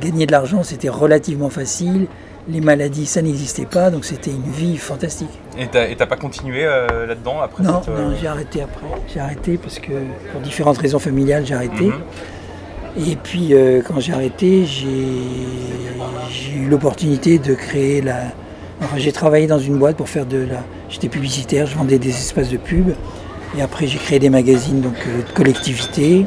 gagner 0.00 0.26
de 0.26 0.32
l'argent, 0.32 0.62
c'était 0.62 0.88
relativement 0.90 1.48
facile. 1.50 2.06
Les 2.46 2.60
maladies, 2.60 3.06
ça 3.06 3.22
n'existait 3.22 3.64
pas, 3.64 3.90
donc 3.90 4.04
c'était 4.04 4.30
une 4.30 4.42
vie 4.52 4.76
fantastique. 4.76 5.30
Et 5.58 5.66
t'as 5.66 6.04
pas 6.06 6.16
continué 6.16 6.64
euh, 6.66 7.06
là-dedans 7.06 7.40
après 7.40 7.62
Non, 7.62 7.80
cette, 7.82 7.94
euh, 7.94 8.10
non, 8.10 8.14
j'ai 8.20 8.26
arrêté 8.26 8.60
après. 8.60 8.84
J'ai 9.12 9.20
arrêté 9.20 9.56
parce 9.56 9.78
que 9.78 9.92
pour 10.30 10.42
différentes 10.42 10.76
raisons 10.76 10.98
familiales, 10.98 11.46
j'ai 11.46 11.54
arrêté. 11.54 11.84
Mhm. 11.86 11.94
Et 12.96 13.16
puis 13.16 13.54
euh, 13.54 13.82
quand 13.86 13.98
j'ai 14.00 14.12
arrêté, 14.12 14.64
j'ai 14.66 14.86
eu 16.56 16.68
l'opportunité 16.68 17.38
de 17.38 17.54
créer 17.54 18.00
la. 18.00 18.18
Enfin, 18.80 18.98
j'ai 18.98 19.12
travaillé 19.12 19.46
dans 19.46 19.58
une 19.58 19.78
boîte 19.78 19.96
pour 19.96 20.08
faire 20.08 20.26
de 20.26 20.38
la. 20.38 20.62
J'étais 20.88 21.08
publicitaire, 21.08 21.66
je 21.66 21.74
vendais 21.76 21.98
des 21.98 22.10
espaces 22.10 22.50
de 22.50 22.56
pub. 22.56 22.90
Et 23.56 23.62
après, 23.62 23.86
j'ai 23.86 23.98
créé 23.98 24.18
des 24.18 24.30
magazines 24.30 24.80
donc 24.80 24.94
euh, 25.06 25.22
de 25.22 25.32
collectivité. 25.32 26.26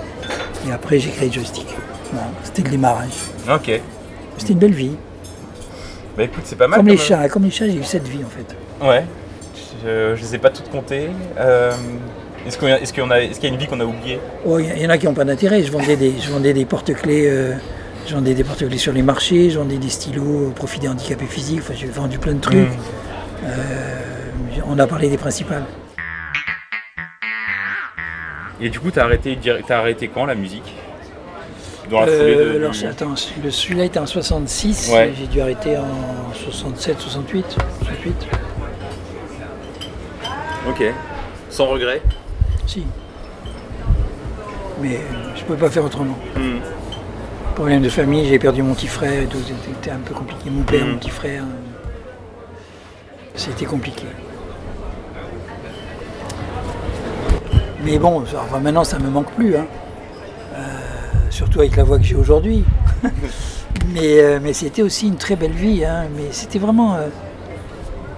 Et 0.67 0.71
après, 0.71 0.99
j'ai 0.99 1.09
créé 1.09 1.31
Joystick. 1.31 1.67
Voilà, 2.11 2.27
C'était 2.43 2.63
le 2.63 2.69
démarrage. 2.69 3.11
Ok. 3.53 3.81
C'était 4.37 4.53
une 4.53 4.59
belle 4.59 4.73
vie. 4.73 4.95
Bah 6.17 6.23
écoute, 6.23 6.43
c'est 6.45 6.55
pas 6.57 6.67
mal. 6.67 6.79
Comme 6.79 6.87
les 6.87 6.97
chats, 6.97 7.29
comme 7.29 7.43
les 7.43 7.51
chats, 7.51 7.67
j'ai 7.67 7.75
eu 7.77 7.83
cette 7.83 8.07
vie 8.07 8.23
en 8.23 8.29
fait. 8.29 8.55
Ouais. 8.85 9.05
Je, 9.83 10.15
je 10.15 10.21
les 10.21 10.35
ai 10.35 10.37
pas 10.37 10.49
toutes 10.49 10.69
comptées. 10.69 11.09
Euh, 11.37 11.71
est-ce 12.47 12.57
qu'il 12.57 12.67
y, 12.69 12.71
a- 12.71 13.23
y 13.23 13.27
y 13.45 13.47
une 13.47 13.57
vie 13.57 13.67
qu'on 13.67 13.79
a 13.79 13.85
oubliée? 13.85 14.19
Oh, 14.45 14.57
Il 14.59 14.81
y, 14.81 14.85
en 14.85 14.89
a 14.89 14.97
qui 14.97 15.05
n'ont 15.05 15.13
pas 15.13 15.25
d'intérêt. 15.25 15.63
Je 15.63 15.71
vendais 15.71 15.95
des, 15.95 16.13
je 16.19 16.29
vendais 16.31 16.53
des 16.53 16.65
porte-clés. 16.65 17.25
euh, 17.27 17.53
je 18.07 18.13
vendais 18.15 18.33
des 18.33 18.43
porte-clés 18.45 18.77
sur 18.77 18.93
les 18.93 19.01
marchés, 19.01 19.49
je 19.49 19.59
vendais 19.59 19.77
des 19.77 19.89
stylos 19.89 20.47
au 20.47 20.51
profit 20.51 20.79
des 20.79 20.87
handicapés 20.87 21.25
physiques. 21.25 21.59
Enfin, 21.59 21.73
j'ai 21.75 21.87
vendu 21.87 22.17
plein 22.19 22.33
de 22.33 22.39
trucs. 22.41 22.55
Mhm. 22.55 22.67
Euh, 23.45 23.51
on 24.65 24.79
a 24.79 24.87
parlé 24.87 25.09
des 25.09 25.17
principales. 25.17 25.65
Et 28.59 28.69
du 28.69 28.79
coup, 28.79 28.89
t'as 28.91 29.03
arrêté, 29.03 29.37
t'as 29.67 29.77
arrêté 29.79 30.07
quand 30.07 30.25
la 30.25 30.35
musique? 30.35 30.73
Dans 31.91 32.01
la 32.01 32.07
Euh, 32.07 32.53
de. 32.53 32.57
alors, 32.57 32.73
attends, 32.89 33.15
celui-là 33.15 33.85
était 33.85 33.99
en 33.99 34.05
66, 34.05 34.91
Ouais. 34.93 35.13
j'ai 35.17 35.27
dû 35.27 35.39
arrêter 35.39 35.77
en 35.77 36.33
67, 36.33 36.99
68, 36.99 37.45
68. 37.83 38.27
Ok. 40.69 40.83
Sans 41.49 41.67
regret? 41.67 42.01
Si. 42.67 42.83
Mais 44.81 44.99
je 45.35 45.41
ne 45.41 45.45
pouvais 45.45 45.57
pas 45.57 45.69
faire 45.69 45.83
autrement. 45.85 46.17
Mhm. 46.35 46.59
Problème 47.55 47.81
de 47.81 47.89
famille, 47.89 48.27
j'ai 48.27 48.37
perdu 48.37 48.61
mon 48.61 48.73
petit 48.75 48.87
frère 48.87 49.23
et 49.23 49.25
tout, 49.25 49.39
c'était 49.65 49.89
un 49.91 49.97
peu 49.97 50.13
compliqué. 50.13 50.49
Mon 50.51 50.61
père, 50.63 50.85
Mhm. 50.85 50.91
mon 50.91 50.97
petit 50.97 51.09
frère, 51.09 51.43
euh, 51.43 52.57
c'était 53.35 53.65
compliqué. 53.65 54.05
Mais 57.83 57.97
bon, 57.97 58.21
enfin, 58.21 58.59
maintenant 58.59 58.83
ça 58.83 58.99
me 58.99 59.09
manque 59.09 59.31
plus, 59.31 59.55
hein. 59.55 59.65
Euh, 60.55 60.59
surtout 61.29 61.59
avec 61.59 61.75
la 61.77 61.83
voix 61.83 61.97
que 61.97 62.03
j'ai 62.03 62.15
aujourd'hui. 62.15 62.63
mais 63.93 64.19
euh, 64.19 64.39
mais 64.41 64.53
c'était 64.53 64.81
aussi 64.81 65.07
une 65.07 65.15
très 65.15 65.35
belle 65.35 65.51
vie, 65.53 65.85
hein. 65.85 66.05
mais 66.15 66.25
c'était 66.31 66.59
vraiment 66.59 66.95
euh, 66.95 67.07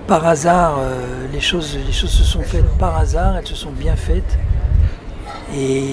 par 0.10 0.26
hasard, 0.26 0.80
euh, 0.80 1.28
les, 1.32 1.40
choses, 1.40 1.78
les 1.86 1.94
choses 1.94 2.10
se 2.10 2.24
sont 2.24 2.42
faites 2.42 2.68
par 2.80 2.98
hasard, 2.98 3.38
elles 3.38 3.46
se 3.48 3.56
sont 3.56 3.70
bien 3.72 3.96
faites. 3.96 4.38
Et, 5.56 5.60
et- 5.90 5.92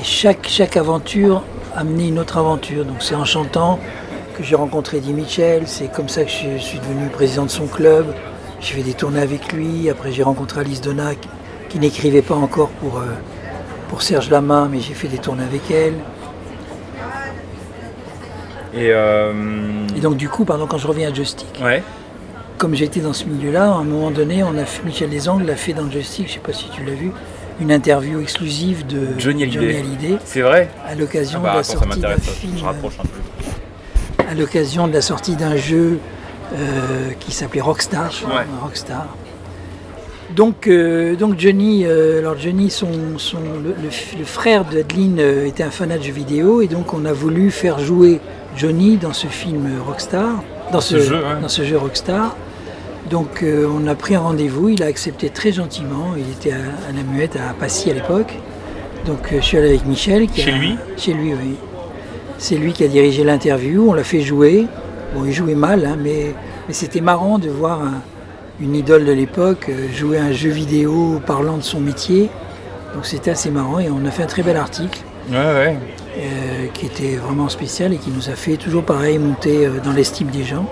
et 0.00 0.04
chaque, 0.04 0.46
chaque 0.48 0.76
aventure 0.76 1.42
a 1.74 1.80
amené 1.80 2.08
une 2.08 2.18
autre 2.18 2.36
aventure. 2.36 2.84
Donc 2.84 2.96
c'est 3.00 3.14
en 3.14 3.24
chantant 3.24 3.78
que 4.36 4.42
j'ai 4.42 4.56
rencontré 4.56 4.98
Eddie 4.98 5.12
Mitchell, 5.12 5.62
c'est 5.66 5.90
comme 5.90 6.08
ça 6.08 6.24
que 6.24 6.30
je 6.30 6.58
suis 6.58 6.78
devenu 6.80 7.08
président 7.08 7.44
de 7.44 7.50
son 7.50 7.66
club. 7.66 8.06
J'ai 8.60 8.74
fait 8.74 8.82
des 8.82 8.94
tournées 8.94 9.20
avec 9.22 9.52
lui, 9.52 9.88
après 9.88 10.10
j'ai 10.10 10.24
rencontré 10.24 10.60
Alice 10.60 10.80
Donat 10.80 11.14
qui, 11.14 11.28
qui 11.68 11.78
n'écrivait 11.78 12.22
pas 12.22 12.34
encore 12.34 12.70
pour, 12.80 12.98
euh, 12.98 13.06
pour 13.88 14.02
Serge 14.02 14.30
Lama, 14.30 14.68
mais 14.70 14.80
j'ai 14.80 14.94
fait 14.94 15.08
des 15.08 15.18
tournées 15.18 15.44
avec 15.44 15.70
elle. 15.70 15.94
Et. 18.74 18.90
euh, 18.92 19.32
Et 19.96 20.00
donc 20.00 20.16
du 20.16 20.28
coup, 20.28 20.44
pardon, 20.44 20.66
quand 20.66 20.78
je 20.78 20.88
reviens 20.88 21.08
à 21.08 21.12
Ouais. 21.64 21.82
Comme 22.58 22.74
j'étais 22.74 23.00
dans 23.00 23.12
ce 23.12 23.24
milieu-là, 23.24 23.64
à 23.72 23.76
un 23.76 23.84
moment 23.84 24.10
donné, 24.10 24.42
on 24.42 24.56
a 24.58 24.64
fait, 24.64 24.82
Michel 24.84 25.10
Desangles 25.10 25.48
a 25.50 25.56
fait 25.56 25.72
dans 25.72 25.90
Joystick, 25.90 26.28
je 26.28 26.34
sais 26.34 26.38
pas 26.40 26.52
si 26.52 26.68
tu 26.70 26.84
l'as 26.84 26.92
vu, 26.94 27.12
une 27.60 27.72
interview 27.72 28.20
exclusive 28.20 28.86
de 28.86 29.18
Johnny 29.18 29.44
Hallyday. 29.44 30.18
C'est 30.24 30.42
vrai 30.42 30.68
à 30.86 30.94
l'occasion 30.94 31.40
Ah 31.42 31.46
bah 31.46 31.52
de 31.52 31.56
la 31.58 31.64
sortie 31.64 32.00
d'un 32.00 32.16
film. 32.16 32.52
Je 32.58 32.64
rapproche 32.64 32.94
un 33.00 33.02
peu. 33.04 34.24
à 34.28 34.34
l'occasion 34.34 34.86
de 34.88 34.92
la 34.92 35.00
sortie 35.00 35.36
d'un 35.36 35.56
jeu 35.56 35.98
euh, 36.54 37.10
qui 37.20 37.32
s'appelait 37.32 37.60
Rockstar, 37.60 38.10
je 38.10 38.24
crois, 38.24 38.40
Ouais. 38.40 38.46
Rockstar. 38.62 39.06
Donc, 40.36 40.66
euh, 40.68 41.16
donc 41.16 41.38
Johnny, 41.40 41.84
euh, 41.86 42.18
alors 42.20 42.38
Johnny, 42.38 42.70
son, 42.70 42.88
son- 43.16 43.38
le, 43.62 43.70
le- 43.70 44.18
le 44.18 44.24
frère 44.24 44.64
d'Adeline 44.64 45.18
euh, 45.20 45.46
était 45.46 45.62
un 45.62 45.70
fanat 45.70 45.98
de 45.98 46.02
jeux 46.02 46.12
vidéo 46.12 46.60
et 46.60 46.66
donc 46.68 46.92
on 46.92 47.04
a 47.06 47.12
voulu 47.12 47.50
faire 47.50 47.78
jouer 47.78 48.20
Johnny 48.56 48.98
dans 48.98 49.14
ce 49.14 49.26
film 49.26 49.66
Rockstar, 49.86 50.42
dans 50.70 50.80
ce 50.82 50.98
jeu, 51.00 51.16
ouais. 51.16 51.40
dans 51.40 51.48
ce 51.48 51.64
jeu 51.64 51.78
Rockstar. 51.78 52.36
Donc 53.10 53.42
euh, 53.42 53.66
on 53.72 53.86
a 53.86 53.94
pris 53.94 54.14
un 54.14 54.20
rendez-vous, 54.20 54.68
il 54.68 54.82
a 54.82 54.86
accepté 54.86 55.30
très 55.30 55.52
gentiment. 55.52 56.14
Il 56.16 56.30
était 56.30 56.52
à, 56.52 56.56
à 56.88 56.92
la 56.94 57.02
Muette 57.02 57.36
à 57.36 57.54
Passy 57.54 57.90
à 57.90 57.94
l'époque. 57.94 58.34
Donc 59.06 59.32
euh, 59.32 59.36
je 59.40 59.44
suis 59.44 59.56
allé 59.58 59.68
avec 59.68 59.86
Michel. 59.86 60.26
qui 60.28 60.42
Chez 60.42 60.52
a- 60.52 60.58
lui 60.58 60.76
Chez 60.96 61.12
lui, 61.14 61.32
oui. 61.34 61.54
C'est 62.38 62.56
lui 62.56 62.72
qui 62.72 62.84
a 62.84 62.88
dirigé 62.88 63.24
l'interview. 63.24 63.88
On 63.88 63.94
l'a 63.94 64.04
fait 64.04 64.20
jouer. 64.20 64.66
Bon, 65.14 65.24
il 65.24 65.32
jouait 65.32 65.54
mal, 65.54 65.86
hein, 65.86 65.96
mais, 66.02 66.34
mais 66.68 66.74
c'était 66.74 67.00
marrant 67.00 67.38
de 67.38 67.48
voir 67.48 67.82
un- 67.82 68.02
une 68.60 68.74
idole 68.74 69.04
de 69.04 69.12
l'époque 69.12 69.66
euh, 69.70 69.88
jouer 69.94 70.18
un 70.18 70.32
jeu 70.32 70.50
vidéo 70.50 71.20
parlant 71.26 71.56
de 71.56 71.62
son 71.62 71.80
métier. 71.80 72.28
Donc 72.94 73.06
c'était 73.06 73.30
assez 73.30 73.50
marrant 73.50 73.78
et 73.78 73.88
on 73.90 74.04
a 74.06 74.10
fait 74.10 74.24
un 74.24 74.26
très 74.26 74.42
bel 74.42 74.56
article 74.56 74.98
Ouais, 75.30 75.36
ouais. 75.36 75.76
euh, 76.18 76.66
qui 76.74 76.86
était 76.86 77.16
vraiment 77.16 77.48
spécial 77.48 77.92
et 77.92 77.96
qui 77.98 78.10
nous 78.10 78.28
a 78.28 78.32
fait 78.34 78.56
toujours 78.56 78.82
pareil 78.82 79.18
monter 79.18 79.68
dans 79.84 79.92
l'estime 79.92 80.28
des 80.28 80.42
gens. 80.44 80.66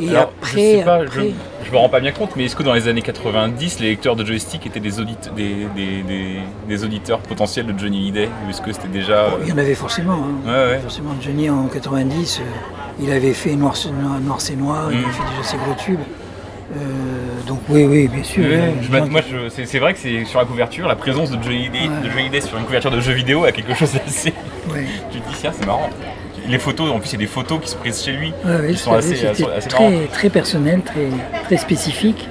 Et 0.00 0.08
Alors, 0.10 0.32
après, 0.40 0.50
je 0.50 0.78
sais 0.78 0.82
pas, 0.84 0.94
après- 0.96 1.30
je, 1.62 1.66
je 1.66 1.70
me 1.72 1.76
rends 1.76 1.88
pas 1.88 2.00
bien 2.00 2.12
compte, 2.12 2.30
mais 2.36 2.44
est-ce 2.44 2.56
que 2.56 2.62
dans 2.62 2.72
les 2.74 2.88
années 2.88 3.02
90, 3.02 3.80
les 3.80 3.88
lecteurs 3.90 4.16
de 4.16 4.24
joystick 4.24 4.66
étaient 4.66 4.80
des, 4.80 4.98
audite- 5.00 5.32
des, 5.34 5.66
des, 5.76 6.02
des- 6.02 6.40
des 6.68 6.84
auditeurs 6.84 7.18
potentiels 7.20 7.66
de 7.66 7.78
Johnny 7.78 7.98
Hallyday 7.98 8.28
Ou 8.46 8.50
est-ce 8.50 8.62
que 8.62 8.72
c'était 8.72 8.88
déjà. 8.88 9.12
euh, 9.24 9.30
il 9.42 9.48
y 9.48 9.52
en 9.52 9.58
avait 9.58 9.74
forcément. 9.74 10.14
hein. 10.14 10.48
Ouais, 10.48 10.72
ouais. 10.74 10.78
Forcément, 10.80 11.10
Johnny 11.20 11.50
en 11.50 11.66
90, 11.66 12.40
euh, 12.40 12.44
il 13.02 13.10
avait 13.12 13.32
fait 13.34 13.54
Noir, 13.56 13.76
c'est 13.76 13.90
Noir, 13.90 14.40
c'est 14.40 14.56
Noir, 14.56 14.88
il 14.90 14.98
Mm. 14.98 15.04
avait 15.04 15.12
fait 15.12 15.22
déjà 15.30 15.42
ses 15.42 15.56
gros 15.58 15.74
tubes. 15.74 16.00
Euh, 16.76 17.48
donc 17.48 17.58
oui, 17.68 17.84
oui, 17.84 18.06
bien 18.06 18.22
sûr. 18.22 18.44
Ouais, 18.44 18.54
a 18.78 18.82
je 19.04 19.10
moi, 19.10 19.20
c'est 19.50 19.78
vrai 19.80 19.92
que 19.92 19.98
c'est 19.98 20.24
sur 20.24 20.38
la 20.38 20.44
couverture, 20.44 20.86
la 20.86 20.94
présence 20.94 21.30
de 21.30 21.42
Johnny 21.42 21.66
Hallyday, 21.66 21.88
de 22.04 22.08
Johnny 22.08 22.20
Hallyday 22.22 22.40
sur 22.42 22.56
une 22.58 22.64
couverture 22.64 22.92
de 22.92 23.00
jeu 23.00 23.12
vidéo 23.12 23.44
a 23.44 23.50
quelque 23.50 23.74
chose 23.74 23.92
d'assez. 23.92 24.32
ouais. 24.72 24.86
Tu 25.10 25.18
te 25.20 25.28
dis, 25.28 25.34
tiens, 25.40 25.50
c'est 25.52 25.66
marrant. 25.66 25.90
Les 26.50 26.58
photos, 26.58 26.90
en 26.90 26.98
plus, 26.98 27.10
il 27.10 27.12
y 27.12 27.16
a 27.16 27.18
des 27.18 27.26
photos 27.26 27.60
qui 27.62 27.68
sont 27.70 27.78
prises 27.78 28.02
chez 28.02 28.12
lui. 28.12 28.32
Ouais, 28.44 28.72
qui 28.72 28.76
sont 28.78 28.92
assez, 28.92 29.24
assez, 29.26 29.44
assez 29.44 29.68
très, 29.68 30.06
très 30.12 30.28
personnel, 30.30 30.82
très, 30.82 31.06
très 31.44 31.56
spécifique. 31.56 32.28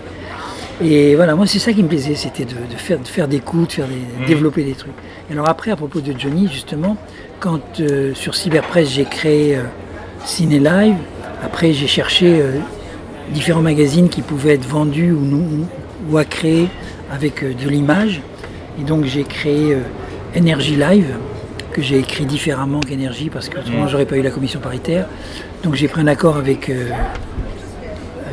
Et 0.81 1.15
voilà, 1.15 1.35
moi 1.35 1.45
c'est 1.45 1.59
ça 1.59 1.73
qui 1.73 1.83
me 1.83 1.89
plaisait, 1.89 2.15
c'était 2.15 2.45
de, 2.45 2.51
de 2.53 2.77
faire, 2.77 2.99
de 2.99 3.07
faire 3.07 3.27
des 3.27 3.39
coups, 3.39 3.67
de 3.67 3.73
faire 3.73 3.87
des, 3.87 3.95
Mm. 4.23 4.27
développer 4.27 4.63
des 4.63 4.73
trucs. 4.73 4.93
Et 5.29 5.33
alors 5.33 5.49
après, 5.49 5.71
à 5.71 5.75
propos 5.75 5.99
de 5.99 6.13
Johnny, 6.17 6.47
justement, 6.51 6.95
quand 7.41 7.59
euh, 7.81 8.13
sur 8.13 8.33
Cyberpress 8.35 8.89
j'ai 8.89 9.03
créé 9.03 9.57
euh, 9.57 9.63
Ciné 10.23 10.59
Live, 10.59 10.95
après 11.43 11.73
j'ai 11.73 11.87
cherché 11.87 12.39
euh, 12.39 12.59
différents 13.33 13.61
magazines 13.61 14.07
qui 14.07 14.21
pouvaient 14.21 14.53
être 14.53 14.65
vendus 14.65 15.11
ou, 15.11 15.19
non- 15.25 15.67
ou 16.09 16.17
à 16.17 16.23
créer 16.23 16.69
avec 17.11 17.43
euh, 17.43 17.53
de 17.53 17.67
l'image. 17.69 18.21
Et 18.79 18.83
donc 18.85 19.03
j'ai 19.03 19.23
créé 19.23 19.75
Energy 20.37 20.77
Live, 20.77 21.13
que 21.79 21.85
j'ai 21.85 21.99
écrit 21.99 22.25
différemment 22.25 22.81
qu'Energy, 22.81 23.29
parce 23.29 23.49
que 23.49 23.57
autrement 23.57 23.85
Mm. 23.85 23.89
j'aurais 23.89 24.05
pas 24.05 24.17
eu 24.17 24.21
la 24.21 24.31
commission 24.31 24.59
paritaire. 24.59 25.07
Donc 25.63 25.75
j'ai 25.75 25.87
pris 25.87 26.01
un 26.01 26.07
accord 26.07 26.37
avec, 26.37 26.69
euh, 26.69 26.89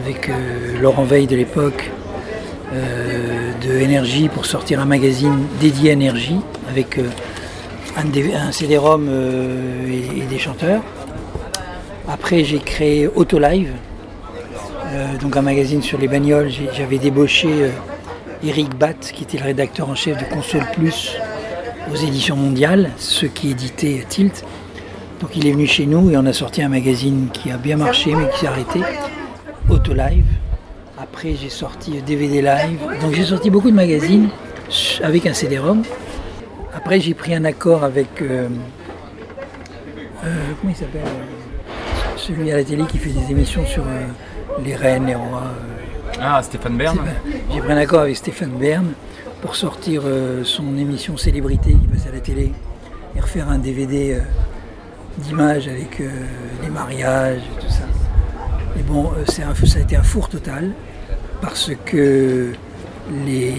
avec 0.02 0.28
euh, 0.28 0.80
Laurent 0.80 1.04
Veil 1.04 1.26
de 1.26 1.36
l'époque 1.36 1.90
euh, 2.74 3.52
de 3.64 3.80
Énergie 3.80 4.28
pour 4.28 4.46
sortir 4.46 4.80
un 4.80 4.84
magazine 4.84 5.46
dédié 5.60 5.90
à 5.90 5.92
Énergie 5.92 6.40
avec 6.68 6.98
un, 7.96 8.02
un 8.48 8.52
CD-ROM 8.52 9.08
et, 9.88 10.22
et 10.22 10.26
des 10.26 10.38
chanteurs. 10.38 10.82
Après 12.08 12.44
j'ai 12.44 12.58
créé 12.58 13.08
Autolive, 13.08 13.72
donc 15.20 15.36
un 15.36 15.42
magazine 15.42 15.82
sur 15.82 15.98
les 15.98 16.08
bagnoles. 16.08 16.50
J'avais 16.76 16.98
débauché 16.98 17.48
Eric 18.44 18.76
Batt 18.76 19.12
qui 19.12 19.24
était 19.24 19.38
le 19.38 19.44
rédacteur 19.44 19.88
en 19.88 19.94
chef 19.94 20.16
de 20.18 20.24
Console 20.32 20.66
Plus 20.74 21.16
aux 21.90 21.96
éditions 21.96 22.36
mondiales, 22.36 22.90
ceux 22.98 23.28
qui 23.28 23.50
éditaient 23.50 24.04
Tilt. 24.08 24.44
Donc 25.20 25.30
il 25.36 25.46
est 25.46 25.52
venu 25.52 25.66
chez 25.66 25.86
nous 25.86 26.10
et 26.10 26.16
on 26.16 26.26
a 26.26 26.32
sorti 26.32 26.62
un 26.62 26.68
magazine 26.68 27.28
qui 27.32 27.50
a 27.50 27.56
bien 27.56 27.76
marché 27.76 28.14
mais 28.14 28.28
qui 28.30 28.40
s'est 28.40 28.46
arrêté, 28.46 28.80
Autolive. 29.68 30.26
Après 30.98 31.34
j'ai 31.40 31.48
sorti 31.48 32.02
DVD 32.02 32.42
Live. 32.42 32.80
Donc 33.00 33.14
j'ai 33.14 33.24
sorti 33.24 33.50
beaucoup 33.50 33.70
de 33.70 33.76
magazines 33.76 34.28
avec 35.02 35.26
un 35.26 35.34
CD-ROM. 35.34 35.82
Après 36.74 37.00
j'ai 37.00 37.14
pris 37.14 37.34
un 37.34 37.44
accord 37.44 37.84
avec... 37.84 38.20
euh, 38.20 38.48
euh, 40.24 40.28
comment 40.60 40.72
il 40.72 40.76
s'appelle 40.76 41.02
euh, 41.04 42.16
Celui 42.16 42.50
à 42.50 42.56
la 42.56 42.64
télé 42.64 42.84
qui 42.84 42.98
fait 42.98 43.10
des 43.10 43.30
émissions 43.30 43.64
sur 43.64 43.84
euh, 43.84 44.06
les 44.64 44.74
reines, 44.74 45.06
les 45.06 45.14
rois. 45.14 45.44
Ah, 46.20 46.42
Stéphane 46.42 46.76
Bern 46.76 46.98
j'ai 47.52 47.60
pris 47.60 47.72
un 47.72 47.76
accord 47.76 48.00
avec 48.00 48.16
Stéphane 48.16 48.50
Bern 48.58 48.86
pour 49.46 49.54
sortir 49.54 50.02
euh, 50.06 50.42
son 50.42 50.76
émission 50.76 51.16
Célébrité 51.16 51.70
qui 51.70 51.86
passe 51.86 52.08
à 52.08 52.12
la 52.12 52.18
télé 52.18 52.50
et 53.14 53.20
refaire 53.20 53.48
un 53.48 53.58
DVD 53.58 54.14
euh, 54.14 54.20
d'images 55.18 55.68
avec 55.68 56.00
euh, 56.00 56.08
les 56.64 56.68
mariages 56.68 57.38
et 57.42 57.60
tout 57.64 57.70
ça. 57.70 57.84
Et 58.76 58.82
bon, 58.82 59.12
c'est 59.28 59.44
un- 59.44 59.54
ça 59.54 59.78
a 59.78 59.82
été 59.82 59.94
un 59.94 60.02
four 60.02 60.28
total 60.28 60.72
parce 61.40 61.70
que 61.84 62.54
les, 63.24 63.54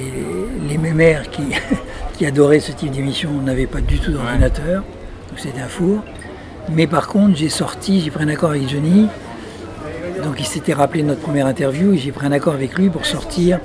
les 0.68 0.78
mémères 0.78 1.30
qui, 1.30 1.44
qui 2.18 2.26
adoraient 2.26 2.60
ce 2.60 2.74
type 2.74 2.92
d'émission 2.92 3.32
n'avaient 3.42 3.66
pas 3.66 3.80
du 3.80 3.98
tout 3.98 4.12
d'ordinateur, 4.12 4.82
donc 5.30 5.40
c'était 5.40 5.62
un 5.62 5.70
four. 5.70 6.04
Mais 6.70 6.86
par 6.86 7.08
contre, 7.08 7.38
j'ai 7.38 7.48
sorti, 7.48 8.02
j'ai 8.02 8.12
pris 8.12 8.26
un 8.26 8.28
accord 8.28 8.50
avec 8.50 8.68
Johnny, 8.68 9.08
donc 10.22 10.36
il 10.38 10.46
s'était 10.46 10.74
rappelé 10.74 11.02
de 11.04 11.08
notre 11.08 11.22
première 11.22 11.48
interview 11.48 11.94
et 11.94 11.98
j'ai 11.98 12.12
pris 12.12 12.28
un 12.28 12.34
accord 12.34 12.56
avec 12.56 12.78
lui 12.78 12.90
pour 12.90 13.06
sortir 13.06 13.62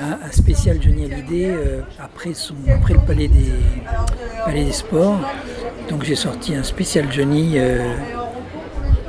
un, 0.00 0.30
spécial 0.30 0.78
Johnny 0.80 1.04
Hallyday 1.04 1.50
euh, 1.50 1.80
après, 1.98 2.30
le 2.30 3.06
Palais 3.06 3.28
des, 3.28 4.72
Sports. 4.72 5.18
Donc 5.88 6.04
j'ai 6.04 6.14
sorti 6.14 6.54
un 6.54 6.62
spécial 6.62 7.06
Johnny 7.10 7.54
euh, 7.56 7.94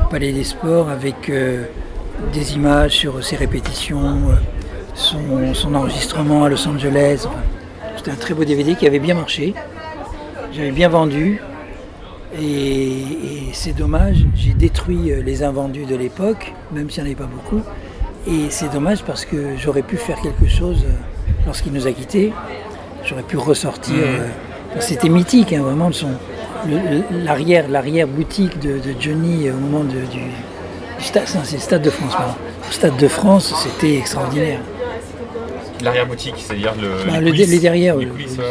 Palais 0.10 0.32
des 0.32 0.44
Sports 0.44 0.90
avec 0.90 1.30
euh, 1.30 1.66
des 2.34 2.56
images 2.56 2.94
sur 2.94 3.24
ses 3.24 3.36
répétitions, 3.36 4.20
son, 4.94 5.76
enregistrement 5.76 6.44
à 6.44 6.50
Los 6.50 6.68
Angeles. 6.68 7.28
C'était 7.98 8.12
un 8.12 8.16
très 8.16 8.34
beau 8.34 8.44
DVD 8.44 8.76
qui 8.76 8.88
avait 8.88 9.00
bien 9.00 9.16
marché. 9.16 9.54
J'avais 10.52 10.72
bien 10.72 10.90
vendu. 10.90 11.42
Et, 12.40 12.42
et 12.42 13.50
c'est 13.54 13.76
dommage, 13.76 14.18
j'ai 14.36 14.54
détruit 14.54 15.12
les 15.26 15.42
invendus 15.42 15.86
de 15.86 15.96
l'époque, 15.96 16.54
même 16.72 16.88
s'il 16.90 17.04
n'y 17.04 17.10
en 17.10 17.12
avait 17.14 17.24
pas 17.24 17.30
beaucoup. 17.30 17.64
Et 18.32 18.50
c'est 18.50 18.72
dommage 18.72 19.04
parce 19.04 19.26
que 19.26 19.58
j'aurais 19.58 19.82
pu 19.82 19.98
faire 19.98 20.20
quelque 20.22 20.48
chose 20.48 20.84
euh, 20.86 20.92
lorsqu'il 21.46 21.74
nous 21.74 21.88
a 21.88 21.92
quittés. 21.92 22.32
J'aurais 23.04 23.24
pu 23.24 23.38
ressortir. 23.38 23.96
euh, 23.98 24.28
C'était 24.80 25.10
mythique, 25.10 25.52
hein, 25.54 25.62
vraiment, 25.64 25.92
son, 25.92 26.10
le- 26.68 26.76
le- 27.12 27.24
l'arrière, 27.26 27.68
l'arrière 27.68 28.08
boutique 28.08 28.60
de, 28.60 28.74
de 28.74 28.94
Johnny 29.00 29.48
euh, 29.48 29.54
au 29.54 29.58
moment 29.58 29.84
de- 29.84 30.06
du, 30.12 30.22
stade, 31.00 31.24
c'est 31.26 31.54
le 31.56 31.60
Stade 31.62 31.82
de 31.82 31.90
France, 31.90 32.14
pardon. 32.16 32.34
Le 32.68 32.74
Stade 32.74 32.98
de 32.98 33.08
France, 33.08 33.54
c'était 33.64 33.96
extraordinaire. 33.98 34.60
L'arrière-boutique, 35.82 36.36
c'est-à-dire 36.38 36.74
le. 36.80 36.90
Bah, 37.10 37.14
les 37.20 37.20
le- 37.22 37.32
coulisses. 37.32 37.50
les 37.50 37.60
derrière, 37.60 37.96
Les 37.96 38.06
le- 38.06 38.12
coulisses, 38.12 38.38
le- 38.38 38.44
ouais. 38.44 38.50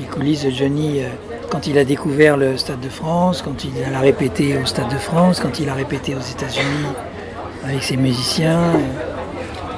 les 0.00 0.04
coulisses 0.06 0.44
de 0.44 0.50
Johnny 0.50 1.00
quand 1.48 1.66
il 1.66 1.78
a 1.78 1.84
découvert 1.84 2.36
le 2.36 2.56
Stade 2.58 2.80
de 2.80 2.88
France, 2.88 3.40
quand 3.42 3.64
il 3.64 3.70
l'a 3.90 4.00
répété 4.00 4.58
au 4.62 4.66
Stade 4.66 4.88
de 4.92 4.98
France, 4.98 5.40
quand 5.40 5.58
il 5.58 5.68
a 5.68 5.74
répété 5.74 6.14
aux 6.14 6.20
États-Unis 6.20 6.86
avec 7.70 7.82
ses 7.82 7.96
musiciens. 7.96 8.72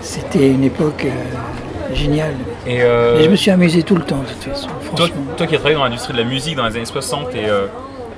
C'était 0.01 0.49
une 0.51 0.65
époque 0.65 1.05
euh, 1.07 1.95
géniale. 1.95 2.35
Et 2.67 2.79
euh, 2.83 3.17
Mais 3.19 3.25
je 3.25 3.31
me 3.31 3.37
suis 3.37 3.51
amusé 3.51 3.83
tout 3.83 3.95
le 3.95 4.03
temps, 4.03 4.19
de 4.19 4.27
toute 4.27 4.43
façon, 4.53 4.69
toi, 4.97 5.07
toi 5.37 5.47
qui 5.47 5.55
as 5.55 5.59
travaillé 5.59 5.77
dans 5.77 5.85
l'industrie 5.85 6.13
de 6.13 6.19
la 6.19 6.25
musique 6.25 6.57
dans 6.57 6.67
les 6.67 6.77
années 6.77 6.85
60 6.85 7.35
et 7.35 7.49
euh, 7.49 7.67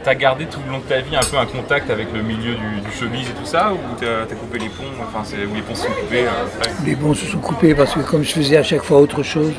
t'as 0.03 0.15
gardé 0.15 0.47
tout 0.47 0.61
le 0.67 0.73
long 0.73 0.79
de 0.79 0.85
ta 0.85 1.01
vie 1.01 1.15
un 1.17 1.21
peu 1.21 1.37
un 1.39 1.47
contact 1.47 1.91
avec 1.91 2.13
le 2.13 2.23
milieu 2.23 2.55
du, 2.55 2.81
du 2.81 2.93
showbiz 2.99 3.29
et 3.29 3.33
tout 3.33 3.45
ça 3.47 3.73
ou 3.73 3.77
t'as 4.01 4.27
t'as 4.29 4.35
coupé 4.35 4.59
les 4.59 4.69
ponts, 4.69 4.85
enfin 5.03 5.23
ou 5.51 5.55
les 5.55 5.63
ponts 5.63 5.75
se 5.75 5.83
sont 5.87 5.93
coupés 5.93 6.25
euh, 6.25 6.71
Les 6.87 6.95
bons 6.95 7.15
se 7.15 7.27
sont 7.27 7.39
coupés 7.39 7.75
parce 7.75 7.93
que 7.95 8.01
comme 8.01 8.23
je 8.23 8.33
faisais 8.33 8.57
à 8.57 8.63
chaque 8.63 8.83
fois 8.83 8.99
autre 8.99 9.23
chose, 9.23 9.53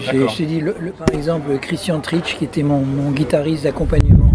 j'ai 0.00 0.12
D'accord. 0.12 0.28
je 0.30 0.36
t'ai 0.36 0.46
dit, 0.46 0.60
le- 0.60 0.76
le- 0.78 0.92
par 0.92 1.08
exemple, 1.12 1.56
Christian 1.60 2.00
Tritch, 2.00 2.36
qui 2.36 2.44
était 2.44 2.62
mon, 2.62 2.80
mon 2.80 3.10
guitariste 3.10 3.64
d'accompagnement 3.64 4.30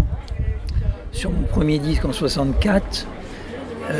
sur 1.12 1.30
mon 1.30 1.42
premier 1.42 1.78
disque 1.78 2.04
en 2.04 2.12
64, 2.12 3.06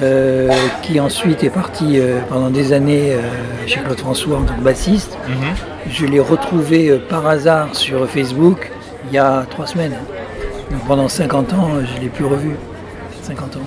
euh, 0.01 0.51
qui 0.83 1.01
ensuite 1.01 1.45
est 1.45 1.51
parti 1.51 1.99
euh, 1.99 2.21
pendant 2.29 2.49
des 2.49 2.73
années 2.73 3.13
euh, 3.13 3.21
chez 3.67 3.81
Claude 3.81 3.99
François 3.99 4.39
en 4.39 4.43
tant 4.45 4.55
que 4.55 4.63
bassiste. 4.63 5.19
Je 5.87 6.07
l'ai 6.07 6.21
retrouvé 6.21 6.99
par 7.11 7.27
hasard 7.27 7.75
sur 7.75 8.09
Facebook 8.09 8.71
il 9.09 9.15
y 9.15 9.19
a 9.19 9.45
trois 9.51 9.67
semaines. 9.67 9.97
Donc 10.71 10.87
pendant 10.87 11.09
50 11.09 11.53
ans, 11.53 11.69
je 11.85 11.97
ne 11.97 12.01
l'ai 12.01 12.09
plus 12.09 12.25
revu. 12.25 12.57
50 13.23 13.57
ans. 13.57 13.61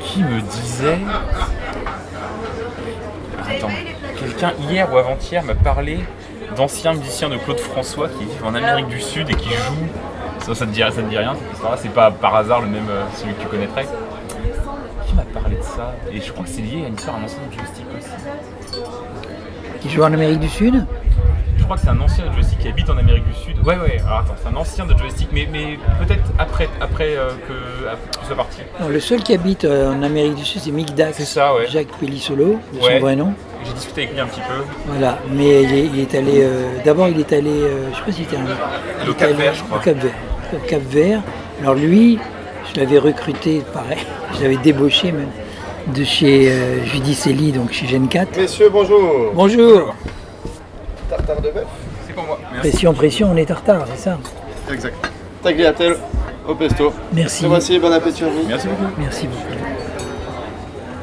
Qui 0.00 0.22
me 0.22 0.40
disait. 0.40 0.98
Attends, 3.48 3.68
quelqu'un 4.18 4.52
hier 4.68 4.92
ou 4.92 4.98
avant-hier 4.98 5.42
m'a 5.42 5.54
parlé 5.54 6.00
d'anciens 6.54 6.92
musiciens 6.92 7.30
de 7.30 7.36
Claude 7.38 7.60
François 7.60 8.08
qui 8.08 8.24
vivent 8.24 8.44
en 8.44 8.54
Amérique 8.54 8.88
du 8.88 9.00
Sud 9.00 9.30
et 9.30 9.34
qui 9.34 9.48
jouent. 9.50 9.88
Ça, 10.40 10.54
ça 10.54 10.66
te 10.66 10.70
dit, 10.70 10.80
ça 10.80 10.90
te 10.90 11.00
dit 11.08 11.16
rien 11.16 11.34
cette 11.54 11.78
C'est 11.80 11.94
pas 11.94 12.10
par 12.10 12.34
hasard 12.34 12.60
le 12.60 12.66
même, 12.66 12.88
celui 13.16 13.32
que 13.34 13.40
tu 13.40 13.46
connaîtrais? 13.46 13.86
Qui 15.12 15.16
m'a 15.16 15.40
parlé 15.40 15.56
de 15.56 15.62
ça 15.62 15.94
Et 16.12 16.20
je 16.20 16.32
crois 16.32 16.44
que 16.44 16.50
c'est 16.50 16.62
lié 16.62 16.84
à 16.84 16.88
une 16.88 16.94
histoire, 16.94 17.16
un 17.16 17.24
ancien 17.24 17.38
joystick 17.54 17.86
aussi. 17.98 18.82
Qui 19.80 19.88
joue 19.90 20.02
en 20.02 20.12
Amérique 20.12 20.40
du 20.40 20.48
Sud 20.48 20.86
Je 21.58 21.64
crois 21.64 21.76
que 21.76 21.82
c'est 21.82 21.88
un 21.88 22.00
ancien 22.00 22.26
de 22.26 22.32
joystick 22.32 22.58
qui 22.60 22.68
habite 22.68 22.88
en 22.88 22.96
Amérique 22.98 23.24
du 23.26 23.34
Sud. 23.34 23.56
Ouais, 23.66 23.76
ouais, 23.76 24.00
alors 24.06 24.20
attends, 24.20 24.34
c'est 24.40 24.48
un 24.48 24.56
ancien 24.56 24.86
de 24.86 24.96
joystick, 24.96 25.28
mais, 25.32 25.48
mais 25.50 25.78
peut-être 26.04 26.22
après, 26.38 26.68
après 26.80 27.16
euh, 27.16 27.28
que, 27.48 27.86
après 27.88 28.06
que 28.12 28.18
tu 28.20 28.26
sois 28.26 28.36
parti. 28.36 28.58
Non, 28.80 28.88
le 28.88 29.00
seul 29.00 29.22
qui 29.22 29.34
habite 29.34 29.64
euh, 29.64 29.92
en 29.92 30.02
Amérique 30.02 30.36
du 30.36 30.44
Sud, 30.44 30.60
c'est 30.62 30.70
Mick 30.70 30.94
Dax. 30.94 31.16
C'est 31.16 31.24
ça, 31.24 31.54
ouais. 31.54 31.66
Jacques 31.68 31.88
Pellissolo, 32.00 32.58
de 32.72 32.78
Ouais. 32.78 32.94
son 32.94 33.00
vrai 33.00 33.16
nom. 33.16 33.34
J'ai 33.64 33.72
discuté 33.74 34.02
avec 34.02 34.14
lui 34.14 34.20
un 34.20 34.26
petit 34.26 34.40
peu. 34.40 34.64
Voilà, 34.86 35.18
mais 35.30 35.62
il 35.62 35.72
est, 35.74 35.86
il 35.86 36.00
est 36.00 36.14
allé. 36.14 36.42
euh, 36.42 36.68
D'abord, 36.84 37.08
il 37.08 37.18
est 37.20 37.32
allé. 37.32 37.50
euh, 37.50 37.90
je 37.92 37.96
sais 37.96 38.02
pas 38.04 38.12
s'il 38.12 38.24
était 38.24 38.36
un. 38.36 38.44
est 39.10 39.16
Cap 39.16 39.30
Vert, 39.32 39.54
je 39.54 39.62
crois. 39.64 39.78
Au 39.78 39.80
Cap 39.80 39.96
Vert. 39.98 40.12
Au 40.52 40.56
Cap 40.68 40.82
Vert. 40.82 41.22
Alors 41.60 41.74
lui, 41.74 42.18
je 42.70 42.80
l'avais 42.80 42.98
recruté, 42.98 43.62
pareil, 43.72 43.98
je 44.36 44.42
l'avais 44.42 44.56
débauché 44.56 45.12
même, 45.12 45.30
de 45.94 46.04
chez 46.04 46.50
euh, 46.50 46.84
Judicelli, 46.84 47.52
donc 47.52 47.72
chez 47.72 47.86
Gen 47.86 48.08
4. 48.08 48.36
Messieurs, 48.36 48.70
bonjour. 48.72 49.32
Bonjour 49.34 49.94
Tartare 51.10 51.40
de 51.40 51.50
bœuf 51.50 51.64
C'est 52.06 52.14
pour 52.14 52.24
moi. 52.24 52.38
Merci. 52.52 52.70
Pression, 52.70 52.94
pression, 52.94 53.28
on 53.32 53.36
est 53.36 53.50
en 53.50 53.54
retard, 53.54 53.86
c'est 53.94 54.02
ça 54.02 54.18
Exact. 54.70 54.94
Tagliatelle 55.42 55.96
au 56.48 56.54
pesto. 56.54 56.92
Merci. 57.12 57.46
Voici, 57.46 57.78
bon 57.78 57.92
appétit 57.92 58.24
à 58.24 58.28
vous. 58.28 58.46
Merci 58.48 58.68
beaucoup. 58.68 58.92
Merci 58.98 59.26
beaucoup. 59.26 59.62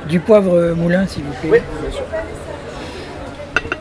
Du 0.07 0.20
poivre 0.20 0.53
euh, 0.55 0.76
moulin, 0.76 1.05
s'il 1.07 1.24
vous 1.24 1.34
plaît. 1.34 1.49
Oui, 1.51 1.60
bien 1.82 1.91
sûr. 1.91 2.03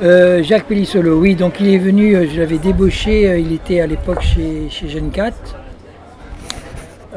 Euh, 0.02 0.42
Jacques 0.42 0.66
Pellissolo, 0.66 1.18
oui, 1.18 1.34
donc 1.34 1.54
il 1.60 1.74
est 1.74 1.78
venu, 1.78 2.14
euh, 2.14 2.26
je 2.32 2.38
l'avais 2.38 2.58
débauché, 2.58 3.40
il 3.40 3.52
était 3.52 3.80
à 3.80 3.86
l'époque 3.86 4.22
chez, 4.22 4.68
chez 4.70 4.88
Gen 4.88 5.10
4. 5.10 5.34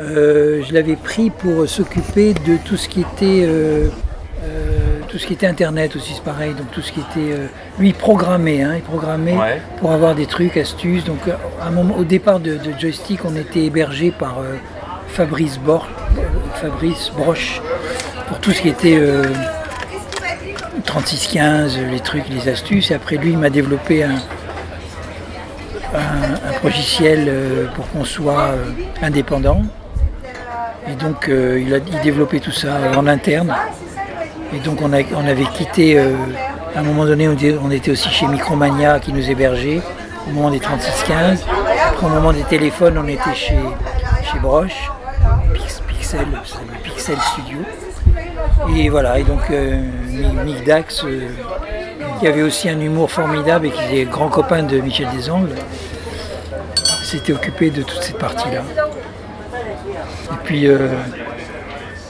Euh, 0.02 0.64
je 0.68 0.74
l'avais 0.74 0.96
pris 0.96 1.30
pour 1.30 1.68
s'occuper 1.70 2.34
de 2.34 2.58
tout 2.66 2.76
ce 2.76 2.90
qui 2.90 3.02
était 3.02 3.44
euh, 3.46 3.88
euh, 4.44 5.00
tout 5.08 5.20
ce 5.20 5.28
qui 5.28 5.34
était 5.34 5.46
internet 5.46 5.96
aussi 5.96 6.14
c'est 6.16 6.24
pareil, 6.24 6.54
donc 6.56 6.72
tout 6.72 6.82
ce 6.82 6.92
qui 6.92 7.02
était 7.02 7.36
lui 7.78 7.90
il 7.90 7.94
programmait, 7.94 8.64
hein, 8.64 8.74
il 8.78 8.82
programmait 8.82 9.38
Ouais. 9.38 9.62
pour 9.80 9.92
avoir 9.92 10.16
des 10.16 10.26
trucs, 10.26 10.58
astuces. 10.58 11.04
Donc 11.04 11.20
à 11.62 11.68
un 11.68 11.72
moment, 11.72 11.96
au 11.98 12.04
départ 12.04 12.40
de, 12.40 12.54
de 12.56 12.72
joystick, 12.80 13.24
on 13.26 13.36
était 13.36 13.60
hébergé 13.66 14.10
par 14.12 14.38
Fabrice, 15.10 15.60
Bor- 15.60 15.88
Fabrice 16.56 17.12
Broche 17.16 17.62
pour 18.28 18.40
tout 18.40 18.52
ce 18.52 18.62
qui 18.62 18.70
était 18.70 18.98
euh, 18.98 19.24
3615, 20.86 21.78
les 21.92 22.00
trucs, 22.00 22.28
les 22.30 22.50
astuces. 22.50 22.90
Et 22.92 22.96
après 22.96 23.18
lui, 23.18 23.32
il 23.32 23.38
m'a 23.38 23.50
développé 23.50 24.04
un, 24.04 24.16
un, 25.94 25.98
un 26.00 26.64
logiciel 26.64 27.32
pour 27.76 27.88
qu'on 27.92 28.06
soit 28.06 28.56
indépendant. 29.02 29.62
Et 30.88 30.94
donc 30.96 31.30
euh, 31.30 31.62
il 31.66 31.74
a 31.74 31.78
il 31.78 32.00
développait 32.02 32.40
tout 32.40 32.52
ça 32.52 32.70
en 32.98 33.08
interne. 33.08 33.54
Et 34.54 34.60
donc 34.60 34.80
on, 34.82 34.92
avait 34.92 35.46
quitté, 35.54 35.98
euh, 35.98 36.14
à 36.76 36.80
un 36.80 36.84
moment 36.84 37.06
donné, 37.06 37.28
on 37.30 37.72
était, 37.72 37.92
aussi 37.92 38.10
chez 38.10 38.28
Micromania 38.28 39.00
qui 39.00 39.14
nous 39.14 39.30
hébergeait, 39.30 39.82
au 40.28 40.32
moment 40.34 40.52
des 40.52 40.60
3615. 40.60 41.46
Après 41.88 42.06
au 42.06 42.10
moment 42.10 42.34
des 42.34 42.44
téléphones, 42.44 42.98
on 42.98 43.08
était 43.08 43.34
chez, 43.34 43.56
chez 44.30 44.40
Broche, 44.40 44.92
Pix- 45.54 45.82
Pixel, 45.88 46.28
Pixel 46.84 47.18
Studio. 47.32 47.60
Et 48.76 48.90
voilà, 48.90 49.20
et 49.20 49.24
donc 49.24 49.40
euh, 49.52 49.82
Mi- 50.10 50.54
Mick 50.54 50.66
Dax, 50.66 51.06
qui 52.20 52.28
avait 52.28 52.42
aussi 52.42 52.68
un 52.68 52.80
humour 52.82 53.10
formidable 53.10 53.68
et 53.68 53.72
qui 53.72 54.00
est 54.00 54.04
grand 54.06 54.28
copain 54.28 54.64
de 54.64 54.80
Michel 54.82 55.08
Desangles, 55.16 55.56
s'était 57.04 57.32
occupé 57.34 57.70
de 57.70 57.84
toute 57.84 58.02
cette 58.04 58.18
partie-là. 58.18 58.64
Et 60.34 60.38
puis, 60.44 60.68
euh, 60.68 60.88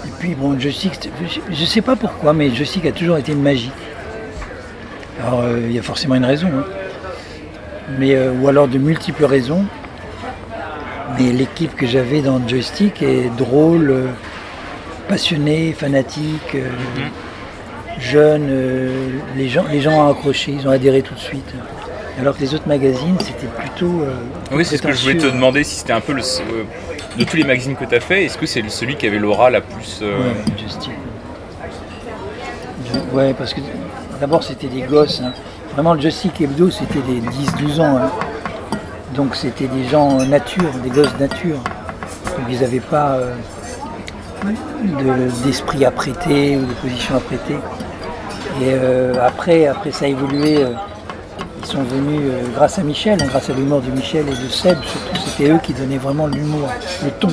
et 0.05 0.09
puis 0.19 0.36
bon, 0.36 0.59
joystick, 0.59 0.93
c'était- 0.95 1.09
je 1.51 1.61
ne 1.61 1.65
sais 1.65 1.82
pas 1.82 1.95
pourquoi, 1.95 2.34
mais 2.34 2.53
joystick 2.53 2.86
a 2.86 2.91
toujours 2.91 3.17
été 3.17 3.32
une 3.32 3.41
magie. 3.41 3.72
Alors, 5.26 5.41
euh, 5.41 5.59
il 5.65 5.72
y 5.74 5.80
a 5.80 5.82
forcément 5.82 6.15
une 6.15 6.26
raison, 6.26 6.47
hein. 6.47 6.65
mais, 7.99 8.15
euh, 8.15 8.32
ou 8.34 8.47
alors 8.47 8.67
de 8.67 8.78
multiples 8.78 9.26
raisons. 9.26 9.65
Mais 11.19 11.32
l'équipe 11.34 11.76
que 11.76 11.86
j'avais 11.86 12.22
dans 12.22 12.41
joystick 12.47 13.01
est 13.03 13.30
drôle, 13.38 13.89
euh, 13.91 14.07
passionnée, 15.09 15.74
fanatique, 15.78 16.55
euh, 16.55 16.69
jeune. 17.99 18.49
les, 19.36 19.49
gens, 19.49 19.65
les 19.69 19.82
gens 19.82 20.07
ont 20.07 20.09
accroché, 20.09 20.53
ils 20.57 20.67
ont 20.67 20.72
adhéré 20.72 21.01
tout 21.01 21.13
de 21.13 21.19
suite. 21.19 21.53
Alors 22.19 22.36
que 22.36 22.41
les 22.41 22.53
autres 22.55 22.67
magazines, 22.67 23.17
c'était 23.19 23.47
plutôt. 23.47 24.05
Oui, 24.51 24.63
c'est 24.65 24.78
ce 24.78 24.82
que 24.82 24.91
je 24.91 25.01
voulais 25.01 25.13
te 25.15 25.19
prétentieux. 25.19 25.38
demander 25.38 25.63
si 25.63 25.76
c'était 25.76 25.93
un 25.93 26.01
peu 26.01 26.13
le. 26.13 26.22
Euh, 27.16 27.20
de 27.20 27.24
tous 27.24 27.38
les 27.38 27.43
magazines 27.43 27.76
que 27.76 27.86
tu 27.86 27.95
as 27.95 27.99
fait, 27.99 28.26
est-ce 28.26 28.38
que 28.38 28.45
c'est 28.45 28.68
celui 28.70 28.95
qui 28.95 29.07
avait 29.07 29.20
l'aura 29.20 29.49
la 29.49 29.62
plus. 29.62 29.99
euh, 30.01 30.18
Ouais. 30.20 30.34
Je- 32.86 33.16
Ouais, 33.16 33.34
parce 33.38 33.53
que 33.53 33.62
d'abord 34.20 34.43
c'était 34.43 34.68
des 34.68 34.82
gosses. 34.82 35.22
hein. 35.24 35.32
Vraiment, 35.74 35.93
le 35.93 36.01
Joystick 36.01 36.39
Hebdo, 36.41 36.70
c'était 36.70 36.99
des 37.01 37.20
10-12 37.22 37.80
ans. 37.80 37.97
hein. 37.97 38.12
Donc 39.16 39.36
c'était 39.36 39.68
des 39.68 39.86
gens 39.89 40.18
nature, 40.26 40.72
des 40.84 40.89
gosses 40.89 41.18
nature. 41.20 41.57
Donc 41.57 42.45
ils 42.49 42.59
n'avaient 42.62 42.80
pas 42.80 43.14
euh, 43.16 43.34
de- 44.45 45.45
d'esprit 45.45 45.86
à 45.86 45.91
prêter 45.91 46.57
ou 46.57 46.66
de 46.66 46.74
position 46.74 47.16
à 47.16 47.20
prêter. 47.20 47.55
Et 48.62 48.70
euh, 48.74 49.14
après, 49.26 49.68
après 49.68 49.91
ça 49.91 50.05
a 50.05 50.07
évolué. 50.07 50.66
Euh, 51.72 51.78
sont 51.78 51.84
venus 51.84 52.22
euh, 52.24 52.41
grâce 52.53 52.80
à 52.80 52.84
Michel, 52.84 53.22
hein, 53.22 53.26
grâce 53.28 53.49
à 53.49 53.53
l'humour 53.53 53.82
de 53.82 53.91
Michel 53.91 54.26
et 54.28 54.32
de 54.32 54.49
Seb, 54.49 54.78
surtout 54.84 55.15
c'était 55.26 55.49
eux 55.49 55.59
qui 55.61 55.74
donnaient 55.74 55.97
vraiment 55.97 56.28
l'humour, 56.28 56.67
le 57.03 57.11
ton. 57.11 57.30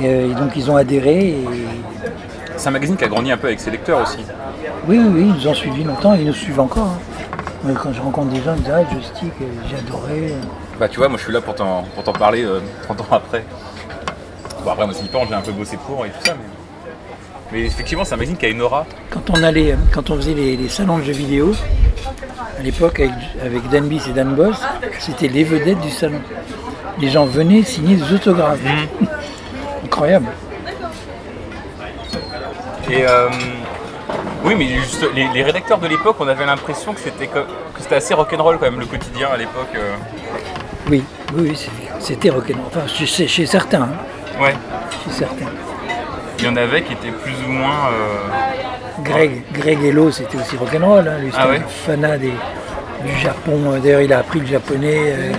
Et, 0.00 0.06
euh, 0.06 0.30
et 0.30 0.34
donc 0.34 0.52
ils 0.56 0.70
ont 0.70 0.76
adhéré 0.76 1.30
et 1.30 1.46
C'est 2.56 2.68
un 2.68 2.72
magazine 2.72 2.96
qui 2.96 3.04
a 3.04 3.08
grandi 3.08 3.32
un 3.32 3.36
peu 3.36 3.48
avec 3.48 3.60
ses 3.60 3.70
lecteurs 3.70 4.02
aussi. 4.02 4.18
oui, 4.86 4.98
oui, 4.98 5.08
oui, 5.12 5.20
ils 5.28 5.34
nous 5.34 5.48
ont 5.48 5.54
suivis 5.54 5.84
longtemps 5.84 6.14
et 6.14 6.20
ils 6.20 6.26
nous 6.26 6.32
suivent 6.34 6.60
encore. 6.60 6.86
hein. 6.88 7.74
Quand 7.82 7.92
je 7.92 8.00
rencontre 8.00 8.28
des 8.30 8.40
gens, 8.42 8.54
ils 8.54 8.60
me 8.60 8.64
disent 8.64 8.72
Ah, 8.74 9.24
euh, 9.24 9.44
j'ai 9.68 9.76
adoré. 9.76 10.34
Bah 10.78 10.88
tu 10.88 10.98
vois, 10.98 11.08
moi 11.08 11.18
je 11.18 11.24
suis 11.24 11.32
là 11.32 11.40
pour 11.40 11.54
t'en, 11.54 11.84
parler 12.18 12.44
euh, 12.44 12.60
30 12.84 13.00
ans 13.00 13.06
après. 13.10 13.44
Bon 14.64 14.70
après 14.70 14.86
moi 14.86 14.94
c'est 14.94 15.02
différent, 15.02 15.24
j'ai 15.28 15.34
un 15.34 15.40
peu 15.40 15.52
bossé 15.52 15.76
pour 15.76 16.06
et 16.06 16.10
tout 16.10 16.24
ça, 16.24 16.34
mais... 16.34 16.57
Mais 17.52 17.62
effectivement 17.64 18.04
c'est 18.04 18.14
un 18.14 18.16
magazine 18.16 18.36
qui 18.36 18.46
a 18.46 18.50
une 18.50 18.60
aura. 18.62 18.86
Quand 19.10 19.30
on 19.30 19.42
allait, 19.42 19.76
quand 19.92 20.10
on 20.10 20.16
faisait 20.16 20.34
les, 20.34 20.56
les 20.56 20.68
salons 20.68 20.98
de 20.98 21.04
jeux 21.04 21.12
vidéo, 21.12 21.52
à 22.58 22.62
l'époque 22.62 23.00
avec, 23.00 23.12
avec 23.44 23.68
Dan 23.70 23.88
Biss 23.88 24.06
et 24.08 24.12
Dan 24.12 24.34
Boss, 24.34 24.60
c'était 24.98 25.28
les 25.28 25.44
vedettes 25.44 25.80
du 25.80 25.90
salon. 25.90 26.20
Les 27.00 27.08
gens 27.08 27.24
venaient 27.26 27.62
signer 27.62 27.96
des 27.96 28.12
autographes. 28.12 28.58
Incroyable. 29.84 30.26
Et 32.90 33.06
euh, 33.06 33.28
oui 34.44 34.54
mais 34.56 34.66
juste 34.68 35.06
les, 35.14 35.28
les 35.28 35.42
rédacteurs 35.42 35.78
de 35.78 35.86
l'époque 35.86 36.16
on 36.20 36.28
avait 36.28 36.46
l'impression 36.46 36.94
que 36.94 37.00
c'était, 37.00 37.26
que 37.26 37.40
c'était 37.78 37.96
assez 37.96 38.14
rock'n'roll 38.14 38.58
quand 38.58 38.70
même 38.70 38.80
le 38.80 38.86
quotidien 38.86 39.28
à 39.32 39.36
l'époque. 39.36 39.68
euh. 39.74 39.94
Oui, 40.90 41.04
oui, 41.34 41.68
c'était 42.00 42.30
rock'n'roll. 42.30 42.62
Enfin, 42.68 42.86
chez, 42.86 43.26
chez 43.28 43.44
certains, 43.46 43.82
hein, 43.82 43.90
Ouais. 44.40 44.54
chez 45.04 45.10
certains. 45.18 45.44
Il 46.38 46.44
y 46.44 46.48
en 46.48 46.56
avait 46.56 46.82
qui 46.82 46.92
étaient 46.92 47.10
plus 47.10 47.34
ou 47.46 47.50
moins. 47.50 47.90
euh, 47.92 49.02
Greg, 49.02 49.42
Greg 49.52 49.82
Hello, 49.84 50.10
c'était 50.10 50.36
aussi 50.38 50.56
rock'n'roll. 50.56 51.06
Hein. 51.08 51.18
Lui, 51.20 51.26
c'était 51.30 51.38
Ah 51.42 51.48
ouais 51.48 51.58
un 51.58 51.68
fanat 51.68 52.18
des- 52.18 52.32
du 53.04 53.18
Japon. 53.20 53.78
D'ailleurs, 53.82 54.00
il 54.02 54.12
a 54.12 54.18
appris 54.18 54.40
le 54.40 54.46
japonais. 54.46 54.96
euh, 55.12 55.32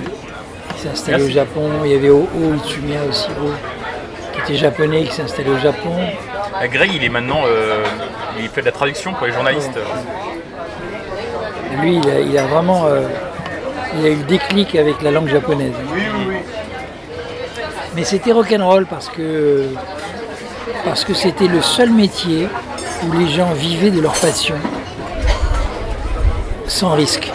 il 0.75 0.79
s'est 0.81 0.89
installé 0.89 1.23
au. 1.23 1.29
Japon. 1.29 1.69
Il 1.85 1.91
y 1.91 1.95
avait 1.95 2.09
O 2.09 2.27
O 2.35 2.53
Itsumiya 2.55 2.99
aussi, 3.09 3.27
qui 4.33 4.39
était 4.41 4.55
japonais, 4.55 5.03
qui 5.03 5.13
s'est 5.13 5.23
installé 5.23 5.49
au 5.49 5.57
Japon. 5.57 5.91
euh, 6.61 6.67
Greg 6.67 6.91
il 6.93 7.03
est 7.03 7.09
maintenant. 7.09 7.41
euh, 7.47 7.83
il 8.39 8.47
fait 8.49 8.61
de 8.61 8.65
la 8.67 8.71
traduction 8.71 9.13
pour 9.13 9.27
les 9.27 9.33
journalistes. 9.33 9.77
Lui, 11.81 11.97
il 11.97 12.09
a, 12.09 12.19
il 12.19 12.37
a 12.37 12.43
vraiment 12.43 12.85
il 13.99 14.05
a 14.05 14.09
eu 14.09 14.15
le 14.15 14.23
déclic 14.23 14.75
avec 14.75 15.01
la 15.01 15.11
langue 15.11 15.27
japonaise. 15.29 15.73
Oui, 15.93 16.01
oui, 16.13 16.23
oui. 16.29 16.35
Mais 17.95 18.03
c'était 18.03 18.31
rock'n'roll 18.31 18.85
parce 18.85 19.09
que 19.09 19.65
parce 20.86 21.03
que 21.03 21.13
c'était 21.13 21.47
le 21.47 21.61
seul 21.61 21.91
métier 21.91 22.47
où 23.07 23.11
les 23.17 23.30
gens 23.30 23.51
vivaient 23.53 23.91
de 23.91 24.01
leur 24.01 24.13
passion 24.13 24.55
sans 26.67 26.91
risque. 26.91 27.32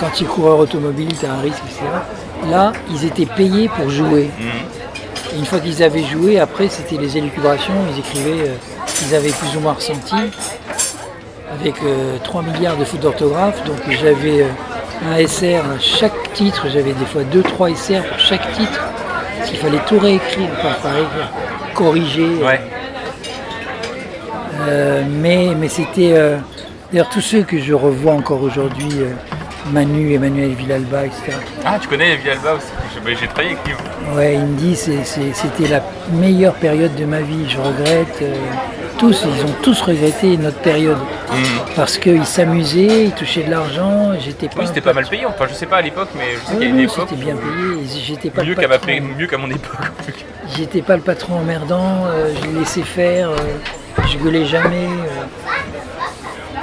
Quand 0.00 0.10
tu 0.14 0.24
es 0.24 0.26
coureur 0.26 0.58
automobile, 0.58 1.08
tu 1.18 1.26
as 1.26 1.32
un 1.32 1.40
risque, 1.40 1.62
etc. 1.66 1.86
Là, 2.50 2.72
ils 2.90 3.04
étaient 3.04 3.26
payés 3.26 3.68
pour 3.68 3.88
jouer. 3.88 4.30
Et 5.34 5.38
une 5.38 5.46
fois 5.46 5.60
qu'ils 5.60 5.82
avaient 5.82 6.04
joué, 6.04 6.38
après, 6.38 6.68
c'était 6.68 6.96
les 6.96 7.16
élucubrations. 7.16 7.74
Ils 7.92 7.98
écrivaient, 7.98 8.48
euh, 8.48 9.06
ils 9.06 9.14
avaient 9.14 9.30
plus 9.30 9.56
ou 9.56 9.60
moins 9.60 9.74
ressenti. 9.74 10.14
Avec 11.60 11.76
euh, 11.82 12.18
3 12.22 12.42
milliards 12.42 12.76
de 12.76 12.84
fautes 12.84 13.00
d'orthographe, 13.00 13.64
donc 13.64 13.78
j'avais 13.88 14.42
euh, 14.42 14.48
un 15.10 15.26
SR 15.26 15.64
à 15.64 15.78
chaque 15.80 16.32
titre, 16.34 16.66
j'avais 16.72 16.92
des 16.92 17.06
fois 17.06 17.22
2-3 17.22 17.74
SR 17.74 18.04
pour 18.06 18.18
chaque 18.18 18.52
titre, 18.52 18.80
parce 19.38 19.50
qu'il 19.50 19.58
fallait 19.58 19.80
tout 19.86 19.98
réécrire, 19.98 20.48
par 20.62 20.76
écrire, 20.76 21.32
Ouais. 22.42 22.60
Euh, 24.68 25.02
mais 25.08 25.54
mais 25.56 25.68
c'était. 25.68 26.12
euh, 26.14 26.38
D'ailleurs, 26.90 27.10
tous 27.10 27.20
ceux 27.20 27.42
que 27.42 27.58
je 27.60 27.74
revois 27.74 28.14
encore 28.14 28.42
aujourd'hui, 28.42 28.88
euh, 28.96 29.10
Manu, 29.72 30.14
Emmanuel 30.14 30.52
Villalba, 30.54 31.04
etc. 31.04 31.36
Ah, 31.64 31.78
tu 31.80 31.86
connais 31.86 32.16
Villalba 32.16 32.54
aussi 32.54 32.66
J'ai 33.20 33.26
travaillé 33.26 33.50
avec 33.56 33.66
lui. 33.66 33.74
Ouais, 34.16 34.34
il 34.36 34.40
me 34.46 34.56
dit 34.56 34.74
c'était 34.74 35.68
la 35.68 35.82
meilleure 36.12 36.54
période 36.54 36.94
de 36.96 37.04
ma 37.04 37.20
vie. 37.20 37.46
Je 37.48 37.58
regrette. 37.58 38.22
Tous, 38.98 39.24
ils 39.24 39.44
ont 39.44 39.54
tous 39.62 39.80
regretté 39.82 40.36
notre 40.36 40.58
période. 40.58 40.98
Parce 41.76 41.96
qu'ils 41.98 42.24
s'amusaient, 42.26 43.04
ils 43.04 43.12
touchaient 43.12 43.44
de 43.44 43.50
l'argent. 43.50 44.12
J'étais 44.20 44.48
pas. 44.48 44.60
Oui, 44.60 44.66
c'était 44.66 44.80
pas 44.80 44.92
mal 44.92 45.06
payé. 45.06 45.24
Enfin, 45.26 45.46
je 45.48 45.54
sais 45.54 45.66
pas 45.66 45.76
à 45.76 45.82
l'époque, 45.82 46.08
mais 46.16 46.34
je 46.34 46.46
sais 46.46 46.52
qu'il 46.54 46.62
y 46.62 46.66
a 46.66 46.68
une 46.68 46.76
oui, 46.76 46.82
époque. 46.84 47.06
c'était 47.08 47.22
bien 47.24 47.34
payé. 47.36 47.86
J'étais 48.04 48.30
pas, 48.30 48.42
Mieux 48.42 49.26
qu'à 49.26 49.38
mon 49.38 49.50
époque. 49.50 49.76
J'étais 50.56 50.82
pas 50.82 50.96
le 50.96 51.02
patron 51.02 51.36
emmerdant. 51.38 52.04
euh, 52.06 52.32
je 52.42 52.58
laissais 52.58 52.82
faire. 52.82 53.30
euh, 53.30 53.36
je 54.10 54.16
gueulais 54.18 54.46
jamais. 54.46 54.86
euh. 54.86 55.24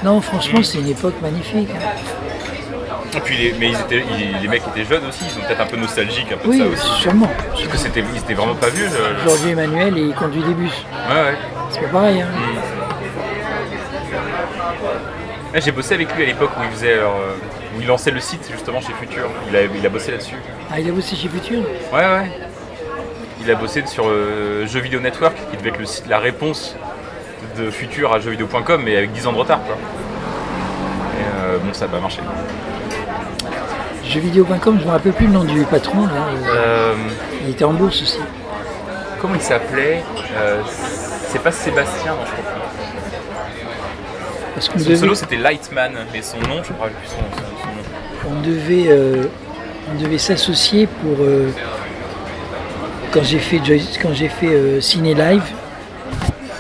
Non, 0.04 0.22
franchement, 0.22 0.62
c'est 0.64 0.80
une 0.80 0.90
époque 0.90 1.16
magnifique. 1.22 1.70
hein. 1.74 3.18
Et 3.18 3.22
puis 3.22 3.38
les, 3.38 3.56
mais 3.58 3.70
ils 3.70 3.80
étaient, 3.80 4.04
ils- 4.20 4.42
les 4.42 4.48
mecs 4.50 4.62
étaient 4.76 4.84
jeunes 4.84 5.06
aussi, 5.08 5.24
ils 5.24 5.32
sont 5.32 5.40
peut-être 5.40 5.62
un 5.62 5.66
peu 5.66 5.78
nostalgiques 5.78 6.28
un 6.34 6.38
peu 6.38 6.50
Oui, 6.50 6.60
de 6.60 6.64
ça 6.76 6.90
aussi. 6.90 7.02
sûrement. 7.02 7.32
Parce 7.52 7.66
que 7.68 7.78
c'était, 7.78 8.04
ils 8.14 8.20
étaient 8.20 8.34
vraiment 8.34 8.56
pas 8.56 8.68
vieux. 8.70 8.90
Aujourd'hui, 9.26 9.52
Emmanuel, 9.52 9.94
il 9.98 10.14
conduit 10.14 10.44
des 10.44 10.54
bus. 10.54 10.72
Ouais, 11.10 11.16
ouais. 11.16 11.38
C'est 11.70 11.82
pas 11.82 11.88
pareil. 11.88 12.22
Hein. 12.22 12.28
Ouais, 15.53 15.61
J'ai 15.61 15.72
bossé 15.72 15.93
avec 15.95 16.13
lui 16.16 16.24
à 16.24 16.26
l'époque 16.28 16.51
où 16.59 16.63
il 16.63 16.70
faisait, 16.72 16.93
euh, 16.97 17.05
où 17.78 17.82
il 17.82 17.88
lançait 17.88 18.11
le 18.11 18.20
site 18.20 18.47
justement 18.51 18.82
chez 18.82 18.93
Future. 18.93 19.30
Il 19.49 19.55
a, 19.55 19.63
il 19.63 19.86
a 19.86 19.89
bossé 19.89 20.11
là-dessus. 20.11 20.36
Ah, 20.72 20.80
il 20.80 20.89
a 20.89 20.91
bossé 20.91 21.16
chez 21.16 21.28
Futur 21.28 21.59
Ouais, 21.93 21.99
ouais. 21.99 22.32
Il 23.41 23.51
a 23.51 23.55
bossé 23.55 23.84
sur 23.86 24.05
euh, 24.07 24.66
Jeux 24.66 24.80
Vidéo 24.80 24.99
Network, 24.99 25.36
qui 25.51 25.57
devait 25.57 25.70
être 25.70 25.80
le 25.80 25.86
site, 25.86 26.07
la 26.07 26.20
réponse 26.20 26.76
de 27.57 27.70
Future 27.70 28.11
à 28.13 28.20
jeuxvideo.com, 28.20 28.82
mais 28.84 28.97
avec 28.97 29.11
10 29.11 29.28
ans 29.28 29.34
de 29.34 29.38
retard, 29.38 29.59
quoi. 29.66 29.76
Et 29.76 31.24
euh, 31.45 31.57
bon, 31.63 31.72
ça 31.74 31.86
n'a 31.86 31.91
pas 31.91 31.99
marché. 31.99 32.22
Jeuxvideo.com, 34.07 34.78
je 34.82 34.86
me 34.86 34.91
rappelle 34.91 35.13
plus 35.13 35.28
le 35.28 35.34
nom 35.34 35.43
du 35.43 35.61
patron. 35.63 36.05
Là. 36.05 36.11
euh, 36.47 36.55
Euh, 36.55 36.93
Il 37.43 37.49
était 37.51 37.66
en 37.66 37.74
bourse 37.74 38.01
aussi. 38.01 38.20
comment 39.22 39.36
il 39.36 39.41
s'appelait 39.41 40.03
Euh, 40.38 40.61
C'est 41.36 41.44
pas 41.44 41.52
Sébastien, 41.52 42.14
non, 42.14 42.20
je 42.26 42.32
crois. 42.32 42.62
Parce 44.54 44.70
qu'on 44.70 44.80
Son 44.80 44.86
devait, 44.86 44.96
pseudo 44.96 45.16
c'était 45.16 45.36
Lightman, 45.36 45.92
mais 46.14 46.22
son 46.22 46.38
nom, 46.40 46.64
je 46.64 46.72
crois 46.72 46.88
plus 46.88 47.08
son, 47.10 47.18
son- 47.18 47.62
son 48.24 48.30
nom. 48.30 48.38
on 48.38 48.42
devait, 48.42 48.86
euh, 48.88 49.26
on 49.92 50.02
devait 50.02 50.18
s'associer 50.18 50.88
pour. 50.88 51.18
euh, 51.20 51.50
quand 53.12 53.24
j'ai 53.24 53.40
fait, 53.40 53.60
Joy- 53.66 53.98
quand 54.02 54.14
j'ai 54.14 54.30
fait 54.30 54.48
euh, 54.48 54.80
Ciné 54.80 55.14
Live, 55.14 55.44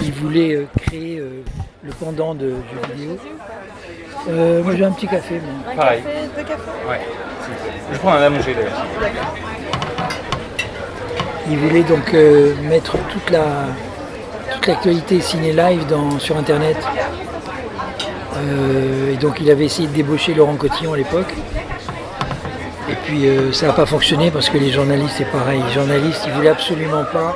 ils 0.01 0.11
voulaient 0.11 0.55
euh, 0.55 0.65
créer 0.81 1.19
euh, 1.19 1.41
le 1.83 1.91
pendant 1.93 2.35
de 2.35 2.49
jeux 2.49 2.93
vidéo. 2.95 3.17
Euh, 4.29 4.61
moi 4.61 4.73
j'ai 4.75 4.83
un 4.83 4.91
petit 4.91 5.07
café. 5.07 5.39
Un 5.71 5.75
Pareil. 5.75 6.01
café, 6.03 6.15
deux 6.35 6.43
cafés 6.43 6.61
Ouais. 6.89 6.99
Je 7.93 7.97
prends 7.99 8.11
un 8.13 8.21
à 8.21 8.29
manger 8.29 8.53
d'ailleurs. 8.55 8.85
Ils 11.49 11.57
voulaient 11.59 11.83
donc 11.83 12.13
euh, 12.13 12.53
mettre 12.63 12.97
toute 13.09 13.29
la 13.29 13.45
toute 14.65 14.73
l'actualité 14.73 15.21
ciné 15.21 15.53
live 15.53 15.85
dans, 15.85 16.17
sur 16.17 16.35
internet. 16.37 16.75
Euh, 18.37 19.13
et 19.13 19.17
donc 19.17 19.39
il 19.39 19.51
avait 19.51 19.65
essayé 19.65 19.87
de 19.87 19.93
débaucher 19.93 20.33
Laurent 20.33 20.55
Cotillon 20.55 20.93
à 20.93 20.97
l'époque. 20.97 21.31
Et 22.89 22.95
puis 23.05 23.27
euh, 23.27 23.51
ça 23.53 23.67
n'a 23.67 23.73
pas 23.73 23.85
fonctionné 23.85 24.31
parce 24.31 24.49
que 24.49 24.57
les 24.57 24.71
journalistes 24.71 25.15
c'est 25.19 25.31
pareil. 25.31 25.61
Les 25.67 25.73
journalistes 25.73 26.23
ils 26.25 26.33
voulaient 26.33 26.49
absolument 26.49 27.03
pas 27.13 27.35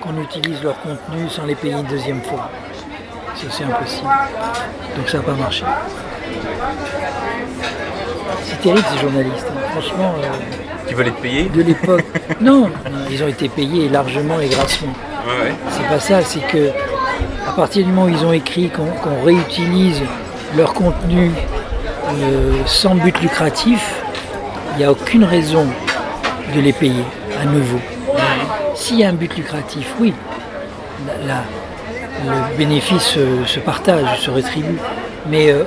qu'on 0.00 0.18
utilise 0.22 0.62
leur 0.62 0.80
contenu 0.80 1.28
sans 1.28 1.44
les 1.44 1.54
payer 1.54 1.74
une 1.74 1.82
deuxième 1.82 2.22
fois. 2.22 2.48
Ça 3.36 3.44
c'est 3.50 3.64
impossible. 3.64 4.08
Donc 4.96 5.08
ça 5.10 5.18
n'a 5.18 5.22
pas 5.24 5.32
marché. 5.34 5.64
C'est 8.44 8.60
terrible 8.62 8.84
ces 8.90 9.00
journalistes. 9.02 9.46
hein. 9.50 9.60
Franchement. 9.72 10.14
euh, 10.22 10.86
Qui 10.88 10.94
veulent 10.94 11.08
être 11.08 11.16
payés? 11.20 11.44
de 11.50 11.60
l'époque. 11.62 12.04
non, 12.40 12.68
non, 12.68 12.70
ils 13.10 13.22
ont 13.22 13.28
été 13.28 13.50
payés 13.50 13.90
largement 13.90 14.40
et 14.40 14.48
grassement. 14.48 14.94
C'est 15.70 15.88
pas 15.88 16.00
ça, 16.00 16.22
c'est 16.22 16.46
que 16.46 16.70
à 17.48 17.52
partir 17.52 17.84
du 17.84 17.92
moment 17.92 18.06
où 18.06 18.08
ils 18.08 18.24
ont 18.24 18.32
écrit 18.32 18.70
qu'on 18.70 19.24
réutilise 19.24 20.02
leur 20.56 20.74
contenu 20.74 21.30
euh, 22.08 22.52
sans 22.66 22.94
but 22.94 23.20
lucratif, 23.20 24.02
il 24.72 24.78
n'y 24.78 24.84
a 24.84 24.92
aucune 24.92 25.24
raison 25.24 25.66
de 26.54 26.60
les 26.60 26.72
payer 26.72 27.04
à 27.40 27.44
nouveau. 27.44 27.78
S'il 28.74 28.98
y 28.98 29.04
a 29.04 29.08
un 29.08 29.12
but 29.12 29.34
lucratif, 29.36 29.94
oui, 30.00 30.12
le 31.26 32.56
bénéfice 32.58 33.18
se 33.46 33.58
partage, 33.60 34.20
se 34.20 34.30
rétribue. 34.30 34.78
Mais 35.28 35.50
euh, 35.50 35.64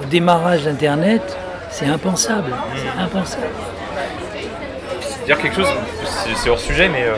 au 0.00 0.04
démarrage 0.06 0.64
d'Internet, 0.64 1.36
c'est 1.70 1.86
impensable. 1.86 2.52
C'est 2.76 3.02
impensable. 3.02 3.46
Dire 5.28 5.38
quelque 5.38 5.56
chose, 5.56 5.68
c'est 6.36 6.48
hors 6.48 6.58
sujet, 6.58 6.88
mais 6.88 7.02
euh, 7.02 7.16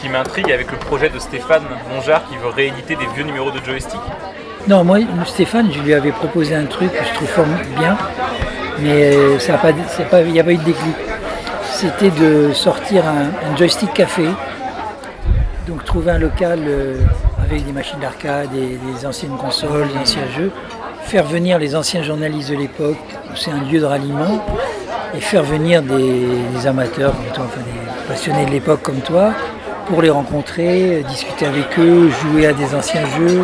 qui 0.00 0.08
m'intrigue 0.08 0.50
avec 0.50 0.72
le 0.72 0.78
projet 0.78 1.10
de 1.10 1.18
Stéphane 1.18 1.62
Mongeard 1.92 2.22
qui 2.30 2.36
veut 2.38 2.48
rééditer 2.48 2.96
des 2.96 3.06
vieux 3.14 3.24
numéros 3.24 3.50
de 3.50 3.62
joystick. 3.62 4.00
Non, 4.66 4.84
moi, 4.84 5.00
Stéphane, 5.26 5.70
je 5.70 5.80
lui 5.80 5.92
avais 5.92 6.12
proposé 6.12 6.54
un 6.54 6.64
truc 6.64 6.90
que 6.90 7.04
je 7.04 7.12
trouve 7.12 7.28
fort 7.28 7.44
bien, 7.78 7.98
mais 8.78 9.14
euh, 9.14 9.36
il 9.38 10.32
n'y 10.32 10.40
a 10.40 10.44
pas 10.44 10.52
eu 10.52 10.56
de 10.56 10.62
déclic. 10.62 10.96
C'était 11.70 12.10
de 12.10 12.54
sortir 12.54 13.04
un, 13.06 13.52
un 13.52 13.54
joystick 13.54 13.92
café, 13.92 14.24
donc 15.68 15.84
trouver 15.84 16.12
un 16.12 16.18
local 16.18 16.60
euh, 16.66 16.96
avec 17.44 17.66
des 17.66 17.72
machines 17.72 18.00
d'arcade, 18.00 18.48
des, 18.50 18.78
des 18.78 19.06
anciennes 19.06 19.36
consoles, 19.36 19.88
des 19.88 19.98
anciens 19.98 20.26
jeux, 20.34 20.52
faire 21.02 21.24
venir 21.24 21.58
les 21.58 21.76
anciens 21.76 22.02
journalistes 22.02 22.48
de 22.50 22.56
l'époque, 22.56 22.96
c'est 23.34 23.50
un 23.50 23.62
lieu 23.70 23.78
de 23.78 23.84
ralliement, 23.84 24.42
et 25.14 25.20
faire 25.20 25.42
venir 25.42 25.82
des, 25.82 26.26
des 26.54 26.66
amateurs 26.66 27.12
comme 27.12 27.32
toi, 27.34 27.44
enfin 27.46 27.60
des 27.60 28.08
passionnés 28.08 28.46
de 28.46 28.50
l'époque 28.50 28.82
comme 28.82 29.00
toi, 29.00 29.32
pour 29.86 30.02
les 30.02 30.10
rencontrer, 30.10 31.04
discuter 31.08 31.46
avec 31.46 31.78
eux, 31.78 32.10
jouer 32.22 32.46
à 32.46 32.52
des 32.52 32.74
anciens 32.74 33.04
jeux. 33.18 33.38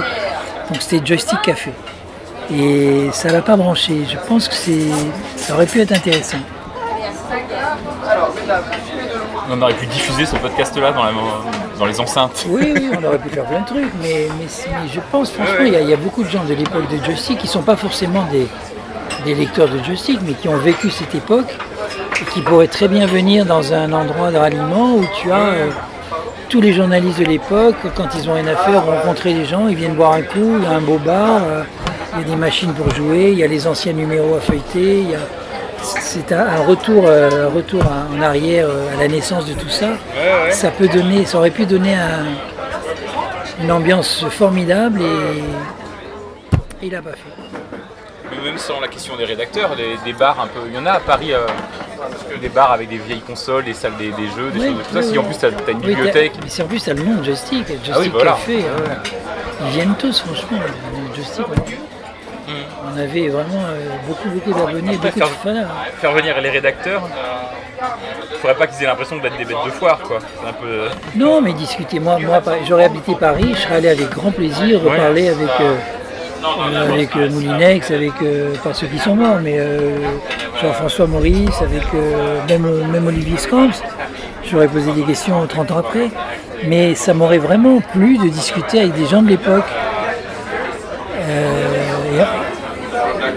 Donc 0.70 0.80
c'était 0.80 1.04
Joystick 1.04 1.42
Café. 1.42 1.72
Et 2.52 3.08
ça 3.12 3.28
l'a 3.30 3.42
pas 3.42 3.56
branché. 3.56 4.02
Je 4.08 4.16
pense 4.28 4.46
que 4.48 4.54
c'est, 4.54 4.86
ça 5.36 5.54
aurait 5.54 5.66
pu 5.66 5.80
être 5.80 5.92
intéressant. 5.92 6.38
On 9.50 9.62
aurait 9.62 9.74
pu 9.74 9.86
diffuser 9.86 10.26
ce 10.26 10.36
podcast-là 10.36 10.92
dans, 10.92 11.04
la- 11.04 11.12
dans 11.78 11.86
les 11.86 12.00
enceintes. 12.00 12.44
Oui, 12.48 12.72
oui, 12.74 12.90
on 13.00 13.04
aurait 13.04 13.18
pu 13.18 13.28
faire 13.28 13.44
plein 13.44 13.60
de 13.60 13.66
trucs, 13.66 13.92
mais, 14.02 14.28
mais, 14.38 14.46
c'est- 14.48 14.68
mais 14.70 14.88
je 14.92 15.00
pense 15.12 15.30
franchement, 15.30 15.64
il 15.64 15.74
y, 15.74 15.84
y 15.84 15.92
a 15.92 15.96
beaucoup 15.96 16.24
de 16.24 16.28
gens 16.28 16.44
de 16.44 16.54
l'époque 16.54 16.88
de 16.88 17.04
joystick 17.04 17.38
qui 17.38 17.46
ne 17.46 17.52
sont 17.52 17.62
pas 17.62 17.76
forcément 17.76 18.24
des, 18.30 18.46
des 19.26 19.34
lecteurs 19.34 19.68
de 19.68 19.82
joystick, 19.84 20.20
mais 20.26 20.32
qui 20.32 20.48
ont 20.48 20.56
vécu 20.56 20.88
cette 20.90 21.14
époque 21.14 21.52
et 22.22 22.24
qui 22.32 22.40
pourraient 22.40 22.68
très 22.68 22.88
bien 22.88 23.06
venir 23.06 23.44
dans 23.44 23.72
un 23.74 23.92
endroit 23.92 24.30
de 24.30 24.38
ralliement 24.38 24.94
où 24.94 25.04
tu 25.20 25.30
as 25.32 25.48
euh, 25.48 25.66
tous 26.48 26.60
les 26.60 26.72
journalistes 26.72 27.18
de 27.18 27.24
l'époque, 27.24 27.74
quand 27.96 28.08
ils 28.14 28.30
ont 28.30 28.34
rien 28.34 28.46
à 28.46 28.56
faire, 28.56 28.84
rencontrer 28.86 29.34
les 29.34 29.44
gens, 29.44 29.66
ils 29.68 29.74
viennent 29.76 29.94
boire 29.94 30.12
un 30.12 30.22
coup, 30.22 30.56
il 30.58 30.62
y 30.62 30.66
a 30.66 30.70
un 30.70 30.80
beau 30.80 30.98
bar, 30.98 31.40
euh, 31.44 31.62
il 32.14 32.20
y 32.20 32.24
a 32.24 32.28
des 32.28 32.36
machines 32.36 32.72
pour 32.72 32.88
jouer, 32.94 33.30
il 33.32 33.38
y 33.38 33.42
a 33.44 33.46
les 33.48 33.66
anciens 33.66 33.92
numéros 33.92 34.36
à 34.36 34.40
feuilleter, 34.40 35.00
il 35.00 35.10
y 35.10 35.14
a- 35.14 35.18
c'est 35.82 36.32
un, 36.32 36.62
retour, 36.66 37.04
euh, 37.06 37.48
retour 37.54 37.82
en 38.16 38.20
arrière 38.22 38.68
à 38.96 39.00
la 39.02 39.08
naissance 39.08 39.44
de 39.46 39.52
tout 39.54 39.68
ça. 39.68 39.88
Ça 40.50 40.70
peut 40.70 40.88
donner, 40.88 41.26
ça 41.26 41.38
aurait 41.38 41.50
pu 41.50 41.66
donner 41.66 41.94
un- 41.94 43.62
une 43.62 43.70
ambiance 43.72 44.24
formidable 44.30 45.00
et 45.02 45.42
il 46.82 46.92
n'a 46.92 47.02
pas 47.02 47.10
fait. 47.10 47.45
Même 48.46 48.58
sans 48.58 48.78
la 48.80 48.86
question 48.88 49.16
des 49.16 49.24
rédacteurs, 49.24 49.74
des, 49.74 49.96
des 50.04 50.12
bars 50.12 50.38
un 50.40 50.46
peu. 50.46 50.60
Il 50.68 50.74
y 50.74 50.78
en 50.78 50.86
a 50.86 50.92
à 50.92 51.00
Paris, 51.00 51.32
euh, 51.32 51.46
des 52.40 52.48
bars 52.48 52.70
avec 52.72 52.88
des 52.88 52.98
vieilles 52.98 53.20
consoles, 53.20 53.64
des 53.64 53.74
salles 53.74 53.96
des, 53.98 54.12
des 54.12 54.28
jeux, 54.36 54.50
des 54.52 54.60
Oui, 54.60 54.66
choses 54.66 54.74
comme 54.76 54.84
ça. 54.84 54.98
oui, 55.00 55.04
Si 55.04 55.10
oui. 55.12 55.18
en 55.18 55.22
plus 55.24 55.38
t'as 55.38 55.48
as 55.48 55.70
une 55.72 55.80
bibliothèque. 55.80 56.32
mais 56.40 56.48
c'est 56.48 56.62
en 56.62 56.66
plus, 56.66 56.84
t'as 56.84 56.94
le 56.94 57.02
nom 57.02 57.16
de 57.16 57.24
joystick, 57.24 57.66
joystick 57.84 57.94
Ah 58.06 58.08
voilà. 58.12 58.30
café. 58.32 58.58
euh, 58.64 58.94
ils 59.62 59.70
viennent 59.70 59.94
tous, 59.98 60.20
franchement, 60.20 60.58
joystick. 61.14 61.48
ouais. 61.48 61.54
On 62.94 62.98
avait 62.98 63.28
vraiment 63.28 63.64
euh, 63.68 63.88
beaucoup, 64.06 64.28
beaucoup 64.28 64.52
d'abonnés, 64.52 64.92
beaucoup 64.92 65.06
de 65.06 65.10
faire- 65.10 65.28
fans. 65.28 65.48
hein. 65.50 65.66
Faire 66.00 66.12
venir 66.12 66.40
les 66.40 66.50
rédacteurs, 66.50 67.02
il 68.30 68.36
faudrait 68.38 68.54
pas 68.56 68.68
qu'ils 68.68 68.84
aient 68.84 68.86
l'impression 68.86 69.16
d'être 69.16 69.36
des 69.36 69.44
bêtes 69.44 69.56
de 69.66 69.70
foire, 69.70 69.98
quoi. 69.98 70.18
Un 70.48 70.52
peu. 70.52 70.84
Non, 71.16 71.40
mais 71.40 71.52
discutez, 71.52 71.98
moi, 71.98 72.18
moi 72.20 72.40
j'aurais 72.64 72.84
habité 72.84 73.16
Paris, 73.16 73.52
je 73.56 73.60
serais 73.62 73.76
allé 73.76 73.88
avec 73.88 74.10
grand 74.10 74.30
plaisir 74.30 74.80
reparler 74.82 75.28
avec, 75.30 75.48
euh, 75.60 75.74
avec 76.74 77.14
Moulinex, 77.14 77.90
avec 77.90 78.12
pas 78.62 78.74
ceux 78.74 78.86
qui 78.86 78.98
sont 78.98 79.16
morts, 79.16 79.38
mais 79.42 79.58
euh, 79.58 79.96
Jean-François 80.60 81.06
Maurice, 81.06 81.60
avec 81.60 81.82
euh, 81.94 82.40
même, 82.48 82.90
même 82.90 83.06
Olivier 83.06 83.36
Scamps. 83.36 83.82
J'aurais 84.44 84.68
posé 84.68 84.92
des 84.92 85.02
questions 85.02 85.46
30 85.46 85.70
ans 85.70 85.78
après. 85.78 86.08
Mais 86.66 86.94
ça 86.94 87.12
m'aurait 87.12 87.38
vraiment 87.38 87.80
plu 87.80 88.16
de 88.16 88.28
discuter 88.28 88.80
avec 88.80 88.94
des 88.94 89.06
gens 89.06 89.22
de 89.22 89.28
l'époque. 89.28 89.66
Euh, 91.20 92.24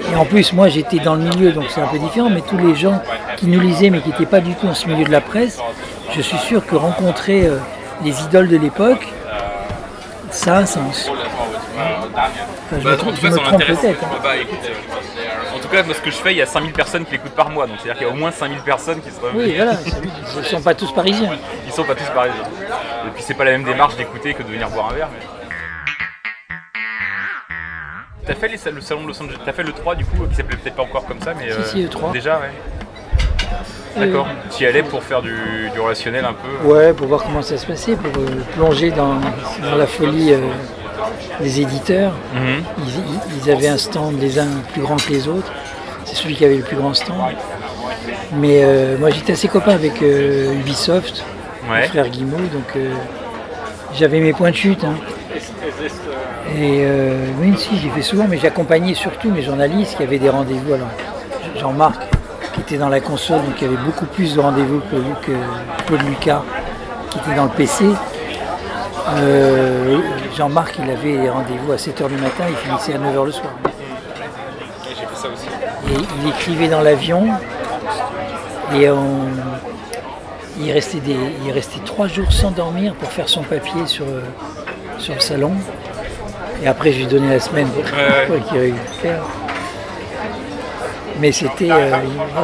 et, 0.08 0.14
et 0.14 0.16
en 0.16 0.26
plus, 0.26 0.54
moi 0.54 0.70
j'étais 0.70 1.00
dans 1.00 1.16
le 1.16 1.24
milieu, 1.24 1.52
donc 1.52 1.66
c'est 1.70 1.82
un 1.82 1.88
peu 1.88 2.00
différent, 2.00 2.30
mais 2.30 2.42
tous 2.42 2.58
les 2.58 2.76
gens 2.76 3.02
qui 3.36 3.48
nous 3.48 3.60
lisaient, 3.60 3.90
mais 3.90 4.00
qui 4.00 4.10
n'étaient 4.10 4.26
pas 4.26 4.40
du 4.40 4.56
tout 4.56 4.68
dans 4.68 4.74
ce 4.74 4.88
milieu 4.88 5.04
de 5.04 5.12
la 5.12 5.22
presse, 5.22 5.60
je 6.16 6.22
suis 6.22 6.38
sûr 6.38 6.66
que 6.66 6.76
rencontrer 6.76 7.46
euh, 7.46 7.58
les 8.04 8.22
idoles 8.24 8.48
de 8.48 8.58
l'époque, 8.58 9.06
ça 10.32 10.58
a 10.58 10.60
un 10.62 10.66
sens. 10.66 11.10
Je 12.72 12.78
Bah, 12.78 12.90
me, 12.90 12.94
en 12.94 12.98
trompe- 12.98 13.10
tout 13.14 13.16
je 13.18 13.22
cas, 13.22 13.28
me 13.30 13.32
ça 13.36 13.40
trompe 13.42 13.52
m'intéresse. 13.52 13.80
peut-être. 13.80 14.04
hein. 14.04 14.20
Bah, 14.24 14.38
écoute, 14.38 14.60
euh, 14.66 15.56
en 15.56 15.60
tout 15.60 15.68
cas, 15.68 15.84
moi, 15.84 15.94
ce 15.96 16.02
que 16.02 16.12
je 16.12 16.16
fais, 16.18 16.32
il 16.34 16.38
y 16.38 16.42
a 16.42 16.46
5000 16.46 16.74
personnes 16.74 17.06
qui 17.06 17.12
l'écoutent 17.14 17.32
par 17.36 17.50
mois. 17.50 17.68
Donc, 17.68 17.78
c'est-à-dire 17.78 17.98
qu'il 18.00 18.08
y 18.08 18.10
a 18.10 18.14
au 18.14 18.18
moins 18.18 18.32
5000 18.32 18.60
personnes 18.60 19.02
qui 19.02 19.10
se 19.10 19.16
Oui, 19.36 19.54
voilà, 19.56 19.74
ils 20.34 20.38
ne 20.40 20.44
sont 20.44 20.62
pas 20.62 20.74
tous 20.76 20.92
parisiens. 20.92 21.32
Ils 21.66 21.72
sont 21.74 21.84
pas 21.84 21.96
tous 21.96 22.10
parisiens. 22.14 22.44
Et 23.08 23.10
puis, 23.14 23.24
c'est 23.24 23.34
pas 23.36 23.46
la 23.46 23.52
même 23.52 23.64
démarche 23.64 23.96
d'écouter 23.96 24.34
que 24.34 24.44
de 24.44 24.48
venir 24.50 24.70
boire 24.70 24.90
un 24.92 24.94
verre. 24.94 25.10
mais- 25.14 25.26
T'as 28.26 28.36
fait 28.36 28.48
les- 28.48 28.72
le 28.72 28.82
salon 28.82 29.02
de 29.04 29.08
Los 29.08 29.22
Angeles, 29.24 29.38
t'as 29.44 29.54
fait 29.54 29.64
le 29.64 29.72
3 29.72 29.96
du 29.96 30.06
coup, 30.06 30.18
qui 30.30 30.36
s'appelait 30.36 30.58
peut-être 30.58 30.76
pas 30.76 30.84
encore 30.84 31.06
comme 31.06 31.20
ça, 31.22 31.34
mais. 31.34 31.50
Si, 31.64 31.70
si, 31.72 31.84
le 31.84 31.90
3. 31.90 32.12
Déjà, 32.12 32.38
ouais. 32.40 32.52
D'accord. 33.98 34.28
Tu 34.56 34.64
y 34.64 34.68
allais 34.68 34.84
pour 34.84 35.02
faire 35.04 35.22
du, 35.24 35.36
du 35.74 35.80
relationnel 35.80 36.24
un 36.26 36.34
peu 36.34 36.68
Ouais, 36.70 36.94
pour 36.94 37.08
voir 37.08 37.24
comment 37.24 37.42
ça 37.42 37.58
se 37.58 37.66
passait, 37.66 37.96
pour 37.96 38.22
euh, 38.22 38.28
plonger 38.56 38.92
dans, 38.92 39.16
dans 39.64 39.76
la 39.76 39.88
folie 39.88 40.34
euh, 40.34 40.42
des 41.42 41.62
éditeurs. 41.62 42.14
Mhm. 42.34 42.64
Ils, 42.80 42.84
ils- 42.88 43.44
ils 43.46 43.52
avaient 43.52 43.68
un 43.68 43.78
stand 43.78 44.20
les 44.20 44.40
uns 44.40 44.48
plus 44.74 44.82
grand 44.82 44.96
que 44.98 45.10
les 45.12 45.28
autres. 45.28 45.52
C'est 46.06 46.16
celui 46.16 46.36
qui 46.36 46.46
avait 46.46 46.58
le 46.58 46.64
plus 46.64 46.76
grand 46.78 46.94
stand. 46.94 47.18
Mais 48.34 48.62
euh, 48.64 48.98
moi 48.98 49.10
j'étais 49.10 49.34
assez 49.34 49.48
copain 49.48 49.74
avec 49.74 50.02
euh, 50.02 50.54
Ubisoft, 50.54 51.24
mon 51.68 51.74
frère 51.90 52.08
Guimau, 52.10 52.38
donc 52.38 52.76
euh, 52.76 52.92
j'avais 53.94 54.20
mes 54.20 54.34
points 54.34 54.52
de 54.52 54.56
chute. 54.56 54.84
hein. 54.84 54.96
Et 56.58 56.84
oui, 57.42 57.54
si, 57.58 57.78
j'ai 57.78 57.90
fait 57.90 58.02
souvent, 58.02 58.26
mais 58.28 58.38
j'accompagnais 58.38 58.94
surtout 58.96 59.30
mes 59.30 59.42
journalistes 59.44 59.98
qui 59.98 60.04
avaient 60.04 60.18
des 60.20 60.30
rendez-vous. 60.30 60.74
Alors, 60.74 60.88
Jean-Marc, 61.60 62.02
qui 62.54 62.62
était 62.62 62.78
dans 62.78 62.90
la 62.90 63.00
console, 63.00 63.38
donc 63.44 63.56
il 63.62 63.64
y 63.66 63.68
avait 63.68 63.84
beaucoup 63.84 64.06
plus 64.06 64.34
de 64.36 64.40
rendez-vous 64.40 64.80
que, 64.92 64.96
que 65.26 65.32
Claude 65.86 66.02
Lucas, 66.08 66.42
qui 67.12 67.20
était 67.20 67.36
dans 67.36 67.44
le 67.46 67.50
PC. 67.52 67.86
Euh, 69.18 69.98
Jean-Marc, 70.38 70.76
il 70.84 70.90
avait 70.90 71.30
rendez-vous 71.30 71.72
à 71.72 71.76
7h 71.78 72.08
du 72.08 72.16
matin, 72.16 72.44
il 72.50 72.56
finissait 72.56 72.94
à 72.94 72.98
9h 72.98 73.26
le 73.26 73.32
soir. 73.32 73.52
J'ai 74.88 74.96
fait 74.96 75.16
ça 75.16 75.28
aussi. 75.30 75.48
Et 75.92 75.98
il 76.24 76.30
écrivait 76.30 76.68
dans 76.68 76.82
l'avion 76.82 77.28
et 78.76 78.90
on- 78.90 79.28
il, 80.60 80.72
restait 80.72 81.00
des, 81.00 81.16
il 81.46 81.52
restait 81.52 81.80
trois 81.86 82.08
jours 82.08 82.32
sans 82.32 82.52
dormir 82.52 82.94
pour 82.96 83.10
faire 83.12 83.28
son 83.30 83.44
papier 83.44 83.86
sur, 83.86 84.06
sur 84.98 85.14
le 85.16 85.20
salon. 85.22 85.54
Et 86.62 86.68
après, 86.68 86.92
je 86.92 87.00
lui 87.00 87.08
donnais 87.08 87.30
la 87.34 87.40
semaine 87.40 87.68
pour, 87.70 87.84
ouais. 87.84 88.42
qu'il. 88.50 88.74
Mais 91.20 91.32
c'était 91.32 91.72
euh, 91.72 91.92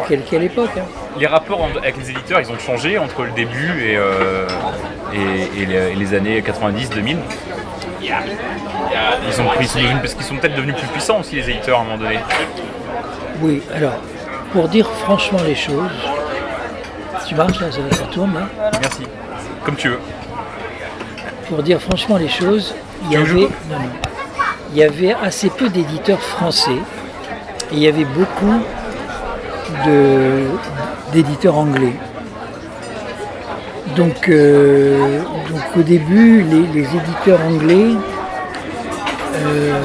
quelle, 0.07 0.23
quelle 0.23 0.43
époque 0.43 0.71
hein. 0.77 0.83
Les 1.17 1.27
rapports 1.27 1.65
avec 1.77 1.95
les 1.97 2.09
éditeurs, 2.11 2.41
ils 2.41 2.51
ont 2.51 2.59
changé 2.59 2.97
entre 2.97 3.23
le 3.23 3.31
début 3.31 3.81
et, 3.85 3.95
euh, 3.95 4.47
et, 5.15 5.61
et 5.61 5.65
les, 5.65 5.75
et 5.91 5.95
les 5.95 6.13
années 6.13 6.41
90-2000. 6.41 7.17
Ils 8.01 9.41
ont 9.41 9.45
pris, 9.45 9.57
ils 9.61 9.67
sont 9.67 9.79
devenus- 9.79 9.99
parce 10.01 10.13
qu'ils 10.13 10.25
sont 10.25 10.35
peut-être 10.37 10.55
devenus 10.55 10.75
plus 10.75 10.87
puissants 10.87 11.19
aussi 11.19 11.35
les 11.35 11.49
éditeurs 11.49 11.79
à 11.79 11.81
un 11.81 11.85
moment 11.85 11.97
donné. 11.97 12.19
Oui, 13.41 13.61
alors, 13.75 13.93
pour 14.53 14.67
dire 14.69 14.87
franchement 14.89 15.39
les 15.45 15.55
choses, 15.55 15.91
tu 17.27 17.35
marches 17.35 17.59
là, 17.59 17.71
ça, 17.71 17.79
ça 17.91 18.03
tourne 18.05 18.33
là 18.35 18.69
Merci. 18.81 19.03
Comme 19.63 19.75
tu 19.75 19.89
veux. 19.89 19.99
Pour 21.49 21.63
dire 21.63 21.81
franchement 21.81 22.17
les 22.17 22.29
choses, 22.29 22.75
il 23.05 23.11
y 23.13 23.17
avait, 23.17 23.45
coupe 23.45 23.51
non, 23.69 23.79
non. 23.79 23.89
il 24.71 24.77
y 24.77 24.83
avait 24.83 25.13
assez 25.23 25.49
peu 25.49 25.69
d'éditeurs 25.69 26.21
français 26.21 26.77
et 27.71 27.73
il 27.73 27.79
y 27.79 27.87
avait 27.87 28.05
beaucoup 28.05 28.61
d'éditeurs 31.11 31.57
anglais. 31.57 31.93
Donc, 33.95 34.27
euh, 34.29 35.19
donc 35.49 35.61
au 35.77 35.81
début, 35.81 36.41
les, 36.43 36.67
les 36.81 36.87
éditeurs 36.87 37.39
anglais, 37.47 37.91
euh, 39.35 39.79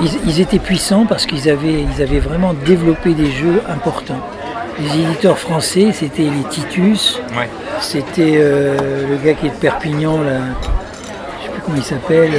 ils, 0.00 0.10
ils 0.28 0.40
étaient 0.40 0.58
puissants 0.60 1.04
parce 1.06 1.26
qu'ils 1.26 1.48
avaient, 1.50 1.82
ils 1.96 2.02
avaient 2.02 2.20
vraiment 2.20 2.54
développé 2.64 3.14
des 3.14 3.30
jeux 3.30 3.60
importants. 3.68 4.20
Les 4.80 5.00
éditeurs 5.02 5.38
français, 5.38 5.90
c'était 5.92 6.22
les 6.22 6.44
Titus, 6.50 7.20
Ouais. 7.36 7.48
c'était 7.80 8.34
euh, 8.36 8.76
le 9.10 9.16
gars 9.16 9.34
qui 9.34 9.46
est 9.46 9.50
de 9.50 9.54
Perpignan, 9.56 10.18
là, 10.22 10.38
je 11.40 11.44
sais 11.46 11.50
plus 11.52 11.60
comment 11.64 11.76
il 11.76 11.82
s'appelle, 11.82 12.30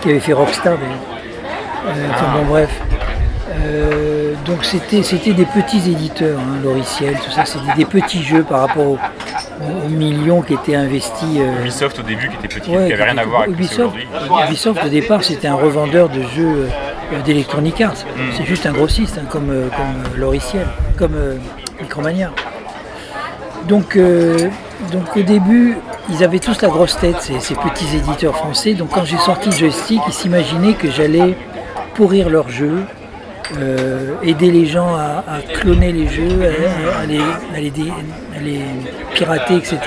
qui 0.00 0.10
avait 0.10 0.20
fait 0.20 0.32
Rockstar. 0.32 0.72
Euh, 0.74 1.90
enfin 2.10 2.26
bon 2.38 2.44
bref. 2.48 2.70
Euh, 4.34 4.46
donc 4.46 4.64
c'était 4.64 5.02
c'était 5.02 5.32
des 5.32 5.44
petits 5.46 5.90
éditeurs, 5.90 6.38
hein, 6.38 6.58
Loriciel, 6.62 7.14
tout 7.24 7.30
ça, 7.30 7.44
c'était 7.44 7.74
des 7.76 7.84
petits 7.84 8.22
jeux 8.22 8.42
par 8.42 8.60
rapport 8.60 8.86
aux, 8.86 8.98
aux 9.84 9.88
millions 9.88 10.42
qui 10.42 10.54
étaient 10.54 10.74
investis. 10.76 11.38
euh, 11.38 11.60
Ubisoft 11.60 11.98
au 11.98 12.02
début 12.02 12.28
qui 12.28 12.36
était 12.36 12.48
petit, 12.48 12.70
Ouais, 12.70 12.86
qui 12.86 12.92
avait 12.92 13.04
rien 13.04 13.18
à 13.18 13.24
voir 13.24 13.42
avec 13.42 13.54
Ubisoft, 13.54 13.94
aujourd'hui. 13.96 14.06
Ubisoft 14.48 14.84
au 14.84 14.88
départ 14.88 15.22
c'était 15.24 15.48
un 15.48 15.54
revendeur 15.54 16.08
de 16.08 16.22
jeux 16.22 16.68
euh, 17.12 17.20
d'Electronic 17.24 17.80
Arts. 17.80 18.04
Mm. 18.16 18.20
C'est 18.36 18.44
juste 18.44 18.66
un 18.66 18.72
grossiste 18.72 19.18
hein, 19.18 19.26
comme, 19.30 19.50
euh, 19.50 19.68
comme 19.68 20.14
euh, 20.14 20.18
Loriciel, 20.20 20.66
comme 20.98 21.14
euh, 21.14 21.36
Micromania. 21.80 22.30
Donc, 23.68 23.96
euh, 23.96 24.48
donc 24.92 25.16
au 25.16 25.22
début, 25.22 25.78
ils 26.10 26.22
avaient 26.22 26.38
tous 26.38 26.60
la 26.60 26.68
grosse 26.68 26.98
tête, 26.98 27.16
ces, 27.20 27.40
ces 27.40 27.54
petits 27.54 27.96
éditeurs 27.96 28.36
français. 28.36 28.74
Donc 28.74 28.90
quand 28.90 29.04
j'ai 29.04 29.16
sorti 29.16 29.48
le 29.50 29.56
joystick, 29.56 30.00
ils 30.06 30.12
s'imaginaient 30.12 30.74
que 30.74 30.90
j'allais 30.90 31.34
pourrir 31.94 32.28
leurs 32.28 32.50
jeux, 32.50 32.80
euh, 33.58 34.14
aider 34.22 34.50
les 34.50 34.66
gens 34.66 34.94
à, 34.94 35.22
cloner 35.60 35.92
les 35.92 36.08
jeux, 36.08 36.40
à, 36.42 37.00
à 37.02 37.06
les, 37.60 38.60
pirater, 39.14 39.56
etc. 39.56 39.78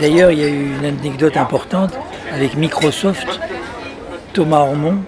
D'ailleurs, 0.00 0.30
il 0.30 0.38
y 0.38 0.44
a 0.44 0.48
eu 0.48 0.76
une 0.78 0.84
anecdote 0.84 1.36
importante 1.36 1.92
avec 2.32 2.56
Microsoft, 2.56 3.40
Thomas 4.32 4.60
Ormond, 4.60 4.98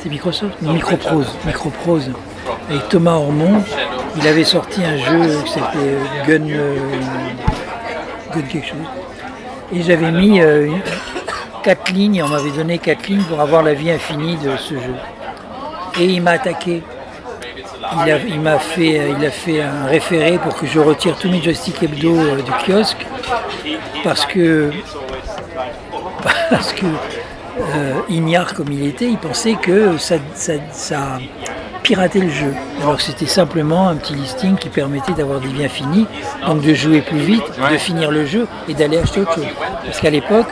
c'est 0.00 0.08
Microsoft 0.08 0.60
Microprose, 0.60 1.34
Microprose. 1.46 2.10
Avec 2.68 2.88
Thomas 2.88 3.14
Ormond, 3.14 3.62
il 4.16 4.26
avait 4.28 4.44
sorti 4.44 4.82
un 4.84 4.96
jeu 4.96 5.42
qui 5.44 5.52
s'appelait 5.52 5.96
Gun, 6.26 6.48
euh, 6.50 6.76
Gun 8.34 8.42
quelque 8.42 8.66
chose. 8.66 8.78
Et 9.72 9.82
j'avais 9.82 10.10
mis 10.10 10.40
euh, 10.40 10.68
quatre 11.62 11.90
lignes, 11.92 12.22
on 12.22 12.28
m'avait 12.28 12.50
donné 12.50 12.78
quatre 12.78 13.06
lignes 13.08 13.22
pour 13.22 13.40
avoir 13.40 13.62
la 13.62 13.74
vie 13.74 13.90
infinie 13.90 14.36
de 14.36 14.56
ce 14.56 14.74
jeu. 14.74 14.94
Et 16.00 16.04
il 16.04 16.22
m'a 16.22 16.32
attaqué. 16.32 16.82
Il 18.28 18.40
m'a 18.40 18.58
fait, 18.58 19.12
il 19.18 19.24
a 19.24 19.30
fait 19.30 19.60
un 19.62 19.86
référé 19.86 20.38
pour 20.38 20.54
que 20.56 20.66
je 20.66 20.78
retire 20.78 21.16
tous 21.16 21.30
mes 21.30 21.42
joysticks 21.42 21.82
hebdo 21.82 22.16
euh, 22.16 22.42
du 22.42 22.50
kiosque 22.64 23.06
parce 24.02 24.26
que 24.26 24.70
parce 26.50 26.72
que 26.72 26.86
euh, 27.60 27.94
ignare 28.08 28.54
comme 28.54 28.72
il 28.72 28.86
était, 28.86 29.06
il 29.06 29.18
pensait 29.18 29.54
que 29.54 29.96
ça, 29.98 30.16
ça, 30.34 30.54
ça 30.72 31.18
piratait 31.82 32.20
le 32.20 32.30
jeu. 32.30 32.52
Alors 32.82 32.96
que 32.96 33.02
c'était 33.02 33.26
simplement 33.26 33.88
un 33.88 33.96
petit 33.96 34.14
listing 34.14 34.56
qui 34.56 34.70
permettait 34.70 35.12
d'avoir 35.12 35.38
des 35.40 35.48
biens 35.48 35.68
finis, 35.68 36.06
donc 36.46 36.62
de 36.62 36.74
jouer 36.74 37.02
plus 37.02 37.18
vite, 37.18 37.44
de 37.70 37.76
finir 37.76 38.10
le 38.10 38.26
jeu 38.26 38.48
et 38.68 38.74
d'aller 38.74 38.98
acheter 38.98 39.20
autre 39.20 39.34
chose. 39.34 39.46
Parce 39.84 40.00
qu'à 40.00 40.10
l'époque, 40.10 40.48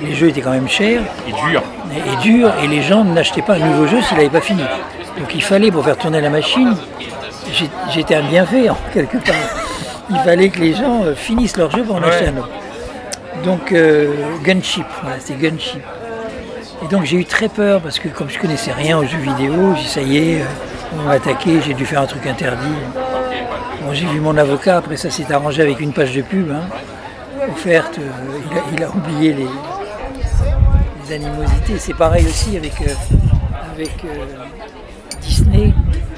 les 0.00 0.14
jeux 0.14 0.28
étaient 0.28 0.40
quand 0.40 0.50
même 0.50 0.68
chers 0.68 1.00
Et 1.28 1.32
dur. 1.50 1.62
et, 1.94 2.12
et 2.12 2.16
durs 2.22 2.52
et 2.62 2.66
les 2.66 2.82
gens 2.82 3.04
n'achetaient 3.04 3.42
pas 3.42 3.54
un 3.54 3.58
nouveau 3.58 3.86
jeu 3.86 4.00
s'il 4.02 4.16
n'avait 4.16 4.28
pas 4.28 4.40
fini. 4.40 4.62
Donc 5.18 5.34
il 5.34 5.42
fallait, 5.42 5.70
pour 5.70 5.84
faire 5.84 5.96
tourner 5.96 6.20
la 6.20 6.30
machine, 6.30 6.74
j'étais 7.92 8.14
un 8.16 8.22
bienfait 8.28 8.68
en 8.68 8.76
quelque 8.92 9.18
part. 9.18 9.34
Il 10.10 10.18
fallait 10.18 10.48
que 10.50 10.60
les 10.60 10.74
gens 10.74 11.04
euh, 11.04 11.14
finissent 11.14 11.56
leur 11.56 11.70
jeu 11.70 11.82
pour 11.82 11.96
en 11.96 12.00
Ouais. 12.00 12.08
acheter 12.08 12.26
un 12.28 12.36
autre. 12.38 12.50
Donc 13.44 13.72
euh, 13.72 14.08
Gunship, 14.42 14.86
voilà, 15.02 15.16
c'est 15.18 15.38
Gunship. 15.38 15.82
Et 16.84 16.88
donc 16.88 17.04
j'ai 17.04 17.16
eu 17.16 17.24
très 17.24 17.48
peur 17.48 17.80
parce 17.80 17.98
que 17.98 18.08
comme 18.08 18.28
je 18.28 18.38
connaissais 18.38 18.72
rien 18.72 18.98
aux 18.98 19.04
jeux 19.04 19.18
vidéo, 19.18 19.74
j'ai 19.76 19.82
dit 19.82 19.88
ça 19.88 20.00
y 20.02 20.16
est, 20.18 20.40
euh, 20.42 20.44
on 20.98 21.02
m'a 21.02 21.12
attaqué, 21.12 21.60
j'ai 21.64 21.74
dû 21.74 21.86
faire 21.86 22.00
un 22.02 22.06
truc 22.06 22.26
interdit. 22.26 22.66
Bon, 23.82 23.92
j'ai 23.92 24.06
vu 24.06 24.20
mon 24.20 24.36
avocat, 24.36 24.78
après 24.78 24.96
ça 24.96 25.10
s'est 25.10 25.30
arrangé 25.32 25.62
avec 25.62 25.80
une 25.80 25.92
page 25.92 26.12
de 26.14 26.22
pub 26.22 26.50
hein, 26.50 26.62
offerte, 27.50 27.98
euh, 27.98 28.10
il, 28.50 28.58
a, 28.58 28.62
il 28.76 28.84
a 28.84 28.88
oublié 28.90 29.32
les, 29.32 29.46
les 31.08 31.14
animosités. 31.14 31.78
C'est 31.78 31.94
pareil 31.96 32.26
aussi 32.26 32.56
avec, 32.56 32.72
euh, 32.82 32.92
avec 33.74 33.92
euh, 34.04 34.24
Disney. 35.20 35.72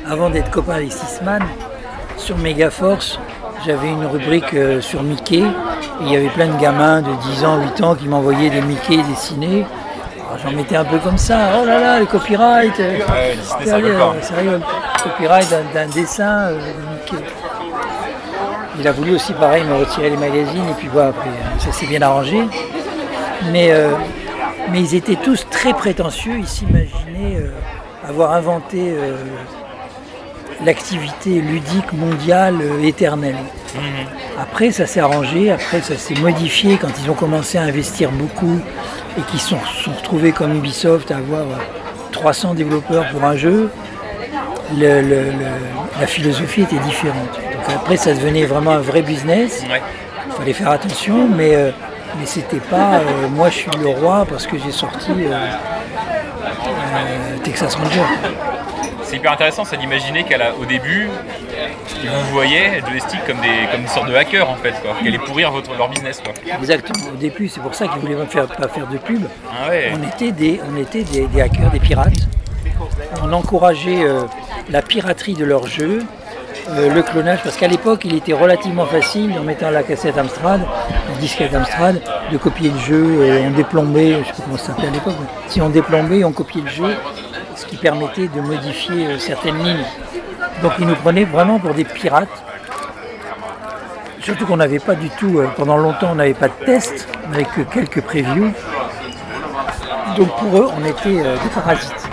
Avant 0.09 0.31
d'être 0.31 0.51
copain 0.51 0.75
avec 0.75 0.93
Sisman, 0.93 1.43
sur 2.17 2.37
Megaforce, 2.39 3.19
j'avais 3.67 3.89
une 3.89 4.07
rubrique 4.07 4.55
euh, 4.55 4.81
sur 4.81 5.03
Mickey. 5.03 5.43
Il 6.03 6.13
y 6.13 6.17
avait 6.17 6.29
plein 6.29 6.47
de 6.49 6.61
gamins 6.61 7.03
de 7.03 7.11
10 7.33 7.45
ans, 7.45 7.59
8 7.77 7.83
ans 7.83 7.95
qui 7.95 8.07
m'envoyaient 8.07 8.51
des 8.51 8.61
Mickey 8.61 8.99
dessinés. 9.09 9.67
J'en 10.45 10.53
mettais 10.53 10.77
un 10.77 10.85
peu 10.85 10.99
comme 10.99 11.17
ça. 11.19 11.39
Oh 11.61 11.65
là 11.65 11.81
là, 11.81 11.99
le 11.99 12.07
copyright. 12.07 12.79
Ouais, 12.79 12.99
Disney, 13.37 13.43
ça 13.43 13.65
sérieux, 13.65 13.87
rigole 13.95 14.17
pas. 14.17 14.23
sérieux, 14.23 14.61
copyright 15.03 15.49
d'un- 15.75 15.87
dessin 15.89 16.51
de 16.51 16.57
Mickey. 16.57 17.25
Il 18.79 18.87
a 18.87 18.93
voulu 18.93 19.15
aussi 19.15 19.33
pareil 19.33 19.65
me 19.65 19.75
retirer 19.77 20.11
les 20.11 20.17
magazines 20.19 20.69
et 20.69 20.75
puis 20.79 20.89
voilà, 20.93 21.09
après 21.09 21.31
ça 21.59 21.73
s'est 21.73 21.87
bien 21.87 22.03
arrangé. 22.03 22.43
Mais, 23.51 23.71
euh, 23.71 23.89
mais 24.71 24.81
ils 24.81 24.95
étaient 24.95 25.17
tous 25.17 25.47
très 25.51 25.73
prétentieux, 25.73 26.35
ils 26.39 26.47
s'imaginaient 26.49 27.37
euh, 27.37 27.51
avoir 28.09 28.33
inventé 28.33 28.79
euh, 28.95 29.17
l'activité 30.65 31.41
ludique 31.41 31.93
mondiale 31.93 32.57
euh, 32.63 32.83
éternelle. 32.83 33.37
Après 34.41 34.71
ça 34.71 34.87
s'est 34.87 35.01
arrangé, 35.01 35.51
après 35.51 35.81
ça 35.83 35.97
s'est 35.97 36.15
modifié 36.15 36.79
quand 36.81 36.89
ils 37.03 37.11
ont 37.11 37.15
commencé 37.15 37.59
à 37.59 37.63
investir 37.63 38.11
beaucoup 38.11 38.61
et 39.19 39.23
qu'ils 39.23 39.41
se 39.41 39.51
sont, 39.51 39.59
sont 39.85 39.93
retrouvés 39.93 40.33
comme 40.33 40.57
Ubisoft 40.57 41.11
à 41.11 41.19
avoir 41.19 41.43
euh, 41.43 42.13
300 42.13 42.55
développeurs 42.55 43.07
pour 43.11 43.25
un 43.25 43.37
jeu, 43.37 43.71
le- 44.79 45.01
le- 45.01 45.25
le- 45.31 46.01
la 46.01 46.07
philosophie 46.07 46.63
était 46.63 46.79
différente. 46.79 47.33
Donc 47.35 47.75
après, 47.75 47.97
ça 47.97 48.13
devenait 48.15 48.45
vraiment 48.47 48.73
un 48.73 48.79
vrai 48.81 49.03
business. 49.03 49.63
Ouais. 49.71 49.81
Il 50.29 50.33
fallait 50.33 50.53
faire 50.53 50.71
attention, 50.71 51.29
mais, 51.35 51.55
mais 52.19 52.27
c'était 52.27 52.59
pas 52.59 52.99
euh, 52.99 53.29
moi 53.31 53.51
je 53.51 53.57
suis 53.57 53.71
le 53.81 53.89
roi 53.89 54.27
parce 54.29 54.47
que 54.47 54.59
j'ai 54.59 54.73
sorti 54.73 55.13
euh, 55.13 55.33
euh, 55.33 57.39
Texas 57.43 57.75
Ranger. 57.75 58.03
C'est 59.03 59.17
hyper 59.17 59.33
intéressant, 59.33 59.65
c'est 59.65 59.77
d'imaginer 59.77 60.25
qu'au 60.25 60.65
début, 60.65 61.07
vous 61.07 62.33
voyaient 62.33 62.83
joystick 62.91 63.25
comme 63.25 63.41
des 63.41 63.69
comme 63.71 63.83
une 63.83 63.89
sorte 63.89 64.09
de 64.09 64.15
hacker 64.17 64.51
en 64.51 64.57
fait, 64.57 64.75
quoi. 64.83 64.97
Qui 65.01 65.07
allait 65.07 65.19
pourrir 65.19 65.53
votre, 65.53 65.73
leur 65.77 65.89
business, 65.89 66.21
quoi. 66.25 66.35
Exactement. 66.59 67.13
Au 67.15 67.17
début, 67.17 67.49
c'est 67.49 67.61
pour 67.61 67.73
ça 67.75 67.87
qu'ils 67.87 68.01
voulaient 68.01 68.17
pas 68.17 68.27
faire, 68.27 68.49
pas 68.49 68.67
faire 68.67 68.89
de 68.89 68.99
pub. 68.99 69.23
Ah 69.49 69.69
ouais. 69.69 69.93
On 69.95 70.03
était 70.09 70.33
des, 70.33 70.61
on 70.69 70.77
était 70.77 71.05
des, 71.05 71.29
des 71.29 71.41
hackers, 71.41 71.71
des 71.71 71.79
pirates. 71.79 72.15
On 73.23 73.33
encourageait 73.33 74.03
euh, 74.03 74.23
la 74.71 74.83
piraterie 74.83 75.35
de 75.35 75.45
leurs 75.45 75.69
jeux, 75.69 76.03
le 76.69 77.03
clonage, 77.03 77.43
parce 77.43 77.57
qu'à 77.57 77.69
l'époque, 77.69 78.03
il 78.05 78.15
était 78.15 78.33
relativement 78.33 78.87
facile, 78.87 79.35
en 79.39 79.43
mettant 79.43 79.71
la 79.71 79.83
cassette 79.83 80.19
Amstrad, 80.19 80.61
le 80.61 81.21
disquette 81.21 81.55
Amstrad, 81.55 82.01
de 82.33 82.37
copier 82.39 82.71
le 82.71 82.79
jeu. 82.79 83.05
euh, 83.21 83.49
on 83.49 83.51
déplombait, 83.51 84.13
je 84.13 84.19
ne 84.19 84.25
sais 84.25 84.33
pas 84.33 84.43
comment 84.45 84.57
ça 84.57 84.67
s'appelait 84.67 84.89
à 84.89 84.91
l'époque, 84.91 85.15
si 85.49 85.61
on 85.61 85.69
déplombait, 85.69 86.25
on 86.25 86.33
copiait 86.33 86.63
le 86.63 86.71
jeu, 86.71 86.95
ce 87.55 87.67
qui 87.67 87.77
permettait 87.77 88.29
de 88.29 88.41
modifier 88.41 89.07
euh, 89.07 89.19
certaines 89.19 89.59
lignes. 89.63 89.85
Donc 90.63 90.73
ils 90.79 90.87
nous 90.87 90.97
prenaient 90.97 91.25
vraiment 91.25 91.59
pour 91.59 91.75
des 91.75 91.85
pirates. 91.85 92.29
Surtout 94.21 94.47
qu'on 94.47 94.57
n'avait 94.57 94.81
pas 94.81 94.95
du 94.95 95.09
tout, 95.11 95.39
euh, 95.39 95.49
pendant 95.57 95.77
longtemps, 95.77 96.09
on 96.13 96.17
n'avait 96.17 96.35
pas 96.35 96.49
de 96.49 96.65
test, 96.65 97.07
on 97.27 97.31
n'avait 97.31 97.45
que 97.45 97.61
quelques 97.61 98.01
previews. 98.01 98.53
Donc 100.17 100.29
pour 100.39 100.59
eux, 100.59 100.69
on 100.77 100.85
était 100.85 101.21
euh. 101.25 101.37
Des 101.37 101.51
parasites. 101.51 102.09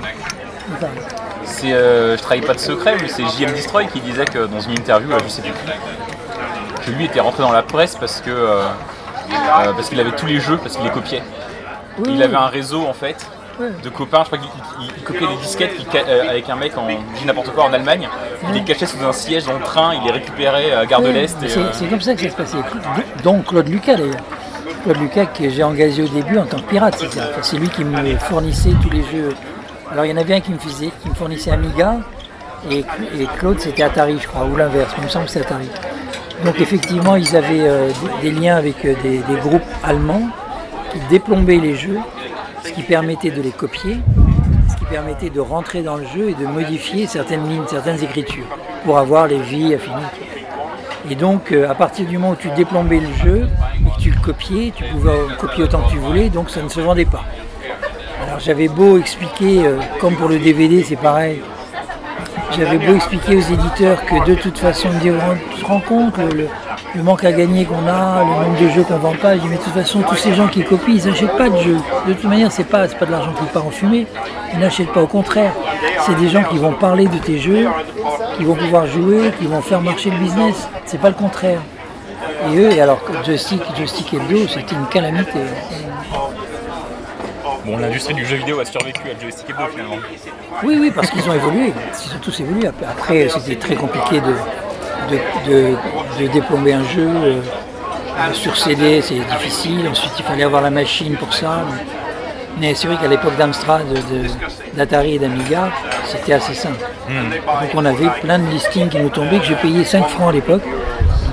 C'est, 1.64 1.72
euh, 1.74 2.18
je 2.18 2.22
travaille 2.22 2.42
pas 2.42 2.54
de 2.54 2.60
secret, 2.60 2.96
mais 3.02 3.08
c'est 3.08 3.24
JM 3.24 3.54
Destroy 3.54 3.88
qui 3.88 4.02
disait 4.02 4.26
que 4.26 4.48
dans 4.48 4.60
une 4.60 4.74
interview, 4.74 5.10
là, 5.10 5.18
je 5.24 5.30
sais 5.30 5.42
plus 5.42 5.52
que 6.86 6.92
lui 6.92 7.06
était 7.06 7.22
rentré 7.22 7.42
dans 7.42 7.54
la 7.54 7.62
presse 7.64 7.96
parce 7.96 8.20
que 8.20 8.30
euh, 8.30 8.64
euh, 8.66 9.72
parce 9.74 9.88
qu'il 9.88 9.98
avait 10.02 10.12
tous 10.12 10.26
les 10.26 10.42
jeux, 10.42 10.58
parce 10.58 10.76
qu'il 10.76 10.84
les 10.84 10.92
copiait. 10.92 11.24
Oui, 12.00 12.06
Il 12.10 12.18
oui. 12.18 12.24
avait 12.24 12.36
un 12.36 12.48
réseau 12.48 12.86
en 12.86 12.92
fait 12.94 13.16
de 13.84 13.90
copains, 13.90 14.24
je 14.24 14.26
crois 14.26 14.38
qu'il 14.40 14.50
il- 14.82 14.92
il 14.98 15.04
copiait 15.04 15.28
des 15.28 15.36
disquettes 15.38 15.72
euh, 15.96 16.30
avec 16.30 16.50
un 16.50 16.56
mec 16.58 16.78
en 16.78 16.86
dis 16.88 17.26
n'importe 17.26 17.52
quoi 17.54 17.64
en 17.66 17.72
Allemagne. 17.74 18.10
Il 18.50 18.56
les 18.56 18.64
cachait 18.66 18.86
sous 18.88 19.02
un 19.06 19.14
siège 19.14 19.46
dans 19.46 19.54
le 19.54 19.64
train, 19.64 19.94
il 19.96 20.04
les 20.04 20.12
récupérait 20.12 20.74
à 20.74 20.86
Gare 20.86 21.02
de 21.02 21.10
l'Est. 21.10 21.38
C'est 21.48 21.58
euh, 21.60 21.90
comme 21.90 22.02
ça 22.02 22.14
que 22.16 22.22
ça 22.24 22.30
se 22.30 22.36
passait. 22.36 22.58
Donc 23.24 23.46
Claude 23.46 23.70
Lucas 23.70 23.96
d'ailleurs. 23.96 24.16
Claude 24.84 24.98
Lucas 24.98 25.28
que 25.28 25.48
j'ai 25.50 25.64
engagé 25.64 26.04
au 26.04 26.08
début 26.10 26.38
en 26.38 26.46
tant 26.46 26.58
que 26.58 26.64
pirate. 26.70 27.02
C'est 27.42 27.56
lui 27.58 27.70
qui 27.70 27.86
me 27.86 28.18
fournissait 28.18 28.74
tous 28.82 28.90
les 28.90 29.04
jeux. 29.04 29.34
Alors 29.94 30.06
il 30.06 30.10
y 30.10 30.14
en 30.16 30.18
avait 30.18 30.34
un 30.34 30.40
qui 30.40 30.50
me 30.52 30.58
faisait, 30.58 30.90
qui 31.04 31.10
me 31.10 31.14
fournissait 31.14 31.52
Amiga 31.52 31.98
et, 32.72 32.84
Claude 33.38 33.60
c'était 33.60 33.84
Atari 33.84 34.18
je 34.20 34.28
crois, 34.28 34.44
ou 34.46 34.56
l'inverse, 34.56 34.92
il 34.98 35.04
me 35.04 35.08
semble 35.08 35.26
que 35.26 35.32
c'est 35.32 35.42
Atari. 35.42 35.70
Donc 36.44 36.60
effectivement 36.60 37.16
ils 37.16 37.36
avaient 37.36 37.68
euh, 37.68 37.92
des, 38.24 38.32
liens 38.32 38.56
avec 38.56 38.84
euh, 38.86 38.96
des, 39.04 39.22
groupes 39.44 39.62
allemands 39.84 40.30
qui 40.92 40.98
déplombaient 41.12 41.60
les 41.60 41.76
jeux, 41.76 42.00
ce 42.64 42.72
qui 42.72 42.82
permettait 42.82 43.30
de 43.30 43.40
les 43.40 43.52
copier, 43.52 44.00
ce 44.68 44.76
qui 44.78 44.86
permettait 44.86 45.30
de 45.30 45.40
rentrer 45.40 45.84
dans 45.84 45.98
le 45.98 46.06
jeu 46.08 46.30
et 46.30 46.34
de 46.34 46.48
modifier 46.48 47.06
certaines 47.06 47.48
lignes, 47.48 47.68
certaines 47.68 48.04
écritures 48.04 48.48
pour 48.86 48.98
avoir 48.98 49.28
les 49.28 49.42
vies 49.42 49.76
affinies. 49.76 50.10
Et 51.12 51.14
donc, 51.14 51.52
euh, 51.52 51.70
à 51.70 51.76
partir 51.76 52.08
du 52.08 52.18
moment 52.18 52.32
où 52.32 52.36
tu 52.36 52.50
déplombais 52.56 53.00
le 53.00 53.14
jeu 53.24 53.48
et 53.80 53.96
que 53.96 54.02
tu 54.02 54.10
le 54.10 54.20
copiais, 54.20 54.74
tu 54.76 54.86
pouvais 54.86 55.20
copier 55.38 55.66
autant 55.66 55.82
que 55.82 55.92
tu 55.92 55.98
voulais, 55.98 56.30
donc 56.30 56.50
ça 56.50 56.64
ne 56.64 56.70
se 56.70 56.80
vendait 56.80 57.06
pas. 57.06 57.24
Alors 58.34 58.42
j'avais 58.42 58.68
beau 58.68 58.98
expliquer, 58.98 59.64
euh, 59.64 59.78
comme 60.00 60.16
pour 60.16 60.28
le 60.28 60.40
DVD, 60.40 60.82
c'est 60.82 60.96
pareil. 60.96 61.40
J'avais 62.58 62.80
beau 62.80 62.96
expliquer 62.96 63.36
aux 63.36 63.42
éditeurs 63.42 64.04
que 64.06 64.26
de 64.26 64.34
toute 64.34 64.58
façon, 64.58 64.90
tu 65.04 65.12
te 65.12 65.66
rends 65.68 65.80
compte 65.80 66.18
le, 66.18 67.04
manque 67.04 67.26
à 67.26 67.32
gagner 67.32 67.64
qu'on 67.66 67.88
a, 67.88 68.24
le 68.24 68.46
nombre 68.48 68.60
de 68.60 68.70
jeux 68.70 68.82
qu'on 68.82 68.98
vend 68.98 69.14
pas. 69.22 69.36
Je 69.36 69.42
dis, 69.42 69.48
mais 69.50 69.58
de 69.58 69.62
toute 69.62 69.74
façon, 69.74 70.02
tous 70.02 70.16
ces 70.16 70.34
gens 70.34 70.48
qui 70.48 70.64
copient, 70.64 70.96
ils 70.96 71.06
n'achètent 71.06 71.38
pas 71.38 71.48
de 71.48 71.58
jeux. 71.58 71.78
De 72.08 72.14
toute 72.14 72.24
manière, 72.24 72.52
c'est 72.52 72.64
pas, 72.64 72.88
pas 72.88 73.06
de 73.06 73.12
l'argent 73.12 73.34
qui 73.34 73.46
part 73.54 73.68
en 73.68 73.70
fumée. 73.70 74.08
Ils 74.52 74.60
n'achètent 74.60 74.94
pas, 74.94 75.04
au 75.04 75.08
contraire. 75.08 75.54
C'est 76.00 76.18
des 76.18 76.30
gens 76.30 76.44
qui 76.44 76.58
vont 76.58 76.74
parler 76.74 77.06
de 77.06 77.18
tes 77.20 77.38
jeux, 77.38 77.68
qui 78.36 78.46
vont 78.46 78.56
pouvoir 78.56 78.88
jouer, 78.88 79.32
qui 79.40 79.46
vont 79.46 79.62
faire 79.62 79.82
marcher 79.82 80.10
le 80.10 80.18
business. 80.18 80.68
C'est 80.86 81.00
pas 81.00 81.10
le 81.10 81.16
contraire. 81.16 81.62
Et 82.52 82.58
eux, 82.58 82.82
alors 82.82 83.04
que 83.04 83.12
Joystick, 83.24 83.62
Joystick 83.78 84.12
Hebdo, 84.12 84.48
c'était 84.48 84.74
une 84.74 84.88
calamité. 84.88 85.40
Bon, 87.66 87.78
l'industrie 87.78 88.14
du 88.14 88.26
jeu 88.26 88.36
vidéo 88.38 88.60
a 88.60 88.66
survécu 88.66 89.02
à 89.10 89.20
Joystick 89.22 89.50
Hebdo 89.50 89.64
finalement. 89.72 89.96
Oui, 90.64 90.78
oui, 90.80 90.92
parce 90.94 91.10
qu'ils 91.10 91.28
ont 91.30 91.34
évolué. 91.34 91.72
Ils 92.08 92.16
ont 92.16 92.20
tous 92.20 92.40
évolué. 92.42 92.68
Après- 92.68 93.30
c'était 93.30 93.56
très 93.56 93.76
compliqué 93.76 94.20
de, 94.20 94.34
de, 95.12 95.20
de- 95.50 95.76
de 96.22 96.28
déplomber 96.32 96.74
un 96.74 96.84
jeu. 96.84 97.08
euh, 97.10 97.42
sur 98.34 98.56
CD, 98.58 99.02
c'est 99.02 99.16
difficile. 99.16 99.88
Ensuite, 99.90 100.12
il 100.20 100.26
fallait 100.26 100.44
avoir 100.44 100.62
la 100.62 100.70
machine 100.70 101.16
pour 101.16 101.34
ça. 101.34 101.62
Mais 102.60 102.76
c'est 102.76 102.88
vrai 102.88 102.98
qu'à 103.02 103.08
l'époque 103.08 103.36
d'Amstrad, 103.38 103.86
d'Atari 104.76 105.16
et 105.16 105.20
d'Amiga, 105.20 105.70
c'était 106.06 106.34
assez 106.34 106.54
simple. 106.54 106.86
Donc 107.10 107.70
on 107.74 107.86
avait 107.86 108.10
plein 108.22 108.40
de 108.40 108.46
listings 108.48 108.90
qui 108.90 109.00
nous 109.00 109.10
tombaient, 109.10 109.40
que 109.40 109.46
j'ai 109.46 109.56
payé 109.56 109.84
5 109.84 110.08
francs 110.10 110.30
à 110.30 110.32
l'époque. 110.34 110.62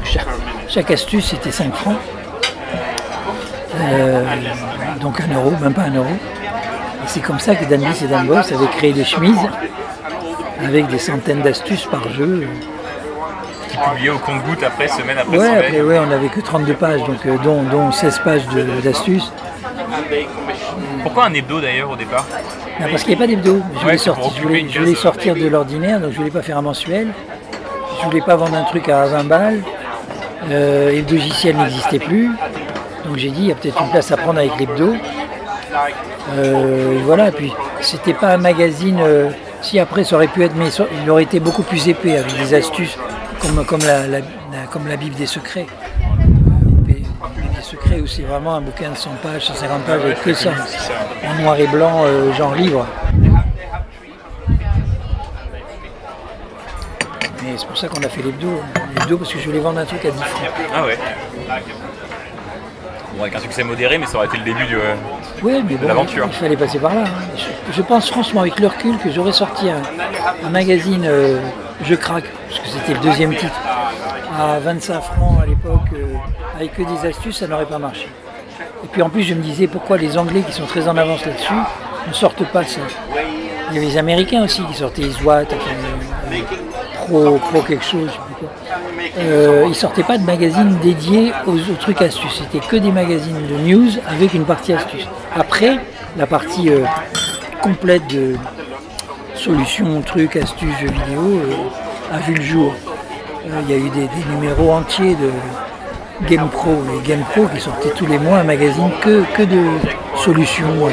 Chaque, 0.05 0.27
chaque 0.69 0.91
astuce, 0.91 1.27
c'était 1.27 1.51
5 1.51 1.75
francs. 1.75 1.97
Euh, 3.83 4.25
donc 5.01 5.21
un 5.21 5.35
euro, 5.35 5.53
même 5.61 5.73
pas 5.75 5.83
un 5.83 5.95
euro. 5.95 6.09
Et 6.11 7.07
c'est 7.07 7.21
comme 7.21 7.39
ça 7.39 7.55
que 7.55 7.65
Dan 7.65 7.81
Bliss 7.81 8.03
et 8.03 8.07
Dan 8.07 8.27
Boss 8.27 8.53
avaient 8.53 8.67
créé 8.77 8.93
des 8.93 9.05
chemises 9.05 9.39
avec 10.65 10.87
des 10.89 10.99
centaines 10.99 11.43
d'astuces 11.43 11.87
par 11.87 12.09
jeu. 12.11 12.47
Qui 13.69 13.77
publiait 13.77 14.11
au 14.11 14.19
compte-goutte 14.19 14.63
après, 14.65 14.89
semaine 14.89 15.19
après 15.19 15.39
Ouais, 15.39 15.47
semaine. 15.47 15.59
après, 15.65 15.81
ouais, 15.81 15.99
on 15.99 16.07
n'avait 16.07 16.29
que 16.29 16.41
32 16.41 16.75
pages, 16.75 17.01
donc, 17.05 17.25
euh, 17.25 17.37
dont, 17.43 17.63
dont 17.63 17.93
16 17.93 18.19
pages 18.25 18.43
d'astuces. 18.83 19.33
Pourquoi 21.03 21.27
un 21.27 21.35
hebdo 21.35 21.61
d'ailleurs 21.61 21.91
au 21.91 21.97
départ? 21.97 22.27
Non, 22.81 22.87
parce 22.91 23.03
qu'il 23.03 23.17
n'y 23.17 23.23
avait 23.23 23.35
pas 23.37 23.43
d'hebdo. 23.43 23.63
Je, 23.75 23.97
je 24.37 24.43
voulais, 24.43 24.67
je 24.69 24.95
sortir 24.95 25.35
de 25.35 25.47
l'ordinaire, 25.47 26.01
donc 26.01 26.13
je 26.13 26.17
voulais 26.17 26.31
pas 26.31 26.43
faire 26.43 26.59
un 26.59 26.63
mensuel. 26.63 27.09
Je 28.01 28.05
voulais 28.07 28.23
pas 28.23 28.37
vendre 28.37 28.57
un 28.57 28.65
truc 28.65 28.89
à 28.89 29.05
20 29.07 29.25
balles. 29.25 29.61
Euh, 30.51 30.91
et 30.91 31.03
le 31.03 31.11
logiciel 31.17 31.57
n'existait 31.57 31.99
plus. 31.99 32.31
Donc 33.11 33.19
j'ai 33.19 33.31
dit, 33.31 33.41
il 33.43 33.49
y 33.49 33.51
a 33.53 33.57
peut-être 33.57 33.83
une 33.83 33.91
place 33.91 34.13
à 34.13 34.17
prendre 34.17 34.39
avec 34.39 34.57
l'hebdo. 34.57 34.95
Euh, 36.39 37.01
voilà, 37.05 37.29
et 37.29 37.33
puis 37.33 37.53
c'était 37.81 38.15
pas 38.15 38.29
un 38.35 38.37
magazine. 38.37 39.01
euh, 39.01 39.31
si 39.63 39.81
après 39.81 40.05
ça 40.05 40.15
aurait 40.15 40.29
pu 40.29 40.45
être, 40.45 40.55
mais 40.55 40.67
il 41.03 41.11
aurait 41.11 41.25
été 41.25 41.41
beaucoup 41.41 41.65
plus 41.65 41.89
épais 41.89 42.17
avec 42.19 42.33
des 42.39 42.55
astuces 42.55 42.97
comme, 43.43 43.65
comme, 43.67 43.81
la, 43.81 44.07
la- 44.07 44.19
la- 44.21 44.67
comme 44.71 44.85
Bible 44.85 45.17
des 45.17 45.27
secrets. 45.27 45.67
Euh, 46.89 46.93
des 46.93 47.63
secrets 47.63 48.01
où 48.01 48.07
c'est 48.07 48.23
vraiment 48.23 48.55
un 48.55 48.61
bouquin 48.61 48.91
de 48.91 48.97
100 48.97 49.11
pages, 49.23 49.45
150 49.47 49.83
pages 49.83 50.01
avec 50.05 50.23
que 50.23 50.33
ça. 50.35 50.51
En 51.29 51.43
noir 51.43 51.57
et 51.59 51.67
blanc, 51.67 52.03
euh, 52.05 52.33
genre 52.35 52.55
livre. 52.55 52.87
Mais 57.43 57.55
c'est 57.57 57.67
pour 57.67 57.77
ça 57.77 57.89
qu'on 57.89 58.03
a 58.05 58.09
fait 58.09 58.23
l'hebdo. 58.23 58.63
L'hebdo 58.99 59.19
parce 59.19 59.33
que 59.33 59.41
je 59.41 59.47
voulais 59.47 59.59
vendre 59.61 59.81
un 59.81 59.85
truc 59.85 60.05
à 60.05 60.11
10 60.11 60.19
francs. 60.23 60.49
Ah 60.75 60.85
ouais. 60.85 60.97
Bon, 63.21 63.25
avec 63.27 63.37
un 63.37 63.41
succès 63.41 63.63
modéré, 63.65 63.99
mais 63.99 64.07
ça 64.07 64.17
aurait 64.17 64.29
été 64.29 64.39
le 64.39 64.45
début 64.45 64.65
du. 64.65 64.79
Oui, 65.43 65.63
mais 65.69 65.75
bon, 65.75 65.87
l'aventure. 65.87 66.25
il 66.27 66.33
fallait 66.33 66.57
passer 66.57 66.79
par 66.79 66.95
là. 66.95 67.03
hein. 67.05 67.37
Je, 67.37 67.73
je 67.75 67.83
pense 67.83 68.09
franchement 68.11 68.41
avec 68.41 68.59
le 68.59 68.67
recul 68.69 68.97
que 68.97 69.11
j'aurais 69.11 69.33
sorti 69.33 69.69
un, 69.69 69.83
un 70.47 70.49
magazine 70.49 71.05
euh, 71.07 71.39
Je 71.85 71.95
craque, 71.97 72.25
parce 72.49 72.61
que 72.61 72.69
c'était 72.69 72.95
le 72.95 73.01
deuxième 73.01 73.35
titre, 73.37 73.53
à 74.39 74.59
25 74.61 75.03
francs 75.03 75.39
à 75.43 75.45
l'époque, 75.45 75.83
euh, 75.93 76.15
avec 76.57 76.75
que 76.75 76.83
des 76.83 77.07
astuces, 77.11 77.37
ça 77.41 77.47
n'aurait 77.47 77.67
pas 77.67 77.77
marché. 77.79 78.09
Et 78.85 78.87
puis 78.91 79.03
en 79.03 79.11
plus, 79.11 79.23
je 79.25 79.35
me 79.35 79.43
disais 79.43 79.67
pourquoi 79.67 79.99
les 79.99 80.17
Anglais 80.17 80.41
qui 80.41 80.53
sont 80.55 80.65
très 80.65 80.89
en 80.89 80.97
avance 80.97 81.27
là-dessus 81.27 81.53
ne 82.09 82.13
sortent 82.15 82.45
pas 82.51 82.65
ça? 82.65 82.81
Il 83.69 83.75
y 83.75 83.79
avait 83.81 83.87
les 83.87 83.99
Américains 83.99 84.43
aussi 84.45 84.65
qui 84.65 84.73
sortaient 84.73 85.05
enfin, 85.15 85.45
euh, 86.33 86.41
pro, 86.95 87.37
pro 87.51 87.61
quelque 87.61 87.85
chose, 87.85 88.07
je 88.09 88.13
sais 88.13 88.19
plus 88.29 88.35
quoi. 88.47 88.49
Euh, 89.19 89.65
ils 89.69 89.75
sortaient 89.75 90.05
pas 90.05 90.19
de 90.19 90.25
magazines 90.25 90.79
dédiés 90.83 91.33
aux, 91.47 91.57
trucs 91.81 92.01
astuces. 92.03 92.43
C'était 92.43 92.65
que 92.65 92.77
des 92.77 92.93
magazines 92.93 93.47
de 93.47 93.57
news 93.57 93.91
avec 94.09 94.35
une 94.35 94.45
partie 94.45 94.73
astuces. 94.73 95.07
Après, 95.35 95.79
la 96.17 96.27
partie 96.27 96.71
euh, 96.71 96.85
complète 97.63 98.07
de 98.09 98.37
solutions, 99.35 100.01
trucs, 100.03 100.37
astuces, 100.37 100.79
jeux 100.81 100.89
vidéo 100.89 101.21
euh, 101.21 102.15
a 102.15 102.19
vu 102.19 102.35
le 102.35 102.43
jour. 102.43 102.75
Euh, 103.47 103.61
Il 103.69 103.71
y 103.71 103.75
a 103.75 103.79
eu 103.79 103.91
des, 103.91 104.09
numéros 104.35 104.73
entiers 104.73 105.15
de 105.17 105.31
Game 106.29 106.49
Pro 106.49 106.83
et 106.95 107.09
Game 107.09 107.23
Pro 107.33 107.47
qui 107.47 107.61
sortaient 107.61 107.91
tous 107.91 108.07
les 108.07 108.19
mois 108.19 108.39
un 108.39 108.45
magazine 108.45 108.91
que, 109.03 109.23
que 109.35 109.43
de 109.43 109.65
solutions. 110.17 110.89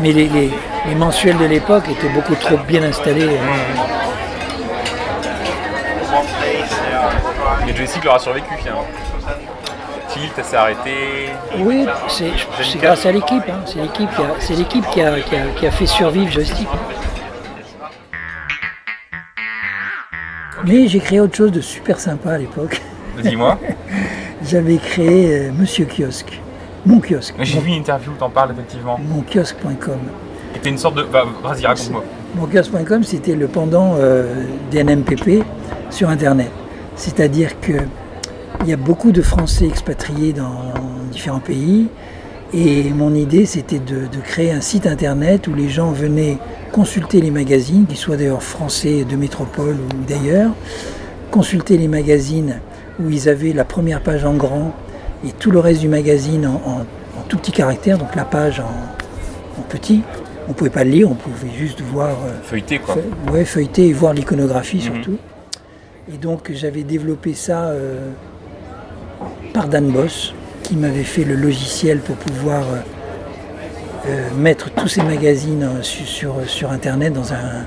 Mais 0.00 0.12
les, 0.12 0.28
les- 0.28 0.50
les 0.88 0.94
mensuels 0.94 1.36
de 1.36 1.44
l'époque 1.44 1.84
étaient 1.90 2.08
beaucoup 2.08 2.34
trop 2.34 2.56
bien 2.66 2.82
installés. 2.82 3.28
hein. 3.38 3.82
Mais 7.66 7.74
Joystick 7.76 8.04
leur 8.04 8.14
a 8.14 8.18
survécu 8.18 8.46
finalement. 8.58 8.86
Tilt, 10.08 10.32
ça 10.36 10.42
s'est 10.42 10.56
arrêté. 10.56 11.28
Oui, 11.58 11.86
c'est 12.08 12.30
c'est 12.62 12.78
grâce 12.80 13.06
à 13.06 13.12
l'équipe. 13.12 13.42
hein. 13.48 13.60
C'est 13.66 13.78
l'équipe 13.80 14.08
qui, 14.14 14.22
a- 14.22 14.34
c'est 14.40 14.54
l'équipe 14.54 14.84
qui 14.90 15.02
a, 15.02 15.20
qui, 15.20 15.36
a, 15.36 15.40
qui 15.56 15.66
a 15.66 15.70
fait 15.70 15.86
survivre 15.86 16.30
Joystick. 16.32 16.68
Mais 20.66 20.88
j'ai 20.88 20.98
créé 21.00 21.20
autre 21.20 21.36
chose 21.36 21.52
de 21.52 21.60
super 21.60 21.98
sympa 22.00 22.32
à 22.32 22.38
l'époque. 22.38 22.80
Dis-moi. 23.18 23.58
J'avais 24.50 24.76
créé 24.78 25.48
euh, 25.48 25.52
Monsieur 25.52 25.86
Kiosque. 25.86 26.40
Mon 26.86 27.00
kiosque. 27.00 27.34
J'ai 27.40 27.60
vu 27.60 27.68
une 27.68 27.80
interview 27.80 28.12
où 28.12 28.16
t'en 28.16 28.30
parles 28.30 28.52
effectivement. 28.52 28.98
monkiosque.com. 28.98 29.98
C'était 30.54 30.70
une 30.70 30.78
sorte 30.78 30.96
de. 30.96 31.02
Bah, 31.04 31.24
vas-y, 31.42 31.66
raconte-moi. 31.66 32.04
Monkiosque.com, 32.36 33.02
c'était 33.02 33.34
le 33.34 33.48
pendant 33.48 33.94
euh, 33.98 34.44
des 34.70 34.84
NMPP 34.84 35.44
sur 35.90 36.08
Internet. 36.08 36.50
C'est-à-dire 36.96 37.60
que 37.60 37.72
il 38.62 38.68
y 38.68 38.72
a 38.72 38.76
beaucoup 38.76 39.10
de 39.10 39.22
Français 39.22 39.66
expatriés 39.66 40.32
dans 40.32 40.74
différents 41.10 41.40
pays. 41.40 41.88
Et 42.52 42.90
mon 42.90 43.14
idée, 43.14 43.46
c'était 43.46 43.78
de, 43.78 44.06
de 44.06 44.20
créer 44.22 44.52
un 44.52 44.60
site 44.60 44.86
Internet 44.86 45.46
où 45.48 45.54
les 45.54 45.68
gens 45.68 45.92
venaient 45.92 46.38
consulter 46.72 47.20
les 47.20 47.30
magazines, 47.30 47.86
qu'ils 47.86 47.96
soient 47.96 48.16
d'ailleurs 48.16 48.42
français 48.42 49.04
de 49.04 49.16
métropole 49.16 49.76
ou 49.76 50.04
d'ailleurs, 50.06 50.50
consulter 51.30 51.78
les 51.78 51.88
magazines 51.88 52.60
où 53.00 53.08
ils 53.08 53.28
avaient 53.28 53.52
la 53.52 53.64
première 53.64 54.00
page 54.02 54.24
en 54.24 54.34
grand 54.34 54.72
et 55.26 55.32
tout 55.32 55.50
le 55.50 55.58
reste 55.58 55.80
du 55.80 55.88
magazine 55.88 56.46
en, 56.46 56.54
en- 56.70 56.80
en 57.18 57.22
tout 57.28 57.36
petit 57.38 57.52
caractère, 57.52 57.98
donc 57.98 58.14
la 58.14 58.24
page 58.24 58.60
en, 58.60 59.60
en 59.60 59.62
petit. 59.68 60.02
On 60.46 60.50
ne 60.50 60.54
pouvait 60.54 60.70
pas 60.70 60.84
le 60.84 60.90
lire, 60.90 61.10
on 61.10 61.14
pouvait 61.14 61.52
juste 61.56 61.80
voir 61.80 62.10
euh, 62.26 62.32
Feuilleté 62.42 62.78
quoi. 62.78 62.96
Ouais, 63.32 63.44
feuilleter 63.44 63.88
et 63.88 63.92
voir 63.92 64.12
l'iconographie 64.14 64.78
Mhm. 64.78 64.82
surtout. 64.94 65.18
Et 66.12 66.16
donc 66.16 66.50
j'avais 66.52 66.82
développé 66.82 67.34
ça 67.34 67.66
euh, 67.66 68.08
par 69.52 69.68
Dan 69.68 69.90
Boss, 69.90 70.34
qui 70.62 70.76
m'avait 70.76 71.04
fait 71.04 71.24
le 71.24 71.34
logiciel 71.34 71.98
pour 71.98 72.16
pouvoir 72.16 72.62
euh, 72.62 74.08
euh, 74.08 74.28
mettre 74.36 74.70
tous 74.70 74.88
ces 74.88 75.02
magazines 75.02 75.62
euh, 75.62 75.82
su- 75.82 76.04
sur, 76.04 76.34
sur, 76.46 76.70
Internet 76.72 77.12
dans 77.12 77.32
un, 77.32 77.66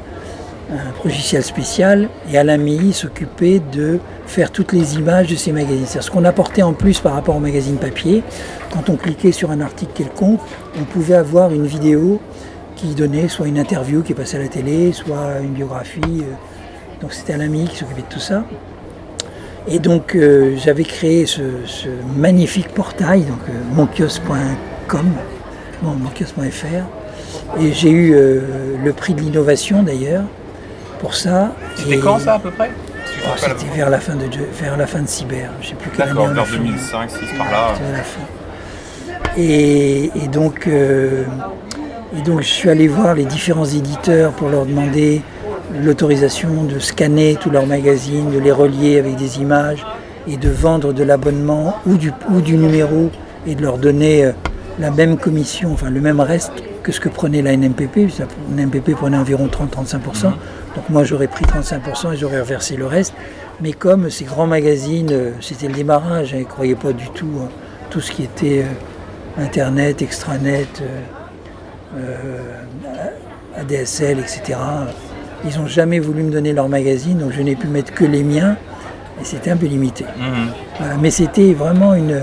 un 0.74 1.04
logiciel 1.04 1.44
spécial. 1.44 2.10
Et 2.32 2.38
Alain 2.38 2.58
Milly 2.58 2.94
s'occupait 2.94 3.62
de 3.72 4.00
faire 4.26 4.52
toutes 4.52 4.74
les 4.74 4.96
images 4.96 5.28
de 5.28 5.36
ces 5.36 5.52
magazines. 5.52 5.86
C'est-à-dire 5.86 6.04
ce 6.04 6.12
qu'on 6.12 6.26
apportait 6.26 6.64
en 6.64 6.74
plus 6.74 7.00
par 7.00 7.14
rapport 7.14 7.36
aux 7.36 7.40
magazines 7.42 7.78
papier. 7.78 8.24
Quand 8.72 8.90
on 8.90 8.96
cliquait 8.96 9.32
sur 9.32 9.52
un 9.52 9.62
article 9.62 9.92
quelconque, 9.94 10.40
on 10.80 10.84
pouvait 10.84 11.16
avoir 11.16 11.52
une 11.52 11.66
vidéo 11.66 12.20
qui 12.76 12.96
donnait 12.96 13.28
soit 13.28 13.48
une 13.48 13.60
interview 13.60 14.02
qui 14.02 14.14
passée 14.14 14.38
à 14.38 14.42
la 14.42 14.48
télé, 14.48 14.92
soit 14.92 15.40
une 15.42 15.54
biographie. 15.54 16.02
euh. 16.06 16.34
Donc 17.02 17.14
c'était 17.14 17.34
Alain 17.34 17.50
qui 17.66 17.76
s'occupait 17.76 18.02
de 18.02 18.14
tout 18.14 18.20
ça. 18.20 18.46
Et 19.68 19.80
donc 19.80 20.16
euh, 20.16 20.56
j'avais 20.58 20.84
créé 20.84 21.26
ce, 21.26 21.42
magnifique 22.18 22.70
portail, 22.70 23.22
donc 23.22 23.40
euh, 23.50 23.76
monkios.com, 23.76 25.06
non, 25.84 25.92
monkios.fr. 25.92 27.62
Et 27.62 27.72
j'ai 27.72 27.90
eu 27.90 28.14
euh, 28.14 28.42
le 28.84 28.94
prix 28.94 29.14
de 29.14 29.22
l'innovation 29.22 29.84
d'ailleurs 29.84 30.24
pour 31.04 31.14
ça. 31.16 31.52
C'était 31.76 32.00
quand 32.00 32.18
ça 32.18 32.36
à 32.36 32.40
peu 32.40 32.50
près? 32.50 32.72
Oh, 32.72 33.30
rappelle 33.30 33.56
C'était 33.60 33.76
vers 33.76 33.90
la 33.90 34.00
fin 34.00 34.16
de 34.16 34.26
vers 34.54 34.78
la 34.78 34.88
fin 34.88 35.02
de 35.02 35.08
Cyber. 35.08 35.50
Je 35.62 35.68
sais 35.68 35.76
plus 35.76 35.92
quelle 35.92 36.10
année 36.10 36.34
vers 36.34 36.48
fait. 36.48 36.58
2005, 36.58 37.10
6 37.10 37.18
par 37.38 37.52
là. 37.52 37.68
À 37.68 37.92
la 37.92 38.04
fin. 38.04 38.22
Et, 39.38 40.06
et 40.16 40.28
donc, 40.30 40.66
euh, 40.68 41.26
et 42.18 42.22
donc, 42.22 42.42
je 42.42 42.48
suis 42.48 42.70
allé 42.70 42.88
voir 42.88 43.16
les 43.16 43.26
différents 43.26 43.66
éditeurs 43.66 44.32
pour 44.32 44.48
leur 44.48 44.66
demander 44.66 45.22
l'autorisation 45.84 46.64
de 46.64 46.80
scanner 46.80 47.36
tous 47.40 47.50
leurs 47.50 47.68
magazines, 47.68 48.32
de 48.32 48.40
les 48.40 48.52
relier 48.52 48.98
avec 48.98 49.16
des 49.18 49.40
images 49.40 49.86
et 50.28 50.38
de 50.38 50.50
vendre 50.50 50.94
de 50.94 51.04
l'abonnement 51.04 51.76
ou 51.86 51.98
du, 51.98 52.14
ou 52.32 52.40
du 52.40 52.56
numéro 52.56 53.10
et 53.46 53.56
de 53.56 53.62
leur 53.62 53.78
donner 53.78 54.24
euh, 54.24 54.32
la 54.80 54.90
même 54.90 55.18
commission, 55.18 55.74
enfin 55.74 55.90
le 55.90 56.00
même 56.00 56.22
reste 56.22 56.54
que 56.82 56.94
ce 56.94 57.00
que 57.02 57.10
prenait 57.10 57.42
la 57.42 57.58
NMPP. 57.58 58.10
La 58.20 58.64
NMPP 58.64 58.92
prenait 58.96 59.18
environ 59.18 59.48
30-35%. 59.48 60.32
Donc 60.76 60.90
moi 60.90 61.04
j'aurais 61.04 61.28
pris 61.28 61.46
35% 61.46 62.14
et 62.14 62.18
j'aurais 62.18 62.40
reversé 62.40 62.76
le 62.76 62.86
reste. 62.86 63.14
Mais 63.62 63.72
comme 63.74 64.10
ces 64.10 64.26
grands 64.26 64.48
magazines, 64.48 65.10
euh, 65.12 65.32
c'était 65.40 65.68
le 65.68 65.74
démarrage, 65.74 66.34
hein, 66.34 66.38
ils 66.38 66.44
ne 66.44 66.46
croyaient 66.48 66.76
pas 66.76 66.92
du 66.94 67.08
tout 67.10 67.30
hein, 67.42 67.50
tout 67.92 68.02
ce 68.02 68.12
qui 68.12 68.24
était 68.24 68.64
euh, 68.64 69.44
Internet, 69.44 70.02
extranet, 70.02 70.82
euh, 71.96 72.38
ADSL, 73.58 74.20
etc. 74.20 74.58
Ils 75.46 75.60
n'ont 75.60 75.68
jamais 75.68 76.00
voulu 76.00 76.24
me 76.24 76.32
donner 76.32 76.54
leur 76.54 76.70
magazine, 76.70 77.18
donc 77.20 77.32
je 77.32 77.42
n'ai 77.42 77.56
pu 77.56 77.68
mettre 77.68 77.94
que 77.94 78.06
les 78.06 78.24
miens, 78.24 78.56
et 79.22 79.26
c'était 79.26 79.52
un 79.52 79.58
peu 79.58 79.66
limité. 79.68 80.06
Voilà, 80.80 80.96
mais 81.00 81.12
c'était 81.12 81.54
vraiment 81.54 81.94
une, 81.94 82.20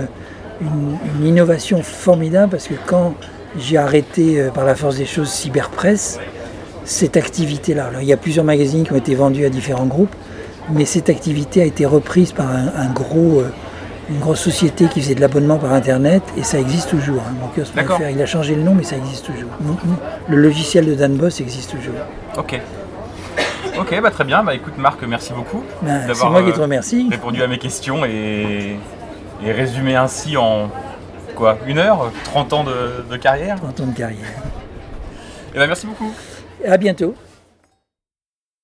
une- 0.60 0.97
une 1.20 1.27
innovation 1.27 1.82
formidable 1.82 2.51
parce 2.51 2.66
que 2.66 2.74
quand 2.86 3.14
j'ai 3.59 3.77
arrêté 3.77 4.48
par 4.55 4.64
la 4.64 4.74
force 4.74 4.97
des 4.97 5.06
choses 5.06 5.28
Cyberpresse, 5.31 6.18
cette 6.91 7.17
activité-là, 7.17 7.87
alors 7.87 8.01
il 8.03 8.09
y 8.09 8.12
a 8.12 8.17
plusieurs 8.17 8.45
magazines 8.45 8.85
qui 8.85 8.93
ont 8.93 8.97
été 8.97 9.15
vendus 9.15 9.45
à 9.45 9.49
différents 9.49 9.87
groupes, 9.87 10.15
mais 10.71 10.85
cette 10.85 11.09
activité 11.09 11.62
a 11.62 11.65
été 11.65 11.87
reprise 11.87 12.33
par 12.33 12.49
un, 12.51 12.67
un 12.77 12.89
gros, 12.93 13.41
euh, 13.41 13.53
une 14.11 14.19
grosse 14.19 14.41
société 14.41 14.87
qui 14.87 15.01
faisait 15.01 15.15
de 15.15 15.21
l'abonnement 15.21 15.57
par 15.59 15.73
Internet 15.73 16.23
et 16.37 16.43
ça 16.43 16.59
existe 16.59 16.91
toujours. 16.91 17.23
Hein, 17.29 18.09
il 18.12 18.21
a 18.21 18.27
changé 18.27 18.57
le 18.57 18.62
nom, 18.62 18.75
mais 18.75 18.83
ça 18.83 18.97
existe 18.97 19.27
toujours. 19.27 19.51
Le 20.29 20.37
logiciel 20.37 20.85
de 20.87 20.95
Dan 20.95 21.15
Boss 21.15 21.41
existe 21.41 21.71
toujours. 21.71 21.95
Ok. 22.37 22.61
Ok, 23.79 24.01
bah 24.03 24.11
très 24.11 24.25
bien. 24.25 24.43
Bah 24.43 24.55
écoute 24.55 24.77
Marc, 24.77 25.01
merci 25.05 25.33
beaucoup 25.33 25.62
Ben, 25.83 26.01
c'est 26.03 26.09
d'avoir 26.09 26.33
moi 26.33 26.43
qui 26.43 26.51
euh, 26.51 26.53
te 26.55 26.61
remercie. 26.61 27.07
répondu 27.11 27.41
à 27.43 27.47
mes 27.47 27.59
questions 27.59 28.05
et, 28.05 28.77
et 29.45 29.53
résumé 29.53 29.95
ainsi 29.95 30.37
en 30.37 30.71
quoi 31.37 31.57
Une 31.67 31.79
heure 31.79 32.11
30 32.25 32.53
ans 32.53 32.65
de, 32.65 33.05
de 33.09 33.17
carrière? 33.17 33.57
30 33.57 33.81
ans 33.81 33.87
de 33.87 33.97
carrière. 33.97 34.27
Et 35.55 35.59
bah 35.59 35.67
merci 35.69 35.87
beaucoup. 35.87 36.12
À 36.65 36.77
bientôt. 36.77 37.15